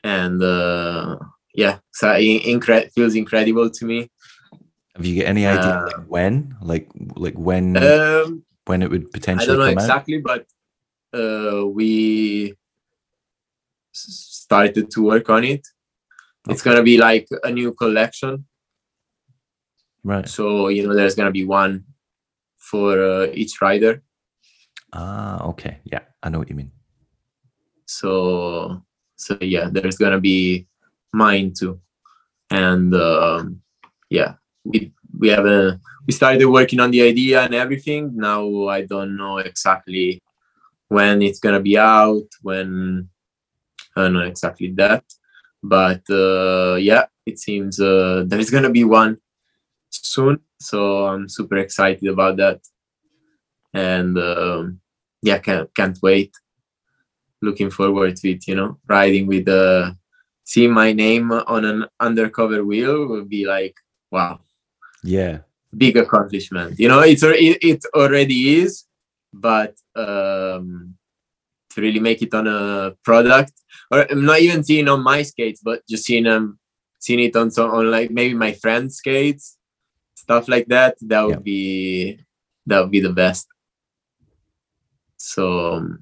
and 0.03 0.41
uh, 0.41 1.18
yeah, 1.53 1.80
so 1.91 2.11
it 2.13 2.43
incre- 2.43 2.91
feels 2.93 3.15
incredible 3.15 3.69
to 3.69 3.85
me. 3.85 4.09
Have 4.95 5.05
you 5.05 5.22
got 5.22 5.30
any 5.30 5.45
idea 5.45 5.73
uh, 5.77 5.85
like 5.85 6.05
when, 6.07 6.55
like 6.61 6.89
like 7.15 7.35
when 7.35 7.77
um, 7.77 8.43
when 8.65 8.81
it 8.81 8.89
would 8.89 9.11
potentially? 9.11 9.45
I 9.45 9.57
don't 9.57 9.59
know 9.59 9.72
exactly, 9.72 10.18
out? 10.18 10.23
but 10.30 11.19
uh, 11.19 11.68
we 11.68 12.55
started 13.91 14.89
to 14.91 15.03
work 15.03 15.30
on 15.30 15.43
it. 15.43 15.68
Okay. 16.47 16.53
It's 16.53 16.63
gonna 16.63 16.84
be 16.84 16.97
like 16.97 17.27
a 17.43 17.51
new 17.51 17.73
collection. 17.73 18.45
Right. 20.03 20.28
So 20.28 20.69
you 20.69 20.88
know, 20.88 20.95
there's 20.95 21.15
gonna 21.15 21.32
be 21.32 21.45
one 21.45 21.86
for 22.57 23.02
uh, 23.02 23.28
each 23.34 23.61
rider. 23.61 24.02
Ah, 24.94 25.44
okay. 25.49 25.80
Yeah, 25.84 26.02
I 26.23 26.30
know 26.30 26.40
what 26.40 26.49
you 26.49 26.56
mean. 26.56 26.72
So, 27.86 28.82
so 29.15 29.38
yeah, 29.41 29.69
there's 29.72 29.98
gonna 29.98 30.19
be 30.19 30.68
mine 31.14 31.53
too, 31.53 31.80
and 32.49 32.94
um, 32.95 33.61
yeah, 34.10 34.36
we 34.64 34.94
we 35.18 35.30
have 35.30 35.45
a 35.45 35.80
we 36.07 36.14
started 36.14 36.45
working 36.45 36.80
on 36.80 36.91
the 36.91 37.02
idea 37.02 37.41
and 37.41 37.53
everything. 37.53 38.15
Now 38.15 38.68
I 38.68 38.86
don't 38.86 39.18
know 39.18 39.38
exactly 39.38 40.22
when 40.88 41.22
it's 41.22 41.40
gonna 41.40 41.60
be 41.60 41.78
out. 41.78 42.28
When 42.41 43.10
I 43.95 44.02
don't 44.02 44.14
know 44.14 44.22
exactly 44.22 44.72
that, 44.78 45.03
but 45.61 46.02
uh, 46.10 46.76
yeah, 46.76 47.06
it 47.26 47.40
seems 47.40 47.80
uh, 47.80 48.23
there's 48.26 48.49
gonna 48.49 48.69
be 48.72 48.84
one 48.84 49.18
soon. 49.91 50.39
So 50.59 51.07
I'm 51.07 51.30
super 51.30 51.57
excited 51.57 52.07
about 52.07 52.38
that, 52.38 52.61
and 53.73 54.18
um, 54.18 54.80
yeah, 55.22 55.39
can't 55.39 55.73
can't 55.76 55.97
wait. 56.01 56.34
Looking 57.41 57.72
forward 57.72 58.15
to 58.18 58.31
it. 58.31 58.47
You 58.47 58.55
know, 58.55 58.77
riding 58.88 59.27
with 59.27 59.45
the 59.45 59.61
uh, 59.61 59.91
seeing 60.43 60.73
my 60.73 60.91
name 60.91 61.31
on 61.31 61.65
an 61.65 61.85
undercover 61.99 62.63
wheel 62.63 63.07
would 63.07 63.30
be 63.30 63.45
like 63.45 63.76
wow. 64.11 64.39
Yeah. 65.03 65.39
Big 65.76 65.97
accomplishment. 65.97 66.80
You 66.80 66.89
know, 66.89 66.99
it's 66.99 67.23
it, 67.23 67.57
it 67.61 67.85
already 67.95 68.59
is, 68.59 68.85
but 69.34 69.76
um, 69.95 70.95
to 71.73 71.81
really 71.81 71.99
make 71.99 72.22
it 72.22 72.34
on 72.34 72.47
a 72.47 72.93
product, 73.03 73.53
or 73.89 74.05
I'm 74.11 74.26
not 74.26 74.41
even 74.41 74.63
seeing 74.63 74.89
on 74.89 75.03
my 75.03 75.22
skates, 75.23 75.61
but 75.63 75.88
just 75.88 76.03
seeing 76.03 76.26
them, 76.26 76.43
um, 76.43 76.59
seeing 76.99 77.22
it 77.22 77.35
on 77.35 77.51
some 77.51 77.72
on 77.72 77.89
like 77.89 78.11
maybe 78.11 78.34
my 78.34 78.51
friends' 78.51 78.97
skates, 78.97 79.57
stuff 80.32 80.48
like 80.48 80.68
that. 80.68 80.95
That 81.02 81.26
would 81.26 81.36
yeah. 81.36 81.52
be 81.52 82.20
that 82.68 82.80
would 82.80 82.91
be 82.91 83.02
the 83.02 83.12
best. 83.12 83.48
So, 85.18 85.98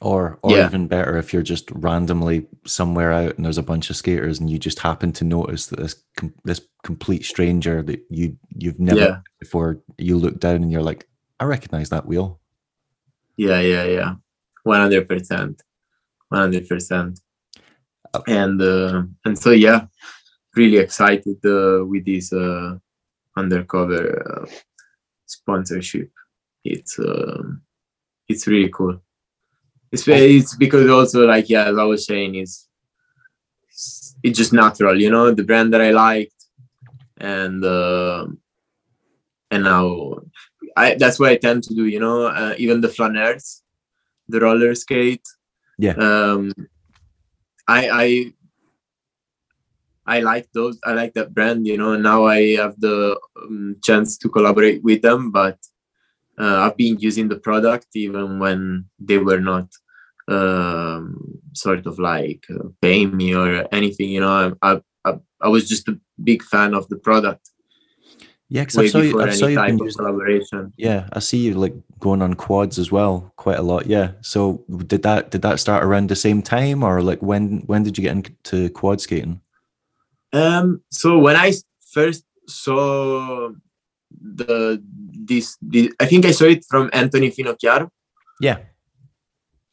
or 0.00 0.38
or 0.42 0.50
yeah. 0.52 0.66
even 0.66 0.88
better 0.88 1.16
if 1.16 1.32
you're 1.32 1.42
just 1.42 1.70
randomly 1.72 2.46
somewhere 2.66 3.12
out 3.12 3.36
and 3.36 3.44
there's 3.44 3.58
a 3.58 3.62
bunch 3.62 3.90
of 3.90 3.96
skaters 3.96 4.40
and 4.40 4.50
you 4.50 4.58
just 4.58 4.78
happen 4.78 5.12
to 5.12 5.24
notice 5.24 5.66
that 5.66 5.80
this 5.80 5.96
com- 6.16 6.34
this 6.44 6.60
complete 6.84 7.24
stranger 7.24 7.82
that 7.82 8.00
you 8.10 8.36
you've 8.54 8.78
never 8.78 9.00
yeah. 9.00 9.20
before 9.40 9.80
you 9.98 10.18
look 10.18 10.38
down 10.38 10.56
and 10.56 10.70
you're 10.70 10.82
like, 10.82 11.08
I 11.40 11.44
recognize 11.44 11.88
that 11.90 12.06
wheel. 12.06 12.40
Yeah, 13.36 13.60
yeah, 13.60 13.84
yeah, 13.84 14.14
one 14.64 14.80
hundred 14.80 15.08
percent, 15.08 15.62
one 16.28 16.42
hundred 16.42 16.68
percent. 16.68 17.20
Oh. 18.14 18.22
And 18.26 18.60
uh, 18.60 19.04
and 19.24 19.38
so 19.38 19.50
yeah, 19.50 19.86
really 20.54 20.76
excited 20.76 21.38
uh, 21.44 21.84
with 21.86 22.04
this 22.04 22.32
uh, 22.32 22.76
undercover 23.36 24.42
uh, 24.42 24.46
sponsorship. 25.26 26.10
It's. 26.64 26.98
Uh, 26.98 27.42
it's 28.28 28.46
really 28.46 28.70
cool. 28.70 29.00
It's 29.90 30.08
it's 30.08 30.56
because 30.56 30.88
also 30.88 31.26
like 31.26 31.48
yeah, 31.50 31.64
as 31.64 31.76
I 31.78 31.84
was 31.84 32.06
saying, 32.06 32.36
is 32.36 32.66
it's 34.22 34.38
just 34.38 34.52
natural, 34.52 35.00
you 35.00 35.10
know, 35.10 35.30
the 35.30 35.44
brand 35.44 35.72
that 35.74 35.82
I 35.82 35.90
liked, 35.90 36.46
and 37.18 37.64
uh, 37.64 38.26
and 39.50 39.64
now 39.64 40.20
I 40.76 40.94
that's 40.94 41.18
what 41.20 41.30
I 41.30 41.36
tend 41.36 41.64
to 41.64 41.74
do, 41.74 41.86
you 41.86 42.00
know, 42.00 42.26
uh, 42.26 42.54
even 42.56 42.80
the 42.80 42.88
flaneurs, 42.88 43.60
the 44.28 44.40
roller 44.40 44.74
skate. 44.74 45.26
Yeah. 45.78 45.92
Um, 45.92 46.52
I 47.68 47.90
I 47.90 48.32
I 50.06 50.20
like 50.20 50.48
those. 50.52 50.78
I 50.84 50.92
like 50.92 51.14
that 51.14 51.32
brand, 51.32 51.66
you 51.66 51.78
know. 51.78 51.96
Now 51.96 52.26
I 52.26 52.56
have 52.56 52.78
the 52.80 53.18
um, 53.40 53.76
chance 53.82 54.18
to 54.18 54.28
collaborate 54.28 54.82
with 54.82 55.02
them, 55.02 55.30
but 55.30 55.58
uh, 56.38 56.58
I've 56.60 56.76
been 56.76 56.98
using 56.98 57.28
the 57.28 57.38
product 57.38 57.86
even 57.94 58.38
when 58.38 58.86
they 58.98 59.18
were 59.18 59.40
not 59.40 59.68
um, 60.28 61.40
sort 61.52 61.86
of 61.86 61.98
like 61.98 62.44
uh, 62.50 62.68
paying 62.80 63.16
me 63.16 63.34
or 63.34 63.68
anything. 63.72 64.10
You 64.10 64.20
know, 64.20 64.56
I, 64.60 64.80
I, 65.04 65.18
I 65.40 65.48
was 65.48 65.68
just 65.68 65.88
a 65.88 65.98
big 66.22 66.42
fan 66.42 66.74
of 66.74 66.88
the 66.88 66.96
product. 66.96 67.48
Yeah, 68.48 68.62
because 68.62 68.78
I 68.78 68.86
saw 68.88 68.98
you. 68.98 69.20
I 69.20 69.30
saw 69.30 69.46
you 69.46 69.56
been 69.56 69.78
using, 69.78 69.98
collaboration. 70.04 70.72
Yeah, 70.76 71.08
I 71.12 71.20
see 71.20 71.38
you 71.38 71.54
like 71.54 71.74
going 72.00 72.20
on 72.20 72.34
quads 72.34 72.78
as 72.78 72.92
well, 72.92 73.32
quite 73.36 73.58
a 73.58 73.62
lot. 73.62 73.86
Yeah. 73.86 74.12
So 74.20 74.64
did 74.86 75.04
that 75.04 75.30
did 75.30 75.42
that 75.42 75.58
start 75.58 75.84
around 75.84 76.10
the 76.10 76.16
same 76.16 76.42
time, 76.42 76.82
or 76.82 77.02
like 77.02 77.22
when 77.22 77.62
when 77.66 77.82
did 77.82 77.96
you 77.96 78.02
get 78.02 78.12
into 78.12 78.68
quad 78.70 79.00
skating? 79.00 79.40
Um. 80.32 80.82
So 80.90 81.18
when 81.18 81.36
I 81.36 81.52
first 81.92 82.24
saw 82.46 83.50
the 84.10 84.82
this, 85.28 85.56
this 85.60 85.92
I 86.00 86.06
think 86.06 86.24
I 86.24 86.32
saw 86.32 86.44
it 86.46 86.64
from 86.68 86.90
Anthony 86.92 87.30
Finocchiaro. 87.30 87.88
Yeah. 88.40 88.58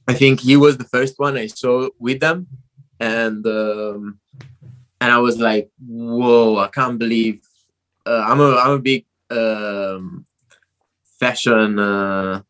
I 0.07 0.13
think 0.13 0.41
he 0.41 0.57
was 0.57 0.77
the 0.77 0.85
first 0.85 1.19
one 1.19 1.37
I 1.37 1.47
saw 1.47 1.89
with 1.99 2.19
them, 2.19 2.47
and 2.99 3.45
um, 3.45 4.19
and 4.99 5.11
I 5.11 5.19
was 5.19 5.37
like, 5.37 5.69
"Whoa! 5.79 6.57
I 6.57 6.67
can't 6.67 6.97
believe 6.97 7.41
uh, 8.05 8.25
I'm 8.27 8.39
a 8.39 8.55
I'm 8.55 8.71
a 8.71 8.79
big 8.79 9.05
um, 9.29 10.25
fashion 11.19 11.77
uh, 11.77 12.41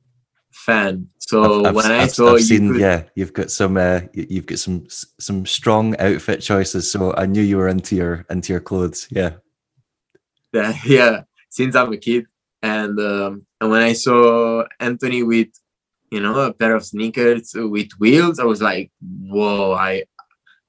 fan. 0.66 1.08
So 1.20 1.66
I've, 1.66 1.76
when 1.76 1.92
I've, 1.92 2.02
I 2.02 2.08
saw 2.08 2.36
I've 2.36 2.42
seen, 2.42 2.74
could... 2.74 2.82
yeah, 2.82 3.04
you've 3.16 3.34
got 3.34 3.52
some 3.52 3.78
uh, 3.78 4.02
you've 4.14 4.46
got 4.46 4.60
some 4.60 4.88
some 4.90 5.46
strong 5.46 5.96
outfit 6.00 6.42
choices. 6.42 6.92
So 6.92 7.14
I 7.16 7.26
knew 7.26 7.42
you 7.42 7.58
were 7.58 7.68
into 7.68 7.96
your 7.96 8.26
into 8.30 8.54
your 8.54 8.62
clothes. 8.62 9.08
Yeah, 9.10 9.34
yeah, 10.54 10.74
yeah. 10.86 11.22
Since 11.50 11.76
I'm 11.76 11.94
a 11.94 11.98
kid, 11.98 12.26
and 12.62 13.00
um, 13.00 13.46
and 13.62 13.72
when 13.72 13.82
I 13.82 13.94
saw 13.94 14.66
Anthony 14.80 15.24
with 15.24 15.50
you 16.12 16.20
know 16.20 16.40
a 16.40 16.54
pair 16.54 16.76
of 16.76 16.86
sneakers 16.86 17.52
with 17.56 17.92
wheels, 18.00 18.40
I 18.40 18.46
was 18.46 18.62
like, 18.62 18.92
whoa! 19.02 19.74
I 19.74 20.04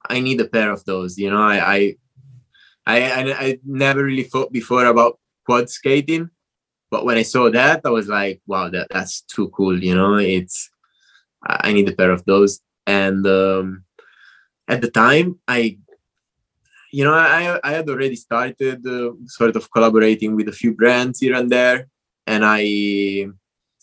I 0.08 0.20
need 0.20 0.40
a 0.40 0.48
pair 0.48 0.70
of 0.70 0.84
those. 0.84 1.18
You 1.18 1.30
know, 1.30 1.42
I 1.42 1.58
I 1.58 1.96
I, 2.86 3.32
I 3.32 3.58
never 3.64 4.02
really 4.04 4.24
thought 4.24 4.52
before 4.52 4.86
about 4.86 5.18
quad 5.44 5.68
skating, 5.68 6.30
but 6.90 7.04
when 7.04 7.16
I 7.16 7.22
saw 7.22 7.50
that, 7.50 7.82
I 7.84 7.90
was 7.90 8.08
like, 8.08 8.40
wow, 8.46 8.68
that 8.70 8.88
that's 8.90 9.22
too 9.22 9.48
cool. 9.50 9.82
You 9.82 9.94
know, 9.94 10.16
it's 10.16 10.70
I 11.42 11.72
need 11.72 11.88
a 11.88 11.92
pair 11.92 12.10
of 12.10 12.24
those. 12.24 12.60
And 12.86 13.26
um, 13.26 13.84
at 14.68 14.80
the 14.80 14.90
time, 14.90 15.38
I 15.46 15.78
you 16.92 17.04
know, 17.04 17.14
I, 17.14 17.60
I 17.62 17.72
had 17.72 17.88
already 17.88 18.16
started 18.16 18.84
uh, 18.84 19.12
sort 19.26 19.54
of 19.54 19.70
collaborating 19.70 20.34
with 20.34 20.48
a 20.48 20.52
few 20.52 20.74
brands 20.74 21.20
here 21.20 21.36
and 21.36 21.48
there, 21.48 21.88
and 22.26 22.42
I 22.44 23.28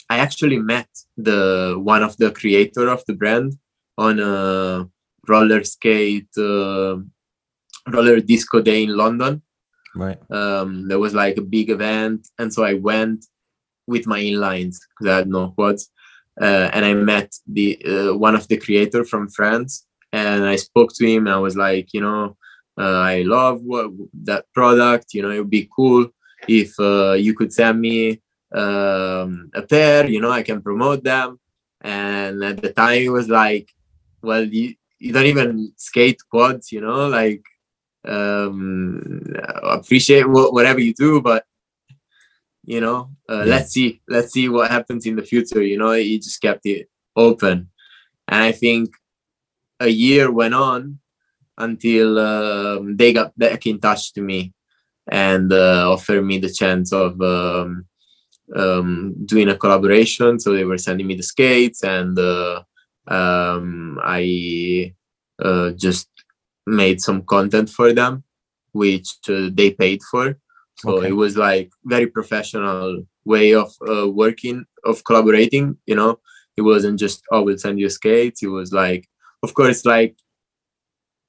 I 0.10 0.20
actually 0.20 0.60
met 0.60 0.90
the 1.16 1.76
one 1.78 2.04
of 2.04 2.18
the 2.18 2.32
creator 2.32 2.88
of 2.90 3.04
the 3.08 3.14
brand 3.14 3.58
on 3.98 4.20
a 4.20 4.88
roller 5.28 5.64
skate 5.64 6.30
uh, 6.38 6.98
roller 7.88 8.20
disco 8.20 8.62
day 8.62 8.84
in 8.84 8.96
london 8.96 9.42
right. 10.00 10.20
Um, 10.32 10.88
there 10.88 11.00
was 11.00 11.14
like 11.14 11.38
a 11.38 11.42
big 11.42 11.70
event 11.70 12.28
and 12.40 12.54
so 12.54 12.64
i 12.64 12.74
went 12.74 13.26
with 13.88 14.08
my 14.08 14.20
inlines 14.20 14.78
because 14.90 15.12
i 15.12 15.18
had 15.18 15.30
no 15.30 15.50
quads 15.50 15.90
uh, 16.42 16.70
and 16.74 16.86
i 16.86 16.94
met 16.94 17.34
the 17.48 17.82
uh, 17.86 18.16
one 18.16 18.36
of 18.36 18.48
the 18.48 18.58
creator 18.58 19.04
from 19.04 19.30
france 19.30 19.86
and 20.12 20.46
i 20.46 20.56
spoke 20.56 20.94
to 20.94 21.06
him 21.06 21.28
i 21.28 21.38
was 21.38 21.56
like 21.56 21.94
you 21.94 22.02
know 22.02 22.36
uh, 22.80 23.02
i 23.14 23.22
love 23.24 23.62
what, 23.62 23.92
that 24.24 24.46
product 24.54 25.14
you 25.14 25.22
know 25.22 25.32
it 25.32 25.40
would 25.40 25.50
be 25.50 25.70
cool 25.76 26.08
if 26.48 26.80
uh, 26.80 27.14
you 27.14 27.34
could 27.34 27.52
send 27.52 27.80
me 27.82 28.22
um, 28.54 29.50
a 29.54 29.62
pair 29.62 30.08
you 30.08 30.22
know 30.22 30.32
i 30.32 30.44
can 30.44 30.62
promote 30.62 31.04
them. 31.04 31.40
And 31.82 32.44
at 32.44 32.62
the 32.62 32.74
time 32.74 33.02
it 33.04 33.10
was 33.10 33.30
like 33.30 33.70
well 34.22 34.44
you, 34.44 34.76
you 35.00 35.14
don't 35.14 35.26
even 35.26 35.74
skate 35.78 36.20
quads 36.30 36.72
you 36.72 36.82
know 36.82 37.08
like 37.08 37.44
um 38.08 39.02
appreciate 39.64 40.24
wh- 40.24 40.52
whatever 40.54 40.80
you 40.80 40.94
do 40.94 41.22
but 41.22 41.46
you 42.66 42.82
know 42.82 43.10
uh, 43.30 43.44
Yeah. 43.46 43.46
let's 43.46 43.72
see 43.72 44.02
let's 44.08 44.32
see 44.34 44.50
what 44.50 44.72
happens 44.72 45.06
in 45.06 45.16
the 45.16 45.24
future 45.24 45.62
you 45.62 45.78
know? 45.78 45.92
He 45.92 46.18
just 46.20 46.42
kept 46.42 46.66
it 46.66 46.90
open. 47.16 47.70
And 48.28 48.44
i 48.44 48.52
think 48.52 48.90
a 49.80 49.88
year 49.88 50.32
went 50.32 50.54
on 50.54 51.00
until 51.58 52.20
um, 52.20 52.96
they 52.98 53.14
got 53.14 53.38
back 53.38 53.66
in 53.66 53.80
touch 53.80 54.14
to 54.14 54.22
me 54.22 54.54
and 55.10 55.52
uh, 55.54 55.92
offered 55.92 56.22
me 56.24 56.38
the 56.38 56.50
chance 56.52 56.92
of 56.94 57.20
um, 57.22 57.86
um, 58.56 59.16
doing 59.26 59.50
a 59.50 59.58
collaboration. 59.58 60.40
So 60.40 60.54
they 60.54 60.64
were 60.66 60.78
sending 60.78 61.08
me 61.08 61.16
the 61.16 61.24
skates 61.24 61.84
and 61.84 62.18
uh, 62.18 62.64
um, 63.08 64.00
i 64.04 64.94
uh, 65.42 65.72
just 65.72 66.10
made 66.68 67.02
some 67.02 67.24
content 67.24 67.70
for 67.70 67.94
them 67.94 68.24
which 68.74 69.10
uh, 69.30 69.50
they 69.54 69.72
paid 69.72 70.02
for. 70.12 70.38
So 70.76 70.98
Okay. 70.98 71.10
it 71.10 71.14
was 71.14 71.36
like 71.38 71.72
very 71.86 72.08
professional 72.08 73.04
way 73.26 73.54
of 73.54 73.74
uh, 73.90 74.08
working 74.08 74.66
of 74.86 75.04
collaborating 75.04 75.78
you 75.86 75.96
know? 75.96 76.20
It 76.58 76.62
wasn't 76.62 77.00
just 77.00 77.24
oh 77.32 77.44
we'll 77.44 77.58
send 77.58 77.80
you 77.80 77.90
skates. 77.90 78.44
It 78.44 78.48
was 78.48 78.72
like 78.74 79.08
of 79.44 79.54
course 79.54 79.86
like 79.86 80.16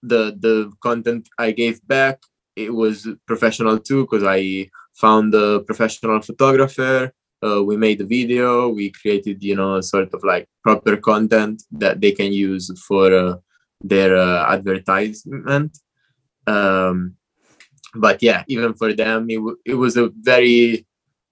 the 0.02 0.36
the 0.40 0.72
content 0.82 1.28
i 1.38 1.50
gave 1.50 1.86
back 1.86 2.20
it 2.56 2.72
was 2.72 3.08
professional 3.26 3.78
too 3.78 4.02
because 4.04 4.24
i 4.24 4.68
found 4.94 5.34
a 5.34 5.60
professional 5.60 6.20
photographer 6.20 7.12
uh, 7.46 7.62
we 7.62 7.76
made 7.76 8.00
a 8.00 8.04
video 8.04 8.68
we 8.68 8.90
created 8.90 9.42
you 9.42 9.56
know 9.56 9.80
sort 9.80 10.12
of 10.14 10.22
like 10.24 10.48
proper 10.62 10.96
content 10.96 11.62
that 11.72 12.00
they 12.00 12.12
can 12.12 12.32
use 12.32 12.70
for 12.86 13.12
uh, 13.12 13.36
their 13.80 14.16
uh, 14.16 14.52
advertisement. 14.52 15.78
Um, 16.46 17.18
but 17.94 18.22
yeah 18.22 18.44
even 18.48 18.74
for 18.74 18.92
them 18.92 19.28
it, 19.30 19.36
w- 19.36 19.58
it 19.64 19.74
was 19.74 19.96
a 19.96 20.10
very 20.20 20.86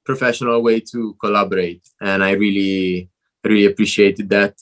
professional 0.05 0.62
way 0.62 0.81
to 0.81 1.14
collaborate. 1.20 1.86
And 2.01 2.23
i 2.24 2.32
really 2.32 3.10
really 3.44 3.66
appreciated 3.66 4.28
that. 4.31 4.55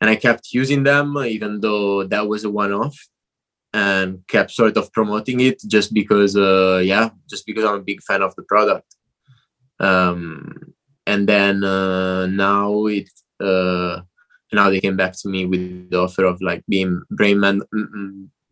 And 0.00 0.10
i 0.10 0.16
kept 0.16 0.52
using 0.52 0.82
them 0.82 1.16
even 1.18 1.60
though 1.60 2.04
that 2.04 2.26
was 2.28 2.44
a 2.44 2.50
one-off 2.50 2.96
and 3.72 4.22
kept 4.28 4.50
sort 4.50 4.76
of 4.76 4.92
promoting 4.92 5.40
it 5.40 5.60
just 5.66 5.92
because 5.92 6.36
uh 6.36 6.80
yeah 6.84 7.10
just 7.28 7.44
because 7.46 7.64
i'm 7.64 7.80
a 7.80 7.82
big 7.82 8.02
fan 8.02 8.22
of 8.22 8.34
the 8.36 8.42
product. 8.42 8.94
Um 9.80 10.74
and 11.06 11.28
then 11.28 11.64
uh 11.64 12.26
now 12.26 12.86
it 12.86 13.10
uh 13.40 14.00
now 14.54 14.70
they 14.70 14.80
came 14.80 14.96
back 14.96 15.12
to 15.20 15.28
me 15.28 15.46
with 15.46 15.90
the 15.90 16.00
offer 16.00 16.24
of 16.24 16.40
like 16.40 16.62
being 16.68 17.02
brain 17.10 17.40
man, 17.40 17.60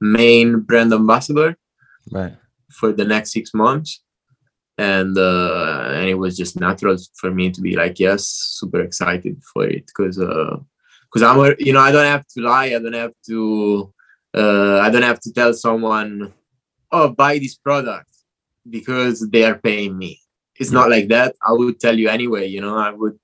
main 0.01 0.61
brand 0.61 0.93
ambassador 0.93 1.57
right. 2.11 2.35
for 2.71 2.93
the 2.93 3.05
next 3.05 3.33
six 3.33 3.55
months. 3.55 4.03
And 4.79 5.17
uh 5.17 5.91
and 5.95 6.09
it 6.09 6.15
was 6.15 6.37
just 6.37 6.59
natural 6.59 6.97
for 7.15 7.31
me 7.31 7.51
to 7.51 7.61
be 7.61 7.77
like 7.77 8.01
yes 8.01 8.27
super 8.27 8.81
excited 8.81 9.41
for 9.53 9.67
it. 9.67 9.87
Because 9.87 10.19
uh 10.19 10.57
because 11.05 11.23
i'm 11.23 11.39
a, 11.39 11.55
you 11.59 11.75
know 11.75 11.81
i 11.81 11.93
don't 11.93 12.07
have 12.07 12.27
to 12.29 12.41
lie. 12.41 12.67
I 12.67 12.79
don't 12.79 12.95
have 12.95 13.13
to 13.29 13.93
uh 14.35 14.79
i 14.81 14.89
don't 14.91 15.03
have 15.03 15.21
to 15.21 15.33
tell 15.33 15.53
someone 15.53 16.33
oh 16.91 17.11
buy 17.11 17.39
this 17.39 17.55
product 17.55 18.09
because 18.69 19.29
they 19.29 19.45
are 19.45 19.59
paying 19.59 19.99
me. 19.99 20.21
It's 20.59 20.71
not 20.71 20.91
like 20.91 21.09
that. 21.09 21.35
I 21.47 21.53
would 21.53 21.79
tell 21.79 21.99
you 21.99 22.09
anyway 22.09 22.47
you 22.47 22.61
know? 22.61 22.77
I 22.77 22.91
would 22.91 23.19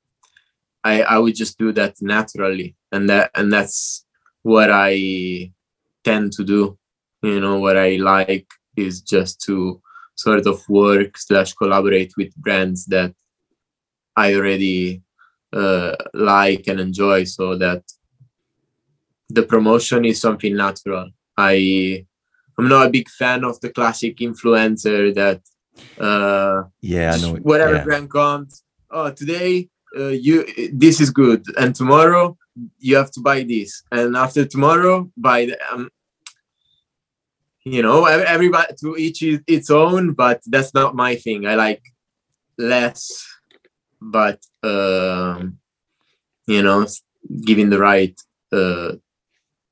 i 0.90 0.94
i 1.14 1.16
would 1.22 1.36
just 1.42 1.54
do 1.58 1.68
that 1.72 1.94
naturally 2.00 2.68
and 2.92 3.08
that 3.10 3.30
and 3.34 3.52
that's 3.52 4.06
what 4.42 4.70
i 4.70 4.92
tend 6.04 6.32
to 6.32 6.42
do 6.44 6.60
you 7.22 7.40
know 7.40 7.58
what 7.64 7.76
i 7.76 7.90
like 7.96 8.48
is 8.76 9.00
just 9.00 9.40
to 9.46 9.80
sort 10.18 10.46
of 10.46 10.68
work 10.68 11.16
slash 11.16 11.52
collaborate 11.54 12.12
with 12.16 12.34
brands 12.36 12.86
that 12.86 13.14
I 14.18 14.34
already 14.34 15.02
uh, 15.52 15.94
like 16.12 16.66
and 16.66 16.80
enjoy, 16.80 17.24
so 17.24 17.56
that 17.56 17.82
the 19.28 19.44
promotion 19.44 20.04
is 20.04 20.20
something 20.20 20.56
natural. 20.56 21.10
I 21.36 22.04
I'm 22.58 22.68
not 22.68 22.86
a 22.86 22.90
big 22.90 23.08
fan 23.08 23.44
of 23.44 23.60
the 23.60 23.70
classic 23.70 24.16
influencer 24.18 25.14
that 25.14 25.40
uh, 26.00 26.64
yeah 26.80 27.12
i 27.14 27.18
know 27.20 27.34
whatever 27.50 27.76
yeah. 27.76 27.84
brand 27.84 28.10
comes. 28.10 28.64
Oh, 28.90 29.10
today 29.12 29.68
uh, 29.96 30.08
you 30.08 30.44
this 30.72 31.00
is 31.00 31.10
good, 31.10 31.44
and 31.56 31.74
tomorrow 31.74 32.36
you 32.78 32.96
have 32.96 33.10
to 33.12 33.20
buy 33.20 33.42
this, 33.42 33.82
and 33.92 34.16
after 34.16 34.44
tomorrow 34.44 35.10
buy 35.16 35.46
the. 35.46 35.58
Um, 35.72 35.90
you 37.64 37.82
know, 37.82 38.06
ev- 38.06 38.22
everybody 38.22 38.74
to 38.80 38.96
each 38.96 39.22
is 39.22 39.40
its 39.46 39.70
own, 39.70 40.14
but 40.14 40.40
that's 40.46 40.72
not 40.72 40.94
my 40.94 41.16
thing. 41.16 41.46
I 41.46 41.54
like 41.54 41.82
less, 42.56 43.26
but 44.00 44.40
um, 44.62 45.58
you 46.46 46.62
know, 46.62 46.86
giving 47.44 47.70
the 47.70 47.78
right, 47.78 48.18
uh, 48.52 48.92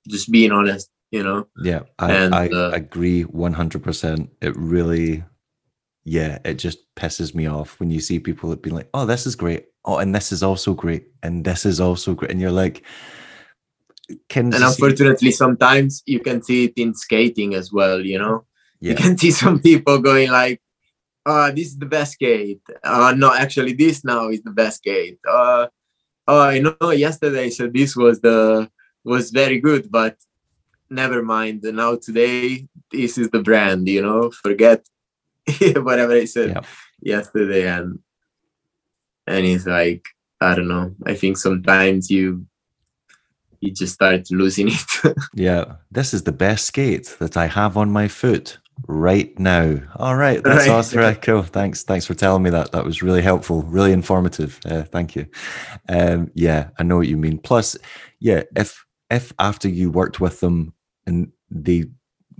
just 0.09 0.30
being 0.30 0.52
honest. 0.52 0.90
You 1.10 1.22
know, 1.22 1.47
Yeah, 1.62 1.82
I, 1.98 2.12
And, 2.12 2.34
I 2.34 2.48
uh, 2.48 2.70
agree 2.72 3.24
100%. 3.24 4.28
It 4.43 4.56
really, 4.56 5.24
yeah, 6.05 6.38
it 6.44 6.55
just 6.55 6.78
pisses 6.97 7.34
me 7.34 7.47
off 7.47 7.78
when 7.78 7.90
you 7.90 8.01
see 8.01 8.18
people 8.18 8.51
that 8.51 8.60
be 8.60 8.70
like, 8.70 8.90
oh, 8.93 9.06
this 9.06 9.24
is 9.24 9.36
great. 9.36 9.66
Oh, 9.86 9.98
and 9.98 10.14
this 10.14 10.32
is 10.32 10.42
also 10.42 10.74
great. 10.74 11.06
And 11.22 11.44
this 11.44 11.64
is 11.64 11.80
also 11.80 12.14
great. 12.14 12.30
And 12.32 12.40
you're 12.40 12.50
like, 12.50 12.82
can 14.28 14.52
and 14.54 14.62
unfortunately, 14.62 15.30
sometimes 15.30 16.02
you 16.06 16.20
can 16.20 16.42
see 16.42 16.64
it 16.64 16.74
in 16.76 16.94
skating 16.94 17.54
as 17.54 17.72
well. 17.72 18.00
You 18.00 18.18
know, 18.18 18.44
you 18.80 18.94
can 18.94 19.16
see 19.18 19.30
some 19.30 19.60
people 19.60 19.98
going 19.98 20.30
like 20.30 20.60
oh 21.26 21.50
this 21.50 21.68
is 21.68 21.78
the 21.78 21.86
best 21.86 22.12
skate 22.12 22.62
uh 22.84 23.12
no 23.16 23.34
actually 23.34 23.72
this 23.72 24.04
now 24.04 24.28
is 24.28 24.42
the 24.42 24.50
best 24.50 24.78
skate 24.78 25.18
uh 25.28 25.66
oh 26.28 26.40
i 26.40 26.58
know 26.60 26.90
yesterday 26.90 27.50
so 27.50 27.66
this 27.66 27.96
was 27.96 28.20
the 28.20 28.70
was 29.04 29.30
very 29.30 29.58
good 29.60 29.90
but 29.90 30.16
never 30.88 31.22
mind 31.22 31.62
now 31.64 31.96
today 31.96 32.66
this 32.92 33.18
is 33.18 33.28
the 33.30 33.42
brand 33.42 33.88
you 33.88 34.00
know 34.00 34.30
forget 34.30 34.86
whatever 35.76 36.12
i 36.12 36.24
said 36.24 36.50
Yeah. 36.50 36.60
yesterday 37.00 37.66
and 37.68 37.98
and 39.26 39.46
it's 39.46 39.66
like 39.66 40.06
i 40.40 40.54
don't 40.54 40.68
know 40.68 40.94
i 41.06 41.14
think 41.14 41.36
sometimes 41.36 42.10
you 42.10 42.46
you 43.60 43.72
just 43.72 43.94
start 43.94 44.30
losing 44.30 44.68
it 45.04 45.16
yeah, 45.34 45.76
this 45.90 46.12
is 46.14 46.22
the 46.24 46.32
best 46.32 46.66
skate 46.66 47.16
that 47.20 47.36
I 47.36 47.46
have 47.46 47.76
on 47.76 47.90
my 47.90 48.08
foot 48.08 48.58
right 48.86 49.36
now. 49.38 49.80
All 49.96 50.14
right, 50.16 50.42
that's 50.44 50.68
Right. 50.68 50.70
awesome. 50.70 50.98
Right, 50.98 51.20
cool. 51.20 51.42
Thanks, 51.42 51.82
thanks 51.82 52.06
for 52.06 52.14
telling 52.14 52.42
me 52.42 52.50
that. 52.50 52.72
That 52.72 52.84
was 52.84 53.02
really 53.02 53.22
helpful, 53.22 53.62
really 53.62 53.92
informative. 53.92 54.60
Uh, 54.66 54.82
thank 54.84 55.16
you. 55.16 55.26
Um, 55.88 56.30
yeah, 56.34 56.68
I 56.78 56.82
know 56.82 56.96
what 56.98 57.08
you 57.08 57.16
mean. 57.16 57.38
Plus, 57.38 57.76
yeah, 58.20 58.42
if 58.54 58.84
if 59.10 59.32
after 59.38 59.68
you 59.68 59.90
worked 59.90 60.20
with 60.20 60.40
them 60.40 60.74
and 61.06 61.32
they 61.50 61.84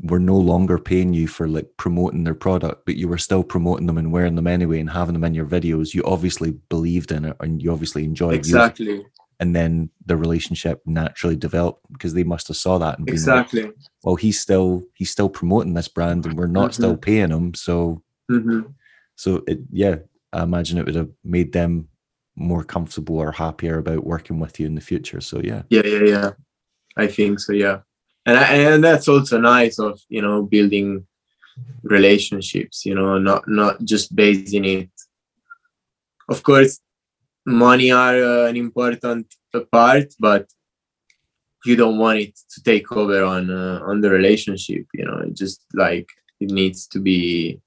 were 0.03 0.21
no 0.21 0.37
longer 0.37 0.79
paying 0.79 1.13
you 1.13 1.27
for 1.27 1.49
like 1.49 1.69
promoting 1.77 2.25
their 2.25 2.35
product, 2.35 2.85
but 2.85 2.97
you 2.97 3.09
were 3.09 3.19
still 3.19 3.43
promoting 3.43 3.87
them 3.87 3.99
and 3.99 4.13
wearing 4.13 4.35
them 4.35 4.47
anyway 4.47 4.81
and 4.81 4.91
having 4.91 5.15
them 5.15 5.25
in 5.25 5.35
your 5.35 5.47
videos, 5.47 5.95
you 5.95 6.03
obviously 6.05 6.53
believed 6.69 7.13
in 7.13 7.25
it 7.25 7.37
and 7.41 7.63
you 7.63 7.73
obviously 7.73 8.05
enjoyed 8.05 8.35
exactly. 8.35 9.05
And 9.39 9.55
then 9.55 9.91
the 10.07 10.17
relationship 10.17 10.81
naturally 10.87 11.37
developed 11.37 11.87
because 11.93 12.15
they 12.15 12.25
must 12.25 12.49
have 12.49 12.57
saw 12.57 12.79
that 12.79 12.99
and 12.99 13.07
been 13.07 13.15
like, 13.15 13.21
exactly. 13.21 13.73
Well, 14.03 14.17
he's 14.17 14.41
still 14.41 14.83
he's 14.95 15.11
still 15.11 15.29
promoting 15.29 15.75
this 15.75 15.89
brand 15.89 16.25
and 16.25 16.39
we're 16.39 16.47
not 16.47 16.75
still 16.75 16.97
paying 16.97 17.31
him. 17.31 17.55
So 17.55 18.03
hmm 18.29 18.61
so 19.19 19.43
it 19.47 19.61
yeah, 19.71 19.97
I 20.33 20.43
imagine 20.43 20.79
it 20.79 20.87
would 20.87 20.95
have 20.95 21.11
made 21.25 21.53
them 21.53 21.89
more 22.35 22.65
comfortable 22.65 23.19
or 23.19 23.33
happier 23.33 23.79
about 23.79 24.05
working 24.05 24.39
with 24.39 24.61
you 24.61 24.67
in 24.67 24.75
the 24.75 24.81
future. 24.81 25.23
So 25.23 25.41
yeah. 25.43 25.63
yeah 25.71 25.85
yeah 25.85 26.03
yeah. 26.03 26.31
I 26.99 27.07
think 27.07 27.41
so 27.41 27.53
yeah 27.53 27.81
and 28.27 28.37
I, 28.37 28.55
and 28.73 28.85
that's 28.85 29.09
also 29.09 29.39
nice 29.39 29.79
of 29.79 30.01
you 30.09 30.21
know 30.21 30.43
building 30.43 31.07
relationships 31.83 32.85
you 32.85 32.95
know 32.95 33.19
not 33.19 33.49
not 33.49 33.83
just 33.85 34.15
basing 34.15 34.65
it. 34.65 34.91
Of 36.29 36.43
course 36.43 36.81
money 37.47 37.93
are 37.93 38.17
uh, 38.17 38.47
an 38.49 38.57
important 38.57 39.33
part 39.71 40.13
but 40.19 40.49
you 41.65 41.77
don't 41.77 41.99
want 41.99 42.19
it 42.19 42.39
to 42.51 42.63
take 42.63 42.91
over 42.93 43.25
on 43.25 43.51
uh, 43.51 43.81
on 43.85 44.01
the 44.01 44.11
relationship 44.11 44.85
you 44.93 45.05
know 45.05 45.19
it 45.19 45.35
just 45.35 45.63
like 45.73 46.09
it 46.41 46.51
needs 46.51 46.87
to 46.89 46.99
be 46.99 47.61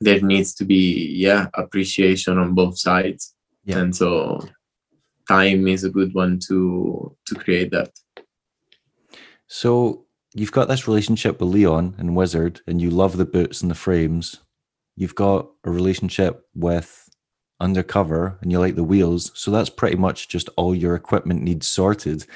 there 0.00 0.20
needs 0.20 0.54
to 0.54 0.64
be 0.64 1.12
yeah 1.16 1.48
appreciation 1.54 2.38
on 2.38 2.54
both 2.54 2.78
sides. 2.78 3.34
Yeah. 3.64 3.78
and 3.78 3.96
so 3.96 4.40
time 5.26 5.66
is 5.68 5.84
a 5.84 5.90
good 5.90 6.12
one 6.14 6.38
to 6.48 7.16
to 7.26 7.34
create 7.34 7.70
that 7.70 7.90
so 9.54 10.04
you've 10.34 10.50
got 10.50 10.66
this 10.66 10.88
relationship 10.88 11.38
with 11.38 11.48
leon 11.48 11.94
and 11.98 12.16
wizard 12.16 12.60
and 12.66 12.82
you 12.82 12.90
love 12.90 13.16
the 13.16 13.24
boots 13.24 13.62
and 13.62 13.70
the 13.70 13.76
frames. 13.76 14.40
You've 14.96 15.14
got 15.14 15.48
a 15.62 15.70
relationship 15.70 16.44
with 16.56 17.08
undercover 17.60 18.36
and 18.42 18.50
you 18.50 18.58
like 18.58 18.74
the 18.74 18.82
wheels. 18.82 19.30
So 19.36 19.52
that's 19.52 19.70
pretty 19.70 19.96
much 19.96 20.26
just 20.26 20.48
all 20.56 20.74
your 20.74 20.96
equipment 20.96 21.42
needs 21.42 21.68
sorted. 21.68 22.26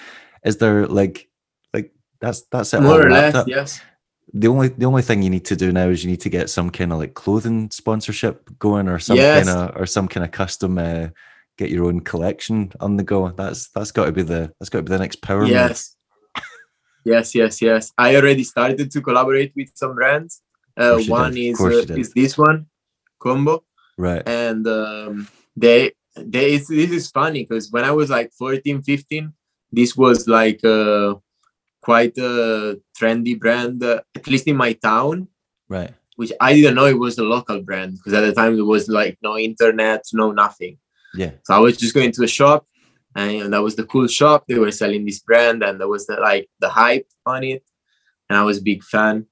Is 0.44 0.58
there 0.58 0.86
like 0.86 1.28
like 1.74 1.92
that's 2.20 2.42
that's 2.52 2.72
it 2.72 2.82
more 2.82 3.04
or 3.04 3.10
less 3.10 3.34
up? 3.34 3.48
yes. 3.48 3.80
The 4.32 4.46
only 4.46 4.68
the 4.68 4.86
only 4.86 5.02
thing 5.02 5.20
you 5.20 5.30
need 5.30 5.46
to 5.46 5.56
do 5.56 5.72
now 5.72 5.88
is 5.88 6.04
you 6.04 6.10
need 6.12 6.20
to 6.20 6.30
get 6.30 6.50
some 6.50 6.70
kind 6.70 6.92
of 6.92 7.00
like 7.00 7.14
clothing 7.14 7.68
sponsorship 7.72 8.48
going 8.60 8.86
or 8.86 9.00
some 9.00 9.16
yes. 9.16 9.44
kind 9.44 9.58
of 9.58 9.76
or 9.76 9.86
some 9.86 10.06
kind 10.06 10.22
of 10.24 10.30
custom 10.30 10.78
uh, 10.78 11.08
get 11.56 11.70
your 11.70 11.86
own 11.86 11.98
collection 11.98 12.70
on 12.78 12.96
the 12.96 13.02
go. 13.02 13.28
That's 13.30 13.70
that's 13.70 13.90
got 13.90 14.04
to 14.04 14.12
be 14.12 14.22
the 14.22 14.54
that's 14.60 14.70
got 14.70 14.78
to 14.78 14.82
be 14.84 14.90
the 14.90 15.00
next 15.00 15.20
power 15.20 15.44
yes 15.44 15.96
yes 17.04 17.34
yes 17.34 17.62
yes. 17.62 17.92
I 17.96 18.16
already 18.16 18.44
started 18.44 18.90
to 18.90 19.00
collaborate 19.00 19.52
with 19.56 19.70
some 19.74 19.94
brands. 19.94 20.42
Uh, 20.76 21.00
one 21.08 21.36
is 21.36 21.60
uh, 21.60 21.84
is 21.96 22.12
this 22.12 22.38
one 22.38 22.66
combo. 23.18 23.64
Right. 23.96 24.22
And 24.28 24.66
um, 24.66 25.28
they 25.56 25.92
they 26.16 26.56
this 26.56 26.70
is 26.70 27.10
funny 27.10 27.44
because 27.44 27.70
when 27.70 27.84
i 27.84 27.92
was 27.92 28.10
like 28.10 28.32
14 28.32 28.82
15 28.82 29.32
this 29.70 29.96
was 29.96 30.26
like 30.26 30.64
uh, 30.64 31.14
quite 31.80 32.16
a 32.18 32.80
trendy 32.98 33.38
brand 33.38 33.82
uh, 33.84 34.00
at 34.16 34.26
least 34.26 34.46
in 34.48 34.56
my 34.56 34.72
town. 34.72 35.28
Right. 35.68 35.92
Which 36.16 36.32
i 36.40 36.54
didn't 36.54 36.74
know 36.74 36.86
it 36.86 36.98
was 36.98 37.18
a 37.18 37.24
local 37.24 37.62
brand 37.62 37.92
because 37.92 38.14
at 38.14 38.22
the 38.22 38.32
time 38.32 38.56
there 38.56 38.64
was 38.64 38.88
like 38.88 39.18
no 39.22 39.36
internet 39.38 40.04
no 40.12 40.32
nothing. 40.32 40.78
Yeah. 41.14 41.32
So 41.44 41.54
i 41.54 41.58
was 41.58 41.76
just 41.76 41.94
going 41.94 42.12
to 42.12 42.24
a 42.24 42.28
shop 42.28 42.66
and 43.18 43.52
that 43.52 43.62
was 43.62 43.76
the 43.76 43.84
cool 43.84 44.06
shop 44.06 44.44
they 44.46 44.58
were 44.58 44.70
selling 44.70 45.04
this 45.04 45.20
brand 45.20 45.62
and 45.62 45.80
there 45.80 45.88
was 45.88 46.06
the, 46.06 46.16
like 46.16 46.48
the 46.60 46.68
hype 46.68 47.08
on 47.26 47.42
it 47.42 47.62
and 48.28 48.38
i 48.38 48.42
was 48.42 48.58
a 48.58 48.62
big 48.62 48.82
fan 48.82 49.26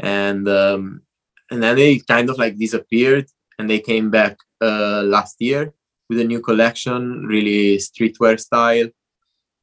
and 0.00 0.48
um 0.48 1.02
and 1.50 1.62
then 1.62 1.76
they 1.76 1.98
kind 1.98 2.28
of 2.30 2.38
like 2.38 2.58
disappeared 2.58 3.26
and 3.58 3.70
they 3.70 3.78
came 3.78 4.10
back 4.10 4.36
uh, 4.60 5.02
last 5.02 5.36
year 5.40 5.72
with 6.08 6.20
a 6.20 6.24
new 6.24 6.40
collection, 6.40 7.26
really 7.26 7.76
streetwear 7.78 8.38
style. 8.38 8.88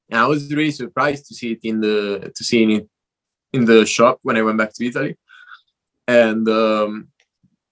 And 0.10 0.20
I 0.20 0.26
was 0.28 0.54
really 0.54 0.72
surprised 0.72 1.28
to 1.28 1.36
see 1.36 1.54
it 1.54 1.60
in 1.64 1.82
the 1.82 2.32
to 2.36 2.44
see 2.44 2.76
it 2.76 2.88
in 3.54 3.66
the 3.66 3.86
shop 3.86 4.20
when 4.24 4.38
I 4.38 4.42
went 4.42 4.58
back 4.58 4.74
to 4.74 4.86
Italy. 4.86 5.18
And 6.08 6.48
um, 6.50 7.08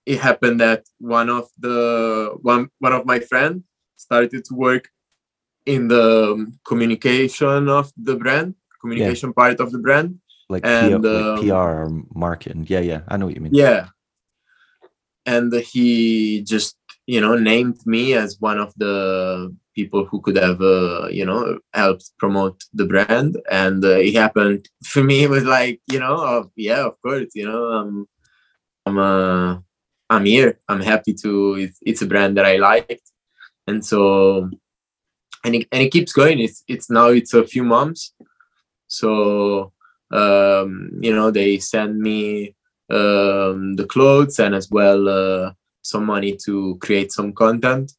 it 0.05 0.19
happened 0.19 0.59
that 0.61 0.83
one 0.99 1.29
of 1.29 1.49
the 1.59 2.37
one 2.41 2.69
one 2.79 2.93
of 2.93 3.05
my 3.05 3.19
friends 3.19 3.63
started 3.97 4.45
to 4.45 4.55
work 4.55 4.89
in 5.65 5.87
the 5.87 6.33
um, 6.33 6.59
communication 6.65 7.69
of 7.69 7.91
the 7.97 8.15
brand, 8.15 8.55
communication 8.79 9.29
yeah. 9.29 9.41
part 9.41 9.59
of 9.59 9.71
the 9.71 9.79
brand, 9.79 10.19
like, 10.49 10.65
and, 10.65 11.03
P- 11.03 11.09
like 11.09 11.41
PR 11.41 11.53
or 11.53 12.03
marketing. 12.13 12.65
Yeah, 12.67 12.79
yeah, 12.79 13.01
I 13.07 13.17
know 13.17 13.27
what 13.27 13.35
you 13.35 13.41
mean. 13.41 13.53
Yeah, 13.53 13.87
and 15.25 15.53
he 15.53 16.41
just 16.41 16.75
you 17.05 17.21
know 17.21 17.35
named 17.35 17.79
me 17.85 18.13
as 18.13 18.39
one 18.39 18.59
of 18.59 18.73
the 18.77 19.55
people 19.75 20.05
who 20.05 20.21
could 20.21 20.37
have 20.37 20.61
uh, 20.61 21.07
you 21.09 21.25
know 21.25 21.59
helped 21.73 22.11
promote 22.17 22.63
the 22.73 22.85
brand 22.85 23.37
and 23.49 23.83
uh, 23.83 23.97
it 24.07 24.15
happened 24.15 24.67
for 24.83 25.03
me 25.03 25.23
it 25.23 25.29
was 25.29 25.43
like 25.43 25.79
you 25.91 25.99
know 25.99 26.49
yeah 26.55 26.85
of 26.85 27.01
course 27.01 27.29
you 27.33 27.45
know 27.45 27.63
i'm 27.65 28.07
i'm 28.85 28.97
uh, 28.97 29.57
i'm 30.09 30.25
here 30.25 30.59
i'm 30.67 30.81
happy 30.81 31.13
to 31.13 31.55
it's, 31.55 31.79
it's 31.81 32.01
a 32.01 32.07
brand 32.07 32.37
that 32.37 32.45
i 32.45 32.57
liked 32.57 33.11
and 33.67 33.85
so 33.85 34.49
and 35.43 35.55
it, 35.55 35.67
and 35.71 35.81
it 35.81 35.91
keeps 35.91 36.13
going 36.13 36.39
it's 36.39 36.63
it's 36.67 36.89
now 36.89 37.07
it's 37.07 37.33
a 37.33 37.45
few 37.45 37.63
months 37.63 38.13
so 38.87 39.71
um 40.11 40.91
you 40.99 41.13
know 41.15 41.31
they 41.31 41.57
send 41.57 41.99
me 41.99 42.55
um, 42.91 43.75
the 43.75 43.85
clothes 43.85 44.39
and 44.39 44.53
as 44.53 44.69
well 44.69 45.07
uh, 45.07 45.53
some 45.81 46.05
money 46.05 46.35
to 46.45 46.77
create 46.81 47.11
some 47.11 47.33
content, 47.33 47.93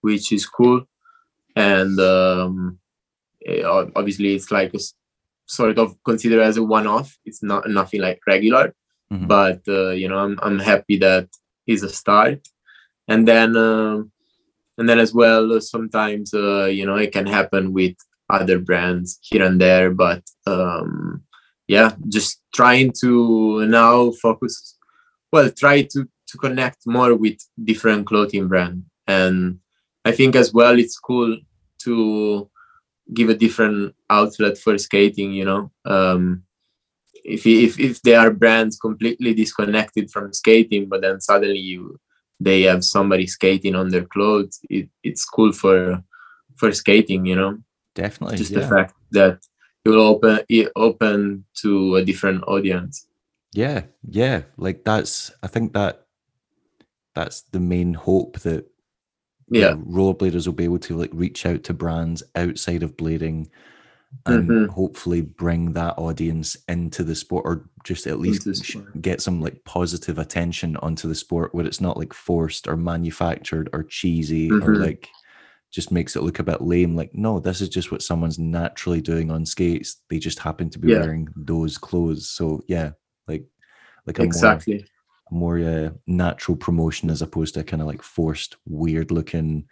which 0.00 0.32
is 0.32 0.46
cool. 0.46 0.84
And 1.54 1.98
um, 2.00 2.78
it, 3.40 3.64
eh, 3.64 3.90
obviously, 3.94 4.34
it's 4.34 4.50
like 4.50 4.74
a, 4.74 4.78
sort 5.46 5.78
of 5.78 6.02
considered 6.04 6.42
as 6.42 6.56
a 6.56 6.62
one-off. 6.62 7.16
It's 7.24 7.42
not 7.42 7.68
nothing 7.68 8.00
like 8.00 8.20
regular, 8.26 8.74
mm-hmm. 9.12 9.26
but 9.26 9.60
uh, 9.68 9.90
you 9.90 10.08
know, 10.08 10.18
I'm 10.18 10.38
I'm 10.42 10.58
happy 10.58 10.98
that 10.98 11.28
is 11.66 11.82
a 11.82 11.88
start. 11.88 12.40
And 13.06 13.26
then 13.26 13.56
uh, 13.56 14.02
and 14.78 14.88
then 14.88 15.00
as 15.00 15.12
well, 15.12 15.60
sometimes 15.60 16.32
uh, 16.32 16.66
you 16.66 16.86
know 16.86 16.96
it 16.96 17.12
can 17.12 17.26
happen 17.26 17.72
with 17.72 17.96
other 18.30 18.58
brands 18.58 19.18
here 19.22 19.44
and 19.44 19.60
there, 19.60 19.90
but 19.90 20.22
um, 20.46 21.22
yeah, 21.66 21.94
just 22.08 22.40
trying 22.54 22.92
to 23.00 23.66
now 23.66 24.12
focus, 24.22 24.78
well, 25.32 25.50
try 25.50 25.82
to 25.82 26.08
to 26.28 26.38
connect 26.38 26.86
more 26.86 27.14
with 27.14 27.38
different 27.62 28.06
clothing 28.06 28.48
brand, 28.48 28.84
and 29.06 29.58
I 30.04 30.12
think 30.12 30.36
as 30.36 30.52
well 30.52 30.78
it's 30.78 30.98
cool 30.98 31.36
to 31.84 32.50
give 33.12 33.30
a 33.30 33.34
different 33.34 33.94
outlet 34.10 34.58
for 34.58 34.78
skating. 34.78 35.32
You 35.32 35.44
know, 35.44 35.72
um, 35.84 36.44
if 37.24 37.46
if 37.46 37.80
if 37.80 38.00
there 38.02 38.20
are 38.20 38.30
brands 38.30 38.78
completely 38.78 39.34
disconnected 39.34 40.10
from 40.10 40.32
skating, 40.32 40.88
but 40.88 41.00
then 41.00 41.20
suddenly 41.20 41.58
you 41.58 41.98
they 42.40 42.62
have 42.62 42.84
somebody 42.84 43.26
skating 43.26 43.74
on 43.74 43.88
their 43.88 44.04
clothes, 44.04 44.60
it, 44.70 44.88
it's 45.02 45.24
cool 45.24 45.52
for 45.52 46.02
for 46.56 46.72
skating. 46.72 47.26
You 47.26 47.36
know, 47.36 47.58
definitely 47.94 48.36
just 48.36 48.52
yeah. 48.52 48.60
the 48.60 48.68
fact 48.68 48.94
that 49.10 49.38
it 49.84 49.88
will 49.88 50.00
open 50.00 50.40
it 50.48 50.70
open 50.76 51.44
to 51.62 51.96
a 51.96 52.04
different 52.04 52.44
audience 52.46 53.06
yeah 53.52 53.82
yeah 54.08 54.42
like 54.56 54.84
that's 54.84 55.30
i 55.42 55.46
think 55.46 55.72
that 55.72 56.06
that's 57.14 57.42
the 57.52 57.60
main 57.60 57.94
hope 57.94 58.38
that 58.40 58.66
yeah 59.50 59.74
rollerbladers 59.74 60.46
will 60.46 60.52
be 60.52 60.64
able 60.64 60.78
to 60.78 60.96
like 60.96 61.10
reach 61.12 61.46
out 61.46 61.64
to 61.64 61.72
brands 61.72 62.22
outside 62.34 62.82
of 62.82 62.96
blading 62.96 63.48
and 64.26 64.48
mm-hmm. 64.48 64.72
hopefully 64.72 65.20
bring 65.20 65.72
that 65.72 65.98
audience 65.98 66.56
into 66.68 67.04
the 67.04 67.14
sport 67.14 67.44
or 67.44 67.68
just 67.84 68.06
at 68.06 68.18
least 68.18 68.48
get 69.00 69.20
some 69.20 69.40
like 69.40 69.62
positive 69.64 70.18
attention 70.18 70.76
onto 70.78 71.08
the 71.08 71.14
sport 71.14 71.54
where 71.54 71.66
it's 71.66 71.80
not 71.80 71.96
like 71.96 72.12
forced 72.12 72.66
or 72.66 72.76
manufactured 72.76 73.68
or 73.72 73.82
cheesy 73.82 74.48
mm-hmm. 74.48 74.68
or 74.68 74.76
like 74.76 75.08
just 75.70 75.92
makes 75.92 76.16
it 76.16 76.22
look 76.22 76.38
a 76.38 76.42
bit 76.44 76.62
lame. 76.62 76.96
Like, 76.96 77.14
no, 77.14 77.38
this 77.38 77.60
is 77.60 77.68
just 77.68 77.92
what 77.92 78.02
someone's 78.02 78.38
naturally 78.38 79.00
doing 79.00 79.30
on 79.30 79.44
skates. 79.44 80.00
They 80.08 80.18
just 80.18 80.38
happen 80.38 80.70
to 80.70 80.78
be 80.78 80.88
yeah. 80.88 81.00
wearing 81.00 81.28
those 81.36 81.76
clothes. 81.76 82.28
So 82.28 82.62
yeah, 82.66 82.92
like 83.26 83.44
like 84.06 84.18
a 84.18 84.22
exactly 84.22 84.86
more, 85.30 85.58
more 85.58 85.68
uh, 85.68 85.90
natural 86.06 86.56
promotion 86.56 87.10
as 87.10 87.20
opposed 87.20 87.54
to 87.54 87.64
kind 87.64 87.82
of 87.82 87.88
like 87.88 88.02
forced, 88.02 88.56
weird 88.66 89.10
looking, 89.10 89.68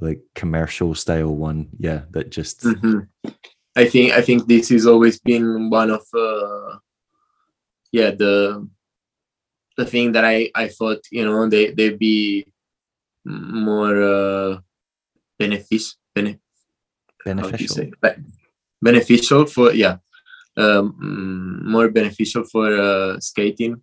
like 0.00 0.20
commercial 0.34 0.94
style 0.94 1.34
one. 1.34 1.68
Yeah, 1.78 2.02
that 2.10 2.30
just. 2.30 2.62
Mm-hmm. 2.62 3.30
I 3.76 3.84
think 3.86 4.12
I 4.12 4.22
think 4.22 4.46
this 4.46 4.70
has 4.70 4.86
always 4.86 5.20
been 5.20 5.70
one 5.70 5.90
of 5.90 6.02
uh, 6.14 6.78
yeah 7.92 8.10
the 8.10 8.66
the 9.76 9.86
thing 9.86 10.12
that 10.12 10.24
I 10.24 10.50
I 10.54 10.68
thought 10.68 11.00
you 11.10 11.24
know 11.24 11.48
they 11.48 11.70
they'd 11.70 11.98
be 11.98 12.46
more. 13.24 14.02
Uh, 14.02 14.58
benefic- 15.38 15.96
bene- 16.14 16.40
beneficial 17.24 17.90
beneficial 18.82 19.46
for 19.46 19.72
yeah 19.72 19.96
um, 20.56 20.94
mm, 21.00 21.62
more 21.64 21.88
beneficial 21.88 22.44
for 22.44 22.68
uh, 22.76 23.18
skating 23.20 23.82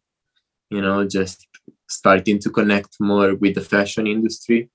you 0.70 0.82
know 0.82 1.08
just 1.08 1.48
starting 1.88 2.40
to 2.40 2.50
connect 2.50 2.98
more 3.00 3.36
with 3.36 3.56
the 3.56 3.62
fashion 3.62 4.08
industry 4.08 4.70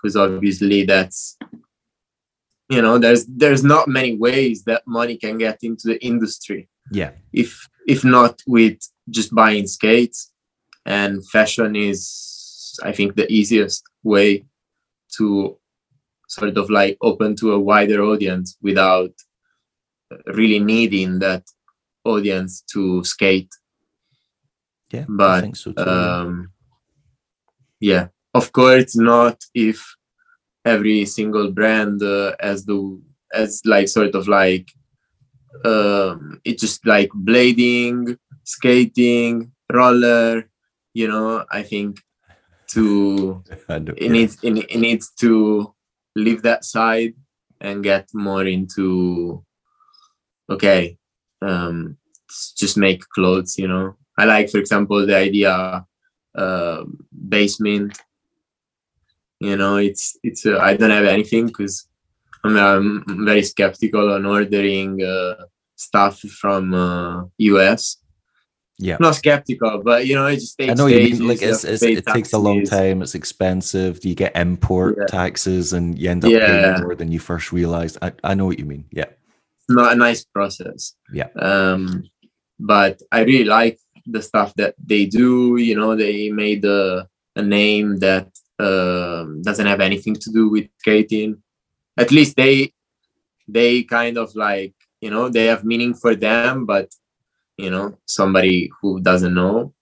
because 0.00 0.16
obviously 0.16 0.84
that's 0.84 1.36
you 2.68 2.82
know 2.82 2.98
there's 2.98 3.26
there's 3.26 3.64
not 3.64 3.88
many 3.88 4.16
ways 4.16 4.64
that 4.64 4.82
money 4.86 5.16
can 5.16 5.38
get 5.38 5.58
into 5.62 5.88
the 5.88 6.04
industry. 6.04 6.68
Yeah. 6.90 7.12
If 7.32 7.68
if 7.86 8.04
not 8.04 8.42
with 8.46 8.78
just 9.10 9.34
buying 9.34 9.66
skates 9.66 10.32
and 10.84 11.26
fashion 11.28 11.74
is 11.74 12.78
i 12.84 12.92
think 12.92 13.16
the 13.16 13.30
easiest 13.32 13.82
way 14.02 14.44
to 15.16 15.58
sort 16.28 16.56
of 16.56 16.68
like 16.70 16.96
open 17.00 17.34
to 17.34 17.52
a 17.52 17.58
wider 17.58 18.02
audience 18.04 18.56
without 18.62 19.12
really 20.26 20.58
needing 20.58 21.18
that 21.18 21.44
audience 22.04 22.62
to 22.72 23.04
skate. 23.04 23.50
Yeah, 24.90 25.04
but 25.08 25.56
so 25.56 25.72
too, 25.72 25.82
um, 25.82 26.52
yeah, 27.80 28.08
of 28.38 28.46
course 28.52 28.96
not 28.96 29.36
if 29.54 29.78
every 30.64 31.04
single 31.04 31.50
brand 31.58 32.02
uh, 32.02 32.32
as 32.40 32.64
the 32.68 32.78
as 33.32 33.50
like 33.64 33.88
sort 33.88 34.14
of 34.14 34.24
like 34.28 34.66
um, 35.64 36.40
it's 36.44 36.62
just 36.62 36.86
like 36.86 37.10
blading, 37.10 38.16
skating, 38.44 39.52
roller. 39.72 40.48
You 40.94 41.08
know, 41.08 41.44
I 41.50 41.62
think 41.62 42.00
to 42.68 43.42
it 43.68 44.10
needs 44.10 44.38
it, 44.42 44.56
it 44.56 44.78
needs 44.78 45.10
to 45.20 45.74
leave 46.16 46.42
that 46.42 46.64
side 46.64 47.14
and 47.60 47.82
get 47.82 48.08
more 48.14 48.46
into 48.46 49.44
okay 50.50 50.96
um 51.42 51.96
just 52.56 52.76
make 52.76 53.08
clothes 53.14 53.58
you 53.58 53.66
know 53.66 53.96
i 54.18 54.24
like 54.24 54.50
for 54.50 54.58
example 54.58 55.06
the 55.06 55.16
idea 55.16 55.84
uh 56.36 56.84
basement 57.28 57.98
you 59.40 59.56
know 59.56 59.76
it's 59.76 60.18
it's 60.22 60.46
uh, 60.46 60.58
i 60.58 60.76
don't 60.76 60.90
have 60.90 61.04
anything 61.04 61.46
because 61.46 61.88
I'm, 62.44 62.56
I'm, 62.56 63.26
very 63.26 63.42
skeptical 63.42 64.12
on 64.12 64.24
ordering 64.24 65.02
uh, 65.02 65.34
stuff 65.74 66.20
from 66.20 66.72
uh, 66.72 67.24
us 67.38 67.98
yeah. 68.80 68.96
Not 69.00 69.16
skeptical 69.16 69.82
but 69.82 70.06
you 70.06 70.14
know 70.14 70.26
it 70.26 70.36
just 70.36 70.56
takes 70.56 70.70
i 70.70 70.74
know 70.74 70.86
you 70.86 71.00
mean 71.00 71.26
like 71.26 71.42
it's, 71.42 71.64
it's, 71.64 71.82
it 71.82 72.06
takes 72.06 72.32
a 72.32 72.38
long 72.38 72.64
time 72.64 73.02
it's 73.02 73.16
expensive 73.16 74.04
you 74.04 74.14
get 74.14 74.36
import 74.36 74.96
yeah. 75.00 75.06
taxes 75.06 75.72
and 75.72 75.98
you 75.98 76.08
end 76.08 76.24
up 76.24 76.30
yeah. 76.30 76.46
paying 76.46 76.82
more 76.82 76.94
than 76.94 77.10
you 77.10 77.18
first 77.18 77.50
realized. 77.50 77.98
I, 78.00 78.12
I 78.22 78.34
know 78.34 78.46
what 78.46 78.58
you 78.58 78.64
mean 78.64 78.84
yeah. 78.92 79.06
Not 79.68 79.92
a 79.92 79.96
nice 79.96 80.24
process. 80.24 80.94
Yeah. 81.12 81.28
Um 81.40 82.04
but 82.60 83.02
i 83.12 83.20
really 83.20 83.44
like 83.44 83.78
the 84.06 84.22
stuff 84.22 84.54
that 84.54 84.74
they 84.84 85.06
do 85.06 85.56
you 85.56 85.76
know 85.76 85.94
they 85.94 86.30
made 86.30 86.64
a, 86.64 87.08
a 87.36 87.42
name 87.42 87.98
that 87.98 88.28
uh, 88.58 89.24
doesn't 89.42 89.66
have 89.66 89.80
anything 89.80 90.14
to 90.14 90.30
do 90.30 90.48
with 90.48 90.68
skating. 90.78 91.42
At 91.96 92.10
least 92.10 92.36
they 92.36 92.72
they 93.48 93.82
kind 93.82 94.18
of 94.18 94.34
like 94.36 94.74
you 95.00 95.10
know 95.10 95.28
they 95.28 95.46
have 95.46 95.64
meaning 95.64 95.94
for 95.94 96.14
them 96.14 96.66
but 96.66 96.94
you 97.56 97.70
know 97.70 97.98
somebody 98.04 98.70
who 98.80 99.00
doesn't 99.00 99.34
know 99.34 99.72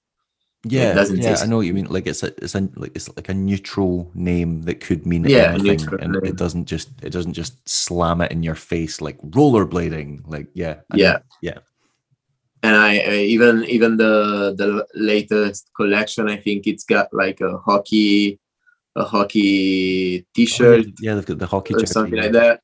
yeah 0.65 0.95
doesn't 0.95 1.19
yeah 1.19 1.37
i 1.43 1.47
know 1.47 1.59
what 1.59 1.67
you 1.67 1.75
mean. 1.75 1.87
Like 1.87 2.07
it's 2.07 2.23
a 2.23 2.29
it's 2.43 2.55
a 2.55 2.69
like 2.77 2.93
it's 2.95 3.09
like 3.17 3.29
a 3.29 3.35
neutral 3.35 4.11
name 4.15 4.63
that 4.63 4.81
could 4.81 5.07
mean 5.07 5.25
yeah, 5.25 5.55
anything 5.55 5.87
and 6.01 6.13
name. 6.13 6.25
it 6.25 6.37
doesn't 6.37 6.65
just 6.65 6.91
it 7.03 7.11
doesn't 7.11 7.35
just 7.35 7.69
slam 7.69 8.21
it 8.21 8.33
in 8.33 8.43
your 8.43 8.55
face 8.55 9.01
like 9.01 9.21
rollerblading 9.23 10.23
like 10.27 10.49
yeah 10.55 10.77
I 10.91 10.97
yeah. 10.97 11.19
Yeah. 11.43 11.59
And 12.63 12.75
I, 12.75 12.99
I, 12.99 13.15
even 13.19 13.65
even 13.65 13.97
the 13.97 14.55
the 14.59 14.87
latest 14.95 15.71
collection 15.77 16.29
i 16.29 16.37
think 16.37 16.67
it's 16.67 16.83
got 16.83 17.13
like 17.13 17.41
a 17.41 17.59
hockey 17.59 18.41
a 18.97 19.05
hockey 19.05 20.27
t-shirt 20.35 20.87
oh, 20.89 20.93
yeah 21.01 21.15
they've 21.15 21.27
got 21.27 21.39
the 21.39 21.47
hockey 21.47 21.75
or 21.75 21.87
something 21.87 22.17
yeah. 22.17 22.23
like 22.23 22.33
that. 22.33 22.61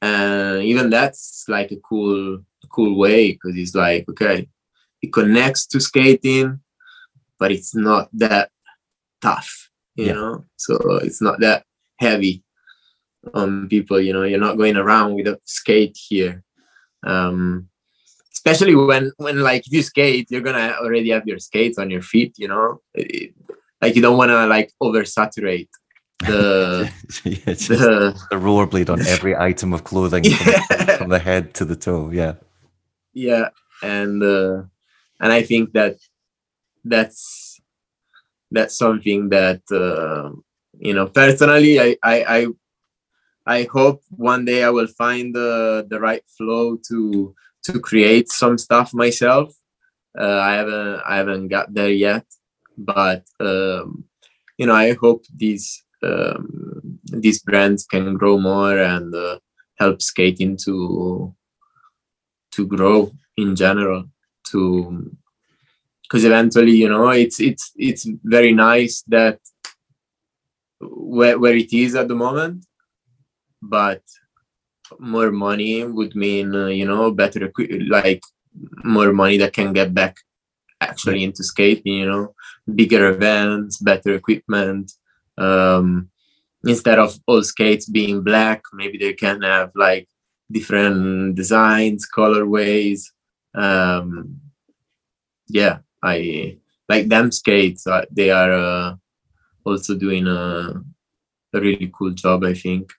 And 0.00 0.62
even 0.62 0.88
that's 0.90 1.44
like 1.48 1.72
a 1.72 1.76
cool 1.76 2.38
cool 2.70 2.96
way 2.96 3.32
because 3.32 3.56
it's 3.56 3.74
like 3.74 4.08
okay 4.08 4.48
it 5.02 5.12
connects 5.12 5.66
to 5.66 5.80
skating 5.80 6.60
but 7.38 7.52
it's 7.52 7.74
not 7.74 8.08
that 8.14 8.50
tough 9.20 9.70
you 9.96 10.06
yeah. 10.06 10.12
know? 10.12 10.44
So 10.56 10.76
it's 11.02 11.20
not 11.20 11.40
that 11.40 11.64
heavy 11.98 12.42
on 13.32 13.68
people 13.68 14.00
you 14.00 14.12
know? 14.12 14.22
You're 14.22 14.40
not 14.40 14.56
going 14.56 14.76
around 14.76 15.14
with 15.14 15.26
a 15.26 15.40
skate 15.44 15.96
here. 15.96 16.42
Um 17.04 17.68
especially 18.32 18.74
when 18.76 19.10
when 19.16 19.40
like 19.40 19.66
if 19.66 19.72
you 19.72 19.82
skate 19.82 20.30
you're 20.30 20.40
gonna 20.40 20.76
already 20.80 21.10
have 21.10 21.26
your 21.26 21.38
skates 21.38 21.78
on 21.78 21.90
your 21.90 22.02
feet 22.02 22.34
you 22.38 22.46
know? 22.48 22.80
It, 22.94 23.34
like 23.84 23.94
you 23.96 24.02
don't 24.02 24.16
want 24.16 24.30
to 24.30 24.46
like 24.46 24.70
oversaturate 24.82 25.68
the 26.20 26.90
yeah, 27.24 27.54
the, 27.70 28.18
the 28.30 28.36
rollerblade 28.36 28.88
on 28.88 29.00
every 29.06 29.36
item 29.50 29.72
of 29.72 29.84
clothing 29.84 30.24
yeah. 30.24 30.96
from, 30.96 31.10
the 31.10 31.18
head 31.18 31.52
to 31.54 31.64
the 31.64 31.76
toe 31.76 32.10
yeah. 32.10 32.34
Yeah 33.12 33.48
and 33.82 34.22
uh, 34.22 34.62
and 35.20 35.30
i 35.38 35.42
think 35.42 35.72
that 35.72 35.96
that's 36.84 37.60
that's 38.50 38.76
something 38.76 39.28
that 39.30 39.62
uh, 39.70 40.30
you 40.78 40.94
know 40.94 41.06
personally 41.06 41.80
I, 41.80 41.96
I 42.02 42.16
i 42.36 42.46
i 43.46 43.68
hope 43.76 44.02
one 44.10 44.44
day 44.44 44.64
i 44.64 44.70
will 44.70 44.86
find 44.86 45.34
the 45.34 45.86
the 45.90 46.00
right 46.00 46.24
flow 46.36 46.76
to 46.88 47.34
to 47.64 47.80
create 47.80 48.28
some 48.30 48.58
stuff 48.58 48.92
myself. 48.92 49.54
Uh, 50.16 50.38
i 50.50 50.52
haven't 50.54 51.00
i 51.12 51.16
haven't 51.16 51.48
got 51.48 51.74
there 51.74 51.90
yet 51.90 52.24
but 52.76 53.24
um, 53.40 54.04
you 54.58 54.66
know 54.66 54.74
i 54.74 54.92
hope 54.94 55.24
these 55.34 55.84
um, 56.02 56.98
these 57.04 57.40
brands 57.42 57.86
can 57.86 58.14
grow 58.14 58.38
more 58.38 58.78
and 58.78 59.14
uh, 59.14 59.38
help 59.78 60.02
skating 60.02 60.56
to 60.56 61.34
to 62.52 62.66
grow 62.66 63.10
in 63.36 63.56
general 63.56 64.04
to 64.44 65.10
because 66.02 66.24
eventually 66.24 66.72
you 66.72 66.88
know 66.88 67.08
it's 67.08 67.40
it's 67.40 67.72
it's 67.76 68.06
very 68.22 68.52
nice 68.52 69.02
that 69.08 69.38
where, 70.80 71.38
where 71.38 71.56
it 71.56 71.72
is 71.72 71.94
at 71.94 72.08
the 72.08 72.14
moment 72.14 72.64
but 73.62 74.02
more 74.98 75.30
money 75.30 75.84
would 75.84 76.14
mean 76.14 76.54
uh, 76.54 76.66
you 76.66 76.86
know 76.86 77.10
better 77.10 77.50
like 77.88 78.22
more 78.84 79.12
money 79.12 79.36
that 79.38 79.52
can 79.52 79.72
get 79.72 79.92
back 79.92 80.16
actually 80.80 81.24
into 81.24 81.42
skating 81.42 81.94
you 81.94 82.06
know 82.06 82.34
bigger 82.74 83.08
events 83.08 83.78
better 83.78 84.14
equipment 84.14 84.92
um 85.38 86.08
instead 86.66 86.98
of 86.98 87.18
all 87.26 87.42
skates 87.42 87.88
being 87.88 88.22
black 88.22 88.62
maybe 88.72 88.98
they 88.98 89.12
can 89.12 89.42
have 89.42 89.70
like 89.74 90.08
different 90.50 91.34
designs 91.34 92.06
colorways 92.16 93.02
um 93.54 94.40
yeah 95.48 95.78
i 96.02 96.56
like 96.88 97.08
them 97.08 97.30
skates 97.30 97.86
uh, 97.86 98.04
they 98.10 98.30
are 98.30 98.52
uh, 98.52 98.94
also 99.64 99.94
doing 99.94 100.26
a, 100.26 100.74
a 101.54 101.60
really 101.60 101.90
cool 101.96 102.10
job 102.10 102.44
i 102.44 102.54
think. 102.54 102.92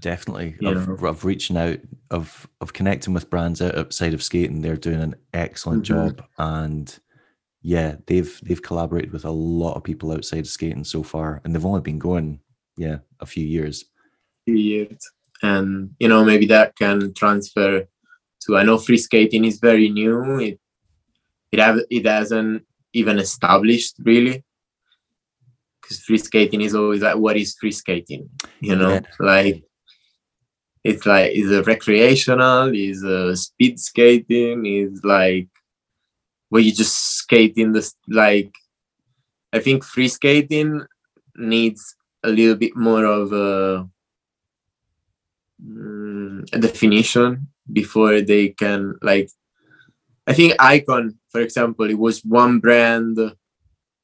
Definitely. 0.00 0.56
Of, 0.64 1.04
of, 1.04 1.24
reaching 1.26 1.58
out 1.58 1.78
of 2.10 2.48
of 2.62 2.72
connecting 2.72 3.12
with 3.12 3.28
brands 3.28 3.60
outside 3.60 4.14
of 4.14 4.22
skating. 4.22 4.62
They're 4.62 4.76
doing 4.76 5.02
an 5.02 5.14
excellent 5.34 5.84
mm-hmm. 5.84 6.08
job 6.08 6.24
and 6.38 6.98
yeah 7.62 7.96
they've 8.06 8.40
they've 8.42 8.62
collaborated 8.62 9.12
with 9.12 9.24
a 9.24 9.30
lot 9.30 9.74
of 9.74 9.84
people 9.84 10.12
outside 10.12 10.40
of 10.40 10.46
skating 10.46 10.84
so 10.84 11.02
far 11.02 11.40
and 11.44 11.54
they've 11.54 11.66
only 11.66 11.80
been 11.80 11.98
going 11.98 12.40
yeah 12.76 12.98
a 13.20 13.26
few 13.26 13.44
years. 13.44 13.84
Few 14.46 14.56
years. 14.56 15.10
And 15.42 15.90
you 15.98 16.08
know 16.08 16.24
maybe 16.24 16.46
that 16.46 16.76
can 16.76 17.12
transfer 17.14 17.86
to 18.42 18.56
i 18.56 18.62
know 18.62 18.78
free 18.78 18.98
skating 18.98 19.44
is 19.44 19.58
very 19.58 19.88
new. 19.90 20.38
It 20.38 20.60
it 21.52 21.58
have 21.58 21.78
it 21.90 22.06
hasn't 22.06 22.64
even 22.92 23.18
established 23.18 23.96
really 24.02 24.42
because 25.80 26.00
free 26.00 26.18
skating 26.18 26.60
is 26.60 26.74
always 26.74 27.02
like 27.02 27.16
what 27.16 27.36
is 27.36 27.54
free 27.54 27.72
skating? 27.72 28.28
You 28.60 28.76
know 28.76 28.94
yeah. 28.94 29.00
like 29.18 29.62
it's 30.84 31.04
like 31.04 31.32
is 31.32 31.50
a 31.50 31.62
recreational? 31.62 32.74
Is 32.74 33.02
a 33.02 33.36
speed 33.36 33.78
skating? 33.78 34.64
Is 34.66 35.04
like 35.04 35.48
where 36.50 36.62
you 36.62 36.72
just 36.72 37.16
skate 37.16 37.54
in 37.56 37.72
the 37.72 37.82
like 38.08 38.54
i 39.52 39.58
think 39.58 39.82
free 39.82 40.08
skating 40.08 40.84
needs 41.36 41.96
a 42.22 42.28
little 42.28 42.56
bit 42.56 42.76
more 42.76 43.06
of 43.06 43.32
a, 43.32 43.88
um, 45.64 46.44
a 46.52 46.58
definition 46.58 47.48
before 47.72 48.20
they 48.20 48.48
can 48.48 48.94
like 49.00 49.30
i 50.26 50.34
think 50.34 50.52
Iqon 50.60 51.14
for 51.30 51.40
example 51.40 51.88
it 51.88 51.98
was 51.98 52.24
one 52.24 52.58
brand 52.58 53.18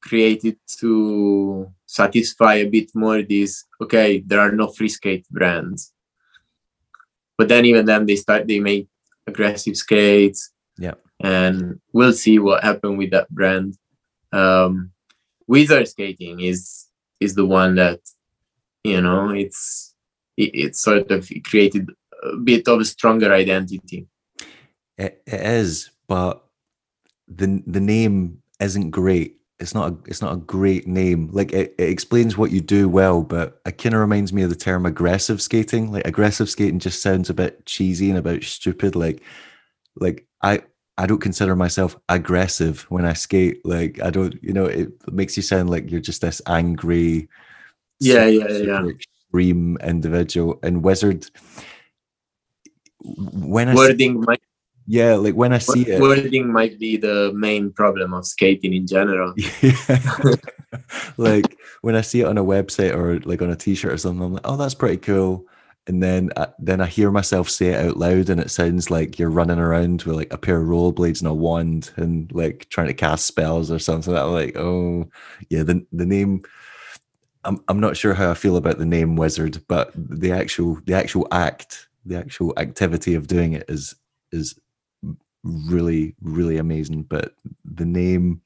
created 0.00 0.56
to 0.78 1.70
satisfy 1.86 2.54
a 2.54 2.68
bit 2.68 2.90
more 2.94 3.22
this 3.22 3.64
okay 3.80 4.22
there 4.24 4.40
are 4.40 4.52
no 4.52 4.68
free 4.68 4.88
skate 4.88 5.26
brands. 5.30 5.92
But 7.38 7.48
then 7.48 7.64
even 7.66 7.84
then 7.84 8.06
they 8.06 8.16
start 8.16 8.46
they 8.46 8.60
make 8.60 8.88
aggressive 9.26 9.76
skates. 9.76 10.52
Yeah 10.78 10.94
and 11.26 11.80
we'll 11.92 12.12
see 12.12 12.38
what 12.38 12.62
happened 12.62 12.98
with 12.98 13.10
that 13.10 13.28
brand. 13.30 13.76
Um 14.32 14.92
wizard 15.48 15.88
skating 15.88 16.40
is 16.40 16.86
is 17.20 17.34
the 17.34 17.46
one 17.46 17.74
that 17.76 18.00
you 18.84 19.00
know 19.00 19.30
it's 19.30 19.94
it, 20.36 20.54
it 20.54 20.76
sort 20.76 21.10
of 21.10 21.28
created 21.44 21.90
a 22.22 22.36
bit 22.36 22.68
of 22.68 22.80
a 22.80 22.84
stronger 22.84 23.32
identity. 23.32 24.06
It, 24.98 25.22
it 25.26 25.40
is 25.40 25.90
but 26.06 26.44
the 27.26 27.62
the 27.66 27.80
name 27.80 28.40
isn't 28.60 28.90
great. 28.90 29.40
It's 29.58 29.74
not 29.74 29.92
a 29.92 29.96
it's 30.06 30.22
not 30.22 30.34
a 30.34 30.36
great 30.36 30.86
name. 30.86 31.28
Like 31.32 31.52
it, 31.52 31.74
it 31.76 31.88
explains 31.88 32.38
what 32.38 32.52
you 32.52 32.60
do 32.60 32.88
well 32.88 33.24
but 33.24 33.60
it 33.66 33.78
kind 33.78 33.96
of 33.96 34.00
reminds 34.00 34.32
me 34.32 34.42
of 34.42 34.50
the 34.50 34.54
term 34.54 34.86
aggressive 34.86 35.42
skating. 35.42 35.90
Like 35.90 36.06
aggressive 36.06 36.48
skating 36.48 36.78
just 36.78 37.02
sounds 37.02 37.30
a 37.30 37.34
bit 37.34 37.66
cheesy 37.66 38.10
and 38.10 38.18
about 38.18 38.44
stupid. 38.44 38.94
Like 38.94 39.22
like 39.98 40.26
i 40.42 40.62
i 40.98 41.06
don't 41.06 41.20
consider 41.20 41.56
myself 41.56 41.96
aggressive 42.08 42.82
when 42.88 43.04
i 43.04 43.12
skate 43.12 43.64
like 43.64 44.00
i 44.02 44.10
don't 44.10 44.42
you 44.42 44.52
know 44.52 44.66
it 44.66 44.90
makes 45.12 45.36
you 45.36 45.42
sound 45.42 45.70
like 45.70 45.90
you're 45.90 46.00
just 46.00 46.20
this 46.20 46.42
angry 46.46 47.28
yeah 48.00 48.26
super, 48.26 48.52
yeah 48.52 48.80
yeah 48.82 48.88
extreme 48.88 49.76
individual 49.82 50.58
and 50.62 50.82
wizard 50.82 51.26
when 53.00 53.74
wording 53.74 54.18
I, 54.22 54.26
might 54.26 54.40
yeah, 54.88 55.14
like 55.14 55.34
when 55.34 55.52
I 55.52 55.58
see 55.58 55.82
it, 55.82 56.00
wording 56.00 56.52
might 56.52 56.78
be 56.78 56.96
the 56.96 57.32
main 57.34 57.72
problem 57.72 58.14
of 58.14 58.24
skating 58.24 58.72
in 58.72 58.86
general. 58.86 59.34
Yeah. 59.60 60.34
like 61.16 61.58
when 61.80 61.96
I 61.96 62.02
see 62.02 62.20
it 62.20 62.26
on 62.26 62.38
a 62.38 62.44
website 62.44 62.94
or 62.94 63.18
like 63.20 63.42
on 63.42 63.50
a 63.50 63.56
T-shirt 63.56 63.92
or 63.92 63.96
something, 63.96 64.24
I'm 64.24 64.32
like, 64.34 64.42
oh, 64.44 64.56
that's 64.56 64.74
pretty 64.74 64.98
cool. 64.98 65.44
And 65.88 66.02
then, 66.02 66.30
I, 66.36 66.48
then 66.58 66.80
I 66.80 66.86
hear 66.86 67.12
myself 67.12 67.48
say 67.48 67.68
it 67.68 67.86
out 67.86 67.96
loud, 67.96 68.28
and 68.28 68.40
it 68.40 68.50
sounds 68.50 68.90
like 68.90 69.18
you're 69.18 69.30
running 69.30 69.58
around 69.58 70.02
with 70.02 70.16
like 70.16 70.32
a 70.32 70.38
pair 70.38 70.60
of 70.60 70.66
rollerblades 70.66 71.20
and 71.20 71.28
a 71.28 71.34
wand, 71.34 71.90
and 71.96 72.32
like 72.32 72.68
trying 72.70 72.88
to 72.88 72.94
cast 72.94 73.26
spells 73.26 73.70
or 73.70 73.78
something. 73.78 74.16
I'm 74.16 74.32
like, 74.32 74.56
oh, 74.56 75.08
yeah. 75.48 75.62
The 75.62 75.86
the 75.92 76.06
name, 76.06 76.42
I'm 77.44 77.62
I'm 77.68 77.78
not 77.78 77.96
sure 77.96 78.14
how 78.14 78.30
I 78.30 78.34
feel 78.34 78.56
about 78.56 78.78
the 78.78 78.86
name 78.86 79.14
wizard, 79.14 79.62
but 79.68 79.92
the 79.94 80.32
actual 80.32 80.80
the 80.86 80.94
actual 80.94 81.28
act, 81.30 81.86
the 82.04 82.18
actual 82.18 82.52
activity 82.56 83.14
of 83.14 83.28
doing 83.28 83.52
it 83.52 83.66
is 83.68 83.94
is 84.32 84.58
really 85.46 86.14
really 86.20 86.58
amazing 86.58 87.02
but 87.04 87.34
the 87.64 87.84
name 87.84 88.40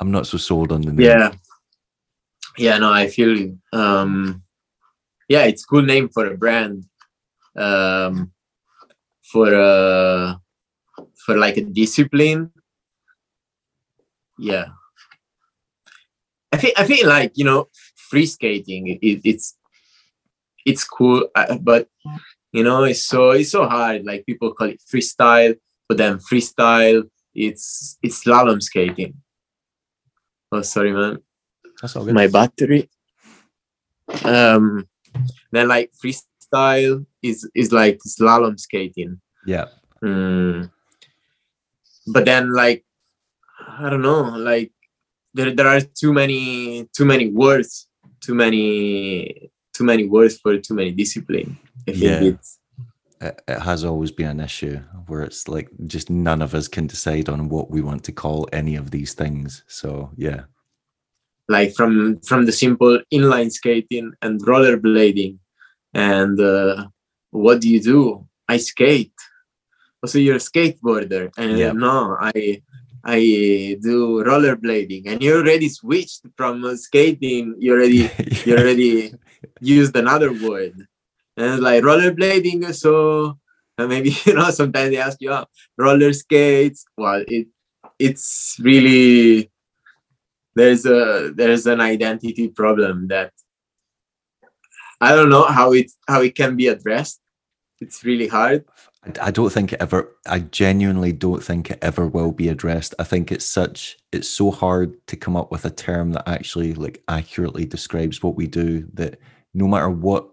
i'm 0.00 0.10
not 0.10 0.26
so 0.26 0.38
sold 0.38 0.72
on 0.72 0.80
the 0.80 0.92
name 0.92 1.06
yeah 1.06 1.32
yeah 2.56 2.78
no 2.78 2.92
i 2.92 3.06
feel 3.06 3.36
you 3.36 3.58
um 3.72 4.42
yeah 5.28 5.44
it's 5.44 5.64
cool 5.64 5.82
name 5.82 6.08
for 6.08 6.26
a 6.26 6.36
brand. 6.36 6.84
Um 7.56 8.32
for 9.22 9.54
uh 9.54 10.34
for 11.24 11.36
like 11.36 11.56
a 11.56 11.64
discipline. 11.64 12.50
Yeah. 14.38 14.66
I 16.50 16.56
think 16.56 16.78
i 16.78 16.84
think 16.84 17.04
like 17.06 17.32
you 17.34 17.44
know 17.44 17.68
free 18.08 18.24
skating 18.24 18.88
it, 18.88 19.20
it's 19.22 19.56
it's 20.64 20.82
cool 20.84 21.28
uh, 21.34 21.58
but 21.58 21.88
you 22.52 22.64
know 22.64 22.84
it's 22.84 23.04
so 23.04 23.32
it's 23.32 23.50
so 23.50 23.66
hard. 23.68 24.04
Like 24.04 24.24
people 24.24 24.54
call 24.54 24.68
it 24.68 24.82
freestyle 24.90 25.54
but 25.88 25.98
then 25.98 26.18
freestyle 26.18 27.02
it's 27.34 27.98
it's 28.02 28.24
slalom 28.24 28.62
skating. 28.62 29.14
Oh 30.50 30.62
sorry 30.62 30.92
man. 30.92 31.18
That's 31.80 31.96
all 31.96 32.04
good. 32.04 32.14
my 32.14 32.28
battery. 32.28 32.88
Um 34.24 34.88
then 35.52 35.68
like 35.68 35.90
freestyle 36.02 37.04
is 37.22 37.48
is 37.54 37.72
like 37.72 37.98
slalom 38.06 38.58
skating. 38.58 39.20
Yeah. 39.46 39.66
Mm. 40.02 40.70
but 42.06 42.24
then 42.24 42.52
like 42.52 42.84
i 43.80 43.90
don't 43.90 44.00
know 44.02 44.20
like 44.22 44.70
there, 45.34 45.52
there 45.52 45.66
are 45.66 45.80
too 45.80 46.12
many 46.12 46.88
too 46.96 47.04
many 47.04 47.28
words 47.30 47.88
too 48.20 48.34
many 48.34 49.50
too 49.74 49.84
many 49.84 50.04
words 50.04 50.38
for 50.38 50.58
too 50.58 50.74
many 50.74 50.90
discipline. 50.90 51.56
I 51.88 51.92
think 51.92 52.02
Yeah. 52.02 52.22
it's 52.22 52.58
it, 53.20 53.42
it 53.48 53.60
has 53.60 53.84
always 53.84 54.12
been 54.12 54.28
an 54.28 54.40
issue 54.40 54.78
where 55.06 55.22
it's 55.22 55.48
like 55.48 55.68
just 55.86 56.10
none 56.10 56.42
of 56.42 56.54
us 56.54 56.68
can 56.68 56.86
decide 56.86 57.28
on 57.28 57.48
what 57.48 57.70
we 57.70 57.80
want 57.80 58.04
to 58.04 58.12
call 58.12 58.48
any 58.52 58.76
of 58.76 58.90
these 58.90 59.14
things. 59.14 59.64
So 59.66 60.10
yeah 60.16 60.42
like 61.48 61.74
from 61.74 62.20
from 62.20 62.46
the 62.46 62.52
simple 62.52 63.00
inline 63.12 63.50
skating 63.50 64.12
and 64.22 64.40
rollerblading. 64.44 65.38
And 65.94 66.38
uh, 66.40 66.88
what 67.30 67.60
do 67.60 67.68
you 67.68 67.80
do? 67.82 68.26
I 68.48 68.58
skate. 68.58 69.12
So 70.06 70.18
you're 70.18 70.36
a 70.36 70.38
skateboarder. 70.50 71.30
And 71.36 71.58
Yeah. 71.58 71.72
no 71.72 72.16
i 72.20 72.62
i 73.04 73.20
do 73.80 74.22
rollerblading. 74.24 75.06
And 75.06 75.22
you 75.22 75.36
already 75.36 75.68
switched 75.68 76.22
from 76.36 76.64
uh, 76.64 76.76
skating. 76.76 77.54
You 77.58 77.72
already 77.74 78.10
you 78.46 78.56
already 78.56 79.14
used 79.60 79.96
another 79.96 80.32
word. 80.32 80.74
And 81.36 81.60
like 81.60 81.82
rollerblading 81.82 82.74
so 82.74 83.38
uh, 83.78 83.86
maybe 83.86 84.10
you 84.26 84.34
know 84.34 84.50
sometimes 84.50 84.90
they 84.90 84.98
ask 84.98 85.16
you 85.20 85.32
oh, 85.32 85.46
roller 85.78 86.12
skates? 86.12 86.84
Well 86.96 87.24
it 87.26 87.48
it's 87.98 88.56
really 88.60 89.50
there's 90.58 90.84
a 90.86 91.32
there's 91.34 91.66
an 91.66 91.80
identity 91.80 92.48
problem 92.48 93.08
that 93.08 93.32
i 95.00 95.14
don't 95.14 95.30
know 95.30 95.44
how 95.44 95.72
it 95.72 95.90
how 96.08 96.20
it 96.20 96.34
can 96.34 96.56
be 96.56 96.66
addressed 96.66 97.20
it's 97.80 98.04
really 98.04 98.26
hard 98.28 98.64
I- 99.20 99.30
don't 99.30 99.52
think 99.52 99.72
it 99.72 99.80
ever. 99.80 100.12
I 100.26 100.40
genuinely 100.40 101.12
don't 101.12 101.42
think 101.42 101.70
it 101.70 101.78
ever 101.80 102.06
will 102.06 102.32
be 102.32 102.48
addressed. 102.48 102.94
I 102.98 103.04
think 103.04 103.30
it's 103.30 103.44
such. 103.46 103.96
It's 104.12 104.28
so 104.28 104.50
hard 104.50 104.94
to 105.06 105.16
come 105.16 105.36
up 105.36 105.50
with 105.52 105.64
a 105.64 105.70
term 105.70 106.12
that 106.12 106.28
actually 106.28 106.74
like 106.74 107.02
accurately 107.08 107.64
describes 107.64 108.22
what 108.22 108.34
we 108.34 108.48
do. 108.48 108.88
That 108.94 109.20
no 109.54 109.66
matter 109.68 109.88
what 109.88 110.28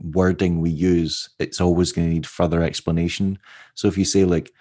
wording 0.00 0.60
we 0.60 0.70
use, 0.70 1.28
it's 1.38 1.60
always 1.60 1.92
going 1.92 2.08
to 2.08 2.14
need 2.14 2.26
further 2.26 2.62
explanation. 2.62 3.38
So 3.74 3.86
if 3.86 3.96
you 3.98 4.04
say 4.04 4.24
like, 4.24 4.52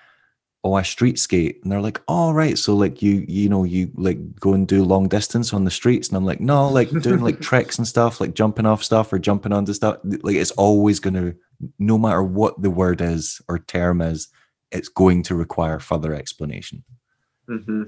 "Oh, 0.66 0.74
I 0.74 0.82
street 0.82 1.18
skate," 1.18 1.62
and 1.64 1.72
they're 1.72 1.82
like, 1.82 2.02
"Oh, 2.10 2.34
right." 2.34 2.58
So 2.58 2.76
like 2.76 3.02
you, 3.02 3.24
you 3.28 3.48
know, 3.48 3.64
you 3.64 3.92
like 3.96 4.18
go 4.40 4.54
and 4.54 4.68
do 4.68 4.84
long 4.84 5.08
distance 5.08 5.54
on 5.54 5.64
the 5.64 5.72
streets, 5.72 6.10
and 6.10 6.18
I'm 6.18 6.26
like, 6.26 6.42
"No, 6.42 6.68
like 6.68 6.90
doing 6.90 7.22
like 7.22 7.40
tricks 7.50 7.78
and 7.78 7.88
stuff, 7.88 8.20
like 8.20 8.34
jumping 8.34 8.66
off 8.66 8.84
stuff 8.84 9.14
or 9.14 9.20
jumping 9.20 9.54
onto 9.54 9.74
stuff." 9.74 10.00
Like 10.04 10.36
it's 10.36 10.52
always 10.52 11.00
going 11.00 11.14
to 11.14 11.36
no 11.80 11.98
matter 11.98 12.24
what 12.24 12.62
the 12.62 12.70
word 12.70 13.00
is 13.02 13.42
or 13.48 13.60
term 13.60 14.02
is, 14.02 14.28
it's 14.72 14.90
going 14.90 15.24
to 15.24 15.36
require 15.36 15.80
further 15.80 16.14
explanation. 16.14 16.84
mm-hmm. 17.50 17.84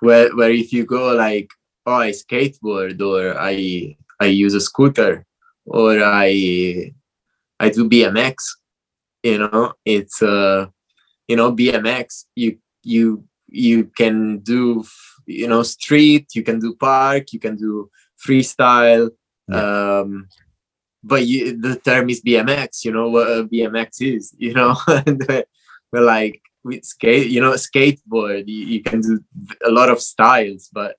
where 0.00 0.34
where 0.36 0.50
if 0.50 0.72
you 0.72 0.84
go 0.84 1.14
like 1.14 1.50
oh 1.86 1.94
i 1.94 2.10
skateboard 2.10 3.00
or 3.00 3.38
i 3.38 3.96
i 4.20 4.26
use 4.26 4.54
a 4.54 4.60
scooter 4.60 5.24
or 5.66 6.02
i 6.02 6.92
i 7.60 7.68
do 7.68 7.88
bmx 7.88 8.34
you 9.22 9.38
know 9.38 9.72
it's 9.84 10.22
uh 10.22 10.66
you 11.30 11.36
know 11.36 11.50
bmx 11.52 12.24
you 12.34 12.50
you 12.82 13.04
you 13.46 13.78
can 14.00 14.16
do 14.52 14.84
you 15.26 15.48
know 15.50 15.62
street 15.62 16.26
you 16.34 16.42
can 16.48 16.58
do 16.58 16.74
park 16.74 17.32
you 17.34 17.40
can 17.46 17.56
do 17.56 17.72
freestyle 18.24 19.06
um 19.52 20.26
but 21.02 21.22
you, 21.30 21.56
the 21.56 21.76
term 21.76 22.10
is 22.10 22.20
bmx 22.28 22.84
you 22.84 22.92
know 22.96 23.08
what 23.14 23.28
bmx 23.50 23.90
is 24.00 24.34
you 24.44 24.52
know? 24.58 24.72
Uh, 24.86 25.42
we're 25.92 26.08
like 26.16 26.40
with 26.64 26.84
skate 26.84 27.30
you 27.34 27.40
know 27.40 27.52
skateboard 27.52 28.44
you, 28.46 28.62
you 28.74 28.82
can 28.82 29.00
do 29.00 29.14
a 29.70 29.70
lot 29.78 29.88
of 29.88 30.00
styles 30.00 30.68
but 30.72 30.96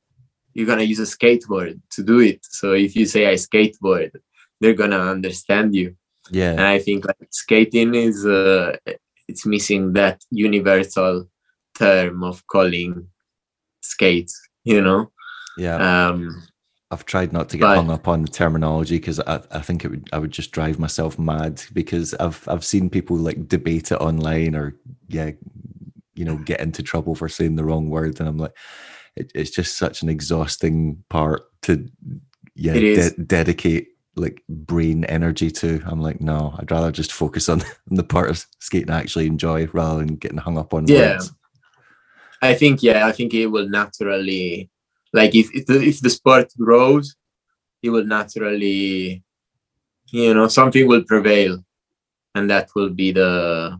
you're 0.53 0.67
gonna 0.71 0.89
use 0.93 0.99
a 0.99 1.03
skateboard 1.03 1.79
to 1.91 2.03
do 2.03 2.19
it. 2.19 2.39
So 2.59 2.73
if 2.73 2.95
you 2.95 3.05
say 3.05 3.23
i 3.33 3.35
skateboard 3.35 4.11
they're 4.59 4.79
gonna 4.81 5.03
understand 5.15 5.73
you. 5.75 5.95
Yeah. 6.29 6.51
And 6.51 6.59
Yeah, 6.59 6.71
i 6.75 6.79
think 6.79 7.05
like 7.05 7.27
skating 7.31 7.95
is 7.95 8.25
uh 8.25 8.75
it's 9.31 9.45
missing 9.45 9.93
that 9.93 10.21
universal 10.29 11.27
term 11.77 12.23
of 12.23 12.45
calling 12.47 13.07
skates 13.81 14.39
you 14.63 14.81
know 14.81 15.11
yeah. 15.57 16.07
um 16.07 16.43
I've 16.91 17.05
tried 17.05 17.31
not 17.31 17.47
to 17.49 17.57
get 17.57 17.63
but- 17.63 17.77
hung 17.77 17.89
up 17.89 18.07
on 18.09 18.23
the 18.23 18.27
terminology 18.27 18.97
because 18.97 19.19
I, 19.21 19.41
I 19.51 19.61
think 19.61 19.85
it 19.85 19.87
would 19.87 20.09
I 20.11 20.19
would 20.19 20.31
just 20.31 20.51
drive 20.51 20.77
myself 20.77 21.17
mad 21.17 21.63
because 21.73 22.13
I've 22.15 22.45
I've 22.49 22.65
seen 22.65 22.89
people 22.89 23.15
like 23.15 23.47
debate 23.47 23.91
it 23.91 24.01
online 24.01 24.55
or 24.55 24.75
yeah, 25.07 25.31
you 26.13 26.25
know, 26.25 26.35
get 26.35 26.59
into 26.59 26.83
trouble 26.83 27.15
for 27.15 27.29
saying 27.29 27.55
the 27.55 27.63
wrong 27.63 27.89
word, 27.89 28.19
and 28.19 28.27
I'm 28.27 28.37
like, 28.37 28.55
it, 29.15 29.31
it's 29.33 29.51
just 29.51 29.77
such 29.77 30.03
an 30.03 30.09
exhausting 30.09 31.03
part 31.09 31.43
to 31.63 31.87
yeah 32.55 32.73
de- 32.73 33.23
dedicate 33.23 33.87
like 34.15 34.43
brain 34.49 35.05
energy 35.05 35.49
to. 35.51 35.81
I'm 35.85 36.01
like, 36.01 36.21
no, 36.21 36.53
I'd 36.57 36.71
rather 36.71 36.91
just 36.91 37.11
focus 37.11 37.49
on 37.53 37.63
the 37.87 38.03
part 38.03 38.29
of 38.29 38.45
skating 38.59 38.89
I 38.89 38.99
actually 38.99 39.27
enjoy 39.27 39.67
rather 39.67 39.99
than 39.99 40.15
getting 40.15 40.37
hung 40.37 40.57
up 40.57 40.73
on 40.73 40.85
Yeah. 40.87 41.13
words. 41.13 41.31
I 42.41 42.55
think 42.55 42.81
yeah, 42.81 43.05
I 43.05 43.11
think 43.11 43.33
it 43.33 43.47
will 43.47 43.69
naturally 43.69 44.69
like 45.13 45.35
if 45.35 45.53
if 45.53 45.65
the, 45.67 45.81
if 45.81 46.01
the 46.01 46.09
sport 46.09 46.51
grows, 46.57 47.15
it 47.83 47.89
will 47.91 48.05
naturally 48.05 49.23
you 50.07 50.33
know 50.33 50.47
something 50.47 50.87
will 50.87 51.03
prevail, 51.03 51.63
and 52.33 52.49
that 52.49 52.69
will 52.75 52.89
be 52.89 53.11
the 53.11 53.79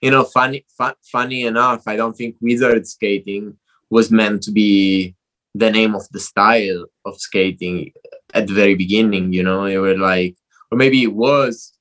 you 0.00 0.10
know 0.10 0.24
funny 0.24 0.64
fu- 0.76 0.98
funny 1.12 1.42
enough. 1.42 1.82
I 1.86 1.96
don't 1.96 2.16
think 2.16 2.36
wizard 2.40 2.86
skating 2.86 3.58
was 3.90 4.10
meant 4.10 4.42
to 4.44 4.52
be 4.52 5.14
the 5.54 5.70
name 5.70 5.94
of 5.94 6.08
the 6.10 6.20
style 6.20 6.86
of 7.04 7.20
skating 7.20 7.92
at 8.34 8.46
the 8.46 8.54
very 8.54 8.74
beginning. 8.74 9.32
You 9.32 9.42
know, 9.42 9.64
it 9.64 9.78
were 9.78 9.96
like 9.96 10.36
or 10.70 10.78
maybe 10.78 11.02
it 11.02 11.14
was 11.14 11.72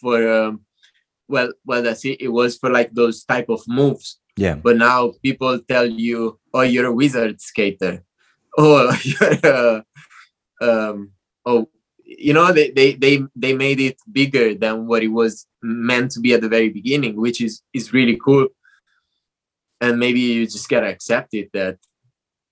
for 0.00 0.30
um, 0.30 0.60
well 1.28 1.52
well 1.64 1.82
that's 1.82 2.04
it. 2.04 2.20
It 2.20 2.28
was 2.28 2.56
for 2.58 2.70
like 2.70 2.92
those 2.92 3.24
type 3.24 3.48
of 3.48 3.62
moves. 3.68 4.20
Yeah, 4.36 4.56
but 4.56 4.76
now 4.76 5.12
people 5.22 5.58
tell 5.60 5.86
you 5.86 6.38
oh 6.52 6.62
you're 6.62 6.86
a 6.86 6.92
wizard 6.92 7.40
skater. 7.40 8.02
Oh 8.56 8.96
you're 9.02 9.32
a, 9.42 9.84
um 10.62 11.10
oh 11.44 11.68
you 12.04 12.32
know 12.32 12.52
they, 12.52 12.70
they 12.70 12.94
they 12.94 13.20
they 13.34 13.52
made 13.52 13.80
it 13.80 13.96
bigger 14.12 14.54
than 14.54 14.86
what 14.86 15.02
it 15.02 15.08
was 15.08 15.48
meant 15.60 16.12
to 16.12 16.20
be 16.20 16.34
at 16.34 16.40
the 16.40 16.48
very 16.48 16.68
beginning 16.68 17.16
which 17.16 17.40
is 17.40 17.62
is 17.72 17.92
really 17.92 18.16
cool. 18.24 18.46
And 19.80 19.98
maybe 19.98 20.20
you 20.20 20.44
just 20.44 20.68
gotta 20.68 20.86
accept 20.86 21.34
it 21.34 21.50
that 21.52 21.78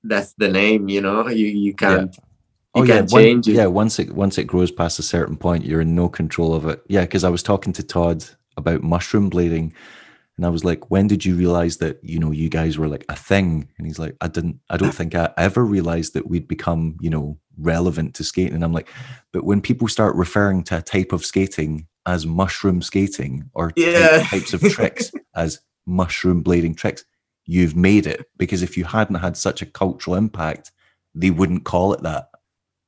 that's 0.02 0.34
the 0.34 0.48
name 0.48 0.88
you 0.88 1.00
know? 1.00 1.28
You 1.28 1.46
you 1.46 1.72
can't 1.72 2.12
Oh, 2.74 2.82
you 2.84 2.92
oh 2.92 2.96
yeah, 2.96 3.02
one- 3.02 3.42
yeah. 3.44 3.66
Once 3.66 3.98
it 3.98 4.12
once 4.14 4.38
it 4.38 4.44
grows 4.44 4.70
past 4.70 4.98
a 4.98 5.02
certain 5.02 5.36
point, 5.36 5.64
you're 5.64 5.80
in 5.82 5.94
no 5.94 6.08
control 6.08 6.54
of 6.54 6.66
it. 6.66 6.82
Yeah, 6.88 7.02
because 7.02 7.24
I 7.24 7.28
was 7.28 7.42
talking 7.42 7.72
to 7.74 7.82
Todd 7.82 8.24
about 8.56 8.82
mushroom 8.82 9.30
blading, 9.30 9.72
And 10.36 10.46
I 10.46 10.48
was 10.48 10.64
like, 10.64 10.90
when 10.90 11.06
did 11.06 11.24
you 11.26 11.34
realize 11.36 11.76
that, 11.78 11.98
you 12.02 12.18
know, 12.18 12.30
you 12.30 12.48
guys 12.48 12.78
were 12.78 12.88
like 12.88 13.04
a 13.10 13.16
thing? 13.16 13.68
And 13.76 13.86
he's 13.86 13.98
like, 13.98 14.16
I 14.22 14.28
didn't, 14.28 14.60
I 14.70 14.76
don't 14.78 14.94
think 14.94 15.14
I 15.14 15.30
ever 15.36 15.64
realized 15.64 16.14
that 16.14 16.28
we'd 16.28 16.48
become, 16.48 16.96
you 17.00 17.10
know, 17.10 17.38
relevant 17.58 18.14
to 18.14 18.24
skating. 18.24 18.54
And 18.54 18.64
I'm 18.64 18.72
like, 18.72 18.88
but 19.32 19.44
when 19.44 19.60
people 19.60 19.88
start 19.88 20.14
referring 20.16 20.64
to 20.64 20.78
a 20.78 20.82
type 20.82 21.12
of 21.12 21.24
skating 21.24 21.86
as 22.06 22.24
mushroom 22.26 22.80
skating 22.82 23.50
or 23.54 23.72
Yeah. 23.76 24.22
types 24.24 24.54
of 24.54 24.62
tricks 24.62 25.12
as 25.34 25.60
mushroom 25.86 26.42
blading 26.42 26.76
tricks, 26.78 27.04
you've 27.44 27.76
made 27.76 28.06
it. 28.06 28.26
Because 28.38 28.62
if 28.62 28.76
you 28.78 28.84
hadn't 28.84 29.16
had 29.16 29.36
such 29.36 29.60
a 29.60 29.66
cultural 29.66 30.16
impact, 30.16 30.72
they 31.14 31.30
wouldn't 31.30 31.64
call 31.64 31.92
it 31.92 32.02
that. 32.02 32.28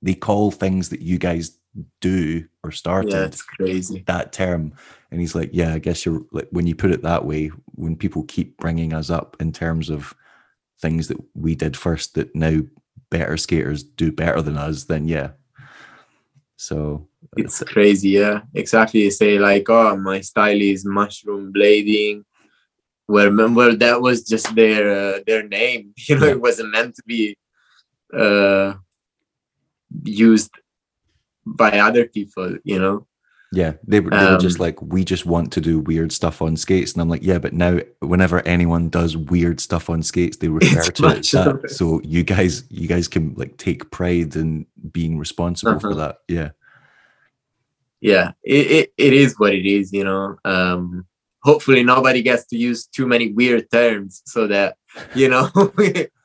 They 0.05 0.15
call 0.15 0.51
things 0.51 0.91
that 0.91 1.01
you 1.01 1.19
guys 1.19 1.59
do 2.01 2.45
or 2.63 2.71
started 2.71 3.11
Yeah, 3.13 3.25
it's 3.25 3.43
crazy. 3.43 4.05
that 4.07 4.33
term 4.33 4.75
and 5.11 5.21
he's 5.21 5.35
like 5.35 5.51
yeah 5.53 5.75
i 5.75 5.81
guess 5.81 6.07
you're 6.07 6.23
like 6.31 6.47
when 6.53 6.69
you 6.69 6.75
put 6.77 6.93
it 6.93 7.03
that 7.03 7.25
way 7.25 7.49
when 7.75 7.97
people 7.97 8.23
keep 8.29 8.57
bringing 8.59 8.93
us 8.93 9.11
up 9.11 9.37
in 9.41 9.51
terms 9.51 9.91
of 9.91 10.15
things 10.81 11.09
that 11.09 11.17
we 11.35 11.57
did 11.57 11.77
first 11.77 12.15
that 12.15 12.33
now 12.33 12.61
better 13.11 13.37
skaters 13.37 13.83
do 13.83 14.13
better 14.13 14.41
than 14.41 14.57
us 14.57 14.85
then 14.85 15.09
yeah 15.09 15.31
so 16.57 17.09
It's 17.37 17.63
crazy, 17.65 18.11
yeah. 18.11 18.43
Exactly. 18.55 19.03
They 19.03 19.11
say 19.11 19.39
like, 19.39 19.69
oh, 19.69 19.97
my 19.97 20.21
style 20.21 20.61
is 20.61 20.85
mushroom 20.85 21.53
blading. 21.53 22.23
Well, 23.09 23.27
remember 23.27 23.75
that 23.75 24.01
was 24.01 24.23
just 24.23 24.55
their 24.55 24.85
uh, 25.17 25.19
their 25.27 25.43
name. 25.43 25.93
You 26.09 26.19
know, 26.19 26.27
Yeah. 26.27 26.33
it 26.33 26.41
wasn't 26.41 26.71
meant 26.71 26.95
to 26.97 27.03
be 27.07 27.37
uh, 28.17 28.75
used 30.05 30.51
by 31.47 31.79
other 31.79 32.07
people. 32.07 32.57
You 32.65 32.79
know. 32.79 33.07
yeah 33.53 33.75
they 33.87 34.01
were, 34.01 34.11
they 34.11 34.25
were 34.33 34.39
just 34.39 34.59
Um, 34.59 34.65
like 34.67 34.83
we 34.83 35.05
just 35.05 35.27
want 35.27 35.53
to 35.53 35.61
do 35.61 35.79
weird 35.79 36.11
stuff 36.13 36.43
on 36.43 36.57
skates 36.57 36.93
and 36.93 37.01
i'm 37.03 37.09
like 37.09 37.23
yeah 37.23 37.39
but 37.39 37.53
now 37.53 37.79
whenever 38.01 38.41
anyone 38.49 38.89
does 38.89 39.17
weird 39.17 39.61
stuff 39.61 39.89
on 39.89 40.03
skates 40.03 40.39
they 40.39 40.49
refer 40.49 40.91
to 40.91 41.07
it 41.07 41.23
that 41.33 41.61
it. 41.65 41.71
so 41.71 42.01
you 42.03 42.25
guys 42.25 42.65
you 42.69 42.89
guys 42.89 43.07
can 43.07 43.33
like 43.37 43.57
take 43.57 43.91
pride 43.93 44.35
in 44.35 44.67
being 44.91 45.19
responsible 45.19 45.79
for 45.79 45.91
Uh-huh. 45.93 46.01
that 46.03 46.17
yeah 46.27 46.51
yeah 48.01 48.33
it, 48.43 48.67
it, 48.79 48.93
it 49.07 49.13
is 49.13 49.39
what 49.39 49.55
it 49.55 49.67
is 49.67 49.93
you 49.93 50.03
know 50.05 50.37
um 50.45 51.07
hopefully 51.43 51.83
nobody 51.85 52.23
gets 52.23 52.47
to 52.47 52.57
use 52.57 52.87
too 52.87 53.07
many 53.07 53.33
weird 53.33 53.71
terms 53.71 54.23
so 54.27 54.47
that 54.49 54.77
you 55.15 55.29
know 55.29 55.49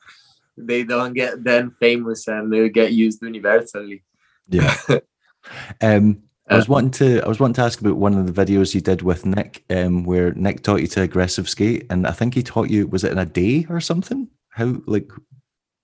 they 0.66 0.84
don't 0.84 1.14
get 1.14 1.42
then 1.44 1.70
famous 1.70 2.28
and 2.28 2.52
they 2.52 2.68
get 2.68 2.92
used 2.92 3.22
universally 3.22 4.02
Yeah. 4.48 4.74
um, 5.80 6.22
I 6.48 6.56
was 6.56 6.68
Uh, 6.68 6.72
wanting 6.72 6.90
to 6.92 7.22
I 7.24 7.28
was 7.28 7.38
wanting 7.40 7.54
to 7.54 7.62
ask 7.62 7.80
about 7.80 7.96
one 7.96 8.14
of 8.18 8.26
the 8.26 8.32
videos 8.44 8.74
you 8.74 8.80
did 8.80 9.02
with 9.02 9.24
Nick, 9.24 9.64
um, 9.70 10.04
where 10.04 10.32
Nick 10.34 10.62
taught 10.62 10.80
you 10.80 10.88
to 10.88 11.02
aggressive 11.02 11.48
skate, 11.48 11.86
and 11.90 12.06
I 12.06 12.10
think 12.12 12.34
he 12.34 12.42
taught 12.42 12.70
you 12.70 12.88
was 12.88 13.04
it 13.04 13.12
in 13.12 13.18
a 13.18 13.24
day 13.24 13.66
or 13.70 13.80
something? 13.80 14.28
How 14.50 14.76
like 14.86 15.08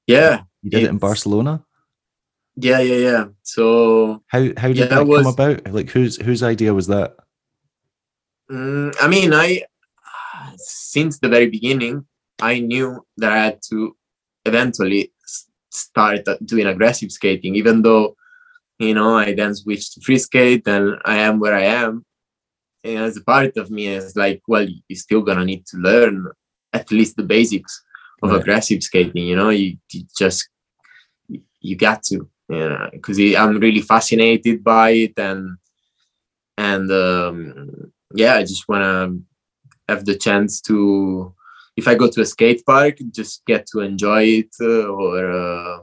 yeah 0.09 0.43
you 0.63 0.71
did 0.71 0.83
it 0.85 0.91
in 0.91 0.99
Barcelona? 0.99 1.63
yeah 2.57 2.81
yeah 2.81 2.97
yeah 3.11 3.25
so 3.43 4.23
How 4.29 4.41
how 4.57 4.69
did 4.69 4.77
Yeah, 4.79 4.87
that 4.87 5.07
was- 5.07 5.23
come 5.23 5.33
about? 5.33 5.73
Like 5.73 5.91
whose 5.91 6.17
whose 6.17 6.43
idea 6.43 6.75
was 6.75 6.87
that? 6.89 7.15
mm, 8.51 8.95
i 9.01 9.07
mean 9.09 9.33
i 9.33 9.63
since 10.57 11.19
the 11.19 11.29
very 11.29 11.47
beginning 11.49 12.07
i 12.41 12.59
knew 12.61 13.05
that 13.17 13.33
i 13.33 13.39
had 13.45 13.59
to 13.71 13.96
eventually 14.47 15.13
start 15.71 16.21
doing 16.45 16.67
aggressive 16.67 17.11
skating 17.13 17.55
even 17.57 17.83
though 17.83 18.17
you 18.79 18.95
know 18.95 19.17
i 19.17 19.33
then 19.35 19.55
switched 19.55 19.93
to 19.95 20.01
free 20.01 20.19
skate 20.19 20.67
and 20.67 20.97
i 21.05 21.17
am 21.17 21.39
where 21.39 21.55
i 21.55 21.63
am 21.63 22.05
and 22.85 22.99
as 22.99 23.17
a 23.17 23.25
part 23.25 23.57
of 23.57 23.71
me 23.71 23.87
is 23.89 24.17
like 24.17 24.41
well 24.49 24.67
you're 24.89 24.97
still 25.07 25.23
gonna 25.23 25.45
need 25.45 25.67
to 25.67 25.77
learn 25.79 26.27
at 26.73 26.91
least 26.91 27.17
the 27.17 27.23
basics 27.23 27.83
of 28.23 28.31
Right. 28.31 28.41
aggressive 28.41 28.83
skating 28.83 29.27
you 29.27 29.37
know 29.37 29.51
you, 29.51 29.77
you 29.93 30.03
just 30.17 30.49
you 31.61 31.77
got 31.77 32.03
to 32.05 32.29
yeah 32.49 32.89
because 32.93 33.19
i'm 33.35 33.59
really 33.59 33.83
fascinated 33.83 34.63
by 34.65 34.91
it 34.91 35.19
and 35.19 35.57
and 36.57 36.91
um 36.91 37.93
yeah 38.15 38.35
i 38.37 38.43
just 38.43 38.69
want 38.69 38.83
to 38.83 39.23
have 39.93 40.05
the 40.05 40.17
chance 40.17 40.61
to 40.63 41.35
if 41.77 41.87
i 41.89 41.95
go 41.95 42.09
to 42.09 42.21
a 42.21 42.27
skate 42.27 42.63
park 42.65 42.97
just 43.11 43.45
get 43.47 43.67
to 43.67 43.81
enjoy 43.81 44.23
it 44.23 44.53
uh, 44.61 44.87
or 44.87 45.31
uh, 45.31 45.79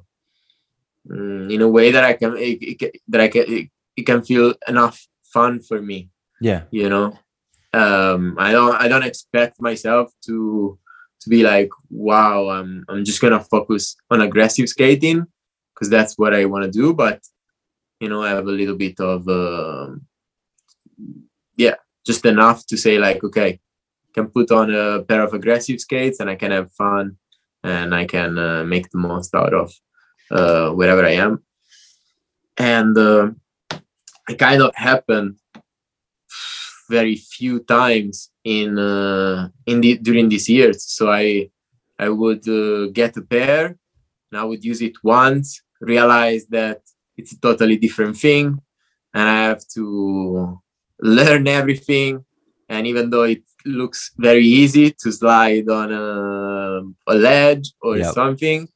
mm, 1.10 1.52
in 1.54 1.62
a 1.62 1.68
way 1.68 1.92
that 1.92 2.04
i 2.04 2.14
can 2.14 2.36
it, 2.38 2.58
it, 2.62 3.02
that 3.08 3.22
i 3.22 3.28
can 3.28 3.44
it, 3.48 3.70
it 3.96 4.06
can 4.06 4.22
feel 4.24 4.54
enough 4.68 4.98
fun 5.34 5.60
for 5.60 5.82
me 5.82 6.10
Yeah. 6.42 6.64
you 6.72 6.90
know 6.90 7.18
um 7.74 8.36
i 8.38 8.52
don't 8.52 8.76
i 8.84 8.88
don't 8.88 9.04
expect 9.12 9.62
myself 9.62 10.12
to 10.26 10.78
to 11.22 11.30
be 11.30 11.42
like 11.44 11.70
wow 11.90 12.50
i'm 12.50 12.84
i'm 12.90 13.04
just 13.06 13.22
gonna 13.22 13.40
focus 13.40 13.96
on 14.12 14.22
aggressive 14.22 14.68
skating 14.70 15.26
because 15.74 15.90
that's 15.90 16.18
what 16.18 16.34
i 16.34 16.46
want 16.46 16.64
to 16.66 16.72
do 16.72 16.94
but 16.94 17.20
you 18.00 18.10
know 18.10 18.22
i 18.24 18.30
have 18.30 18.48
a 18.48 18.52
little 18.52 18.76
bit 18.76 19.00
of 19.00 19.28
um 19.28 20.06
yeah 21.58 21.76
just 22.06 22.26
enough 22.26 22.66
to 22.68 22.78
say 22.78 22.98
like 23.00 23.24
okay 23.24 23.60
can 24.14 24.28
put 24.28 24.52
on 24.52 24.74
a 24.74 25.04
pair 25.04 25.22
of 25.24 25.34
aggressive 25.34 25.80
skates 25.80 26.20
and 26.20 26.30
i 26.30 26.36
can 26.36 26.52
have 26.52 26.72
fun 26.72 27.18
and 27.64 27.94
i 27.96 28.06
can 28.06 28.38
uh, 28.38 28.64
make 28.64 28.90
the 28.92 28.98
most 28.98 29.34
out 29.36 29.54
of 29.54 29.74
uh, 30.32 30.70
wherever 30.72 31.06
i 31.06 31.12
am. 31.12 31.44
And 32.58 32.98
uh, 32.98 33.32
it 34.30 34.38
kind 34.38 34.62
of 34.62 34.76
happened 34.76 35.38
very 36.90 37.16
few 37.16 37.60
times 37.60 38.30
in 38.44 38.78
uh, 38.78 39.50
in 39.66 39.82
the 39.82 39.98
during 39.98 40.30
these 40.30 40.50
years. 40.50 40.84
So 40.84 41.12
i 41.12 41.50
i 42.00 42.10
would 42.10 42.48
uh, 42.48 42.88
get 42.92 43.18
a 43.18 43.22
pair 43.22 43.78
and 44.32 44.42
i 44.42 44.44
would 44.44 44.64
use 44.64 44.82
it 44.82 44.96
once 45.04 45.62
realize 45.80 46.46
that 46.48 46.82
it's 47.18 47.34
a 47.34 47.40
totally 47.40 47.78
different 47.78 48.18
thing 48.18 48.60
and 49.14 49.30
i 49.30 49.44
have 49.50 49.64
to 49.68 50.60
learn 51.00 51.48
everything 51.48 52.26
and 52.74 52.88
even 52.88 53.10
though 53.10 53.24
it 53.24 53.44
looks 53.66 54.12
very 54.18 54.46
easy 54.46 54.92
to 55.02 55.12
slide 55.12 55.68
on 55.70 55.92
a, 55.92 57.14
a 57.14 57.16
ledge 57.16 57.72
or 57.82 57.98
Yep. 57.98 58.14
something 58.14 58.68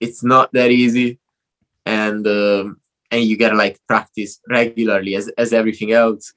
it's 0.00 0.22
not 0.22 0.52
that 0.52 0.70
easy. 0.70 1.18
And 1.84 2.26
um, 2.26 2.80
and 3.10 3.22
you 3.24 3.36
gotta 3.36 3.56
like 3.56 3.78
practice 3.86 4.40
regularly 4.48 5.14
as, 5.14 5.28
as 5.38 5.52
everything 5.52 5.92
else. 5.92 6.32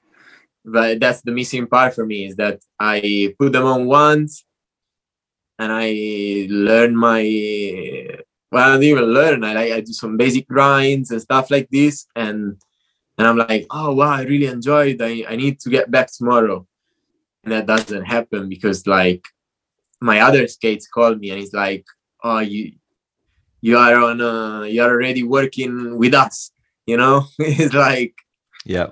But 0.63 0.99
that's 0.99 1.21
the 1.21 1.31
missing 1.31 1.67
part 1.67 1.95
for 1.95 2.05
me 2.05 2.25
is 2.27 2.35
that 2.35 2.59
i 2.79 3.33
put 3.39 3.53
them 3.53 3.65
on 3.65 3.87
once 3.87 4.45
and 5.57 5.71
i 5.71 6.45
learn 6.49 6.95
my 6.95 7.21
well 8.51 8.69
i 8.69 8.73
don't 8.73 8.83
even 8.83 9.05
learn. 9.05 9.43
I 9.43 9.53
like 9.53 9.71
i 9.71 9.79
do 9.81 9.93
some 9.93 10.17
basic 10.17 10.47
grinds 10.47 11.11
and 11.11 11.21
stuff 11.21 11.49
like 11.49 11.69
this. 11.71 12.05
And 12.15 12.61
and 13.17 13.27
i'm 13.27 13.37
like 13.37 13.65
oh 13.71 13.93
wow 13.93 14.11
i 14.11 14.23
really 14.23 14.45
enjoyed. 14.47 15.01
I, 15.01 15.25
I 15.27 15.35
need 15.35 15.59
to 15.61 15.69
get 15.69 15.89
back 15.89 16.09
tomorrow 16.11 16.67
and 17.51 17.67
that 17.67 17.67
doesn't 17.67 18.05
happen 18.05 18.49
because 18.49 18.85
like 18.87 19.23
my 20.01 20.19
other 20.19 20.47
skates 20.47 20.87
called 20.87 21.19
me 21.19 21.29
and 21.31 21.39
he's 21.39 21.53
like 21.53 21.85
oh 22.23 22.39
you 22.39 22.73
you 23.61 23.77
are 23.77 23.95
on 24.09 24.21
uh 24.21 24.61
you 24.63 24.81
are 24.81 24.89
already 24.91 25.23
working 25.23 25.97
with 25.97 26.13
us 26.13 26.51
you 26.85 26.97
know 26.97 27.25
it's 27.39 27.73
like 27.73 28.13
Yeah. 28.65 28.89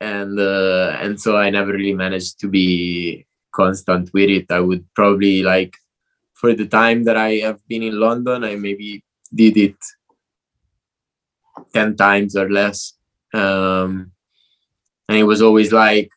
and 0.00 0.38
uh, 0.40 0.96
and 1.02 1.20
so 1.20 1.36
I 1.36 1.50
never 1.50 1.72
really 1.72 1.94
managed 1.94 2.40
to 2.40 2.48
be 2.48 3.26
constant 3.52 4.10
with 4.12 4.28
it. 4.28 4.46
I 4.50 4.60
would 4.60 4.84
probably 4.94 5.42
like 5.42 5.74
for 6.40 6.52
the 6.54 6.66
time 6.68 7.04
that 7.04 7.16
I 7.16 7.30
have 7.46 7.60
been 7.68 7.82
in 7.82 7.96
London, 8.00 8.44
I 8.44 8.56
maybe 8.56 9.04
did 9.32 9.56
it 9.56 9.80
ten 11.72 11.96
times 11.96 12.36
or 12.36 12.48
less, 12.50 12.92
um, 13.32 14.12
and 15.08 15.16
it 15.18 15.24
was 15.24 15.40
always 15.40 15.72
like 15.72 16.10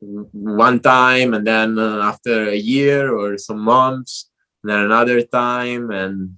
one 0.00 0.80
time, 0.80 1.34
and 1.34 1.46
then 1.46 1.78
uh, 1.78 2.00
after 2.02 2.50
a 2.50 2.56
year 2.56 3.14
or 3.14 3.38
some 3.38 3.60
months, 3.60 4.30
and 4.62 4.70
then 4.70 4.80
another 4.80 5.22
time, 5.22 5.90
and 5.90 6.36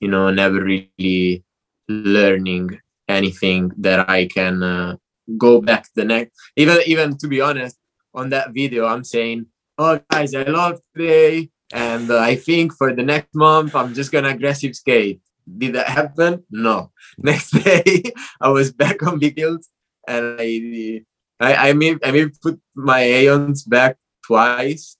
you 0.00 0.08
know, 0.08 0.30
never 0.30 0.62
really 0.62 1.44
learning 1.88 2.80
anything 3.08 3.72
that 3.78 4.08
I 4.08 4.26
can. 4.26 4.62
Uh, 4.62 4.96
go 5.38 5.60
back 5.60 5.86
the 5.94 6.04
next 6.04 6.36
even 6.56 6.78
even 6.86 7.16
to 7.16 7.28
be 7.28 7.40
honest 7.40 7.78
on 8.14 8.28
that 8.28 8.52
video 8.52 8.86
i'm 8.86 9.04
saying 9.04 9.46
oh 9.78 9.98
guys 10.10 10.34
i 10.34 10.42
love 10.42 10.80
today 10.94 11.48
and 11.72 12.10
uh, 12.10 12.18
i 12.18 12.34
think 12.34 12.72
for 12.74 12.94
the 12.94 13.02
next 13.02 13.34
month 13.34 13.74
i'm 13.74 13.94
just 13.94 14.12
gonna 14.12 14.28
aggressive 14.28 14.74
skate 14.74 15.20
did 15.58 15.74
that 15.74 15.88
happen 15.88 16.44
no 16.50 16.90
next 17.18 17.50
day 17.64 18.02
i 18.40 18.48
was 18.48 18.72
back 18.72 19.02
on 19.02 19.18
big 19.18 19.36
hills 19.38 19.70
and 20.06 20.40
i 20.40 21.02
i 21.44 21.68
i 21.68 21.72
may 21.72 21.96
i 22.04 22.10
may 22.10 22.26
put 22.42 22.60
my 22.74 23.02
aeons 23.02 23.62
back 23.64 23.96
twice 24.26 24.96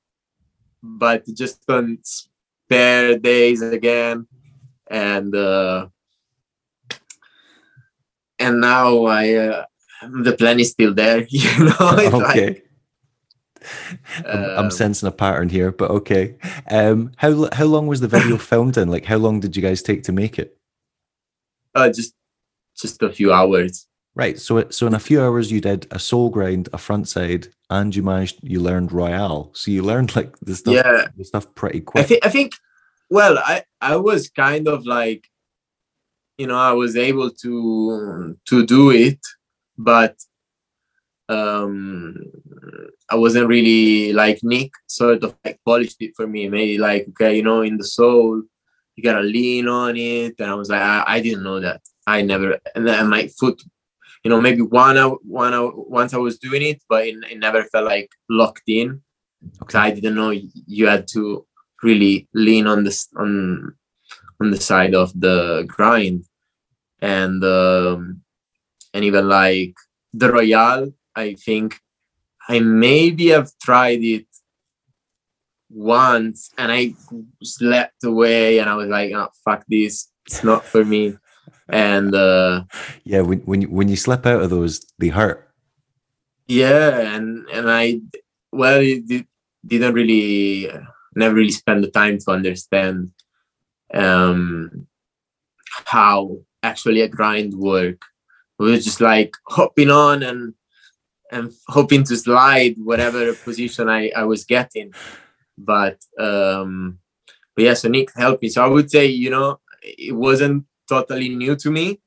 but 0.82 1.24
just 1.34 1.58
on 1.68 1.98
spare 2.02 3.18
days 3.18 3.62
again 3.62 4.26
and 4.90 5.34
uh 5.34 5.86
and 8.38 8.60
now 8.60 9.04
i 9.06 9.34
uh, 9.34 9.64
the 10.24 10.36
plan 10.36 10.60
is 10.60 10.70
still 10.70 10.92
there 10.92 11.24
you 11.28 11.64
know 11.64 11.76
like 11.80 12.12
okay. 12.12 12.62
I'm, 14.26 14.44
I'm, 14.44 14.64
um, 14.66 14.70
sensing 14.70 15.08
a 15.08 15.12
pattern 15.12 15.48
here, 15.48 15.72
but 15.72 15.90
okay. 15.90 16.36
Um, 16.70 17.12
how 17.16 17.48
how 17.52 17.64
long 17.64 17.86
was 17.86 18.00
the 18.00 18.08
video 18.08 18.36
filmed 18.50 18.76
in? 18.76 18.88
Like, 18.90 19.04
how 19.04 19.16
long 19.16 19.40
did 19.40 19.56
you 19.56 19.62
guys 19.62 19.82
take 19.82 20.02
to 20.04 20.12
make 20.12 20.38
it? 20.38 20.58
Uh, 21.74 21.88
just 21.88 22.14
just 22.76 23.02
a 23.02 23.10
few 23.10 23.32
hours. 23.32 23.86
Right. 24.16 24.39
So 24.39 24.69
so 24.70 24.86
in 24.86 24.95
a 24.95 25.01
few 25.01 25.20
hours, 25.20 25.51
you 25.51 25.61
did 25.61 25.86
a 25.91 25.99
soul 25.99 26.31
grind, 26.31 26.69
a 26.73 26.78
front 26.78 27.09
side, 27.09 27.49
and 27.70 27.95
you 27.95 28.03
managed 28.03 28.39
you 28.43 28.61
learned 28.61 28.93
Royale. 28.93 29.51
So 29.55 29.70
you 29.70 29.82
learned 29.91 30.15
like 30.15 30.39
the 30.41 30.55
stuff, 30.55 30.74
yeah. 30.74 31.07
the 31.16 31.24
stuff 31.24 31.53
pretty 31.55 31.81
quick. 31.81 32.05
I 32.05 32.07
think 32.07 32.27
I 32.27 32.28
think. 32.31 32.55
Well, 33.11 33.39
I 33.39 33.65
I 33.81 33.97
was 33.97 34.31
kind 34.31 34.69
of 34.69 34.86
like, 34.86 35.27
you 36.39 36.47
know, 36.47 36.57
I 36.57 36.73
was 36.73 36.97
able 36.97 37.31
to 37.31 38.36
to 38.49 38.66
do 38.66 38.91
it, 38.91 39.20
but 39.77 40.16
um 41.28 42.16
I 43.11 43.16
wasn't 43.16 43.49
really 43.49 44.12
like 44.12 44.41
Nick 44.43 44.73
sort 44.86 45.24
of 45.24 45.35
like 45.45 45.59
polished 45.65 46.01
it 46.01 46.12
for 46.16 46.27
me. 46.27 46.49
Maybe 46.49 46.78
like 46.78 47.09
okay, 47.11 47.36
you 47.36 47.43
know, 47.43 47.62
in 47.62 47.78
the 47.78 47.85
soul, 47.85 48.43
you 48.95 49.03
gotta 49.03 49.23
lean 49.23 49.66
on 49.69 49.97
it, 49.97 50.36
and 50.39 50.51
I 50.51 50.55
was 50.55 50.70
like, 50.70 50.82
I, 50.82 51.05
I 51.07 51.20
didn't 51.20 51.43
know 51.43 51.61
that. 51.61 51.82
I 52.07 52.23
never, 52.23 52.59
and 52.74 52.86
then 52.86 53.09
my 53.09 53.28
foot, 53.28 53.62
you 54.24 54.30
know, 54.30 54.40
maybe 54.40 54.62
one 54.62 54.96
hour, 54.96 55.16
one 55.22 55.55
hour, 55.55 55.70
once 55.74 56.14
I 56.14 56.18
was 56.18 56.38
doing 56.38 56.62
it, 56.62 56.82
but 56.88 57.06
it, 57.06 57.16
it 57.30 57.38
never 57.38 57.64
felt 57.64 57.84
like 57.84 58.10
locked 58.28 58.62
in. 58.66 59.02
Okay. 59.62 59.78
I 59.78 59.90
didn't 59.90 60.14
know 60.14 60.30
you 60.30 60.86
had 60.86 61.06
to 61.12 61.46
really 61.82 62.26
lean 62.34 62.66
on 62.66 62.84
this 62.84 63.09
on 63.16 63.74
on 64.40 64.51
the 64.51 64.60
side 64.60 64.94
of 64.94 65.12
the 65.18 65.64
grind, 65.68 66.24
and 67.01 67.44
um, 67.44 68.22
and 68.94 69.05
even 69.05 69.28
like 69.28 69.74
the 70.14 70.32
Royale 70.32 70.90
I 71.14 71.34
think 71.34 71.78
I 72.48 72.60
maybe 72.60 73.28
have 73.28 73.51
tried 73.62 74.02
it 74.02 74.26
once 75.70 76.51
and 76.59 76.70
I 76.70 76.94
slept 77.42 78.05
away 78.05 78.59
and 78.59 78.68
I 78.68 78.74
was 78.74 78.88
like, 78.88 79.12
oh, 79.12 79.28
fuck 79.44 79.64
this. 79.68 80.10
It's 80.26 80.44
not 80.44 80.64
for 80.64 80.84
me. 80.84 81.16
And 81.68 82.14
uh, 82.14 82.64
yeah, 83.04 83.20
when 83.20 83.40
when 83.40 83.62
you, 83.62 83.68
when 83.68 83.88
you 83.88 83.96
slip 83.96 84.26
out 84.26 84.42
of 84.42 84.50
those, 84.50 84.84
they 84.98 85.08
hurt. 85.08 85.48
Yeah, 86.46 87.14
and 87.14 87.48
and 87.48 87.70
I 87.70 88.00
well, 88.52 88.80
it, 88.82 89.26
didn't 89.66 89.94
really 89.94 90.70
never 91.14 91.34
really 91.34 91.50
spend 91.50 91.82
the 91.82 91.90
time 91.90 92.18
to 92.18 92.30
understand 92.30 93.12
um, 93.92 94.86
how 95.86 96.38
actually 96.62 97.00
a 97.00 97.08
grind 97.08 97.54
work. 97.54 98.02
It 98.58 98.62
was 98.62 98.84
just 98.84 99.00
like 99.00 99.34
hopping 99.48 99.90
on 99.90 100.22
and 100.22 100.54
and 101.30 101.52
hoping 101.68 102.04
to 102.04 102.16
slide 102.16 102.76
whatever 102.78 103.34
position 103.44 103.88
I, 103.88 104.10
I 104.14 104.24
was 104.24 104.44
getting. 104.44 104.92
But 105.56 105.98
um 106.18 106.98
but 107.54 107.64
yeah, 107.64 107.74
so 107.74 107.88
Nick 107.88 108.10
helped 108.16 108.42
me. 108.42 108.48
So 108.48 108.64
I 108.64 108.66
would 108.66 108.90
say, 108.90 109.06
you 109.06 109.30
know, 109.30 109.60
it 109.82 110.14
wasn't 110.14 110.66
totally 110.89 111.28
new 111.28 111.56
to 111.56 111.70
me, 111.70 112.01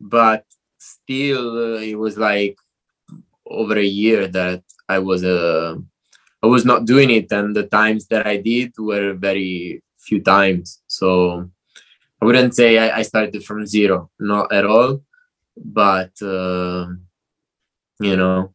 but 0.00 0.44
still 0.78 1.74
uh, 1.74 1.80
it 1.80 1.98
was 1.98 2.16
like 2.16 2.56
over 3.46 3.76
a 3.78 3.84
year 3.84 4.28
that 4.28 4.62
I 4.88 4.98
was 4.98 5.24
uh, 5.24 5.76
I 6.42 6.46
was 6.46 6.64
not 6.64 6.86
doing 6.86 7.10
it, 7.10 7.30
and 7.32 7.54
the 7.54 7.66
times 7.66 8.06
that 8.08 8.26
I 8.26 8.36
did 8.38 8.72
were 8.78 9.14
very 9.14 9.82
few 9.98 10.22
times. 10.22 10.82
So 10.86 11.50
I 12.20 12.24
wouldn't 12.24 12.54
say 12.54 12.78
I, 12.78 12.98
I 12.98 13.02
started 13.02 13.44
from 13.44 13.66
zero, 13.66 14.10
not 14.18 14.52
at 14.52 14.64
all, 14.64 15.02
but. 15.56 16.12
Uh, 16.22 16.94
you 18.00 18.16
know. 18.16 18.52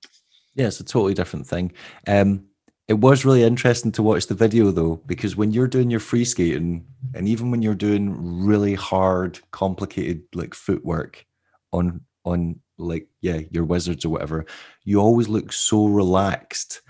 Yeah, 0.55 0.67
it's 0.67 0.79
a 0.79 0.83
totally 0.83 1.13
different 1.13 1.47
thing. 1.47 1.71
Um, 2.07 2.45
it 2.87 2.95
was 2.95 3.25
really 3.25 3.43
interesting 3.43 3.91
to 3.93 4.03
watch 4.03 4.27
the 4.27 4.33
video 4.33 4.71
though, 4.71 5.01
because 5.05 5.35
when 5.35 5.51
you're 5.51 5.67
doing 5.67 5.89
your 5.89 5.99
free 5.99 6.25
skating, 6.25 6.85
and 7.15 7.27
even 7.27 7.49
when 7.49 7.61
you're 7.61 7.75
doing 7.75 8.45
really 8.45 8.75
hard, 8.75 9.39
complicated 9.51 10.23
like 10.33 10.53
footwork 10.53 11.25
on 11.71 12.01
on 12.25 12.59
like 12.77 13.07
yeah 13.21 13.39
your 13.49 13.63
wizards 13.63 14.05
or 14.05 14.09
whatever, 14.09 14.45
you 14.83 14.99
always 14.99 15.27
look 15.27 15.51
so 15.51 15.87
relaxed. 15.87 16.81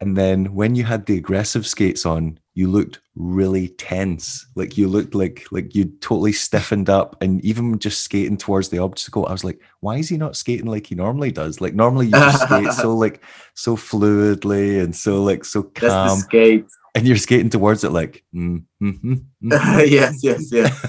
And 0.00 0.16
then 0.16 0.54
when 0.54 0.74
you 0.74 0.84
had 0.84 1.06
the 1.06 1.16
aggressive 1.16 1.66
skates 1.66 2.04
on, 2.04 2.38
you 2.54 2.68
looked 2.68 3.00
really 3.14 3.68
tense. 3.68 4.44
Like 4.54 4.76
you 4.76 4.88
looked 4.88 5.14
like 5.14 5.46
like 5.50 5.74
you 5.74 5.84
totally 6.00 6.32
stiffened 6.32 6.90
up. 6.90 7.16
And 7.22 7.42
even 7.44 7.78
just 7.78 8.02
skating 8.02 8.36
towards 8.36 8.68
the 8.68 8.78
obstacle, 8.78 9.26
I 9.26 9.32
was 9.32 9.44
like, 9.44 9.60
why 9.80 9.96
is 9.96 10.08
he 10.08 10.16
not 10.16 10.36
skating 10.36 10.66
like 10.66 10.88
he 10.88 10.96
normally 10.96 11.30
does? 11.30 11.60
Like 11.60 11.74
normally 11.74 12.08
you 12.08 12.30
skate 12.32 12.72
so 12.82 12.94
like 12.94 13.22
so 13.54 13.76
fluidly 13.76 14.82
and 14.82 14.94
so 14.94 15.22
like 15.22 15.44
so 15.44 15.62
calm. 15.62 16.18
skate. 16.18 16.66
And 16.96 17.08
you're 17.08 17.16
skating 17.16 17.50
towards 17.50 17.82
it 17.82 17.90
like 17.90 18.22
mm, 18.32 18.62
mm-hmm, 18.80 19.14
mm-hmm. 19.42 19.80
yes, 19.88 20.22
yes, 20.22 20.52
yes. 20.52 20.86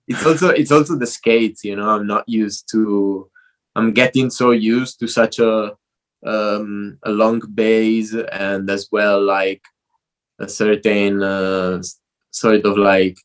it's 0.07 0.25
also 0.25 0.49
it's 0.49 0.71
also 0.71 0.97
the 0.97 1.07
skates, 1.07 1.63
you 1.63 1.77
know. 1.77 1.89
I'm 1.89 2.05
not 2.05 2.27
used 2.27 2.69
to 2.71 3.29
I'm 3.75 3.93
getting 3.93 4.29
so 4.29 4.51
used 4.51 4.99
to 4.99 5.07
such 5.07 5.39
a 5.39 5.77
um, 6.25 6.97
a 7.03 7.11
long 7.11 7.41
base 7.53 8.13
and 8.13 8.69
as 8.69 8.87
well 8.91 9.23
like 9.23 9.63
a 10.39 10.47
certain 10.49 11.23
uh, 11.23 11.81
sort 12.31 12.65
of 12.65 12.77
like 12.77 13.17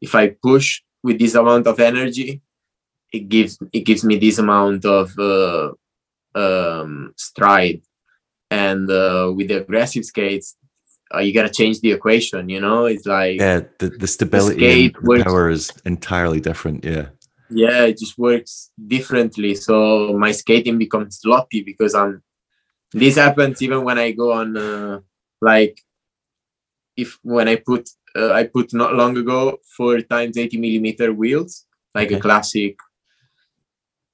if 0.00 0.14
I 0.14 0.28
push 0.42 0.82
with 1.02 1.18
this 1.18 1.34
amount 1.34 1.66
of 1.66 1.80
energy, 1.80 2.42
it 3.12 3.28
gives 3.28 3.58
it 3.72 3.80
gives 3.80 4.04
me 4.04 4.16
this 4.16 4.38
amount 4.38 4.84
of 4.84 5.18
uh, 5.18 5.72
um, 6.34 7.12
stride, 7.16 7.82
and 8.50 8.90
uh, 8.90 9.32
with 9.34 9.48
the 9.48 9.58
aggressive 9.58 10.04
skates, 10.04 10.56
uh, 11.14 11.18
you 11.18 11.32
gotta 11.32 11.50
change 11.50 11.80
the 11.80 11.92
equation. 11.92 12.48
You 12.48 12.60
know, 12.60 12.86
it's 12.86 13.06
like 13.06 13.38
yeah, 13.38 13.60
the, 13.78 13.90
the 13.90 14.06
stability 14.06 14.88
the, 14.88 14.94
the 15.02 15.24
power 15.24 15.50
is 15.50 15.70
entirely 15.84 16.40
different. 16.40 16.84
Yeah, 16.84 17.08
yeah, 17.48 17.84
it 17.84 17.98
just 17.98 18.18
works 18.18 18.70
differently. 18.86 19.54
So 19.54 20.16
my 20.18 20.32
skating 20.32 20.78
becomes 20.78 21.20
sloppy 21.20 21.62
because 21.62 21.94
I'm 21.94 22.22
this 22.92 23.16
happens 23.16 23.62
even 23.62 23.84
when 23.84 23.98
i 23.98 24.10
go 24.10 24.32
on 24.32 24.56
uh, 24.56 25.00
like 25.40 25.80
if 26.96 27.18
when 27.22 27.48
i 27.48 27.56
put 27.56 27.88
uh, 28.16 28.32
i 28.32 28.44
put 28.44 28.72
not 28.74 28.94
long 28.94 29.16
ago 29.16 29.58
four 29.76 30.00
times 30.00 30.36
80 30.36 30.58
millimeter 30.58 31.12
wheels 31.12 31.66
like 31.94 32.08
okay. 32.08 32.16
a 32.16 32.20
classic 32.20 32.76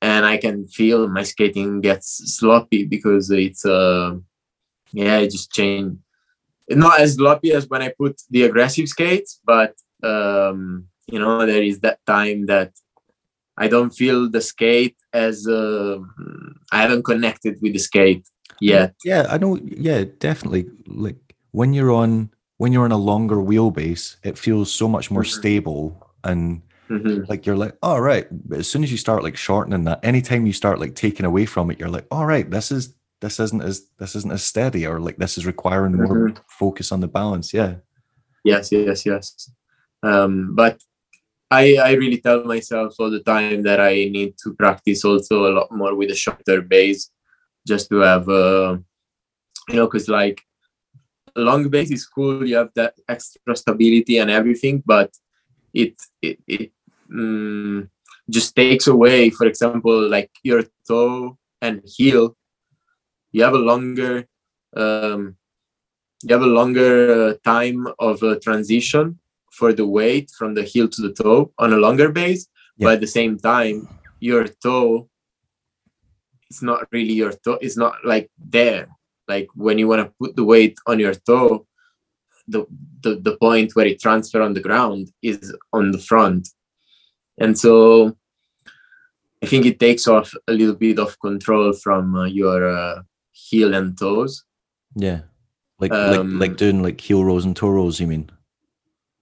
and 0.02 0.26
i 0.26 0.36
can 0.36 0.66
feel 0.66 1.08
my 1.08 1.22
skating 1.22 1.80
gets 1.80 2.36
sloppy 2.38 2.84
because 2.84 3.30
it's 3.30 3.64
uh 3.64 4.14
yeah 4.92 5.18
it 5.18 5.30
just 5.30 5.52
changed 5.52 5.96
not 6.70 7.00
as 7.00 7.14
sloppy 7.14 7.52
as 7.52 7.68
when 7.68 7.82
i 7.82 7.92
put 7.98 8.20
the 8.30 8.42
aggressive 8.42 8.88
skates 8.88 9.40
but 9.44 9.74
um 10.02 10.86
you 11.06 11.18
know 11.18 11.46
there 11.46 11.62
is 11.62 11.80
that 11.80 11.98
time 12.06 12.46
that 12.46 12.72
i 13.56 13.68
don't 13.68 13.90
feel 13.90 14.28
the 14.28 14.40
skate 14.40 14.96
as 15.12 15.46
uh, 15.46 15.98
i 16.72 16.82
haven't 16.82 17.04
connected 17.04 17.58
with 17.62 17.72
the 17.72 17.78
skate 17.78 18.26
yet. 18.60 18.94
yeah 19.04 19.26
i 19.28 19.38
know 19.38 19.58
yeah 19.64 20.04
definitely 20.18 20.66
like 20.86 21.16
when 21.52 21.72
you're 21.72 21.92
on 21.92 22.30
when 22.58 22.72
you're 22.72 22.84
on 22.84 22.92
a 22.92 22.96
longer 22.96 23.36
wheelbase 23.36 24.16
it 24.22 24.38
feels 24.38 24.72
so 24.72 24.88
much 24.88 25.10
more 25.10 25.22
mm-hmm. 25.22 25.40
stable 25.40 26.12
and 26.24 26.62
mm-hmm. 26.88 27.22
like 27.28 27.46
you're 27.46 27.56
like 27.56 27.76
all 27.82 27.96
oh, 27.96 28.00
right 28.00 28.26
as 28.54 28.68
soon 28.68 28.82
as 28.82 28.90
you 28.90 28.98
start 28.98 29.22
like 29.22 29.36
shortening 29.36 29.84
that 29.84 30.00
anytime 30.02 30.46
you 30.46 30.52
start 30.52 30.80
like 30.80 30.94
taking 30.94 31.26
away 31.26 31.46
from 31.46 31.70
it 31.70 31.78
you're 31.78 31.88
like 31.88 32.06
all 32.10 32.26
right 32.26 32.50
this 32.50 32.72
is 32.72 32.94
this 33.26 33.40
isn't 33.40 33.62
as 33.70 33.76
this 33.98 34.14
isn't 34.14 34.32
as 34.38 34.44
steady 34.52 34.86
or 34.86 34.96
like 35.00 35.16
this 35.16 35.36
is 35.38 35.44
requiring 35.52 35.92
mm-hmm. 35.92 36.30
more 36.30 36.34
focus 36.62 36.92
on 36.94 37.00
the 37.00 37.10
balance 37.18 37.48
yeah 37.52 37.72
yes 38.44 38.70
yes 38.70 39.04
yes 39.04 39.50
um 40.02 40.54
but 40.54 40.78
I, 41.50 41.64
I 41.88 41.92
really 41.92 42.20
tell 42.20 42.42
myself 42.42 42.94
all 42.98 43.10
the 43.10 43.22
time 43.22 43.62
that 43.68 43.80
I 43.80 43.94
need 44.16 44.34
to 44.42 44.54
practice 44.54 45.04
also 45.04 45.46
a 45.46 45.54
lot 45.58 45.70
more 45.70 45.94
with 45.94 46.10
a 46.10 46.14
shorter 46.14 46.60
base 46.60 47.10
just 47.66 47.88
to 47.90 47.98
have 48.10 48.28
uh, 48.28 48.78
you 49.68 49.76
know 49.76 49.86
because 49.86 50.08
like 50.08 50.40
long 51.36 51.68
base 51.68 51.92
is 51.92 52.06
cool 52.06 52.46
you 52.46 52.56
have 52.56 52.70
that 52.74 52.94
extra 53.08 53.54
stability 53.54 54.18
and 54.18 54.30
everything 54.30 54.82
but 54.86 55.10
it 55.74 55.94
it, 56.22 56.38
it 56.46 56.72
um, 57.12 57.90
just 58.28 58.54
takes 58.56 58.86
away 58.86 59.30
for 59.30 59.46
example 59.46 59.98
like 60.08 60.30
your 60.42 60.62
toe 60.88 61.36
and 61.62 61.82
heel 61.84 62.36
you 63.36 63.42
have 63.42 63.52
a 63.52 63.66
longer 63.72 64.26
um, 64.76 65.36
you 66.22 66.32
have 66.36 66.46
a 66.50 66.56
longer 66.60 66.92
uh, 67.18 67.34
time 67.44 67.86
of 67.98 68.22
uh, 68.22 68.36
transition 68.42 69.18
for 69.52 69.74
the 69.74 69.86
weight 69.98 70.30
from 70.38 70.54
the 70.54 70.62
heel 70.62 70.88
to 70.88 71.02
the 71.02 71.12
toe 71.12 71.52
on 71.58 71.74
a 71.74 71.82
longer 71.86 72.08
base 72.10 72.48
yeah. 72.48 72.86
but 72.86 72.94
at 72.94 73.00
the 73.02 73.14
same 73.18 73.38
time 73.38 73.86
your 74.20 74.44
toe 74.64 75.06
it's 76.48 76.62
not 76.62 76.88
really 76.92 77.12
your 77.12 77.32
toe 77.44 77.58
it's 77.60 77.76
not 77.76 77.94
like 78.12 78.30
there 78.38 78.88
like 79.28 79.48
when 79.54 79.76
you 79.78 79.86
want 79.86 80.02
to 80.02 80.14
put 80.18 80.34
the 80.34 80.44
weight 80.52 80.78
on 80.86 80.98
your 80.98 81.16
toe 81.28 81.66
the, 82.48 82.64
the 83.02 83.16
the 83.16 83.36
point 83.36 83.76
where 83.76 83.90
it 83.92 84.00
transfer 84.00 84.40
on 84.40 84.54
the 84.54 84.66
ground 84.68 85.12
is 85.20 85.54
on 85.74 85.90
the 85.90 86.02
front 86.10 86.48
and 87.36 87.58
so 87.58 88.16
i 89.42 89.46
think 89.46 89.66
it 89.66 89.78
takes 89.78 90.08
off 90.08 90.32
a 90.48 90.52
little 90.52 90.78
bit 90.86 90.98
of 90.98 91.20
control 91.20 91.74
from 91.74 92.14
uh, 92.14 92.24
your 92.24 92.60
uh, 92.78 93.02
heel 93.36 93.74
and 93.74 93.98
toes. 93.98 94.44
Yeah. 94.94 95.20
Like 95.78 95.92
Um, 95.92 96.10
like 96.10 96.50
like 96.50 96.56
doing 96.56 96.82
like 96.82 97.00
heel 97.00 97.22
rows 97.22 97.44
and 97.44 97.54
toe 97.54 97.68
rows, 97.68 98.00
you 98.00 98.06
mean? 98.06 98.30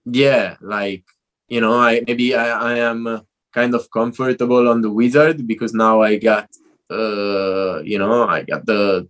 Yeah, 0.05 0.55
like 0.61 1.03
you 1.49 1.59
know, 1.59 1.75
I 1.89 2.01
maybe 2.07 2.33
I, 2.33 2.47
I 2.71 2.73
am 2.79 3.07
uh, 3.07 3.19
kind 3.53 3.75
of 3.75 3.89
comfortable 3.91 4.69
on 4.69 4.81
the 4.81 4.89
wizard 4.89 5.45
because 5.45 5.73
now 5.73 6.01
I 6.01 6.15
got 6.17 6.47
uh 6.89 7.81
you 7.83 7.97
know 7.99 8.27
I 8.27 8.43
got 8.43 8.65
the 8.65 9.07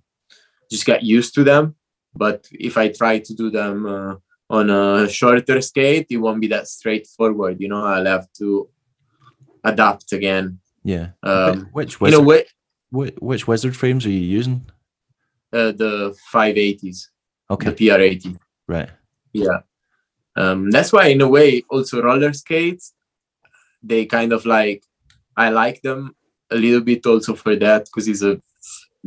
just 0.72 0.86
got 0.86 1.03
used 1.03 1.36
to 1.36 1.44
them. 1.44 1.76
But 2.18 2.48
if 2.52 2.77
I 2.77 2.88
try 2.90 3.19
to 3.19 3.34
do 3.36 3.52
them 3.52 3.86
uh, 3.86 4.15
on 4.49 4.69
a 4.69 5.10
shorter 5.10 5.61
skate, 5.61 6.07
it 6.10 6.18
won't 6.18 6.41
be 6.41 6.48
that 6.48 6.68
straightforward. 6.68 7.60
You 7.60 7.68
know, 7.68 7.84
I'll 7.84 8.06
have 8.06 8.32
to 8.40 8.69
adapt 9.64 10.14
again. 10.14 10.60
Yeah. 10.84 11.10
Um, 11.22 11.68
which 11.73 11.99
wizard, 11.99 12.26
way, 12.26 12.45
which, 12.90 13.15
which 13.19 13.48
wizard 13.48 13.76
frames 13.76 14.06
are 14.06 14.11
you 14.11 14.26
using? 14.40 14.65
Uh, 15.60 15.72
the 15.82 15.94
580s, 16.34 16.99
Okay. 17.53 17.69
the 17.69 17.76
PR80. 17.80 18.38
Right. 18.68 18.90
yeah 19.34 19.60
um 20.41 20.60
that's 20.76 20.91
why 20.95 21.06
in 21.15 21.22
a 21.22 21.30
way 21.38 21.49
also 21.69 21.95
roller 22.02 22.34
skates 22.34 22.86
they 23.90 24.02
kind 24.18 24.32
of 24.38 24.41
like 24.57 24.82
i 25.44 25.48
like 25.61 25.77
them 25.88 25.99
a 26.56 26.57
little 26.64 26.82
bit 26.90 27.06
also 27.06 27.32
for 27.44 27.53
that 27.65 27.82
because 27.86 28.07
it's 28.11 28.23
a 28.32 28.34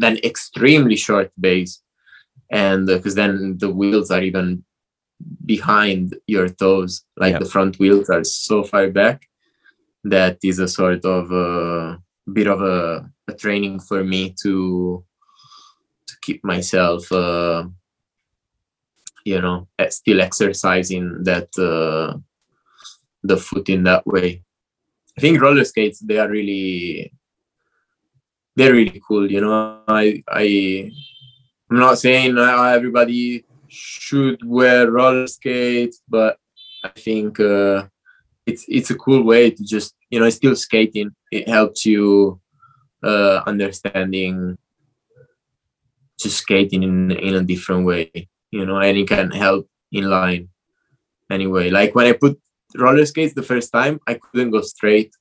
then 0.03 0.17
extremely 0.31 0.97
short 1.07 1.31
base 1.47 1.83
and 2.51 2.87
because 2.87 3.15
then 3.21 3.59
the 3.63 3.71
wheels 3.79 4.11
are 4.15 4.23
even 4.31 4.63
behind 5.45 6.05
your 6.35 6.49
toes 6.63 6.93
like 7.23 7.33
Yeah. 7.35 7.43
the 7.43 7.51
front 7.55 7.73
wheels 7.81 8.09
are 8.15 8.25
so 8.25 8.63
far 8.71 8.87
back 9.01 9.19
that 10.15 10.37
is 10.51 10.59
a 10.61 10.69
sort 10.81 11.05
of 11.05 11.25
a 11.33 11.49
bit 12.37 12.47
of 12.55 12.61
a, 12.63 13.11
a 13.27 13.35
training 13.43 13.81
for 13.89 14.01
me 14.05 14.23
to 14.43 15.03
to 16.09 16.15
keep 16.23 16.43
myself 16.45 17.11
uh, 17.13 17.65
you 19.25 19.41
know 19.41 19.69
still 19.91 20.21
exercising 20.21 21.23
that 21.25 21.49
uh, 21.59 22.17
the 23.23 23.37
foot 23.37 23.69
in 23.69 23.85
that 23.85 24.07
way. 24.07 24.43
I 25.17 25.21
think 25.21 25.41
roller 25.41 25.65
skates 25.65 26.01
they 26.01 26.19
are 26.19 26.29
really 26.29 27.13
they're 28.57 28.73
really 28.73 29.01
cool 29.07 29.31
you 29.31 29.41
know. 29.41 29.83
I 29.87 30.23
i 30.29 30.91
i'm 31.71 31.79
not 31.79 31.99
saying 31.99 32.39
everybody 32.39 33.45
should 33.69 34.41
wear 34.45 34.91
roller 34.91 35.27
skates 35.27 36.01
but 36.09 36.39
i 36.83 36.89
think 36.89 37.39
uh, 37.41 37.87
it's 38.49 38.65
it's 38.67 38.91
a 38.91 38.97
cool 38.97 39.23
way 39.23 39.51
to 39.51 39.63
just 39.63 39.95
you 40.11 40.19
know 40.19 40.31
still 40.31 40.57
skating. 40.57 41.15
It 41.31 41.49
helps 41.49 41.85
you 41.85 42.41
uh 43.03 43.43
understanding 43.47 44.59
just 46.19 46.39
skating 46.39 46.83
in 46.83 47.11
in 47.13 47.35
a 47.35 47.43
different 47.43 47.87
way 47.87 48.29
you 48.51 48.65
know, 48.65 48.79
and 48.79 48.97
it 48.97 49.09
can 49.09 49.31
help 49.31 49.69
in 49.93 50.09
line 50.09 50.49
anyway. 51.31 51.71
Like 51.71 51.95
when 51.95 52.07
I 52.07 52.13
put 52.13 52.41
roller 52.77 53.05
skates 53.07 53.35
the 53.35 53.43
first 53.43 53.73
time, 53.73 54.01
I 54.07 54.15
couldn't 54.15 54.51
go 54.51 54.61
straight. 54.63 55.15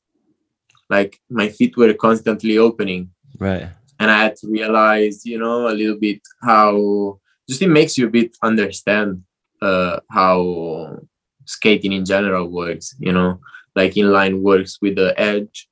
Like 0.89 1.19
my 1.29 1.49
feet 1.49 1.75
were 1.75 1.93
constantly 1.93 2.57
opening, 2.57 3.11
Right. 3.39 3.67
and 3.99 4.09
I 4.09 4.17
had 4.23 4.35
to 4.37 4.47
realize, 4.47 5.25
you 5.25 5.37
know, 5.37 5.67
a 5.67 5.73
little 5.75 5.99
bit 5.99 6.21
how 6.41 7.19
just 7.49 7.61
it 7.61 7.69
makes 7.69 7.97
you 7.97 8.07
a 8.07 8.09
bit 8.09 8.37
understand 8.41 9.23
uh, 9.61 9.99
how 10.09 10.99
skating 11.45 11.91
in 11.93 12.05
general 12.05 12.47
works. 12.47 12.95
You 12.99 13.11
know, 13.11 13.41
like 13.75 13.93
inline 13.93 14.41
works 14.41 14.79
with 14.81 14.95
the 14.95 15.13
edge, 15.19 15.67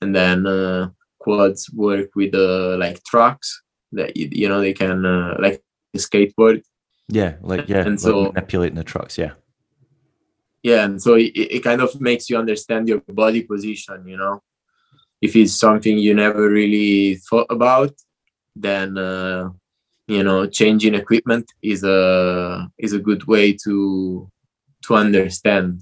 and 0.00 0.16
then 0.16 0.46
uh, 0.46 0.88
quads 1.18 1.70
work 1.74 2.08
with 2.16 2.32
the 2.32 2.76
like 2.80 3.04
trucks 3.04 3.60
that 3.94 4.16
you, 4.16 4.48
know 4.48 4.60
they 4.60 4.72
can 4.72 5.04
uh, 5.04 5.36
like 5.38 5.62
skateboard 5.96 6.62
Yeah. 7.08 7.34
Like 7.40 7.68
yeah. 7.68 7.80
And 7.80 7.90
like 7.90 7.98
so- 8.00 8.32
manipulating 8.32 8.76
the 8.76 8.84
trucks. 8.84 9.18
Yeah. 9.18 9.32
yeah 10.62 10.84
and 10.84 11.00
so 11.00 11.14
it, 11.14 11.32
it 11.36 11.62
kind 11.62 11.80
of 11.80 12.00
makes 12.00 12.28
you 12.30 12.36
understand 12.38 12.88
your 12.88 13.00
body 13.08 13.42
position 13.42 14.06
you 14.08 14.16
know 14.16 14.42
if 15.20 15.36
it's 15.36 15.52
something 15.52 15.96
you 15.98 16.14
never 16.14 16.48
really 16.48 17.16
thought 17.28 17.46
about 17.50 17.92
then 18.56 18.96
uh, 18.98 19.50
you 20.06 20.22
know 20.22 20.46
changing 20.46 20.94
equipment 20.94 21.46
is 21.62 21.84
a 21.84 22.00
is 22.78 22.92
a 22.92 22.98
good 23.08 23.22
way 23.26 23.52
to 23.64 24.30
to 24.86 24.94
understand 24.94 25.80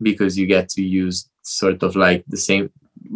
because 0.00 0.38
you 0.38 0.46
get 0.46 0.68
to 0.68 0.82
use 0.82 1.28
sort 1.42 1.82
of 1.82 1.96
like 1.96 2.24
the 2.28 2.36
same 2.36 2.70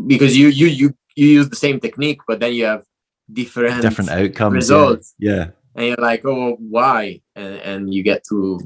because 0.06 0.36
you 0.36 0.48
you 0.48 0.66
you 0.66 0.94
you 1.16 1.26
use 1.38 1.48
the 1.48 1.56
same 1.56 1.78
technique 1.80 2.20
but 2.26 2.40
then 2.40 2.52
you 2.52 2.64
have 2.64 2.84
different 3.32 3.82
Different 3.82 4.10
outcomes. 4.10 4.54
results 4.54 5.14
Yeah. 5.18 5.34
yeah. 5.34 5.46
and 5.76 5.86
you're 5.86 5.96
like 6.10 6.22
oh 6.24 6.56
why 6.58 7.20
and 7.34 7.54
and 7.70 7.94
you 7.94 8.02
get 8.02 8.22
to 8.30 8.60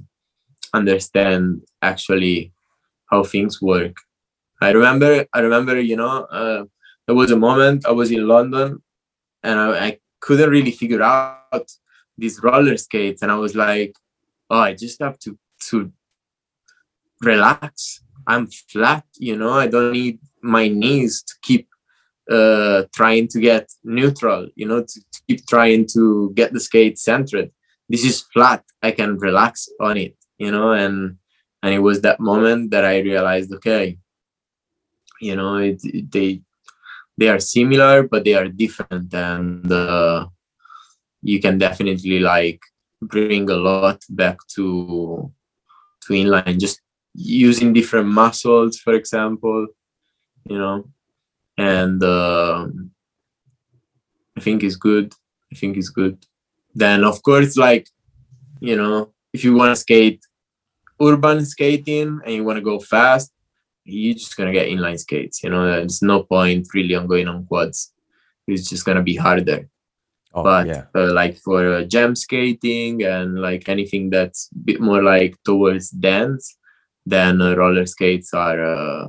understand 0.74 1.62
actually 1.82 2.52
how 3.10 3.22
things 3.22 3.62
work 3.62 3.97
i 4.60 4.70
remember 4.70 5.24
i 5.32 5.40
remember 5.40 5.80
you 5.80 5.97
know 5.97 6.24
uh, 6.40 6.64
there 7.06 7.14
was 7.22 7.30
a 7.30 7.36
moment 7.36 7.86
i 7.86 7.93
was 7.93 8.10
in 8.10 8.26
london 8.26 8.82
and 9.43 9.59
I, 9.60 9.86
I 9.86 9.98
couldn't 10.20 10.51
really 10.51 10.72
figure 10.72 11.02
out 11.02 11.66
these 12.18 12.40
roller 12.43 12.76
skates 12.76 13.22
and 13.22 13.30
i 13.30 13.36
was 13.36 13.55
like 13.55 13.94
oh 14.51 14.60
i 14.68 14.74
just 14.74 14.98
have 15.01 15.18
to 15.20 15.38
to 15.68 15.93
relax 17.22 18.02
i'm 18.26 18.47
flat 18.72 19.05
you 19.18 19.36
know 19.36 19.52
i 19.52 19.66
don't 19.66 19.93
need 19.93 20.18
my 20.43 20.68
knees 20.68 21.22
to 21.22 21.34
keep 21.43 21.68
uh 22.31 22.85
trying 22.94 23.28
to 23.28 23.39
get 23.40 23.70
neutral 23.85 24.48
you 24.57 24.66
know 24.66 24.82
to, 24.82 25.01
to 25.12 25.20
keep 25.28 25.47
trying 25.47 25.86
to 25.86 26.32
get 26.35 26.53
the 26.53 26.61
skate 26.61 26.98
centered. 26.98 27.51
This 27.89 28.05
is 28.05 28.23
flat. 28.32 28.65
I 28.82 28.90
can 28.90 29.16
relax 29.19 29.69
on 29.81 29.97
it 29.97 30.16
you 30.39 30.51
know 30.51 30.73
and 30.73 31.16
and 31.62 31.74
it 31.74 31.78
was 31.81 32.03
that 32.03 32.20
moment 32.20 32.70
that 32.70 32.85
i 32.85 32.98
realized 32.98 33.53
okay 33.55 33.97
you 35.20 35.35
know 35.36 35.57
it, 35.57 35.81
it- 35.85 36.11
they 36.12 36.43
they 37.19 37.28
are 37.28 37.40
similar 37.40 38.03
but 38.03 38.24
they 38.24 38.35
are 38.35 38.48
different. 38.48 39.12
And 39.15 39.70
uh, 39.73 40.27
you 41.23 41.40
can 41.40 41.59
definitely 41.59 42.19
like 42.20 42.61
bring 43.01 43.48
a 43.51 43.57
lot 43.57 44.03
back 44.11 44.36
to 44.55 45.32
to 46.03 46.12
inline. 46.12 46.59
Just 46.61 46.81
using 47.15 47.73
different 47.73 48.09
muscles 48.09 48.78
for 48.78 48.93
example 48.93 49.66
you 50.44 50.59
know 50.59 50.85
and 51.59 52.03
um 52.03 52.91
i 54.37 54.41
think 54.41 54.62
it's 54.62 54.77
good. 54.77 55.15
I 55.53 55.55
think 55.55 55.77
it's 55.77 55.89
good. 55.89 56.19
Then 56.74 57.05
of 57.05 57.23
course 57.23 57.57
like 57.57 57.89
you 58.61 58.77
know 58.77 59.12
if 59.33 59.45
you 59.45 59.55
want 59.55 59.70
to 59.73 59.77
skate 59.77 60.20
urban 61.01 61.45
skating 61.45 62.20
and 62.24 62.35
you 62.35 62.45
want 62.45 62.57
to 62.57 62.62
go 62.62 62.78
fast 62.81 63.33
you're 63.85 64.15
just 64.15 64.37
gonna 64.37 64.53
get 64.53 64.69
inline 64.69 64.99
skates 64.99 65.43
you 65.43 65.51
know? 65.51 65.66
There's 65.66 66.03
no 66.03 66.24
point 66.24 66.66
really 66.74 66.95
on 66.95 67.07
going 67.07 67.28
on 67.28 67.47
quads. 67.47 67.93
It's 68.47 68.69
just 68.69 68.85
gonna 68.85 69.03
be 69.03 69.16
harder. 69.16 69.69
Oh 70.35 70.43
but 70.43 70.66
yeah. 70.66 70.85
uh, 70.95 71.12
like 71.15 71.39
for 71.39 71.77
uh, 71.77 71.85
jam 71.85 72.15
skating 72.15 73.03
and 73.05 73.41
like 73.41 73.69
anything 73.69 74.11
that's 74.11 74.51
a 74.55 74.59
bit 74.59 74.81
more 74.81 75.03
like 75.03 75.35
towards 75.45 75.91
dance 75.91 76.59
then 77.07 77.41
uh, 77.41 77.55
roller 77.55 77.87
skates 77.87 78.35
are 78.35 78.62
uh, 78.62 79.09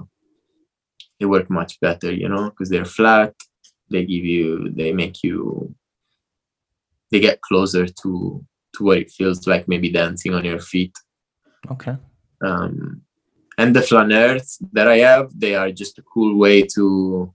they 1.19 1.25
work 1.25 1.49
much 1.49 1.79
better 1.79 2.11
you 2.11 2.29
know 2.29 2.49
because 2.49 2.69
they're 2.69 2.85
flat 2.85 3.33
they 3.89 4.01
give 4.05 4.25
you 4.25 4.71
they 4.75 4.91
make 4.91 5.23
you 5.23 5.73
they 7.11 7.19
get 7.19 7.41
closer 7.41 7.85
to 7.87 8.43
to 8.75 8.83
what 8.83 8.97
it 8.97 9.11
feels 9.11 9.47
like 9.47 9.67
maybe 9.67 9.89
dancing 9.89 10.33
on 10.33 10.45
your 10.45 10.59
feet 10.59 10.95
Okay. 11.71 11.97
um, 12.43 13.01
and 13.57 13.75
the 13.75 13.79
Flaneurz 13.79 14.57
that 14.71 14.87
I 14.87 14.97
have, 14.99 15.31
they 15.37 15.55
are 15.55 15.71
just 15.71 15.97
a 15.97 16.03
cool 16.03 16.37
way 16.37 16.61
to 16.75 17.33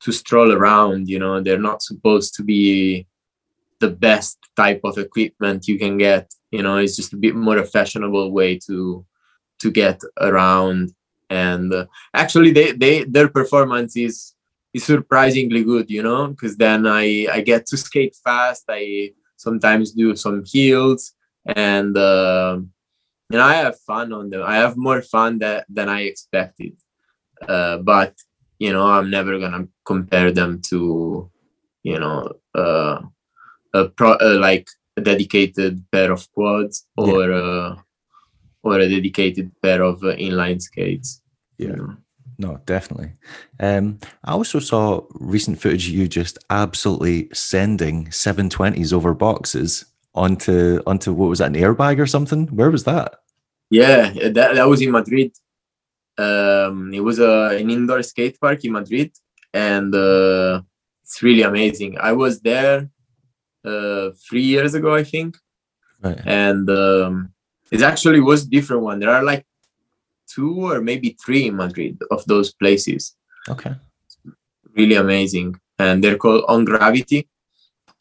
to 0.00 0.12
stroll 0.12 0.52
around. 0.52 1.08
You 1.08 1.18
know, 1.18 1.42
they're 1.42 1.58
not 1.58 1.82
supposed 1.82 2.34
to 2.36 2.42
be 2.42 3.06
the 3.80 3.90
best 3.90 4.38
type 4.56 4.80
of 4.84 4.96
equipment 4.96 5.68
you 5.68 5.78
can 5.78 5.98
get. 5.98 6.32
You 6.50 6.62
know, 6.62 6.78
it's 6.78 6.96
just 6.96 7.12
a 7.12 7.18
bit 7.18 7.34
more 7.34 7.58
a 7.58 7.66
fashionable 7.66 8.32
way 8.32 8.58
to 8.66 9.04
to 9.60 9.70
get 9.70 10.00
around. 10.18 10.92
And 11.30 11.72
uh, 11.72 11.86
actually, 12.12 12.50
they 12.52 12.72
they 12.72 13.04
their 13.04 13.28
performance 13.28 13.96
is 13.96 14.34
is 14.74 14.84
surprisingly 14.84 15.64
good. 15.64 15.90
You 15.90 16.02
know, 16.02 16.28
because 16.28 16.56
then 16.56 16.86
I 16.86 17.26
I 17.32 17.40
get 17.40 17.66
to 17.66 17.76
skate 17.76 18.16
fast. 18.24 18.64
I 18.68 19.12
sometimes 19.36 19.92
do 19.92 20.16
some 20.16 20.44
heels 20.44 21.12
and. 21.56 21.96
um 21.96 22.72
you 23.32 23.38
know, 23.38 23.44
I 23.44 23.54
have 23.62 23.78
fun 23.86 24.12
on 24.12 24.28
them. 24.30 24.42
I 24.42 24.56
have 24.56 24.76
more 24.76 25.02
fun 25.02 25.38
that 25.38 25.64
than 25.68 25.88
I 25.88 26.00
expected. 26.10 26.74
Uh, 27.46 27.78
but 27.78 28.14
you 28.58 28.72
know, 28.72 28.86
I'm 28.86 29.08
never 29.08 29.38
gonna 29.38 29.68
compare 29.84 30.32
them 30.32 30.60
to, 30.70 31.30
you 31.84 31.98
know, 32.00 32.32
uh, 32.56 33.00
a 33.72 33.88
pro 33.88 34.12
uh, 34.14 34.36
like 34.40 34.68
a 34.96 35.00
dedicated 35.00 35.84
pair 35.92 36.10
of 36.10 36.26
quads 36.32 36.86
Yeah. 36.98 37.04
or 37.12 37.32
uh, 37.32 37.76
or 38.62 38.78
a 38.78 38.88
dedicated 38.88 39.50
pair 39.62 39.82
of 39.82 40.02
uh, 40.04 40.14
inline 40.16 40.60
skates. 40.60 41.22
you 41.58 41.68
Yeah. 41.68 41.74
know. 41.76 41.96
no, 42.38 42.60
definitely. 42.66 43.12
Um, 43.58 43.98
I 44.24 44.32
also 44.32 44.58
saw 44.60 45.02
recent 45.34 45.60
footage 45.60 45.88
of 45.88 45.94
you 45.94 46.08
just 46.08 46.38
absolutely 46.48 47.28
sending 47.32 48.06
720s 48.06 48.92
over 48.92 49.12
boxes 49.14 49.84
onto 50.14 50.80
onto 50.86 51.12
what 51.12 51.28
was 51.28 51.38
that 51.38 51.54
an 51.54 51.60
airbag 51.62 51.98
or 52.00 52.06
something? 52.06 52.46
Where 52.48 52.70
was 52.70 52.84
that? 52.84 53.10
Yeah, 53.70 54.10
that, 54.36 54.54
that 54.56 54.68
was 54.68 54.80
in 54.82 54.90
Madrid. 54.90 55.32
Um, 56.18 56.92
it 56.92 57.00
was 57.00 57.18
a, 57.18 57.56
an 57.60 57.70
indoor 57.70 58.02
skate 58.02 58.38
park 58.40 58.64
in 58.64 58.72
Madrid, 58.72 59.12
and 59.54 59.94
uh, 59.94 60.60
it's 61.04 61.22
really 61.22 61.42
amazing. 61.42 61.96
I 62.00 62.12
was 62.12 62.40
there 62.40 62.90
uh, 63.64 64.10
three 64.28 64.42
years 64.42 64.74
ago, 64.74 64.94
I 64.94 65.04
think, 65.04 65.36
Right. 66.02 66.20
and 66.26 66.68
um, 66.70 67.32
it 67.70 67.82
actually 67.82 68.20
was 68.20 68.46
different 68.46 68.82
one. 68.82 68.98
There 69.00 69.10
are 69.10 69.22
like 69.22 69.46
two 70.26 70.66
or 70.70 70.80
maybe 70.80 71.16
three 71.24 71.46
in 71.48 71.56
Madrid 71.56 71.98
of 72.10 72.24
those 72.26 72.52
places. 72.52 73.16
Okay. 73.48 73.74
Really 74.76 74.94
amazing, 74.96 75.58
and 75.78 76.02
they're 76.02 76.18
called 76.18 76.44
On 76.48 76.64
Gravity. 76.64 77.28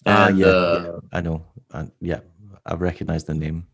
Ah, 0.06 0.28
And 0.28 0.38
yeah, 0.40 0.46
uh, 0.46 0.84
yeah, 0.86 1.00
I 1.18 1.22
know. 1.22 1.46
Uh, 1.72 1.86
yeah, 2.02 2.20
I 2.66 2.74
recognize 2.76 3.24
the 3.26 3.34
name. 3.34 3.66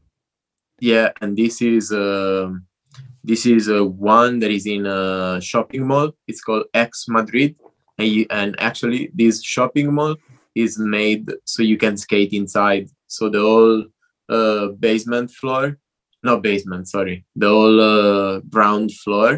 yeah 0.82 1.08
and 1.22 1.38
this 1.38 1.62
is 1.62 1.92
um 1.96 2.68
this 3.24 3.46
is 3.46 3.70
uh, 3.70 3.80
one 3.86 4.40
that 4.44 4.52
is 4.52 4.66
in 4.68 4.84
a 4.86 5.40
shopping 5.40 5.88
mall 5.88 6.12
it's 6.28 6.42
called 6.44 6.66
x 6.74 7.06
madrid 7.08 7.56
and 7.98 8.08
you, 8.16 8.26
and 8.30 8.50
actually 8.60 9.02
this 9.16 9.36
shopping 9.42 9.88
mall 9.98 10.16
is 10.54 10.78
made 10.78 11.24
so 11.46 11.64
you 11.64 11.78
can 11.78 11.96
skate 11.96 12.34
inside 12.42 12.86
so 13.08 13.30
the 13.36 13.40
whole 13.40 13.80
uh, 14.38 14.68
basement 14.86 15.32
floor 15.32 15.78
not 16.26 16.42
basement 16.50 16.88
sorry 16.96 17.18
the 17.42 17.48
whole 17.56 17.80
uh, 17.94 18.40
ground 18.56 18.90
floor 19.04 19.32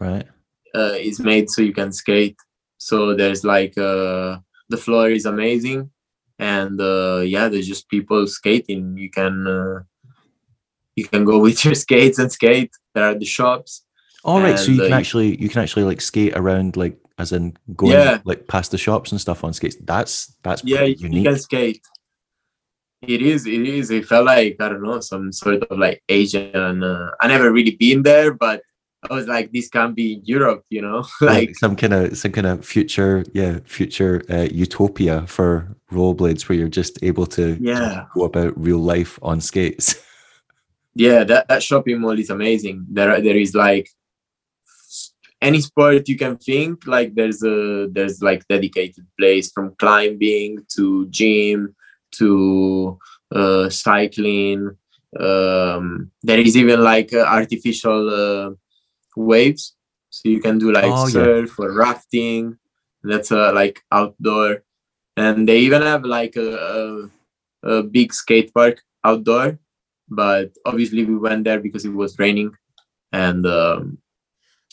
Right. 0.00 0.26
uh, 0.74 0.96
is 1.08 1.18
made 1.30 1.46
so 1.50 1.62
you 1.62 1.74
can 1.80 1.92
skate 1.92 2.36
so 2.88 2.96
there's 3.14 3.42
like 3.54 3.74
uh, 3.78 4.38
the 4.72 4.80
floor 4.84 5.06
is 5.18 5.26
amazing 5.26 5.90
and 6.38 6.80
uh, 6.80 7.20
yeah 7.34 7.46
there's 7.50 7.68
just 7.68 7.88
people 7.94 8.26
skating 8.26 8.84
you 9.04 9.10
can 9.18 9.34
uh, 9.46 9.78
you 10.96 11.04
can 11.12 11.24
go 11.24 11.38
with 11.46 11.64
your 11.64 11.74
skates 11.74 12.18
and 12.18 12.30
skate 12.32 12.70
there 12.94 13.04
are 13.10 13.14
the 13.18 13.24
shops 13.38 13.84
All 14.24 14.40
right. 14.40 14.58
so 14.58 14.72
you 14.72 14.80
uh, 14.82 14.84
can 14.84 14.92
you- 14.92 15.00
actually 15.02 15.30
you 15.42 15.48
can 15.48 15.62
actually 15.62 15.84
like 15.90 16.00
skate 16.00 16.34
around 16.36 16.76
like 16.76 16.96
as 17.18 17.30
in 17.32 17.54
going 17.76 17.92
Yeah. 17.92 18.18
like 18.24 18.48
past 18.48 18.70
the 18.70 18.78
shops 18.78 19.12
and 19.12 19.20
stuff 19.20 19.44
on 19.44 19.52
skates. 19.52 19.76
That's 19.92 20.34
that's 20.42 20.62
yeah 20.64 20.78
pretty 20.78 21.16
you 21.18 21.22
can 21.28 21.38
skate 21.38 21.82
it 23.02 23.20
is 23.22 23.46
it 23.46 23.62
is. 23.66 23.90
It 23.90 24.06
felt 24.06 24.26
like 24.26 24.56
i 24.60 24.68
don't 24.68 24.82
know 24.82 25.00
some 25.00 25.32
sort 25.32 25.62
of 25.62 25.78
like 25.78 26.02
asian 26.08 26.82
uh, 26.82 27.10
i 27.20 27.26
never 27.28 27.52
really 27.52 27.76
been 27.76 28.02
there 28.02 28.32
but 28.32 28.62
i 29.10 29.14
was 29.14 29.26
like 29.26 29.50
this 29.52 29.68
can't 29.68 29.94
be 29.96 30.20
europe 30.24 30.64
you 30.70 30.80
know? 30.82 31.04
Like 31.20 31.48
like 31.48 31.56
some 31.56 31.74
kind 31.76 31.92
of 31.92 32.16
some 32.16 32.32
kind 32.32 32.46
of 32.46 32.64
future 32.64 33.24
yeah 33.34 33.58
future 33.64 34.22
uh, 34.30 34.48
utopia 34.52 35.26
for 35.26 35.74
rollerblades 35.90 36.48
where 36.48 36.56
you're 36.58 36.68
just 36.68 37.02
able 37.02 37.26
to 37.26 37.58
Yeah. 37.60 38.06
go 38.14 38.24
about 38.24 38.58
real 38.58 38.78
life 38.78 39.18
on 39.22 39.40
skates. 39.40 39.94
Yeah 40.94 41.24
that, 41.24 41.48
that 41.48 41.62
shopping 41.62 42.00
mall 42.00 42.18
is 42.18 42.28
amazing. 42.28 42.84
There 42.90 43.18
there 43.22 43.38
is 43.38 43.54
like 43.54 43.88
any 45.40 45.60
sport 45.62 46.06
you 46.06 46.18
can 46.18 46.36
think 46.36 46.86
like 46.86 47.14
there's 47.14 47.42
a 47.42 47.88
there's 47.90 48.20
like 48.22 48.46
dedicated 48.46 49.06
place 49.18 49.50
from 49.50 49.74
climbing 49.78 50.58
to 50.76 51.06
gym 51.08 51.74
to 52.18 52.98
uh, 53.34 53.68
cycling 53.70 54.70
um 55.20 56.10
there 56.22 56.38
is 56.40 56.56
even 56.56 56.82
like 56.82 57.12
uh, 57.12 57.18
artificial 57.28 58.08
uh, 58.08 58.50
waves. 59.16 59.76
So 60.08 60.28
you 60.28 60.40
can 60.40 60.58
do 60.58 60.72
like 60.72 60.84
Oh, 60.84 61.06
yeah. 61.06 61.12
surf 61.12 61.58
or 61.58 61.72
rafting. 61.72 62.56
That's 63.02 63.32
uh, 63.32 63.52
like 63.52 63.80
outdoor. 63.90 64.64
And 65.16 65.48
they 65.48 65.58
even 65.60 65.82
have 65.82 66.04
like 66.04 66.36
a, 66.36 66.48
a, 67.62 67.68
a 67.68 67.82
big 67.82 68.14
skate 68.14 68.52
park 68.54 68.80
outdoor. 69.04 69.58
But 70.08 70.52
obviously 70.64 71.04
we 71.04 71.16
went 71.16 71.44
there 71.44 71.60
because 71.60 71.84
it 71.84 71.92
was 71.92 72.18
raining. 72.18 72.52
And 73.12 73.44
um, 73.46 73.98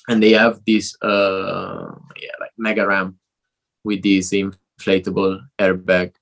and 0.07 0.24
they 0.24 0.32
have 0.32 0.60
this 0.66 0.95
uh 1.02 1.91
yeah 2.16 2.36
like 2.40 2.52
mega 2.57 2.86
ramp 2.88 3.16
with 3.84 4.03
this 4.03 4.32
inflatable 4.34 5.40
airbag 5.60 6.14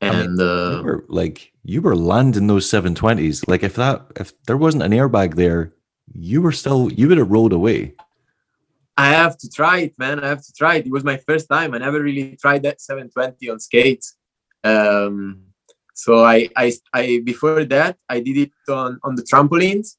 I 0.00 0.10
mean, 0.10 0.20
and 0.20 0.38
you 0.38 0.44
uh, 0.46 0.82
were 0.82 1.04
like 1.08 1.52
you 1.64 1.82
were 1.82 1.96
landing 1.96 2.46
those 2.46 2.70
720s 2.70 3.48
like 3.48 3.62
if 3.62 3.74
that 3.74 4.06
if 4.16 4.32
there 4.44 4.56
wasn't 4.56 4.84
an 4.84 4.92
airbag 4.92 5.34
there 5.34 5.72
you 6.12 6.40
were 6.40 6.52
still 6.52 6.92
you 6.92 7.08
would 7.08 7.18
have 7.18 7.30
rolled 7.30 7.52
away 7.52 7.94
I 8.96 9.10
have 9.10 9.38
to 9.38 9.48
try 9.48 9.78
it, 9.78 9.94
man. 9.96 10.18
I 10.18 10.28
have 10.28 10.44
to 10.44 10.52
try 10.52 10.74
it. 10.76 10.86
It 10.86 10.90
was 10.90 11.04
my 11.04 11.18
first 11.18 11.48
time. 11.48 11.72
I 11.72 11.78
never 11.78 12.00
really 12.02 12.36
tried 12.36 12.64
that 12.64 12.80
720 12.80 13.48
on 13.48 13.60
skates. 13.60 14.16
Um, 14.64 15.44
so 15.94 16.24
I, 16.24 16.48
I, 16.56 16.72
I 16.92 17.20
before 17.24 17.64
that 17.64 17.96
I 18.08 18.18
did 18.20 18.36
it 18.36 18.52
on 18.68 18.98
on 19.04 19.14
the 19.14 19.22
trampolines, 19.22 19.96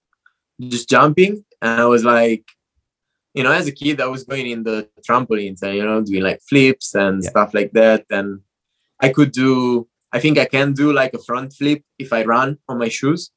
just 0.60 0.90
jumping, 0.90 1.46
and 1.62 1.82
I 1.82 1.86
was 1.86 2.04
like, 2.04 2.46
you 3.34 3.44
know, 3.44 3.54
as 3.54 3.68
a 3.68 3.72
kid 3.72 4.02
I 4.02 4.08
was 4.08 4.24
going 4.26 4.48
in 4.48 4.64
the 4.64 4.90
trampolines 5.08 5.62
and 5.62 5.76
you 5.78 5.86
know 5.86 6.02
doing 6.02 6.24
like 6.24 6.42
flips 6.42 6.94
and 6.94 7.24
Yeah. 7.24 7.30
stuff 7.30 7.54
like 7.54 7.72
that, 7.74 8.06
and 8.10 8.42
I 9.00 9.10
could 9.10 9.32
do. 9.32 9.88
I 10.12 10.20
think 10.20 10.38
I 10.38 10.46
can 10.46 10.74
do 10.74 10.92
like 10.92 11.14
a 11.14 11.20
front 11.20 11.54
flip 11.54 11.84
if 11.98 12.12
I 12.14 12.24
run 12.24 12.58
on 12.68 12.80
my 12.80 12.90
shoes. 12.90 13.32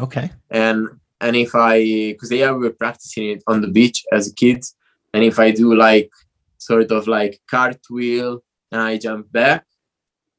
Okay. 0.00 0.30
And 0.50 0.88
and 1.20 1.36
if 1.36 1.54
I 1.54 2.12
because 2.12 2.30
yeah 2.30 2.52
we 2.52 2.58
were 2.58 2.70
practicing 2.70 3.30
it 3.30 3.42
on 3.46 3.60
the 3.60 3.68
beach 3.68 4.04
as 4.12 4.32
kids, 4.32 4.74
and 5.12 5.24
if 5.24 5.38
I 5.38 5.50
do 5.50 5.74
like 5.74 6.10
sort 6.58 6.90
of 6.90 7.06
like 7.06 7.40
cartwheel 7.50 8.42
and 8.72 8.80
I 8.80 8.98
jump 8.98 9.30
back, 9.32 9.64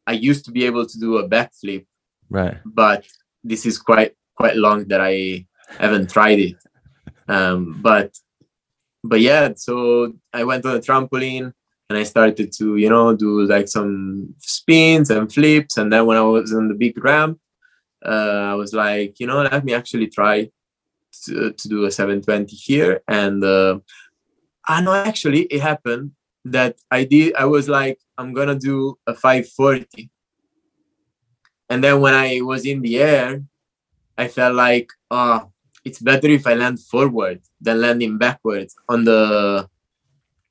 I 0.06 0.14
used 0.14 0.45
to 0.45 0.52
be 0.52 0.66
able 0.66 0.86
to 0.86 0.99
do 0.99 1.18
a 1.18 1.28
backflip, 1.28 1.86
right. 2.30 2.58
But 2.66 3.08
this 3.44 3.66
is 3.66 3.78
quite 3.78 4.14
quite 4.36 4.56
long 4.56 4.88
that 4.88 5.02
I 5.02 5.45
haven't 5.80 6.10
tried 6.10 6.40
it. 6.40 6.56
Um, 7.28 7.80
but 7.82 8.16
but 9.04 9.22
yeah, 9.22 9.54
so 9.56 10.14
I 10.34 10.44
went 10.44 10.66
on 10.66 10.76
a 10.76 10.80
trampoline 10.80 11.54
and 11.89 11.97
I 11.97 12.03
started 12.03 12.51
to 12.53 12.76
you 12.77 12.89
know 12.89 13.15
do 13.15 13.45
like 13.45 13.68
some 13.68 14.35
spins 14.39 15.09
and 15.09 15.31
flips, 15.31 15.77
and 15.77 15.91
then 15.91 16.05
when 16.05 16.18
I 16.18 16.22
was 16.22 16.53
on 16.53 16.68
the 16.68 16.76
big 16.76 17.03
ramp, 17.03 17.39
uh, 18.05 18.51
I 18.51 18.55
was 18.55 18.73
like, 18.73 19.19
you 19.19 19.27
know, 19.27 19.41
let 19.41 19.64
me 19.65 19.73
actually 19.73 20.07
try 20.07 20.49
to, 21.26 21.51
to 21.51 21.69
do 21.69 21.85
a 21.85 21.91
720 21.91 22.55
here, 22.55 23.01
and 23.07 23.43
uh, 23.43 23.80
I 24.68 24.81
know 24.81 24.93
actually 24.93 25.41
it 25.43 25.61
happened 25.61 26.11
that 26.45 26.77
I 26.91 27.03
did. 27.03 27.35
I 27.35 27.45
was 27.45 27.68
like, 27.68 27.99
I'm 28.18 28.34
gonna 28.34 28.55
do 28.55 28.97
a 29.07 29.14
540 29.14 30.09
and 31.69 31.84
then 31.84 31.99
when 31.99 32.14
I 32.14 32.41
was 32.41 32.65
in 32.65 32.81
the 32.81 32.99
air, 32.99 33.43
I 34.18 34.27
felt 34.27 34.55
like, 34.55 34.89
oh, 35.11 35.51
it's 35.84 35.99
better 35.99 36.27
if 36.27 36.47
I 36.47 36.53
land 36.53 36.80
forward 36.80 37.41
than 37.61 37.81
landing 37.81 38.18
backwards 38.18 38.76
on 38.89 39.03
the 39.03 39.68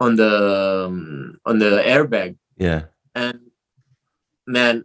on 0.00 0.16
the 0.16 0.86
um, 0.86 1.40
on 1.44 1.58
the 1.58 1.82
airbag. 1.84 2.36
yeah. 2.56 2.82
And 3.14 3.40
man, 4.46 4.84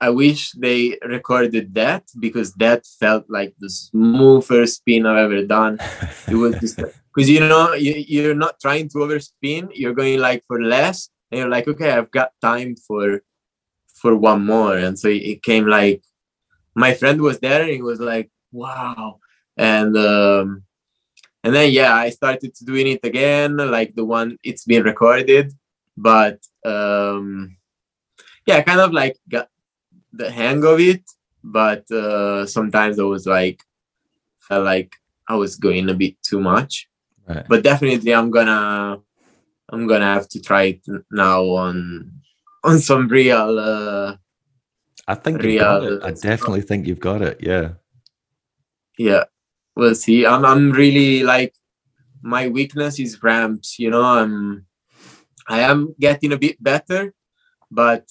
I 0.00 0.10
wish 0.10 0.52
they 0.52 0.98
recorded 1.04 1.74
that 1.74 2.04
because 2.20 2.52
that 2.54 2.86
felt 3.00 3.24
like 3.28 3.54
the 3.58 3.70
smoothest 3.70 4.76
spin 4.76 5.06
I've 5.06 5.30
ever 5.30 5.44
done. 5.44 5.78
It 6.28 6.34
was 6.34 6.58
just 6.60 6.76
because 6.76 7.30
you 7.34 7.40
know 7.40 7.72
you, 7.74 7.94
you're 8.06 8.34
not 8.34 8.60
trying 8.60 8.88
to 8.90 8.98
overspin, 8.98 9.70
you're 9.72 9.94
going 9.94 10.20
like 10.20 10.44
for 10.46 10.62
less, 10.62 11.08
and 11.30 11.38
you're 11.38 11.48
like, 11.48 11.68
okay, 11.68 11.90
I've 11.90 12.10
got 12.10 12.32
time 12.40 12.76
for 12.76 13.22
for 13.94 14.14
one 14.14 14.44
more, 14.44 14.76
and 14.76 14.98
so 14.98 15.08
it 15.08 15.42
came 15.42 15.66
like 15.66 16.02
my 16.74 16.94
friend 16.94 17.20
was 17.20 17.38
there, 17.40 17.62
and 17.62 17.70
he 17.70 17.82
was 17.82 18.00
like, 18.00 18.30
wow, 18.52 19.20
and 19.56 19.96
um, 19.96 20.64
and 21.44 21.54
then 21.54 21.70
yeah, 21.70 21.94
I 21.94 22.08
started 22.08 22.54
to 22.54 22.64
doing 22.64 22.88
it 22.88 23.04
again, 23.04 23.58
like 23.58 23.94
the 23.94 24.04
one 24.04 24.38
it's 24.42 24.64
been 24.64 24.82
recorded, 24.82 25.52
but 25.96 26.40
um, 26.64 27.56
yeah, 28.46 28.62
kind 28.62 28.80
of 28.80 28.92
like 28.92 29.18
got 29.28 29.48
the 30.12 30.30
hang 30.30 30.64
of 30.64 30.80
it, 30.80 31.02
but 31.44 31.88
uh, 31.90 32.46
sometimes 32.46 32.98
I 32.98 33.04
was 33.04 33.26
like 33.26 33.62
felt 34.40 34.64
like 34.64 34.96
I 35.28 35.36
was 35.36 35.56
going 35.56 35.88
a 35.90 35.94
bit 35.94 36.16
too 36.22 36.40
much. 36.40 36.88
Right. 37.28 37.44
But 37.48 37.62
definitely 37.62 38.14
i'm 38.14 38.30
gonna 38.30 39.00
i'm 39.70 39.86
gonna 39.86 40.04
have 40.04 40.28
to 40.28 40.42
try 40.42 40.76
it 40.76 40.80
now 41.10 41.42
on 41.56 42.12
on 42.62 42.78
some 42.78 43.08
real 43.08 43.58
uh 43.58 44.14
i 45.08 45.14
think 45.14 45.42
you've 45.42 45.60
got 45.60 45.80
real- 45.80 45.96
it. 45.96 46.04
I 46.04 46.10
definitely 46.10 46.60
think 46.60 46.86
you've 46.86 47.00
got 47.00 47.22
it 47.22 47.38
yeah. 47.40 47.70
Yeah 48.98 49.24
we'll 49.76 49.94
see 49.94 50.26
i'm 50.26 50.44
i'm 50.44 50.70
really 50.72 51.22
like 51.22 51.54
my 52.22 52.48
weakness 52.48 52.98
is 52.98 53.22
ramps 53.22 53.78
you 53.78 53.90
know 53.90 54.02
i'm 54.02 54.66
i 55.48 55.60
am 55.60 55.94
getting 56.00 56.32
a 56.32 56.38
bit 56.38 56.62
better 56.62 57.12
but 57.70 58.08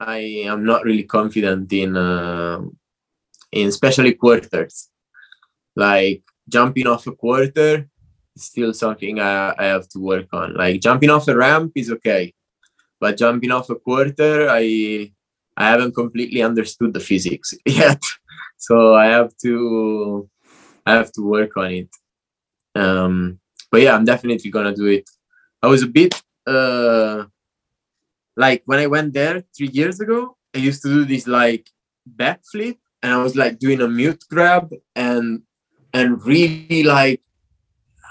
i 0.00 0.18
am 0.18 0.64
not 0.64 0.84
really 0.84 1.04
confident 1.04 1.72
in 1.72 1.96
uh 1.96 2.60
in 3.52 3.68
especially 3.68 4.12
quarters 4.12 4.90
like 5.76 6.22
jumping 6.48 6.86
off 6.86 7.06
a 7.06 7.12
quarter 7.12 7.88
is 8.36 8.44
still 8.44 8.72
something 8.72 9.20
I, 9.20 9.54
I 9.58 9.64
have 9.64 9.88
to 9.90 9.98
work 9.98 10.28
on. 10.32 10.54
Like 10.54 10.80
jumping 10.80 11.10
off 11.10 11.28
a 11.28 11.36
ramp 11.36 11.72
is 11.74 11.90
okay, 11.90 12.34
but 13.00 13.16
jumping 13.16 13.50
off 13.50 13.70
a 13.70 13.76
quarter, 13.76 14.48
I 14.50 15.12
I 15.56 15.68
haven't 15.68 15.94
completely 15.94 16.42
understood 16.42 16.94
the 16.94 17.00
physics 17.00 17.54
yet. 17.66 18.02
So 18.56 18.94
I 18.94 19.06
have 19.06 19.36
to 19.42 20.28
I 20.86 20.92
have 20.92 21.12
to 21.12 21.22
work 21.22 21.56
on 21.56 21.70
it. 21.72 21.96
Um, 22.74 23.40
but 23.70 23.82
yeah, 23.82 23.94
I'm 23.94 24.04
definitely 24.04 24.50
gonna 24.50 24.74
do 24.74 24.86
it. 24.86 25.08
I 25.62 25.66
was 25.66 25.82
a 25.82 25.86
bit 25.86 26.20
uh, 26.46 27.24
like 28.36 28.62
when 28.66 28.78
I 28.78 28.86
went 28.86 29.14
there 29.14 29.42
three 29.56 29.68
years 29.68 30.00
ago. 30.00 30.36
I 30.54 30.58
used 30.58 30.82
to 30.82 30.88
do 30.88 31.04
this 31.04 31.26
like 31.26 31.68
backflip, 32.08 32.78
and 33.02 33.12
I 33.12 33.22
was 33.22 33.36
like 33.36 33.58
doing 33.58 33.80
a 33.80 33.88
mute 33.88 34.24
grab 34.30 34.72
and 34.94 35.42
and 35.92 36.24
really 36.24 36.82
like 36.82 37.20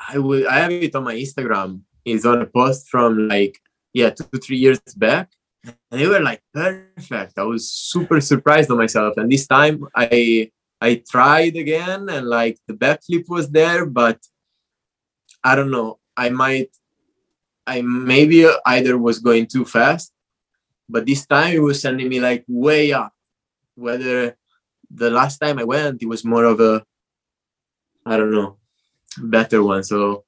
I 0.09 0.17
will 0.17 0.47
I 0.47 0.59
have 0.59 0.71
it 0.71 0.95
on 0.95 1.03
my 1.03 1.15
Instagram. 1.15 1.81
It's 2.05 2.25
on 2.25 2.41
a 2.41 2.45
post 2.45 2.89
from 2.89 3.27
like 3.27 3.59
yeah 3.93 4.09
two 4.09 4.39
three 4.39 4.57
years 4.57 4.79
back, 4.97 5.31
and 5.63 6.01
they 6.01 6.07
were 6.07 6.19
like 6.19 6.41
perfect. 6.53 7.37
I 7.37 7.43
was 7.43 7.71
super 7.71 8.19
surprised 8.19 8.71
on 8.71 8.77
myself. 8.77 9.15
And 9.17 9.31
this 9.31 9.47
time 9.47 9.85
I 9.95 10.51
I 10.83 11.01
tried 11.09 11.55
again, 11.55 12.09
and 12.09 12.27
like 12.27 12.59
the 12.67 12.73
backflip 12.73 13.25
was 13.29 13.47
there, 13.49 13.85
but 13.85 14.19
I 15.43 15.55
don't 15.55 15.71
know. 15.71 15.99
I 16.15 16.29
might 16.29 16.71
I 17.65 17.81
maybe 17.81 18.45
either 18.65 18.97
was 18.97 19.19
going 19.19 19.47
too 19.47 19.65
fast, 19.65 20.11
but 20.89 21.05
this 21.05 21.25
time 21.25 21.53
it 21.55 21.65
was 21.69 21.81
sending 21.81 22.09
me 22.09 22.19
like 22.19 22.43
way 22.47 22.91
up. 22.91 23.13
Whether 23.75 24.37
the 24.91 25.09
last 25.09 25.37
time 25.39 25.57
I 25.57 25.63
went, 25.63 26.03
it 26.03 26.07
was 26.07 26.25
more 26.25 26.43
of 26.43 26.59
a 26.59 26.83
I 28.05 28.17
don't 28.17 28.31
know 28.31 28.57
better 29.17 29.63
one. 29.63 29.83
So, 29.83 30.23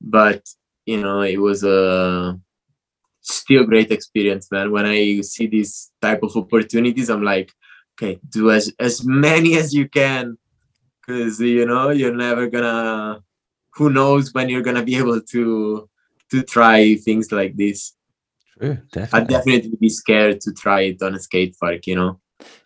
but 0.00 0.42
you 0.86 1.00
know, 1.00 1.22
it 1.22 1.38
was 1.38 1.64
a 1.64 2.38
still 3.20 3.64
great 3.64 3.90
experience, 3.90 4.50
man. 4.50 4.72
When 4.72 4.86
I 4.86 5.20
see 5.22 5.46
these 5.46 5.90
type 6.00 6.22
of 6.22 6.36
opportunities, 6.36 7.10
I'm 7.10 7.22
like, 7.22 7.52
okay, 8.00 8.20
do 8.28 8.50
as 8.50 8.72
as 8.78 9.04
many 9.04 9.56
as 9.56 9.74
you 9.74 9.88
can, 9.88 10.38
because 11.00 11.40
you 11.40 11.66
know 11.66 11.90
you're 11.90 12.14
never 12.14 12.48
gonna. 12.48 13.22
Who 13.74 13.90
knows 13.90 14.34
when 14.34 14.48
you're 14.48 14.62
gonna 14.62 14.82
be 14.82 14.96
able 15.02 15.20
to 15.20 15.88
to 16.30 16.42
try 16.42 16.96
things 16.96 17.32
like 17.32 17.56
this? 17.56 17.92
True, 18.58 18.78
definitely. 18.92 19.20
I'd 19.20 19.28
definitely 19.28 19.76
be 19.80 19.88
scared 19.88 20.40
to 20.42 20.52
try 20.52 20.82
it 20.82 21.02
on 21.02 21.14
a 21.14 21.18
skate 21.18 21.56
park, 21.58 21.86
you 21.86 21.96
know. 21.96 22.20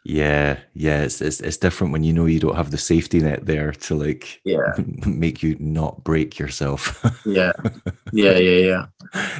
Yeah, 0.05 0.59
yeah, 0.74 1.02
it's, 1.02 1.20
it's 1.20 1.40
it's 1.40 1.56
different 1.56 1.93
when 1.93 2.05
you 2.05 2.12
know 2.12 2.27
you 2.27 2.39
don't 2.39 2.56
have 2.56 2.70
the 2.70 2.78
safety 2.78 3.20
net 3.20 3.47
there 3.47 3.73
to 3.73 3.94
like 3.94 4.40
yeah 4.44 4.73
make 5.06 5.43
you 5.43 5.56
not 5.59 6.05
break 6.05 6.39
yourself. 6.39 7.05
yeah, 7.27 7.52
yeah, 8.12 8.39
yeah, 8.39 8.66
yeah. 8.70 8.86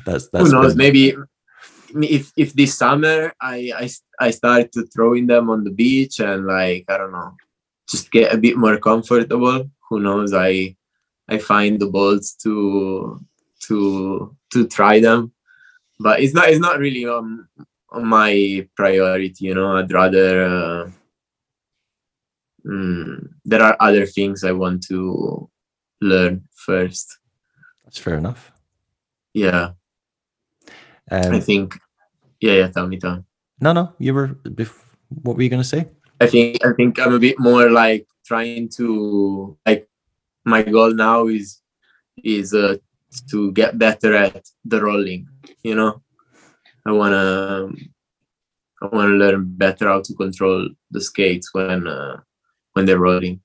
That's 0.05 0.29
that's. 0.31 0.51
Who 0.51 0.53
knows? 0.53 0.73
Been... 0.73 0.79
Maybe 0.79 1.17
if 2.03 2.33
if 2.37 2.53
this 2.53 2.77
summer 2.77 3.33
I 3.41 3.73
I 3.77 3.91
I 4.21 4.31
start 4.31 4.73
to 4.73 4.87
throwing 4.87 5.27
them 5.27 5.51
on 5.51 5.65
the 5.65 5.71
beach 5.71 6.21
and 6.21 6.47
like 6.47 6.85
I 6.89 6.99
don't 6.99 7.13
know, 7.13 7.37
just 7.89 8.11
get 8.11 8.35
a 8.35 8.39
bit 8.39 8.57
more 8.57 8.79
comfortable. 8.79 9.71
Who 9.89 10.01
knows? 10.01 10.33
I 10.35 10.77
I 11.29 11.39
find 11.39 11.81
the 11.81 11.87
balls 11.87 12.35
to 12.43 13.21
to 13.69 14.37
to 14.53 14.67
try 14.67 15.01
them, 15.01 15.33
but 16.01 16.21
it's 16.21 16.35
not 16.35 16.49
it's 16.49 16.61
not 16.61 16.79
really 16.79 17.07
um 17.07 17.49
my 18.03 18.67
priority 18.75 19.47
you 19.47 19.55
know 19.55 19.77
i'd 19.77 19.93
rather 19.93 20.45
uh, 20.45 20.91
mm, 22.67 23.29
there 23.45 23.63
are 23.63 23.77
other 23.81 24.07
things 24.07 24.45
i 24.45 24.53
want 24.53 24.83
to 24.83 25.49
learn 26.01 26.45
first 26.55 27.19
that's 27.85 27.99
fair 27.99 28.17
enough 28.17 28.53
yeah 29.33 29.71
um, 31.11 31.35
i 31.35 31.41
think 31.41 31.79
yeah 32.45 32.57
yeah 32.61 32.69
tell 32.69 32.87
me 32.87 32.97
tell 33.01 33.17
me. 33.17 33.25
no 33.65 33.73
no 33.73 33.85
you 33.99 34.13
were 34.13 34.37
what 35.25 35.37
were 35.37 35.45
you 35.45 35.53
gonna 35.55 35.73
say 35.75 35.89
i 36.21 36.27
think 36.27 36.61
i 36.65 36.73
think 36.77 37.01
i'm 37.01 37.15
a 37.15 37.25
bit 37.27 37.39
more 37.39 37.71
like 37.71 38.05
trying 38.25 38.69
to 38.69 39.57
like 39.67 39.89
my 40.45 40.63
goal 40.63 40.93
now 40.93 41.27
is 41.27 41.61
is 42.23 42.53
uh, 42.55 42.77
to 43.31 43.51
get 43.53 43.79
better 43.79 44.13
at 44.15 44.45
the 44.65 44.79
rolling 44.81 45.27
you 45.63 45.75
know 45.75 46.05
I 46.87 46.93
wanna 46.93 47.69
I 48.83 48.87
wanna 48.93 49.15
learn 49.15 49.57
better 49.57 49.89
how 49.89 50.03
to 50.03 50.15
control 50.15 50.69
the 50.91 51.01
skates 51.01 51.55
when 51.55 51.89
uh, 51.89 52.21
when 52.73 52.85
they're 52.85 52.99
rolling. 52.99 53.41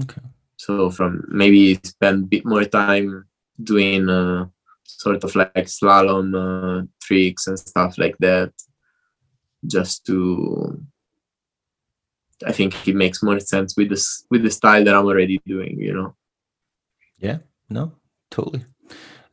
Okay. 0.00 0.22
So 0.56 0.90
from 0.90 1.24
maybe 1.28 1.78
spend 1.84 2.24
a 2.24 2.26
bit 2.26 2.44
more 2.46 2.64
time 2.64 3.26
doing 3.62 4.08
uh, 4.08 4.46
sort 4.84 5.22
of 5.24 5.34
like 5.34 5.68
slalom 5.68 6.32
uh, 6.32 6.86
tricks 7.10 7.46
and 7.46 7.58
stuff 7.58 7.98
like 7.98 8.16
that, 8.18 8.52
just 9.66 10.06
to. 10.06 10.80
I 12.46 12.52
think 12.52 12.88
it 12.88 12.96
makes 12.96 13.22
more 13.22 13.38
sense 13.40 13.76
with 13.76 13.90
this 13.90 14.24
with 14.30 14.42
the 14.42 14.50
style 14.50 14.84
that 14.84 14.94
I'm 14.94 15.06
already 15.06 15.40
doing. 15.46 15.78
You 15.78 15.94
know. 15.94 16.16
Yeah. 17.18 17.38
No. 17.68 17.92
Totally. 18.30 18.64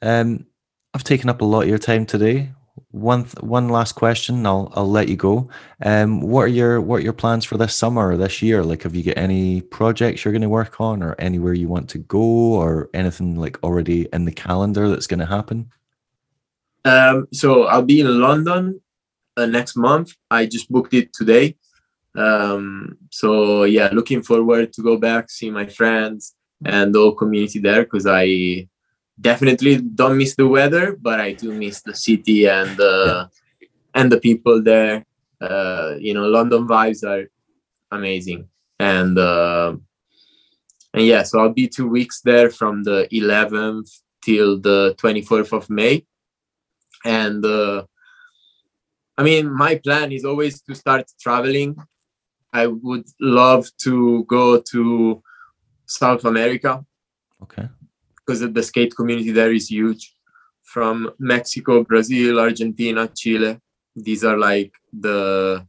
Um, 0.01 0.45
I've 0.93 1.03
taken 1.03 1.29
up 1.29 1.41
a 1.41 1.45
lot 1.45 1.63
of 1.63 1.69
your 1.69 1.77
time 1.77 2.05
today 2.05 2.51
one 2.91 3.23
one 3.39 3.69
last 3.69 3.93
question. 3.93 4.45
I'll 4.45 4.71
I'll 4.75 4.89
let 4.89 5.09
you 5.09 5.15
go. 5.15 5.49
Um, 5.83 6.21
what 6.21 6.41
are 6.41 6.47
your 6.47 6.81
what 6.81 6.97
are 6.97 7.03
your 7.03 7.13
plans 7.13 7.45
for 7.45 7.57
this 7.57 7.75
summer 7.75 8.09
or 8.09 8.17
this 8.17 8.41
year? 8.41 8.63
Like, 8.63 8.83
have 8.83 8.95
you 8.95 9.03
got 9.03 9.17
any 9.17 9.61
projects 9.61 10.23
you're 10.23 10.31
going 10.31 10.41
to 10.41 10.49
work 10.49 10.79
on, 10.79 11.03
or 11.03 11.15
anywhere 11.19 11.53
you 11.53 11.67
want 11.67 11.89
to 11.91 11.99
go, 11.99 12.19
or 12.19 12.89
anything 12.93 13.35
like 13.35 13.61
already 13.63 14.07
in 14.13 14.25
the 14.25 14.31
calendar 14.31 14.89
that's 14.89 15.07
going 15.07 15.19
to 15.19 15.25
happen? 15.25 15.71
Um, 16.87 17.27
so 17.33 17.63
I'll 17.63 17.89
be 17.93 17.99
in 17.99 18.19
London 18.19 18.81
uh, 19.35 19.45
next 19.45 19.75
month. 19.75 20.13
I 20.31 20.45
just 20.45 20.71
booked 20.71 20.93
it 20.93 21.11
today. 21.13 21.55
Um, 22.15 22.97
so 23.11 23.63
yeah, 23.63 23.89
looking 23.91 24.21
forward 24.23 24.73
to 24.73 24.81
go 24.81 24.97
back, 24.97 25.29
see 25.29 25.49
my 25.51 25.65
friends 25.65 26.35
and 26.65 26.93
the 26.93 26.99
whole 26.99 27.15
community 27.15 27.59
there 27.59 27.83
because 27.83 28.07
I 28.07 28.67
definitely 29.19 29.77
don't 29.81 30.17
miss 30.17 30.35
the 30.35 30.47
weather, 30.47 30.97
but 30.99 31.19
I 31.19 31.33
do 31.33 31.51
miss 31.53 31.81
the 31.81 31.93
city 31.93 32.47
and 32.47 32.75
the 32.77 33.29
and 33.93 34.11
the 34.11 34.19
people 34.19 34.61
there. 34.61 35.05
Uh, 35.41 35.95
you 35.99 36.13
know, 36.13 36.27
London 36.27 36.67
vibes 36.67 37.03
are 37.03 37.29
amazing, 37.91 38.47
and 38.79 39.17
uh, 39.19 39.75
and 40.93 41.05
yeah, 41.05 41.23
so 41.23 41.39
I'll 41.39 41.53
be 41.53 41.67
two 41.67 41.87
weeks 41.87 42.21
there 42.21 42.49
from 42.49 42.83
the 42.83 43.07
11th 43.11 44.01
till 44.23 44.59
the 44.59 44.95
24th 44.97 45.53
of 45.53 45.69
May, 45.69 46.05
and 47.05 47.45
uh, 47.45 47.85
I 49.17 49.23
mean, 49.23 49.51
my 49.51 49.75
plan 49.75 50.11
is 50.11 50.25
always 50.25 50.61
to 50.61 50.75
start 50.75 51.11
traveling. 51.19 51.75
I 52.53 52.67
would 52.67 53.07
love 53.19 53.69
to 53.83 54.23
go 54.25 54.61
to 54.61 55.23
South 55.85 56.25
America. 56.25 56.85
Okay 57.43 57.67
because 58.27 58.41
the 58.41 58.63
skate 58.63 58.95
community 58.95 59.31
there 59.31 59.53
is 59.53 59.71
huge 59.71 60.13
from 60.63 61.09
Mexico, 61.17 61.83
Brazil, 61.83 62.39
Argentina, 62.39 63.07
Chile. 63.07 63.59
These 63.95 64.23
are 64.25 64.37
like 64.37 64.73
the 64.91 65.65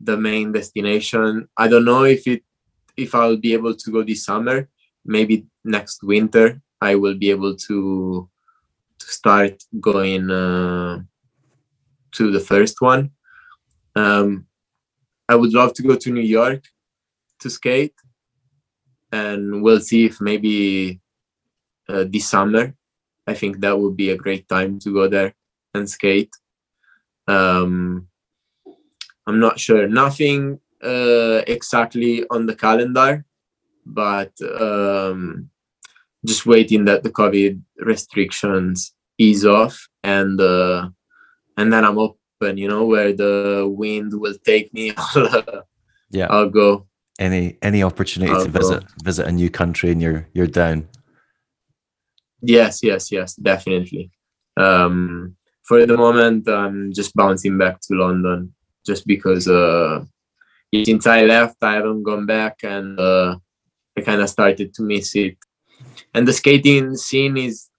the 0.00 0.16
main 0.16 0.52
destination. 0.52 1.48
I 1.56 1.68
don't 1.68 1.84
know 1.84 2.04
if 2.04 2.26
it 2.26 2.42
if 2.96 3.14
I'll 3.14 3.36
be 3.36 3.52
able 3.52 3.74
to 3.74 3.90
go 3.90 4.02
this 4.02 4.24
summer. 4.24 4.68
Maybe 5.04 5.46
next 5.64 6.02
winter 6.02 6.60
I 6.80 6.96
will 6.96 7.14
be 7.14 7.30
able 7.30 7.54
to 7.68 8.28
to 8.28 8.28
start 9.10 9.62
going 9.80 10.30
uh, 10.30 11.00
to 12.12 12.30
the 12.30 12.40
first 12.40 12.80
one. 12.80 13.10
Um, 13.96 14.46
I 15.28 15.34
would 15.34 15.52
love 15.52 15.74
to 15.74 15.82
go 15.82 15.96
to 15.96 16.10
New 16.10 16.22
York 16.22 16.64
to 17.40 17.50
skate, 17.50 17.94
and 19.12 19.62
we'll 19.62 19.80
see 19.80 20.06
if 20.06 20.20
maybe 20.20 21.00
uh, 21.88 22.04
this 22.08 22.28
summer. 22.28 22.74
I 23.26 23.34
think 23.34 23.60
that 23.60 23.78
would 23.78 23.96
be 23.96 24.10
a 24.10 24.16
great 24.16 24.48
time 24.48 24.78
to 24.80 24.92
go 24.92 25.08
there 25.08 25.34
and 25.74 25.88
skate. 25.88 26.32
Um, 27.28 28.08
I'm 29.26 29.38
not 29.38 29.60
sure. 29.60 29.86
Nothing 29.86 30.60
uh, 30.82 31.42
exactly 31.46 32.24
on 32.30 32.46
the 32.46 32.54
calendar, 32.54 33.24
but 33.86 34.32
um, 34.42 35.50
just 36.24 36.46
waiting 36.46 36.84
that 36.86 37.02
the 37.02 37.10
COVID 37.10 37.60
restrictions 37.78 38.94
ease 39.20 39.44
off 39.44 39.86
and 40.02 40.40
uh, 40.40 40.88
and 41.56 41.72
then 41.72 41.84
I'm 41.84 41.98
open. 41.98 42.56
You 42.56 42.68
know 42.68 42.86
where 42.86 43.12
the 43.12 43.68
wind 43.68 44.18
will 44.18 44.36
take 44.44 44.72
me. 44.72 44.94
yeah, 46.10 46.26
I'll 46.30 46.48
go. 46.48 46.86
Any 47.18 47.58
any 47.60 47.82
opportunity 47.82 48.32
I'll 48.32 48.46
to 48.46 48.50
visit 48.50 48.80
go. 48.80 48.94
visit 49.04 49.26
a 49.26 49.32
new 49.32 49.50
country 49.50 49.90
and 49.90 50.00
you're 50.00 50.26
you're 50.32 50.46
down. 50.46 50.88
Yes, 52.40 52.82
yes, 52.82 53.12
yes, 53.12 53.34
definitely. 53.34 54.10
Um, 54.56 55.36
for 55.62 55.84
the 55.84 55.96
moment, 55.96 56.48
I'm 56.48 56.92
just 56.92 57.14
bouncing 57.14 57.58
back 57.58 57.80
to 57.82 57.94
London 57.94 58.54
just 58.86 59.06
because 59.06 59.46
uh, 59.46 60.02
since 60.72 61.06
I 61.06 61.22
left, 61.22 61.56
I 61.62 61.74
haven't 61.74 62.02
gone 62.02 62.24
back 62.24 62.60
and 62.64 62.98
uh, 62.98 63.36
I 63.96 64.00
kind 64.00 64.22
of 64.22 64.30
started 64.30 64.72
to 64.74 64.82
miss 64.82 65.14
it. 65.14 65.36
and 66.14 66.26
the 66.26 66.32
skating 66.32 66.96
scene 66.96 67.36
is 67.36 67.69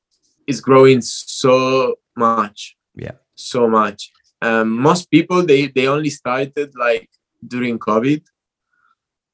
is 0.52 0.62
growing 0.62 1.02
so 1.02 1.96
much. 2.16 2.60
Yeah. 2.96 3.18
So 3.36 3.62
much. 3.80 4.12
Um, 4.42 4.68
most 4.90 5.04
people 5.16 5.40
they 5.46 5.62
they 5.76 5.88
only 5.88 6.12
started 6.22 6.70
like 6.88 7.10
during 7.54 7.80
covid. 7.90 8.22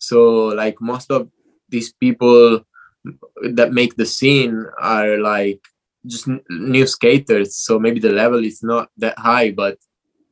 So 0.10 0.19
like 0.61 0.77
most 0.94 1.07
of 1.18 1.22
these 1.73 1.91
people 2.03 2.44
that 3.57 3.72
make 3.80 3.94
the 3.95 4.10
scene 4.15 4.56
are 4.95 5.18
like 5.34 5.61
just 6.14 6.26
new 6.49 6.85
skaters. 6.95 7.49
So 7.65 7.80
maybe 7.85 7.99
the 7.99 8.15
level 8.23 8.41
is 8.52 8.60
not 8.64 8.85
that 9.03 9.18
high 9.18 9.52
but 9.52 9.76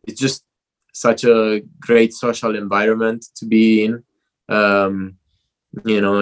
it's 0.07 0.21
just 0.25 0.43
such 0.93 1.21
a 1.25 1.61
great 1.87 2.11
social 2.13 2.53
environment 2.55 3.21
to 3.37 3.43
be 3.45 3.65
in. 3.85 3.93
Um 4.59 5.17
you 5.93 5.99
know 6.03 6.21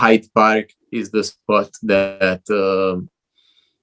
hyde 0.00 0.26
park 0.34 0.66
is 0.92 1.10
the 1.10 1.24
spot 1.24 1.70
that 1.82 2.42
uh, 2.50 3.00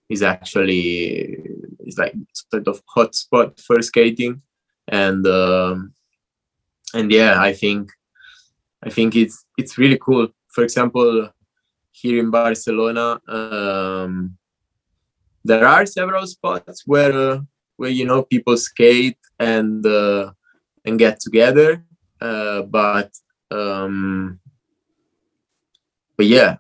is 0.09 0.23
actually 0.23 1.38
is 1.85 1.97
like 1.97 2.13
sort 2.34 2.67
of 2.67 2.81
hotspot 2.95 3.59
for 3.61 3.81
skating. 3.81 4.41
And 4.88 5.27
um 5.27 5.93
and 6.93 7.11
yeah 7.11 7.41
i 7.41 7.51
think 7.51 7.91
i 8.81 8.89
think 8.89 9.15
it's 9.15 9.45
it's 9.57 9.77
really 9.77 9.97
cool. 9.97 10.29
For 10.47 10.63
example 10.63 11.29
here 11.91 12.19
in 12.19 12.31
barcelona 12.31 13.19
um 13.27 14.38
there 15.43 15.65
are 15.65 15.85
several 15.85 16.27
spots 16.27 16.84
where 16.85 17.13
uh, 17.13 17.39
where 17.77 17.89
you 17.89 18.05
know 18.05 18.23
people 18.23 18.57
skate 18.57 19.17
and 19.39 19.85
uh, 19.85 20.31
and 20.85 20.99
get 20.99 21.19
together. 21.19 21.84
Uh, 22.19 22.63
but 22.63 23.11
um 23.51 24.39
but 26.17 26.25
yeah 26.25 26.57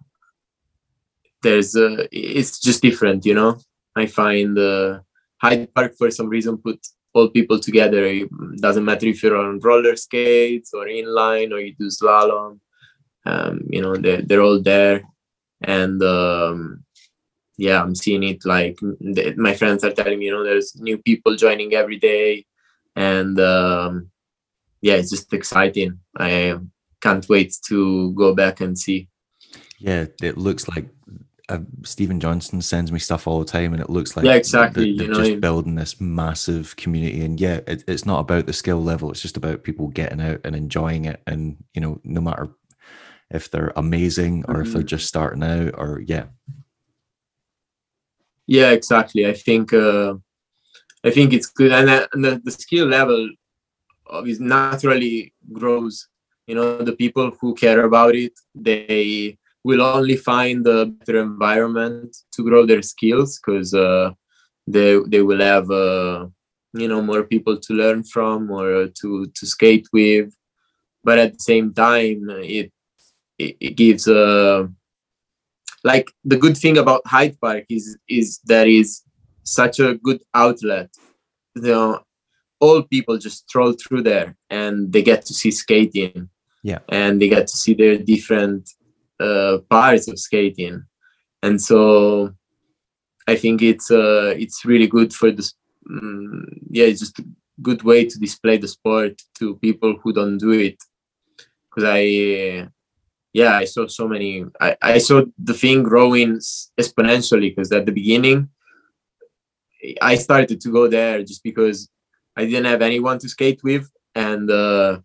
there's 1.43 1.75
uh 1.75 2.07
it's 2.11 2.59
just 2.59 2.81
different 2.81 3.25
you 3.25 3.33
know? 3.33 3.57
I 3.95 4.05
find 4.05 4.57
uh 4.57 4.99
hyde 5.41 5.73
park 5.73 5.93
for 5.97 6.09
some 6.11 6.29
reason 6.29 6.57
put 6.57 6.79
all 7.13 7.29
people 7.29 7.59
together. 7.59 8.03
It 8.05 8.29
doesn't 8.61 8.85
matter 8.85 9.07
if 9.07 9.23
you're 9.23 9.37
on 9.37 9.59
roller 9.59 9.95
skates 9.95 10.71
or 10.73 10.85
inline 10.85 11.51
or 11.51 11.59
you 11.59 11.73
do 11.75 11.87
slalom 11.87 12.59
um 13.25 13.61
you 13.69 13.81
know 13.81 13.95
they're, 13.95 14.21
they're 14.21 14.41
all 14.41 14.61
there. 14.61 15.03
And 15.61 16.01
um 16.03 16.83
yeah 17.59 17.81
i'm 17.81 17.95
seeing 17.95 18.21
it 18.21 18.45
like 18.45 18.77
my 19.35 19.55
friends 19.55 19.83
are 19.83 19.91
telling 19.91 20.19
me 20.19 20.25
you 20.25 20.31
know 20.31 20.43
there's 20.43 20.75
new 20.79 20.97
people 20.97 21.35
joining 21.35 21.73
every 21.73 21.97
day. 21.97 22.45
And 22.95 23.39
um 23.39 24.11
yeah 24.81 24.95
it's 24.95 25.09
just 25.09 25.33
exciting. 25.33 25.99
I 26.17 26.57
can't 27.01 27.27
wait 27.29 27.55
to 27.67 28.11
go 28.13 28.33
back 28.35 28.61
and 28.61 28.77
see. 28.77 29.09
Yeah 29.79 30.05
it 30.21 30.37
looks 30.37 30.67
like 30.67 30.87
uh, 31.49 31.59
Stephen 31.83 32.19
Johnson 32.19 32.61
sends 32.61 32.91
me 32.91 32.99
stuff 32.99 33.27
all 33.27 33.39
the 33.39 33.45
time, 33.45 33.73
and 33.73 33.81
it 33.81 33.89
looks 33.89 34.17
like 34.17 34.25
yeah, 34.25 34.33
exactly. 34.33 34.95
They're, 34.95 35.07
they're 35.07 35.15
just 35.15 35.41
building 35.41 35.75
this 35.75 36.01
massive 36.01 36.75
community, 36.75 37.23
and 37.23 37.39
yeah, 37.39 37.61
it, 37.67 37.83
it's 37.87 38.05
not 38.05 38.19
about 38.19 38.45
the 38.45 38.53
skill 38.53 38.83
level; 38.83 39.11
it's 39.11 39.21
just 39.21 39.37
about 39.37 39.63
people 39.63 39.87
getting 39.87 40.21
out 40.21 40.41
and 40.43 40.55
enjoying 40.55 41.05
it. 41.05 41.21
And 41.25 41.57
you 41.73 41.81
know, 41.81 42.01
no 42.03 42.21
matter 42.21 42.49
if 43.29 43.49
they're 43.49 43.73
amazing 43.75 44.45
or 44.47 44.55
mm-hmm. 44.55 44.61
if 44.63 44.73
they're 44.73 44.83
just 44.83 45.07
starting 45.07 45.43
out, 45.43 45.75
or 45.77 46.01
yeah, 46.05 46.25
yeah, 48.45 48.71
exactly. 48.71 49.25
I 49.25 49.33
think 49.33 49.71
uh, 49.71 50.15
I 51.03 51.11
think 51.11 51.31
it's 51.31 51.47
good, 51.47 51.71
and, 51.71 51.89
uh, 51.89 52.07
and 52.11 52.25
the, 52.25 52.41
the 52.43 52.51
skill 52.51 52.87
level 52.87 53.29
is 54.25 54.41
naturally 54.41 55.33
grows. 55.53 56.09
You 56.45 56.55
know, 56.55 56.77
the 56.77 56.93
people 56.93 57.31
who 57.39 57.53
care 57.55 57.83
about 57.83 58.15
it, 58.15 58.33
they 58.55 59.37
will 59.67 59.81
only 59.81 60.15
find 60.15 60.65
a 60.65 60.85
better 60.85 61.19
environment 61.21 62.09
to 62.33 62.43
grow 62.43 62.65
their 62.65 62.81
skills 62.81 63.37
because 63.37 63.73
uh, 63.73 64.11
they 64.65 64.89
they 65.13 65.21
will 65.21 65.43
have 65.53 65.69
uh, 65.69 66.25
you 66.73 66.87
know 66.87 67.01
more 67.01 67.23
people 67.33 67.55
to 67.65 67.73
learn 67.81 68.03
from 68.13 68.49
or 68.49 68.87
to 68.99 69.09
to 69.35 69.43
skate 69.45 69.87
with. 69.91 70.29
But 71.03 71.19
at 71.19 71.33
the 71.33 71.43
same 71.51 71.73
time, 71.73 72.21
it 72.57 72.71
it, 73.37 73.53
it 73.59 73.73
gives 73.83 74.07
a 74.07 74.25
uh, 74.25 74.67
like 75.83 76.07
the 76.31 76.39
good 76.43 76.57
thing 76.57 76.77
about 76.77 77.07
Hyde 77.13 77.37
Park 77.39 77.65
is 77.69 77.85
is 78.19 78.39
there 78.51 78.67
is 78.67 79.01
such 79.43 79.79
a 79.79 79.95
good 80.07 80.21
outlet. 80.33 80.89
You 81.55 81.73
know, 81.73 81.99
all 82.59 82.81
people 82.83 83.17
just 83.17 83.39
stroll 83.47 83.73
through 83.73 84.03
there 84.03 84.35
and 84.49 84.91
they 84.93 85.01
get 85.01 85.25
to 85.25 85.33
see 85.33 85.51
skating. 85.51 86.29
Yeah. 86.63 86.79
And 86.89 87.21
they 87.21 87.29
get 87.29 87.47
to 87.47 87.57
see 87.57 87.73
their 87.73 87.97
different 87.97 88.69
uh, 89.19 89.59
parts 89.69 90.07
of 90.07 90.19
skating. 90.19 90.83
And 91.43 91.61
so 91.61 92.33
I 93.27 93.35
think 93.35 93.61
it's 93.61 93.91
uh, 93.91 94.33
it's 94.37 94.65
really 94.65 94.87
good 94.87 95.13
for 95.13 95.31
this. 95.31 95.53
Um, 95.89 96.45
yeah, 96.69 96.85
it's 96.85 96.99
just 96.99 97.19
a 97.19 97.25
good 97.61 97.83
way 97.83 98.05
to 98.05 98.19
display 98.19 98.57
the 98.57 98.67
sport 98.67 99.21
to 99.39 99.55
people 99.57 99.97
who 100.01 100.13
don't 100.13 100.37
do 100.37 100.51
it. 100.51 100.77
Because 101.69 101.89
I 101.89 102.69
yeah, 103.33 103.55
I 103.55 103.65
saw 103.65 103.87
so 103.87 104.07
many. 104.07 104.45
I, 104.59 104.75
I 104.81 104.97
saw 104.97 105.23
the 105.37 105.53
thing 105.53 105.83
growing 105.83 106.39
exponentially 106.79 107.55
because 107.55 107.71
at 107.71 107.85
the 107.85 107.91
beginning, 107.91 108.49
I 110.01 110.15
started 110.15 110.59
to 110.61 110.69
go 110.71 110.87
there 110.87 111.23
just 111.23 111.43
because 111.43 111.89
I 112.35 112.45
didn't 112.45 112.65
have 112.65 112.81
anyone 112.81 113.19
to 113.19 113.29
skate 113.29 113.61
with, 113.63 113.89
and 114.15 114.49
uh, 114.49 114.99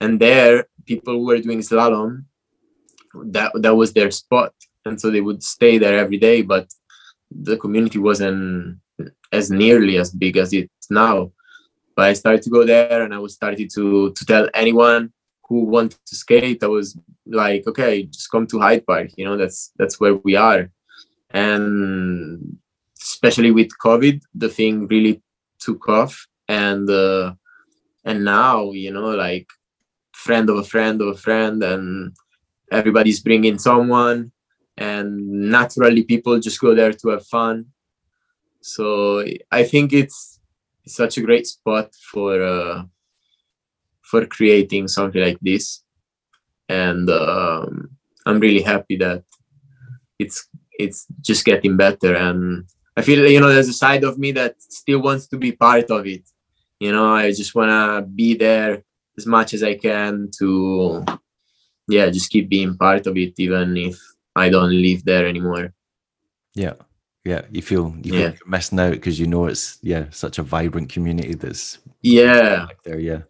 and 0.00 0.20
there 0.20 0.66
people 0.86 1.24
were 1.24 1.38
doing 1.38 1.60
slalom, 1.60 2.24
that 3.26 3.52
that 3.54 3.74
was 3.74 3.92
their 3.92 4.10
spot, 4.10 4.52
and 4.84 5.00
so 5.00 5.10
they 5.10 5.20
would 5.20 5.42
stay 5.42 5.78
there 5.78 5.98
every 5.98 6.18
day. 6.18 6.42
But 6.42 6.68
the 7.30 7.56
community 7.56 7.98
wasn't 7.98 8.78
as 9.32 9.50
nearly 9.50 9.98
as 9.98 10.10
big 10.10 10.36
as 10.36 10.52
it's 10.52 10.90
now. 10.90 11.32
But 11.96 12.06
I 12.06 12.12
started 12.14 12.42
to 12.42 12.50
go 12.50 12.64
there, 12.64 13.02
and 13.02 13.14
I 13.14 13.18
was 13.18 13.34
started 13.34 13.70
to 13.74 14.12
to 14.12 14.26
tell 14.26 14.48
anyone 14.54 15.12
who 15.50 15.64
wanted 15.64 15.98
to 16.06 16.14
skate, 16.14 16.62
I 16.62 16.68
was 16.68 16.96
like, 17.26 17.66
okay, 17.66 18.04
just 18.04 18.30
come 18.30 18.46
to 18.46 18.60
Hyde 18.60 18.86
Park. 18.86 19.10
You 19.16 19.24
know, 19.24 19.36
that's 19.36 19.72
that's 19.76 19.98
where 19.98 20.14
we 20.14 20.36
are. 20.36 20.70
And 21.30 22.56
especially 23.02 23.50
with 23.50 23.70
COVID, 23.84 24.22
the 24.32 24.48
thing 24.48 24.86
really 24.86 25.20
took 25.58 25.88
off. 25.88 26.26
And 26.48 26.88
uh, 26.88 27.34
and 28.04 28.24
now, 28.24 28.70
you 28.70 28.92
know, 28.92 29.10
like 29.10 29.48
friend 30.12 30.48
of 30.48 30.56
a 30.56 30.64
friend 30.64 31.02
of 31.02 31.08
a 31.08 31.16
friend, 31.16 31.62
and 31.64 32.14
everybody's 32.70 33.20
bringing 33.20 33.58
someone, 33.58 34.32
and 34.76 35.50
naturally 35.50 36.04
people 36.04 36.38
just 36.40 36.60
go 36.60 36.74
there 36.74 36.92
to 36.92 37.08
have 37.08 37.26
fun. 37.26 37.66
So 38.62 39.24
I 39.50 39.64
think 39.64 39.92
it's, 39.92 40.40
it's 40.84 40.96
such 40.96 41.18
a 41.18 41.22
great 41.22 41.46
spot 41.46 41.94
for. 42.12 42.42
Uh, 42.42 42.82
for 44.10 44.26
creating 44.26 44.88
something 44.88 45.22
like 45.22 45.38
this 45.40 45.84
and 46.68 47.08
um, 47.10 47.90
i'm 48.26 48.40
really 48.40 48.62
happy 48.62 48.96
that 48.96 49.22
it's 50.18 50.48
it's 50.72 51.06
just 51.20 51.44
getting 51.44 51.76
better 51.76 52.16
and 52.16 52.64
i 52.96 53.02
feel 53.02 53.24
you 53.26 53.40
know 53.40 53.52
there's 53.52 53.68
a 53.68 53.82
side 53.84 54.02
of 54.02 54.18
me 54.18 54.32
that 54.32 54.60
still 54.60 55.00
wants 55.00 55.28
to 55.28 55.36
be 55.36 55.52
part 55.52 55.88
of 55.90 56.06
it 56.06 56.24
you 56.80 56.90
know 56.90 57.14
i 57.14 57.30
just 57.30 57.54
want 57.54 57.70
to 57.70 58.06
be 58.08 58.34
there 58.34 58.82
as 59.16 59.26
much 59.26 59.54
as 59.54 59.62
i 59.62 59.74
can 59.74 60.28
to 60.36 61.04
yeah 61.90 62.08
just 62.10 62.30
keep 62.30 62.48
being 62.48 62.76
part 62.76 63.06
of 63.06 63.16
it 63.16 63.34
even 63.38 63.76
if 63.76 63.98
i 64.36 64.48
don't 64.48 64.70
live 64.70 65.04
there 65.04 65.26
anymore. 65.26 65.72
Yeah. 66.54 66.74
Yeah 67.24 67.42
you 67.50 67.62
feel 67.62 67.94
you 68.02 68.12
feel 68.12 68.20
yeah. 68.20 68.32
you're 68.38 68.48
missing 68.48 68.80
out 68.80 68.92
because 68.92 69.20
you 69.20 69.26
know 69.26 69.46
it's 69.46 69.78
yeah 69.82 70.06
such 70.10 70.38
a 70.38 70.42
vibrant 70.42 70.88
community 70.88 71.34
that's 71.34 71.78
yeah. 72.02 72.66
there 72.84 72.98
yeah. 72.98 73.22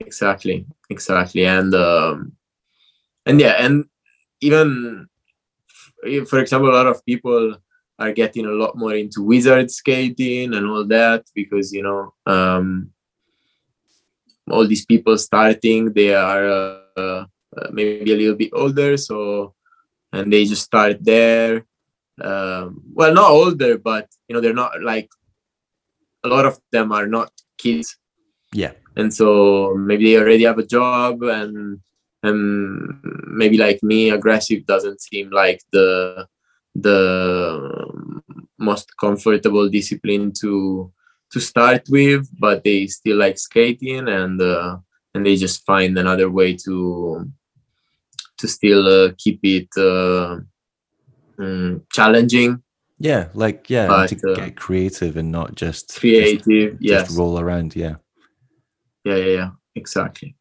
Exactly. 0.00 0.66
Exactly. 0.90 1.46
And 1.46 1.74
um 1.74 2.32
and 3.26 3.40
yeah 3.40 3.56
and 3.58 3.86
even 4.40 5.08
for 6.28 6.38
example 6.38 6.70
a 6.70 6.76
lot 6.76 6.86
of 6.86 7.04
people 7.06 7.56
are 7.98 8.12
getting 8.12 8.44
a 8.44 8.50
lot 8.50 8.76
more 8.76 8.94
into 8.94 9.22
wizard 9.22 9.70
skating 9.70 10.52
and 10.52 10.66
all 10.66 10.84
that 10.84 11.24
because 11.34 11.72
you 11.72 11.82
know 11.82 12.12
um 12.26 12.90
all 14.50 14.66
these 14.66 14.84
people 14.84 15.16
starting 15.16 15.92
they 15.92 16.14
are 16.14 16.46
uh, 16.96 17.24
uh, 17.56 17.68
maybe 17.72 18.12
a 18.12 18.16
little 18.16 18.36
bit 18.36 18.50
older 18.52 18.96
so 18.96 19.54
and 20.12 20.32
they 20.32 20.44
just 20.44 20.62
start 20.62 21.02
there. 21.02 21.66
Um, 22.20 22.82
well 22.92 23.12
not 23.12 23.30
older 23.30 23.78
but 23.78 24.08
you 24.28 24.34
know 24.34 24.40
they're 24.40 24.54
not 24.54 24.80
like 24.82 25.08
a 26.24 26.28
lot 26.28 26.46
of 26.46 26.58
them 26.72 26.92
are 26.92 27.06
not 27.06 27.32
kids. 27.58 27.96
Yeah. 28.52 28.72
And 28.96 29.12
so 29.12 29.74
maybe 29.74 30.04
they 30.04 30.18
already 30.18 30.44
have 30.44 30.58
a 30.58 30.66
job 30.66 31.22
and 31.22 31.80
and 32.22 32.98
maybe 33.26 33.58
like 33.58 33.82
me 33.82 34.10
aggressive 34.10 34.64
doesn't 34.66 35.00
seem 35.00 35.30
like 35.30 35.60
the 35.72 36.26
the 36.74 36.98
most 38.58 38.90
comfortable 38.98 39.68
discipline 39.68 40.32
to 40.40 40.90
to 41.30 41.40
start 41.40 41.82
with 41.90 42.26
but 42.38 42.64
they 42.64 42.86
still 42.86 43.18
like 43.18 43.38
skating 43.38 44.08
and 44.08 44.40
uh, 44.40 44.76
and 45.14 45.26
they 45.26 45.36
just 45.36 45.64
find 45.66 45.96
another 45.98 46.30
way 46.30 46.56
to 46.56 47.28
to 48.38 48.48
still 48.48 48.86
uh, 48.86 49.12
keep 49.16 49.40
it 49.42 49.68
uh, 49.76 50.40
mm, 51.38 51.80
challenging, 51.92 52.62
Yeah, 52.98 53.28
like 53.34 53.68
yeah, 53.70 53.86
But, 53.86 54.08
to 54.10 54.32
uh, 54.32 54.34
get 54.34 54.56
creative 54.56 55.16
and 55.16 55.30
not 55.32 55.54
just 55.54 55.88
just- 55.88 56.00
creative. 56.00 56.72
just, 56.80 56.82
yes. 56.82 57.16
roll 57.16 57.38
around. 57.38 57.74
Yeah. 57.76 57.96
Yeah, 59.04 59.16
yeah, 59.16 59.32
yeah. 59.38 59.50
Exactly. 59.74 60.34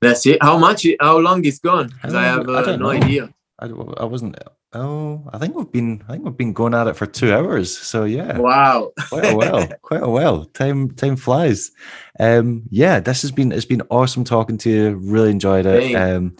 That's 0.00 0.26
it. 0.26 0.38
How 0.42 0.58
much? 0.58 0.86
How 1.00 1.18
long 1.18 1.44
it's 1.44 1.58
gone? 1.58 1.92
I, 2.02 2.08
I 2.08 2.22
have 2.24 2.48
I 2.48 2.62
no 2.64 2.76
know. 2.76 2.90
idea. 2.90 3.32
I, 3.58 3.66
I 3.66 4.04
wasn't. 4.04 4.36
Oh, 4.74 5.28
I 5.32 5.38
think 5.38 5.54
we've 5.54 5.70
been. 5.70 6.02
I 6.08 6.12
think 6.12 6.24
we've 6.24 6.36
been 6.36 6.54
going 6.54 6.72
at 6.74 6.86
it 6.86 6.96
for 6.96 7.04
two 7.06 7.32
hours. 7.32 7.76
So 7.76 8.04
yeah, 8.04 8.38
Wow. 8.38 8.92
quite 9.08 9.26
a 9.32 9.36
while. 9.36 9.68
quite 9.82 10.02
a 10.02 10.08
while. 10.08 10.44
Time 10.46 10.90
time 10.92 11.16
flies. 11.16 11.70
Um, 12.18 12.62
yeah, 12.70 12.98
this 13.00 13.20
has 13.22 13.30
been. 13.32 13.52
It's 13.52 13.66
been 13.66 13.82
awesome 13.90 14.24
talking 14.24 14.56
to 14.58 14.70
you. 14.70 14.90
Really 15.02 15.30
enjoyed 15.30 15.66
it. 15.66 15.92
Thanks. 15.92 16.00
Um, 16.00 16.36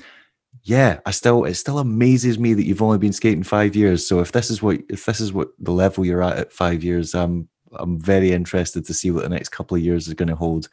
yeah, 0.62 1.00
I 1.04 1.10
still. 1.10 1.44
It 1.44 1.54
still 1.54 1.78
amazes 1.78 2.38
me 2.38 2.54
that 2.54 2.64
you've 2.64 2.80
only 2.80 2.96
been 2.98 3.12
skating 3.12 3.42
five 3.42 3.76
years. 3.76 4.06
So 4.06 4.20
if 4.20 4.32
this 4.32 4.50
is 4.50 4.62
what 4.62 4.80
if 4.88 5.04
this 5.04 5.20
is 5.20 5.32
what 5.32 5.48
the 5.58 5.72
level 5.72 6.04
you're 6.06 6.22
at 6.22 6.38
at 6.38 6.52
five 6.54 6.82
years, 6.82 7.14
I'm 7.14 7.48
I'm 7.74 8.00
very 8.00 8.32
interested 8.32 8.86
to 8.86 8.94
see 8.94 9.10
what 9.10 9.24
the 9.24 9.28
next 9.28 9.50
couple 9.50 9.76
of 9.76 9.82
years 9.82 10.08
is 10.08 10.14
going 10.14 10.28
to 10.28 10.36
hold. 10.36 10.68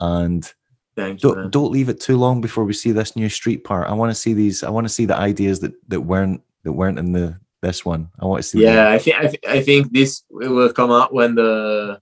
And 0.00 0.52
Thank 0.96 1.22
you. 1.22 1.28
don't 1.28 1.38
man. 1.42 1.50
don't 1.50 1.70
leave 1.72 1.88
it 1.88 2.00
too 2.00 2.16
long 2.16 2.40
before 2.40 2.64
we 2.64 2.72
see 2.72 2.90
this 2.90 3.14
new 3.14 3.28
street 3.28 3.62
part. 3.62 3.88
I 3.88 3.92
want 3.92 4.10
to 4.10 4.14
see 4.16 4.34
these. 4.34 4.64
I 4.64 4.70
want 4.70 4.84
to 4.86 4.92
see 4.92 5.04
the 5.06 5.16
ideas 5.16 5.60
that 5.60 5.74
that 5.88 6.00
weren't 6.00 6.40
that 6.64 6.72
weren't 6.72 6.98
in 6.98 7.12
the 7.12 7.38
this 7.62 7.84
one. 7.84 8.10
I 8.20 8.26
want 8.26 8.42
to 8.42 8.48
see. 8.48 8.62
Yeah, 8.62 8.90
I 8.90 8.98
think 8.98 9.16
I, 9.16 9.26
th- 9.26 9.44
I 9.48 9.60
think 9.62 9.92
this 9.92 10.22
will 10.30 10.72
come 10.72 10.90
out 10.90 11.14
when 11.14 11.34
the 11.34 12.00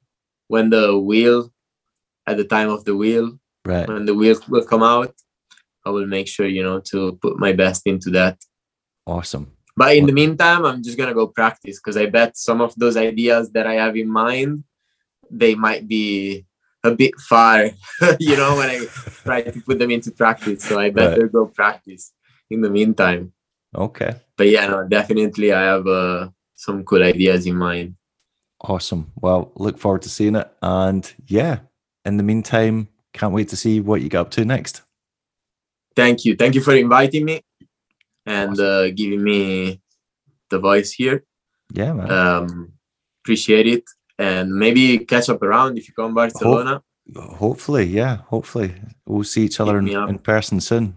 when 0.48 0.70
the 0.70 0.98
wheel 0.98 1.52
at 2.26 2.36
the 2.36 2.44
time 2.44 2.68
of 2.68 2.84
the 2.84 2.96
wheel 2.96 3.38
right. 3.64 3.88
when 3.88 4.06
the 4.06 4.14
wheel 4.14 4.38
will 4.48 4.64
come 4.64 4.82
out. 4.82 5.14
I 5.84 5.90
will 5.90 6.06
make 6.06 6.28
sure 6.28 6.46
you 6.46 6.62
know 6.62 6.80
to 6.90 7.18
put 7.22 7.38
my 7.38 7.52
best 7.52 7.86
into 7.86 8.10
that. 8.10 8.38
Awesome. 9.06 9.52
But 9.76 9.96
in 9.96 10.06
the 10.06 10.12
meantime, 10.12 10.64
I'm 10.64 10.82
just 10.82 10.98
gonna 10.98 11.14
go 11.14 11.28
practice 11.28 11.78
because 11.78 11.96
I 11.96 12.06
bet 12.06 12.36
some 12.36 12.60
of 12.60 12.74
those 12.76 12.96
ideas 12.96 13.50
that 13.52 13.66
I 13.66 13.74
have 13.74 13.96
in 13.96 14.10
mind, 14.10 14.64
they 15.30 15.54
might 15.54 15.88
be 15.88 16.44
a 16.84 16.90
bit 16.90 17.14
far, 17.20 17.70
you 18.18 18.36
know, 18.36 18.56
when 18.56 18.68
I 18.68 18.84
try 19.24 19.42
to 19.42 19.60
put 19.62 19.78
them 19.78 19.90
into 19.90 20.10
practice. 20.10 20.64
So 20.64 20.78
I 20.78 20.90
better 20.90 21.28
go 21.28 21.46
practice 21.46 22.12
in 22.50 22.60
the 22.60 22.70
meantime. 22.70 23.32
Okay. 23.74 24.14
But 24.36 24.48
yeah, 24.48 24.66
no, 24.66 24.84
definitely 24.84 25.52
I 25.52 25.62
have 25.62 25.86
uh, 25.86 26.28
some 26.54 26.84
cool 26.84 27.02
ideas 27.02 27.46
in 27.46 27.56
mind. 27.56 27.96
Awesome. 28.60 29.10
Well, 29.16 29.52
look 29.56 29.78
forward 29.78 30.02
to 30.02 30.08
seeing 30.08 30.36
it. 30.36 30.50
And 30.62 31.12
yeah, 31.26 31.60
in 32.04 32.16
the 32.16 32.22
meantime, 32.22 32.88
can't 33.12 33.34
wait 33.34 33.48
to 33.48 33.56
see 33.56 33.80
what 33.80 34.02
you 34.02 34.08
get 34.08 34.20
up 34.20 34.30
to 34.32 34.44
next. 34.44 34.82
Thank 35.94 36.24
you. 36.24 36.36
Thank 36.36 36.54
you 36.54 36.62
for 36.62 36.74
inviting 36.74 37.24
me 37.24 37.42
and 38.24 38.58
uh, 38.58 38.90
giving 38.90 39.22
me 39.22 39.80
the 40.50 40.58
voice 40.58 40.92
here. 40.92 41.24
Yeah, 41.72 41.92
man. 41.92 42.10
Um, 42.10 42.72
appreciate 43.22 43.66
it. 43.66 43.84
And 44.18 44.52
maybe 44.52 44.98
catch 44.98 45.28
up 45.28 45.42
around 45.42 45.78
if 45.78 45.88
you 45.88 45.94
come 45.94 46.14
Barcelona. 46.14 46.82
hopefully, 47.16 47.84
yeah. 47.84 48.18
Hopefully, 48.28 48.74
we'll 49.06 49.24
see 49.24 49.44
each 49.44 49.58
other 49.58 49.78
in, 49.78 49.88
in 49.88 50.18
person 50.18 50.60
soon. 50.60 50.94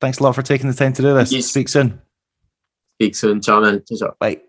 Thanks 0.00 0.18
a 0.18 0.22
lot 0.22 0.34
for 0.34 0.42
taking 0.42 0.68
the 0.68 0.76
time 0.76 0.92
to 0.94 1.02
do 1.02 1.14
this. 1.14 1.32
Yes. 1.32 1.46
Speak 1.46 1.68
soon. 1.68 2.00
Speak 2.96 3.14
soon. 3.14 3.40
Ciao, 3.40 3.60
man. 3.60 3.82
Ciao, 3.88 3.96
ciao. 3.96 4.16
Bye. 4.18 4.40